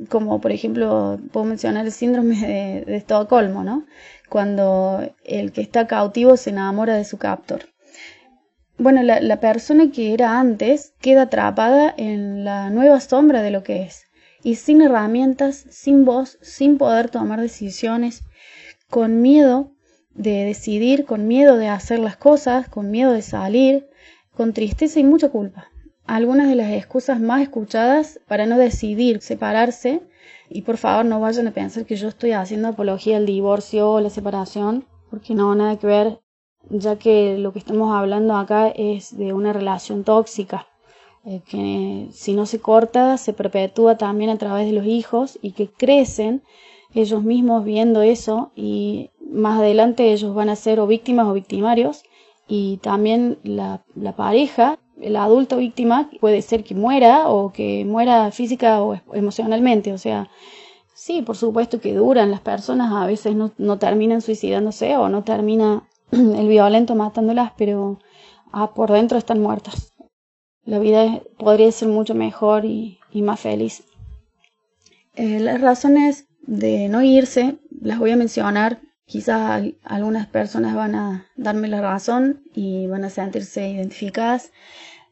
como 0.09 0.41
por 0.41 0.51
ejemplo 0.51 1.19
puedo 1.31 1.45
mencionar 1.45 1.85
el 1.85 1.91
síndrome 1.91 2.35
de, 2.87 2.95
Estocolmo, 2.95 3.63
¿no? 3.63 3.85
Cuando 4.29 5.07
el 5.23 5.51
que 5.51 5.61
está 5.61 5.85
cautivo 5.85 6.37
se 6.37 6.49
enamora 6.49 6.95
de 6.95 7.05
su 7.05 7.19
captor. 7.19 7.69
Bueno, 8.79 9.03
la 9.03 9.39
persona 9.39 9.91
que 9.91 10.11
era 10.15 10.39
antes 10.39 10.95
queda 10.99 11.21
atrapada 11.23 11.93
en 11.95 12.43
la 12.43 12.71
nueva 12.71 12.99
sombra 12.99 13.43
de 13.43 13.51
lo 13.51 13.61
que 13.61 13.83
es 13.83 14.05
y 14.41 14.55
sin 14.55 14.81
herramientas, 14.81 15.67
sin 15.69 16.03
voz, 16.03 16.39
sin 16.41 16.79
poder 16.79 17.11
tomar 17.11 17.39
decisiones, 17.39 18.23
con 18.89 19.21
miedo 19.21 19.71
de 20.15 20.45
decidir, 20.45 21.05
con 21.05 21.27
miedo 21.27 21.57
de 21.57 21.67
hacer 21.67 21.99
las 21.99 22.17
cosas, 22.17 22.67
con 22.69 22.89
miedo 22.89 23.11
de 23.11 23.21
salir, 23.21 23.87
con 24.35 24.53
tristeza 24.53 24.99
y 24.99 25.03
mucha 25.03 25.29
culpa. 25.29 25.69
Algunas 26.05 26.47
de 26.47 26.55
las 26.55 26.71
excusas 26.71 27.19
más 27.19 27.41
escuchadas 27.41 28.19
para 28.27 28.45
no 28.45 28.57
decidir 28.57 29.21
separarse, 29.21 30.01
y 30.49 30.61
por 30.61 30.77
favor 30.77 31.05
no 31.05 31.19
vayan 31.19 31.47
a 31.47 31.51
pensar 31.51 31.85
que 31.85 31.95
yo 31.95 32.07
estoy 32.07 32.31
haciendo 32.31 32.67
apología 32.67 33.17
al 33.17 33.25
divorcio 33.25 33.91
o 33.91 33.99
la 33.99 34.09
separación, 34.09 34.85
porque 35.09 35.33
no, 35.33 35.55
nada 35.55 35.77
que 35.77 35.87
ver, 35.87 36.19
ya 36.69 36.97
que 36.97 37.37
lo 37.37 37.53
que 37.53 37.59
estamos 37.59 37.95
hablando 37.95 38.35
acá 38.35 38.67
es 38.69 39.17
de 39.17 39.33
una 39.33 39.53
relación 39.53 40.03
tóxica, 40.03 40.67
eh, 41.25 41.41
que 41.49 42.07
si 42.11 42.33
no 42.33 42.45
se 42.45 42.59
corta 42.59 43.17
se 43.17 43.33
perpetúa 43.33 43.97
también 43.97 44.29
a 44.29 44.37
través 44.37 44.67
de 44.67 44.73
los 44.73 44.85
hijos 44.85 45.39
y 45.41 45.53
que 45.53 45.67
crecen 45.67 46.43
ellos 46.93 47.23
mismos 47.23 47.65
viendo 47.65 48.03
eso 48.03 48.51
y 48.55 49.09
más 49.19 49.59
adelante 49.59 50.13
ellos 50.13 50.35
van 50.35 50.49
a 50.49 50.55
ser 50.55 50.79
o 50.79 50.85
víctimas 50.85 51.25
o 51.25 51.33
victimarios 51.33 52.03
y 52.47 52.77
también 52.77 53.39
la, 53.43 53.83
la 53.95 54.15
pareja, 54.15 54.79
la 54.97 55.23
adulta 55.23 55.55
víctima, 55.55 56.09
puede 56.19 56.41
ser 56.41 56.63
que 56.63 56.75
muera 56.75 57.29
o 57.29 57.51
que 57.51 57.85
muera 57.85 58.31
física 58.31 58.81
o 58.81 58.99
emocionalmente. 59.13 59.93
O 59.93 59.97
sea, 59.97 60.29
sí, 60.93 61.21
por 61.21 61.37
supuesto 61.37 61.79
que 61.79 61.93
duran, 61.93 62.31
las 62.31 62.41
personas 62.41 62.91
a 62.93 63.05
veces 63.05 63.35
no, 63.35 63.51
no 63.57 63.77
terminan 63.79 64.21
suicidándose 64.21 64.95
o 64.97 65.09
no 65.09 65.23
termina 65.23 65.87
el 66.11 66.47
violento 66.47 66.95
matándolas, 66.95 67.51
pero 67.57 67.99
ah, 68.51 68.73
por 68.73 68.91
dentro 68.91 69.17
están 69.17 69.41
muertas. 69.41 69.93
La 70.63 70.79
vida 70.79 71.21
podría 71.37 71.71
ser 71.71 71.89
mucho 71.89 72.15
mejor 72.15 72.65
y, 72.65 72.99
y 73.11 73.21
más 73.21 73.39
feliz. 73.39 73.83
Eh, 75.15 75.39
las 75.39 75.61
razones 75.61 76.27
de 76.41 76.89
no 76.89 77.01
irse 77.01 77.57
las 77.81 77.99
voy 77.99 78.11
a 78.11 78.17
mencionar 78.17 78.81
Quizás 79.05 79.63
algunas 79.83 80.27
personas 80.27 80.75
van 80.75 80.95
a 80.95 81.27
darme 81.35 81.67
la 81.67 81.79
razón 81.79 82.41
y 82.53 82.87
van 82.87 83.05
a 83.05 83.09
sentirse 83.09 83.69
identificadas. 83.69 84.51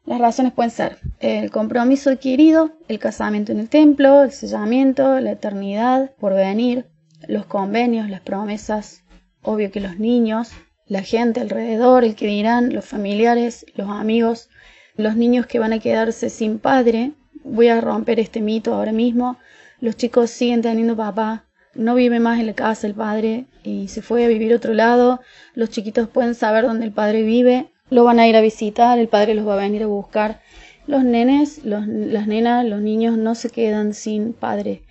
Las 0.06 0.20
razones 0.20 0.52
pueden 0.52 0.72
ser 0.72 0.98
el 1.20 1.52
compromiso 1.52 2.10
adquirido, 2.10 2.72
el 2.88 2.99
casamiento 2.99 3.52
en 3.52 3.60
el 3.60 3.70
templo, 3.70 4.24
el 4.24 4.32
sellamiento, 4.32 5.20
la 5.20 5.32
eternidad 5.32 6.11
por 6.20 6.34
venir, 6.34 6.88
los 7.28 7.45
convenios, 7.45 8.10
las 8.10 8.22
promesas, 8.22 9.03
obvio 9.44 9.72
que 9.72 9.80
los 9.80 9.99
niños, 9.99 10.52
la 10.88 11.03
gente 11.03 11.40
alrededor, 11.40 12.03
el 12.03 12.15
que 12.15 12.28
dirán, 12.28 12.74
los 12.74 12.86
familiares, 12.86 13.65
los 13.76 13.90
amigos, 13.90 14.49
los 14.95 15.15
niños 15.15 15.45
que 15.45 15.60
van 15.60 15.72
a 15.72 15.80
quedarse 15.80 16.30
sin 16.30 16.60
padre. 16.60 17.14
Voy 17.44 17.68
a 17.68 17.80
romper 17.80 18.20
este 18.20 18.41
mito 18.41 18.74
ahora 18.74 18.91
mismo. 18.91 19.38
Los 19.80 19.95
chicos 19.98 20.32
siguen 20.32 20.61
teniendo 20.61 20.95
papá, 20.95 21.45
no 21.76 21.95
vive 21.95 22.20
más 22.20 22.40
en 22.40 22.48
la 22.48 22.54
casa 22.54 22.88
el 22.88 22.94
padre 22.94 23.45
y 23.64 23.88
se 23.88 24.02
fue 24.02 24.26
a 24.26 24.28
vivir 24.28 24.54
otro 24.54 24.74
lado. 24.74 25.22
Los 25.56 25.70
chiquitos 25.70 26.08
pueden 26.08 26.36
saber 26.36 26.66
dónde 26.66 26.86
el 26.86 26.91
padre 26.91 27.24
vive, 27.24 27.68
lo 27.90 28.04
van 28.04 28.20
a 28.20 28.28
ir 28.28 28.36
a 28.36 28.41
visitar, 28.41 29.00
el 29.00 29.08
padre 29.08 29.36
los 29.36 29.48
va 29.48 29.54
a 29.54 29.58
venir 29.58 29.84
a 29.84 29.88
buscar. 29.88 30.41
Los 30.86 31.04
nenes, 31.04 31.64
las 31.64 31.88
nenas, 31.88 32.66
los 32.66 32.82
niños 32.82 33.18
no 33.18 33.36
se 33.36 33.50
quedan 33.50 33.94
sin 33.94 34.34
padre. 34.34 34.84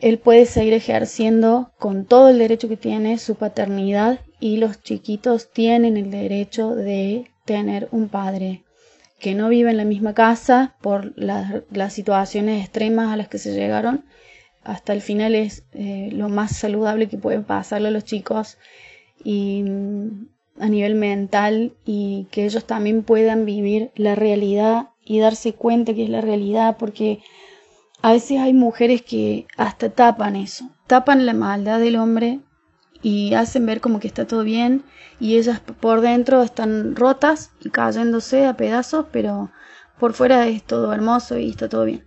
Él 0.00 0.18
puede 0.18 0.46
seguir 0.46 0.72
ejerciendo 0.72 1.72
con 1.78 2.06
todo 2.06 2.30
el 2.30 2.38
derecho 2.38 2.68
que 2.68 2.76
tiene 2.76 3.18
su 3.18 3.34
paternidad 3.34 4.20
y 4.38 4.56
los 4.56 4.82
chiquitos 4.82 5.50
tienen 5.50 5.96
el 5.96 6.10
derecho 6.10 6.74
de 6.74 7.30
tener 7.44 7.88
un 7.90 8.08
padre 8.08 8.62
que 9.18 9.34
no 9.34 9.50
vive 9.50 9.70
en 9.70 9.76
la 9.76 9.84
misma 9.84 10.14
casa 10.14 10.76
por 10.80 11.12
las 11.16 11.92
situaciones 11.92 12.62
extremas 12.64 13.12
a 13.12 13.16
las 13.16 13.28
que 13.28 13.38
se 13.38 13.52
llegaron 13.52 14.04
hasta 14.62 14.92
el 14.92 15.00
final 15.00 15.34
es 15.34 15.64
eh, 15.72 16.10
lo 16.12 16.28
más 16.28 16.56
saludable 16.56 17.08
que 17.08 17.18
puede 17.18 17.40
pasarle 17.40 17.88
a 17.88 17.92
los 17.92 18.04
chicos 18.04 18.58
y 19.24 19.62
mm, 19.62 20.26
a 20.60 20.68
nivel 20.68 20.94
mental 20.94 21.72
y 21.84 22.26
que 22.30 22.44
ellos 22.44 22.66
también 22.66 23.02
puedan 23.02 23.46
vivir 23.46 23.90
la 23.94 24.14
realidad 24.14 24.90
y 25.04 25.18
darse 25.18 25.54
cuenta 25.54 25.94
que 25.94 26.04
es 26.04 26.10
la 26.10 26.20
realidad 26.20 26.76
porque 26.78 27.20
a 28.02 28.12
veces 28.12 28.38
hay 28.38 28.52
mujeres 28.52 29.02
que 29.02 29.46
hasta 29.56 29.90
tapan 29.90 30.36
eso, 30.36 30.70
tapan 30.86 31.26
la 31.26 31.34
maldad 31.34 31.80
del 31.80 31.96
hombre 31.96 32.40
y 33.02 33.34
hacen 33.34 33.66
ver 33.66 33.80
como 33.80 34.00
que 34.00 34.08
está 34.08 34.26
todo 34.26 34.42
bien 34.42 34.84
y 35.18 35.36
ellas 35.36 35.60
por 35.60 36.00
dentro 36.00 36.42
están 36.42 36.96
rotas 36.96 37.50
y 37.62 37.70
cayéndose 37.70 38.46
a 38.46 38.56
pedazos, 38.56 39.06
pero 39.10 39.50
por 39.98 40.14
fuera 40.14 40.46
es 40.48 40.62
todo 40.62 40.92
hermoso 40.92 41.38
y 41.38 41.50
está 41.50 41.68
todo 41.68 41.84
bien. 41.84 42.04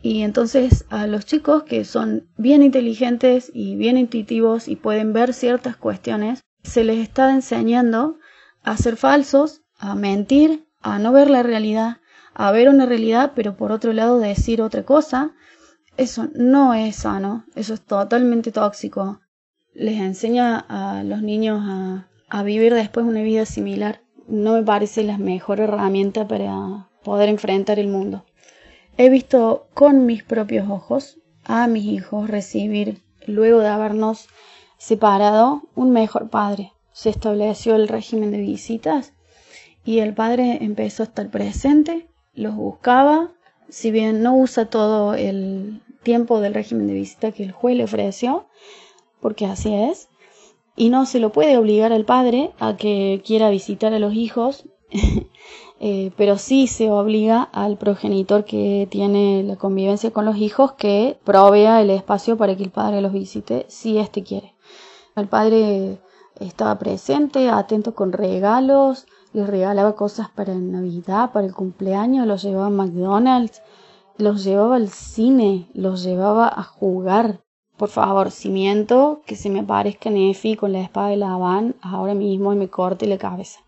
Y 0.00 0.22
entonces 0.22 0.84
a 0.90 1.06
los 1.06 1.26
chicos 1.26 1.64
que 1.64 1.84
son 1.84 2.28
bien 2.36 2.62
inteligentes 2.62 3.50
y 3.52 3.76
bien 3.76 3.96
intuitivos 3.96 4.68
y 4.68 4.76
pueden 4.76 5.12
ver 5.12 5.34
ciertas 5.34 5.76
cuestiones, 5.76 6.40
se 6.62 6.84
les 6.84 6.98
está 6.98 7.32
enseñando 7.32 8.18
a 8.62 8.76
ser 8.76 8.96
falsos, 8.96 9.62
a 9.78 9.94
mentir, 9.94 10.66
a 10.82 10.98
no 10.98 11.12
ver 11.12 11.30
la 11.30 11.42
realidad, 11.42 11.98
a 12.34 12.52
ver 12.52 12.68
una 12.68 12.86
realidad, 12.86 13.32
pero 13.34 13.56
por 13.56 13.72
otro 13.72 13.92
lado 13.92 14.18
decir 14.18 14.62
otra 14.62 14.84
cosa. 14.84 15.32
Eso 15.96 16.28
no 16.34 16.74
es 16.74 16.96
sano, 16.96 17.44
eso 17.56 17.74
es 17.74 17.80
totalmente 17.80 18.52
tóxico. 18.52 19.20
Les 19.74 20.00
enseña 20.00 20.64
a 20.68 21.02
los 21.02 21.22
niños 21.22 21.60
a, 21.64 22.08
a 22.28 22.42
vivir 22.44 22.74
después 22.74 23.04
una 23.04 23.22
vida 23.22 23.46
similar. 23.46 24.02
No 24.28 24.52
me 24.52 24.62
parece 24.62 25.02
la 25.02 25.18
mejor 25.18 25.58
herramienta 25.58 26.28
para 26.28 26.88
poder 27.02 27.28
enfrentar 27.28 27.80
el 27.80 27.88
mundo. 27.88 28.24
He 29.00 29.10
visto 29.10 29.68
con 29.74 30.06
mis 30.06 30.24
propios 30.24 30.68
ojos 30.68 31.20
a 31.44 31.68
mis 31.68 31.84
hijos 31.84 32.28
recibir, 32.28 33.00
luego 33.28 33.60
de 33.60 33.68
habernos 33.68 34.26
separado, 34.76 35.62
un 35.76 35.92
mejor 35.92 36.30
padre. 36.30 36.72
Se 36.90 37.08
estableció 37.08 37.76
el 37.76 37.86
régimen 37.86 38.32
de 38.32 38.38
visitas 38.38 39.12
y 39.84 40.00
el 40.00 40.14
padre 40.14 40.58
empezó 40.62 41.04
a 41.04 41.06
estar 41.06 41.30
presente, 41.30 42.08
los 42.34 42.56
buscaba, 42.56 43.30
si 43.68 43.92
bien 43.92 44.20
no 44.20 44.36
usa 44.36 44.68
todo 44.68 45.14
el 45.14 45.80
tiempo 46.02 46.40
del 46.40 46.54
régimen 46.54 46.88
de 46.88 46.94
visita 46.94 47.30
que 47.30 47.44
el 47.44 47.52
juez 47.52 47.76
le 47.76 47.84
ofreció, 47.84 48.48
porque 49.20 49.46
así 49.46 49.72
es, 49.72 50.08
y 50.74 50.90
no 50.90 51.06
se 51.06 51.20
lo 51.20 51.30
puede 51.30 51.56
obligar 51.56 51.92
al 51.92 52.04
padre 52.04 52.50
a 52.58 52.76
que 52.76 53.22
quiera 53.24 53.48
visitar 53.48 53.94
a 53.94 54.00
los 54.00 54.14
hijos 54.14 54.64
Eh, 55.80 56.10
pero 56.16 56.38
sí 56.38 56.66
se 56.66 56.90
obliga 56.90 57.42
al 57.52 57.76
progenitor 57.76 58.44
que 58.44 58.88
tiene 58.90 59.44
la 59.44 59.54
convivencia 59.54 60.10
con 60.10 60.24
los 60.24 60.36
hijos 60.36 60.72
que 60.72 61.18
provea 61.22 61.80
el 61.80 61.90
espacio 61.90 62.36
para 62.36 62.56
que 62.56 62.64
el 62.64 62.70
padre 62.70 63.00
los 63.00 63.12
visite 63.12 63.64
si 63.68 63.98
éste 63.98 64.24
quiere. 64.24 64.56
El 65.14 65.28
padre 65.28 66.00
estaba 66.40 66.78
presente, 66.78 67.48
atento 67.48 67.94
con 67.94 68.12
regalos, 68.12 69.06
les 69.32 69.46
regalaba 69.46 69.94
cosas 69.94 70.28
para 70.30 70.54
Navidad, 70.54 71.30
para 71.32 71.46
el 71.46 71.54
cumpleaños, 71.54 72.26
los 72.26 72.42
llevaba 72.42 72.66
a 72.66 72.70
McDonald's, 72.70 73.62
los 74.16 74.42
llevaba 74.42 74.76
al 74.76 74.88
cine, 74.88 75.68
los 75.74 76.02
llevaba 76.02 76.48
a 76.48 76.64
jugar. 76.64 77.40
Por 77.76 77.88
favor, 77.88 78.32
si 78.32 78.50
miento, 78.50 79.20
que 79.26 79.36
se 79.36 79.48
me 79.48 79.60
aparezca 79.60 80.10
Nefi 80.10 80.56
con 80.56 80.72
la 80.72 80.80
espada 80.80 81.10
de 81.10 81.18
la 81.18 81.34
Habán 81.34 81.76
ahora 81.82 82.14
mismo 82.14 82.52
y 82.52 82.56
me 82.56 82.68
corte 82.68 83.06
la 83.06 83.18
cabeza 83.18 83.60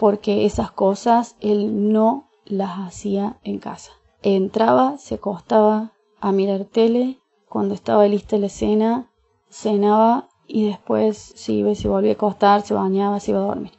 porque 0.00 0.46
esas 0.46 0.70
cosas 0.70 1.36
él 1.40 1.92
no 1.92 2.30
las 2.46 2.78
hacía 2.78 3.36
en 3.44 3.58
casa. 3.58 3.92
Entraba, 4.22 4.96
se 4.96 5.16
acostaba 5.16 5.92
a 6.20 6.32
mirar 6.32 6.64
tele, 6.64 7.18
cuando 7.46 7.74
estaba 7.74 8.08
lista 8.08 8.38
la 8.38 8.48
cena, 8.48 9.10
cenaba 9.50 10.28
y 10.46 10.66
después 10.66 11.18
se 11.36 11.52
iba 11.52 11.74
se 11.74 11.86
volvía 11.86 12.12
a 12.12 12.14
acostar, 12.14 12.62
se 12.62 12.72
bañaba, 12.72 13.20
se 13.20 13.32
iba 13.32 13.40
a 13.40 13.46
dormir. 13.46 13.72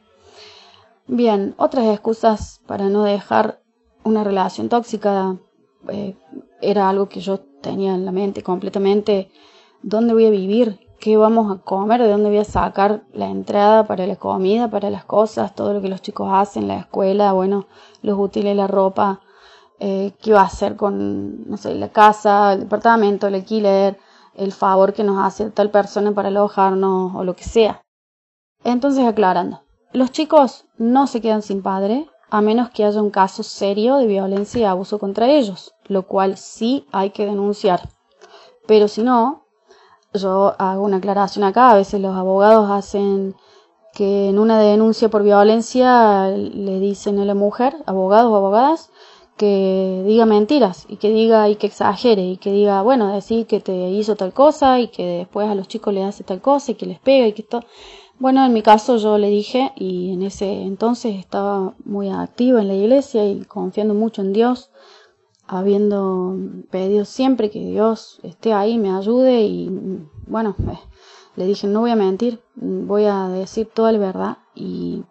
Bien, 1.08 1.56
otras 1.58 1.86
excusas 1.86 2.60
para 2.68 2.88
no 2.88 3.02
dejar 3.02 3.60
una 4.04 4.22
relación 4.22 4.68
tóxica 4.68 5.36
eh, 5.88 6.14
era 6.60 6.88
algo 6.88 7.08
que 7.08 7.18
yo 7.18 7.40
tenía 7.40 7.96
en 7.96 8.04
la 8.04 8.12
mente 8.12 8.44
completamente. 8.44 9.28
¿Dónde 9.82 10.14
voy 10.14 10.26
a 10.26 10.30
vivir? 10.30 10.78
Qué 11.02 11.16
vamos 11.16 11.50
a 11.50 11.60
comer, 11.60 12.00
de 12.00 12.08
dónde 12.08 12.28
voy 12.28 12.38
a 12.38 12.44
sacar 12.44 13.02
la 13.12 13.28
entrada 13.28 13.88
para 13.88 14.06
la 14.06 14.14
comida, 14.14 14.70
para 14.70 14.88
las 14.88 15.04
cosas, 15.04 15.52
todo 15.52 15.72
lo 15.74 15.82
que 15.82 15.88
los 15.88 16.00
chicos 16.00 16.28
hacen, 16.32 16.68
la 16.68 16.76
escuela, 16.76 17.32
bueno, 17.32 17.66
los 18.02 18.16
útiles, 18.16 18.54
la 18.54 18.68
ropa, 18.68 19.20
eh, 19.80 20.12
qué 20.22 20.32
va 20.32 20.42
a 20.42 20.44
hacer 20.44 20.76
con, 20.76 21.50
no 21.50 21.56
sé, 21.56 21.74
la 21.74 21.88
casa, 21.88 22.52
el 22.52 22.60
departamento, 22.60 23.26
el 23.26 23.34
alquiler, 23.34 23.98
el 24.36 24.52
favor 24.52 24.92
que 24.92 25.02
nos 25.02 25.18
hace 25.18 25.50
tal 25.50 25.72
persona 25.72 26.12
para 26.12 26.28
alojarnos 26.28 27.16
o 27.16 27.24
lo 27.24 27.34
que 27.34 27.42
sea. 27.42 27.82
Entonces, 28.62 29.04
aclarando, 29.04 29.60
los 29.92 30.12
chicos 30.12 30.66
no 30.78 31.08
se 31.08 31.20
quedan 31.20 31.42
sin 31.42 31.62
padre, 31.62 32.08
a 32.30 32.42
menos 32.42 32.70
que 32.70 32.84
haya 32.84 33.02
un 33.02 33.10
caso 33.10 33.42
serio 33.42 33.96
de 33.96 34.06
violencia 34.06 34.60
y 34.60 34.64
abuso 34.64 35.00
contra 35.00 35.28
ellos, 35.28 35.74
lo 35.88 36.06
cual 36.06 36.36
sí 36.36 36.86
hay 36.92 37.10
que 37.10 37.26
denunciar. 37.26 37.88
Pero 38.68 38.86
si 38.86 39.02
no, 39.02 39.41
yo 40.14 40.54
hago 40.58 40.84
una 40.84 40.98
aclaración 40.98 41.44
acá, 41.44 41.70
a 41.70 41.76
veces 41.76 42.00
los 42.00 42.16
abogados 42.16 42.70
hacen 42.70 43.34
que 43.92 44.28
en 44.28 44.38
una 44.38 44.58
denuncia 44.58 45.10
por 45.10 45.22
violencia 45.22 46.28
le 46.28 46.80
dicen 46.80 47.18
a 47.18 47.24
la 47.24 47.34
mujer, 47.34 47.76
abogados 47.86 48.32
o 48.32 48.36
abogadas, 48.36 48.90
que 49.36 50.02
diga 50.06 50.26
mentiras 50.26 50.86
y 50.88 50.96
que 50.96 51.10
diga 51.10 51.48
y 51.48 51.56
que 51.56 51.66
exagere 51.66 52.22
y 52.22 52.36
que 52.36 52.52
diga, 52.52 52.82
bueno, 52.82 53.12
decir 53.12 53.46
que 53.46 53.60
te 53.60 53.90
hizo 53.90 54.14
tal 54.16 54.32
cosa 54.32 54.80
y 54.80 54.88
que 54.88 55.04
después 55.18 55.48
a 55.48 55.54
los 55.54 55.68
chicos 55.68 55.92
le 55.92 56.04
hace 56.04 56.24
tal 56.24 56.40
cosa 56.40 56.72
y 56.72 56.74
que 56.74 56.86
les 56.86 57.00
pega 57.00 57.26
y 57.26 57.32
que 57.32 57.42
todo. 57.42 57.64
Bueno, 58.18 58.44
en 58.44 58.52
mi 58.52 58.62
caso 58.62 58.98
yo 58.98 59.18
le 59.18 59.28
dije 59.28 59.72
y 59.74 60.12
en 60.12 60.22
ese 60.22 60.62
entonces 60.62 61.16
estaba 61.16 61.74
muy 61.84 62.08
activa 62.10 62.60
en 62.60 62.68
la 62.68 62.74
iglesia 62.74 63.26
y 63.26 63.44
confiando 63.44 63.94
mucho 63.94 64.22
en 64.22 64.32
Dios, 64.32 64.70
habiendo 65.46 66.36
pedido 66.70 67.04
siempre 67.04 67.50
que 67.50 67.60
Dios 67.60 68.20
esté 68.22 68.52
ahí, 68.52 68.78
me 68.78 68.90
ayude 68.90 69.42
y 69.42 69.70
bueno, 70.26 70.54
eh, 70.70 70.78
le 71.36 71.46
dije 71.46 71.66
no 71.66 71.80
voy 71.80 71.90
a 71.90 71.96
mentir, 71.96 72.40
voy 72.54 73.04
a 73.04 73.28
decir 73.28 73.68
toda 73.72 73.92
la 73.92 73.98
verdad 73.98 74.38
y 74.54 75.04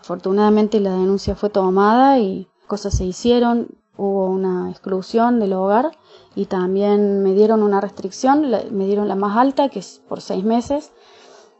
afortunadamente 0.00 0.80
la 0.80 0.92
denuncia 0.92 1.34
fue 1.34 1.50
tomada 1.50 2.18
y 2.18 2.48
cosas 2.66 2.96
se 2.96 3.04
hicieron, 3.04 3.68
hubo 3.96 4.26
una 4.26 4.70
exclusión 4.70 5.40
del 5.40 5.52
hogar 5.52 5.92
y 6.34 6.46
también 6.46 7.22
me 7.22 7.34
dieron 7.34 7.62
una 7.62 7.80
restricción, 7.80 8.50
me 8.70 8.86
dieron 8.86 9.08
la 9.08 9.16
más 9.16 9.36
alta 9.36 9.68
que 9.68 9.80
es 9.80 10.02
por 10.08 10.20
seis 10.20 10.44
meses 10.44 10.92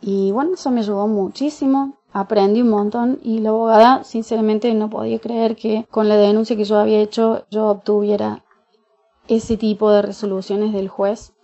y 0.00 0.30
bueno, 0.32 0.54
eso 0.54 0.70
me 0.70 0.80
ayudó 0.80 1.06
muchísimo. 1.06 1.95
Aprendí 2.12 2.62
un 2.62 2.70
montón 2.70 3.20
y 3.22 3.40
la 3.40 3.50
abogada 3.50 4.04
sinceramente 4.04 4.72
no 4.74 4.88
podía 4.88 5.18
creer 5.18 5.56
que 5.56 5.86
con 5.90 6.08
la 6.08 6.16
denuncia 6.16 6.56
que 6.56 6.64
yo 6.64 6.78
había 6.78 7.00
hecho 7.00 7.44
yo 7.50 7.66
obtuviera 7.66 8.44
ese 9.28 9.56
tipo 9.56 9.90
de 9.90 10.02
resoluciones 10.02 10.72
del 10.72 10.88
juez. 10.88 11.34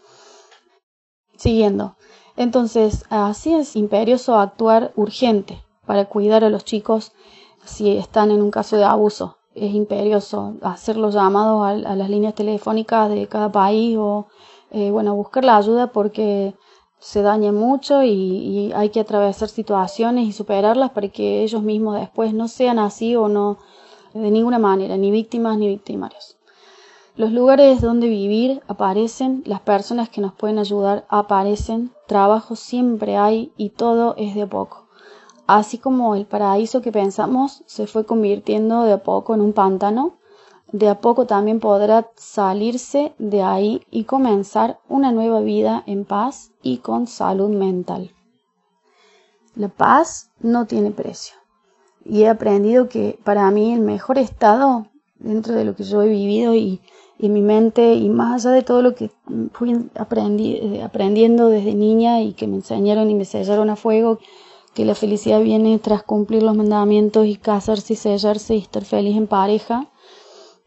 Siguiendo. 1.36 1.96
Entonces, 2.36 3.04
así 3.10 3.54
es 3.54 3.76
imperioso 3.76 4.38
actuar 4.38 4.92
urgente 4.96 5.62
para 5.86 6.06
cuidar 6.06 6.44
a 6.44 6.50
los 6.50 6.64
chicos 6.64 7.12
si 7.64 7.96
están 7.96 8.30
en 8.30 8.42
un 8.42 8.50
caso 8.50 8.76
de 8.76 8.84
abuso. 8.84 9.38
Es 9.54 9.74
imperioso 9.74 10.54
hacer 10.62 10.96
los 10.96 11.14
llamados 11.14 11.66
a, 11.66 11.94
las 11.94 12.08
líneas 12.08 12.34
telefónicas 12.34 13.10
de 13.10 13.26
cada 13.26 13.52
país 13.52 13.96
o, 13.98 14.26
eh, 14.70 14.90
bueno, 14.90 15.14
buscar 15.14 15.44
la 15.44 15.58
ayuda 15.58 15.92
porque 15.92 16.54
se 17.02 17.20
daña 17.20 17.50
mucho 17.50 18.04
y, 18.04 18.72
hay 18.76 18.90
que 18.90 19.00
atravesar 19.00 19.48
situaciones 19.48 20.28
y 20.28 20.32
superarlas 20.32 20.90
para 20.90 21.08
que 21.08 21.42
ellos 21.42 21.60
mismos 21.60 21.98
después 21.98 22.32
no 22.32 22.46
sean 22.46 22.78
así 22.78 23.16
o 23.16 23.28
no 23.28 23.58
de 24.14 24.30
ninguna 24.30 24.60
manera, 24.60 24.96
ni 24.96 25.10
víctimas 25.10 25.58
ni 25.58 25.66
victimarios. 25.66 26.36
Los 27.16 27.32
lugares 27.32 27.80
donde 27.80 28.08
vivir 28.08 28.62
aparecen, 28.68 29.42
las 29.46 29.60
personas 29.60 30.10
que 30.10 30.20
nos 30.20 30.32
pueden 30.32 30.60
ayudar 30.60 31.04
aparecen, 31.08 31.90
trabajo 32.06 32.54
siempre 32.54 33.16
hay 33.16 33.52
y 33.56 33.70
todo 33.70 34.14
es 34.16 34.36
de 34.36 34.46
poco. 34.46 34.86
Así 35.48 35.78
como 35.78 36.14
el 36.14 36.24
paraíso 36.24 36.82
que 36.82 36.92
pensamos 36.92 37.64
se 37.66 37.88
fue 37.88 38.06
convirtiendo 38.06 38.84
de 38.84 38.96
poco 38.98 39.34
en 39.34 39.40
un 39.40 39.52
pantano, 39.52 40.18
de 40.72 40.88
a 40.88 41.00
poco 41.00 41.26
también 41.26 41.60
podrá 41.60 42.10
salirse 42.16 43.14
de 43.18 43.42
ahí 43.42 43.82
y 43.90 44.04
comenzar 44.04 44.80
una 44.88 45.12
nueva 45.12 45.40
vida 45.40 45.82
en 45.86 46.04
paz 46.04 46.50
y 46.62 46.78
con 46.78 47.06
salud 47.06 47.50
mental. 47.50 48.10
La 49.54 49.68
paz 49.68 50.30
no 50.40 50.66
tiene 50.66 50.90
precio. 50.90 51.34
Y 52.04 52.22
he 52.22 52.28
aprendido 52.28 52.88
que 52.88 53.18
para 53.22 53.50
mí 53.50 53.74
el 53.74 53.80
mejor 53.80 54.18
estado 54.18 54.86
dentro 55.18 55.54
de 55.54 55.64
lo 55.64 55.76
que 55.76 55.84
yo 55.84 56.02
he 56.02 56.08
vivido 56.08 56.54
y, 56.54 56.80
en 57.18 57.32
mi 57.34 57.42
mente 57.42 57.94
y 57.94 58.08
más 58.08 58.44
allá 58.44 58.56
de 58.56 58.62
todo 58.62 58.82
lo 58.82 58.96
que 58.96 59.10
fui 59.52 59.72
eh, 59.72 60.82
aprendiendo 60.82 61.48
desde 61.48 61.74
niña 61.74 62.20
y 62.20 62.32
que 62.32 62.48
me 62.48 62.56
enseñaron 62.56 63.10
y 63.10 63.14
me 63.14 63.24
sellaron 63.24 63.70
a 63.70 63.76
fuego, 63.76 64.18
que 64.74 64.84
la 64.84 64.96
felicidad 64.96 65.40
viene 65.40 65.78
tras 65.78 66.02
cumplir 66.02 66.42
los 66.42 66.56
mandamientos 66.56 67.26
y 67.26 67.36
casarse 67.36 67.92
y 67.92 67.96
sellarse 67.96 68.56
y 68.56 68.58
estar 68.58 68.84
feliz 68.84 69.16
en 69.16 69.28
pareja, 69.28 69.91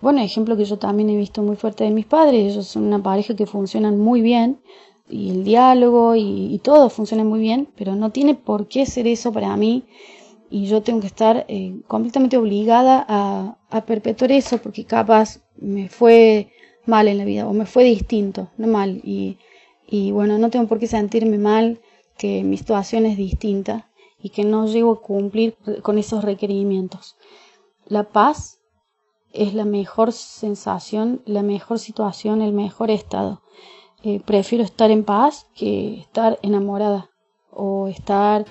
bueno, 0.02 0.22
ejemplo 0.22 0.58
que 0.58 0.66
yo 0.66 0.78
también 0.78 1.10
he 1.10 1.18
visto 1.18 1.42
muy 1.42 1.56
fuerte 1.56 1.84
de 1.84 1.92
mis 1.92 2.06
padres, 2.06 2.54
ellos 2.54 2.68
son 2.68 2.84
una 2.84 3.02
pareja 3.02 3.36
que 3.36 3.46
funcionan 3.46 3.98
muy 3.98 4.22
bien 4.22 4.60
y 5.10 5.30
el 5.30 5.44
diálogo 5.44 6.16
y, 6.16 6.60
todo 6.64 6.90
funciona 6.90 7.24
muy 7.24 7.40
bien, 7.40 7.70
pero 7.78 7.96
no 7.96 8.12
tiene 8.12 8.36
por 8.36 8.68
qué 8.68 8.86
ser 8.86 9.08
eso 9.08 9.32
para 9.32 9.56
mí 9.56 9.84
y 10.50 10.66
yo 10.66 10.82
tengo 10.82 11.02
que 11.02 11.08
estar 11.08 11.46
eh, 11.48 11.80
completamente 11.88 12.38
obligada 12.38 13.06
a, 13.08 13.58
perpetuar 13.86 14.32
eso 14.32 14.58
porque 14.60 14.86
capaz 14.86 15.42
me 15.58 15.90
fue 15.90 16.50
mal 16.86 17.10
en 17.10 17.18
la 17.18 17.26
vida 17.26 17.48
o 17.48 17.54
me 17.54 17.66
fue 17.66 17.84
distinto, 17.84 18.50
no 18.58 18.68
mal 18.68 19.02
y, 19.04 19.38
y 19.86 20.12
bueno, 20.12 20.38
no 20.38 20.50
tengo 20.50 20.68
por 20.68 20.80
qué 20.80 20.88
sentirme 20.88 21.38
mal 21.38 21.82
que 22.18 22.44
mi 22.44 22.58
situación 22.58 23.06
es 23.06 23.18
distinta 23.18 23.90
y 24.18 24.30
que 24.30 24.44
no 24.44 24.66
llego 24.66 24.94
a 24.94 25.02
cumplir 25.02 25.56
con 25.82 25.98
esos 25.98 26.24
requerimientos. 26.24 27.16
La 27.86 28.04
paz 28.04 28.60
es 29.36 29.54
la 29.54 29.66
mejor 29.66 30.12
sensación, 30.12 31.22
la 31.26 31.44
mejor 31.44 31.80
situación, 31.80 32.42
el 32.42 32.54
mejor 32.54 32.90
estado. 32.90 33.42
Eh, 34.04 34.22
prefiero 34.24 34.64
estar 34.64 34.92
en 34.92 35.04
paz 35.04 35.48
que 35.56 36.00
estar 36.00 36.40
enamorada 36.42 37.10
o 37.52 37.88
estar 37.88 38.46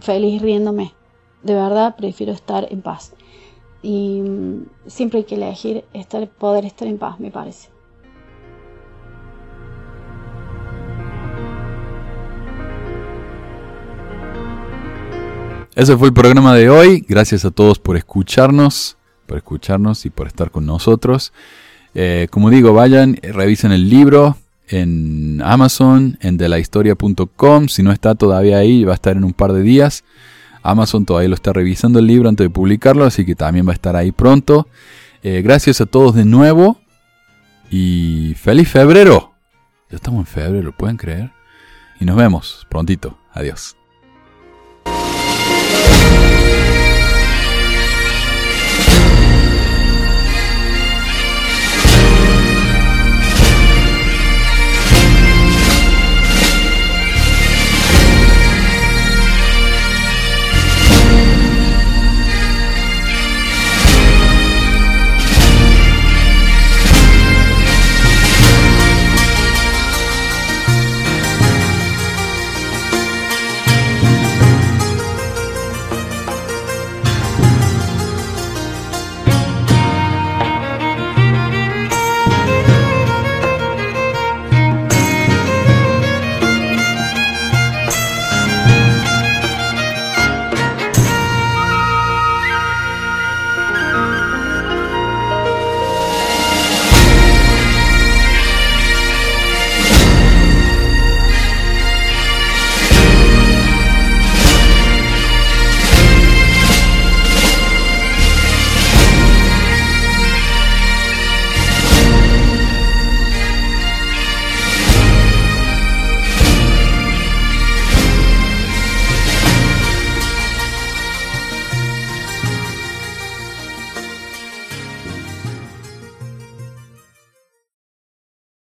feliz 0.00 0.42
riéndome. 0.42 0.94
De 1.42 1.54
verdad 1.54 1.96
prefiero 1.96 2.32
estar 2.32 2.66
en 2.70 2.82
paz. 2.82 3.14
Y 3.82 4.20
mm, 4.20 4.66
siempre 4.86 5.18
hay 5.18 5.24
que 5.24 5.36
elegir 5.36 5.84
estar, 5.92 6.28
poder 6.28 6.64
estar 6.64 6.88
en 6.88 6.98
paz, 6.98 7.20
me 7.20 7.30
parece. 7.30 7.68
Ese 15.74 15.94
fue 15.96 16.08
el 16.08 16.14
programa 16.14 16.54
de 16.54 16.70
hoy. 16.70 17.04
Gracias 17.06 17.44
a 17.44 17.50
todos 17.50 17.78
por 17.78 17.98
escucharnos 17.98 18.96
por 19.26 19.36
escucharnos 19.36 20.06
y 20.06 20.10
por 20.10 20.26
estar 20.26 20.50
con 20.50 20.66
nosotros. 20.66 21.32
Eh, 21.94 22.28
como 22.30 22.50
digo, 22.50 22.72
vayan, 22.72 23.16
revisen 23.22 23.72
el 23.72 23.88
libro 23.88 24.36
en 24.68 25.42
Amazon, 25.44 26.18
en 26.20 26.36
delahistoria.com. 26.36 27.68
Si 27.68 27.82
no 27.82 27.92
está 27.92 28.14
todavía 28.14 28.58
ahí, 28.58 28.84
va 28.84 28.92
a 28.92 28.94
estar 28.94 29.16
en 29.16 29.24
un 29.24 29.32
par 29.32 29.52
de 29.52 29.62
días. 29.62 30.04
Amazon 30.62 31.04
todavía 31.04 31.28
lo 31.28 31.34
está 31.34 31.52
revisando 31.52 31.98
el 31.98 32.06
libro 32.06 32.28
antes 32.28 32.44
de 32.44 32.50
publicarlo, 32.50 33.04
así 33.04 33.24
que 33.24 33.34
también 33.34 33.66
va 33.66 33.70
a 33.70 33.74
estar 33.74 33.94
ahí 33.96 34.12
pronto. 34.12 34.66
Eh, 35.22 35.42
gracias 35.42 35.80
a 35.80 35.86
todos 35.86 36.14
de 36.14 36.24
nuevo 36.24 36.80
y 37.70 38.34
feliz 38.34 38.68
febrero. 38.68 39.32
Ya 39.90 39.96
estamos 39.96 40.20
en 40.20 40.26
febrero, 40.26 40.72
¿pueden 40.76 40.96
creer? 40.96 41.30
Y 42.00 42.04
nos 42.04 42.16
vemos 42.16 42.66
prontito. 42.68 43.16
Adiós. 43.32 43.76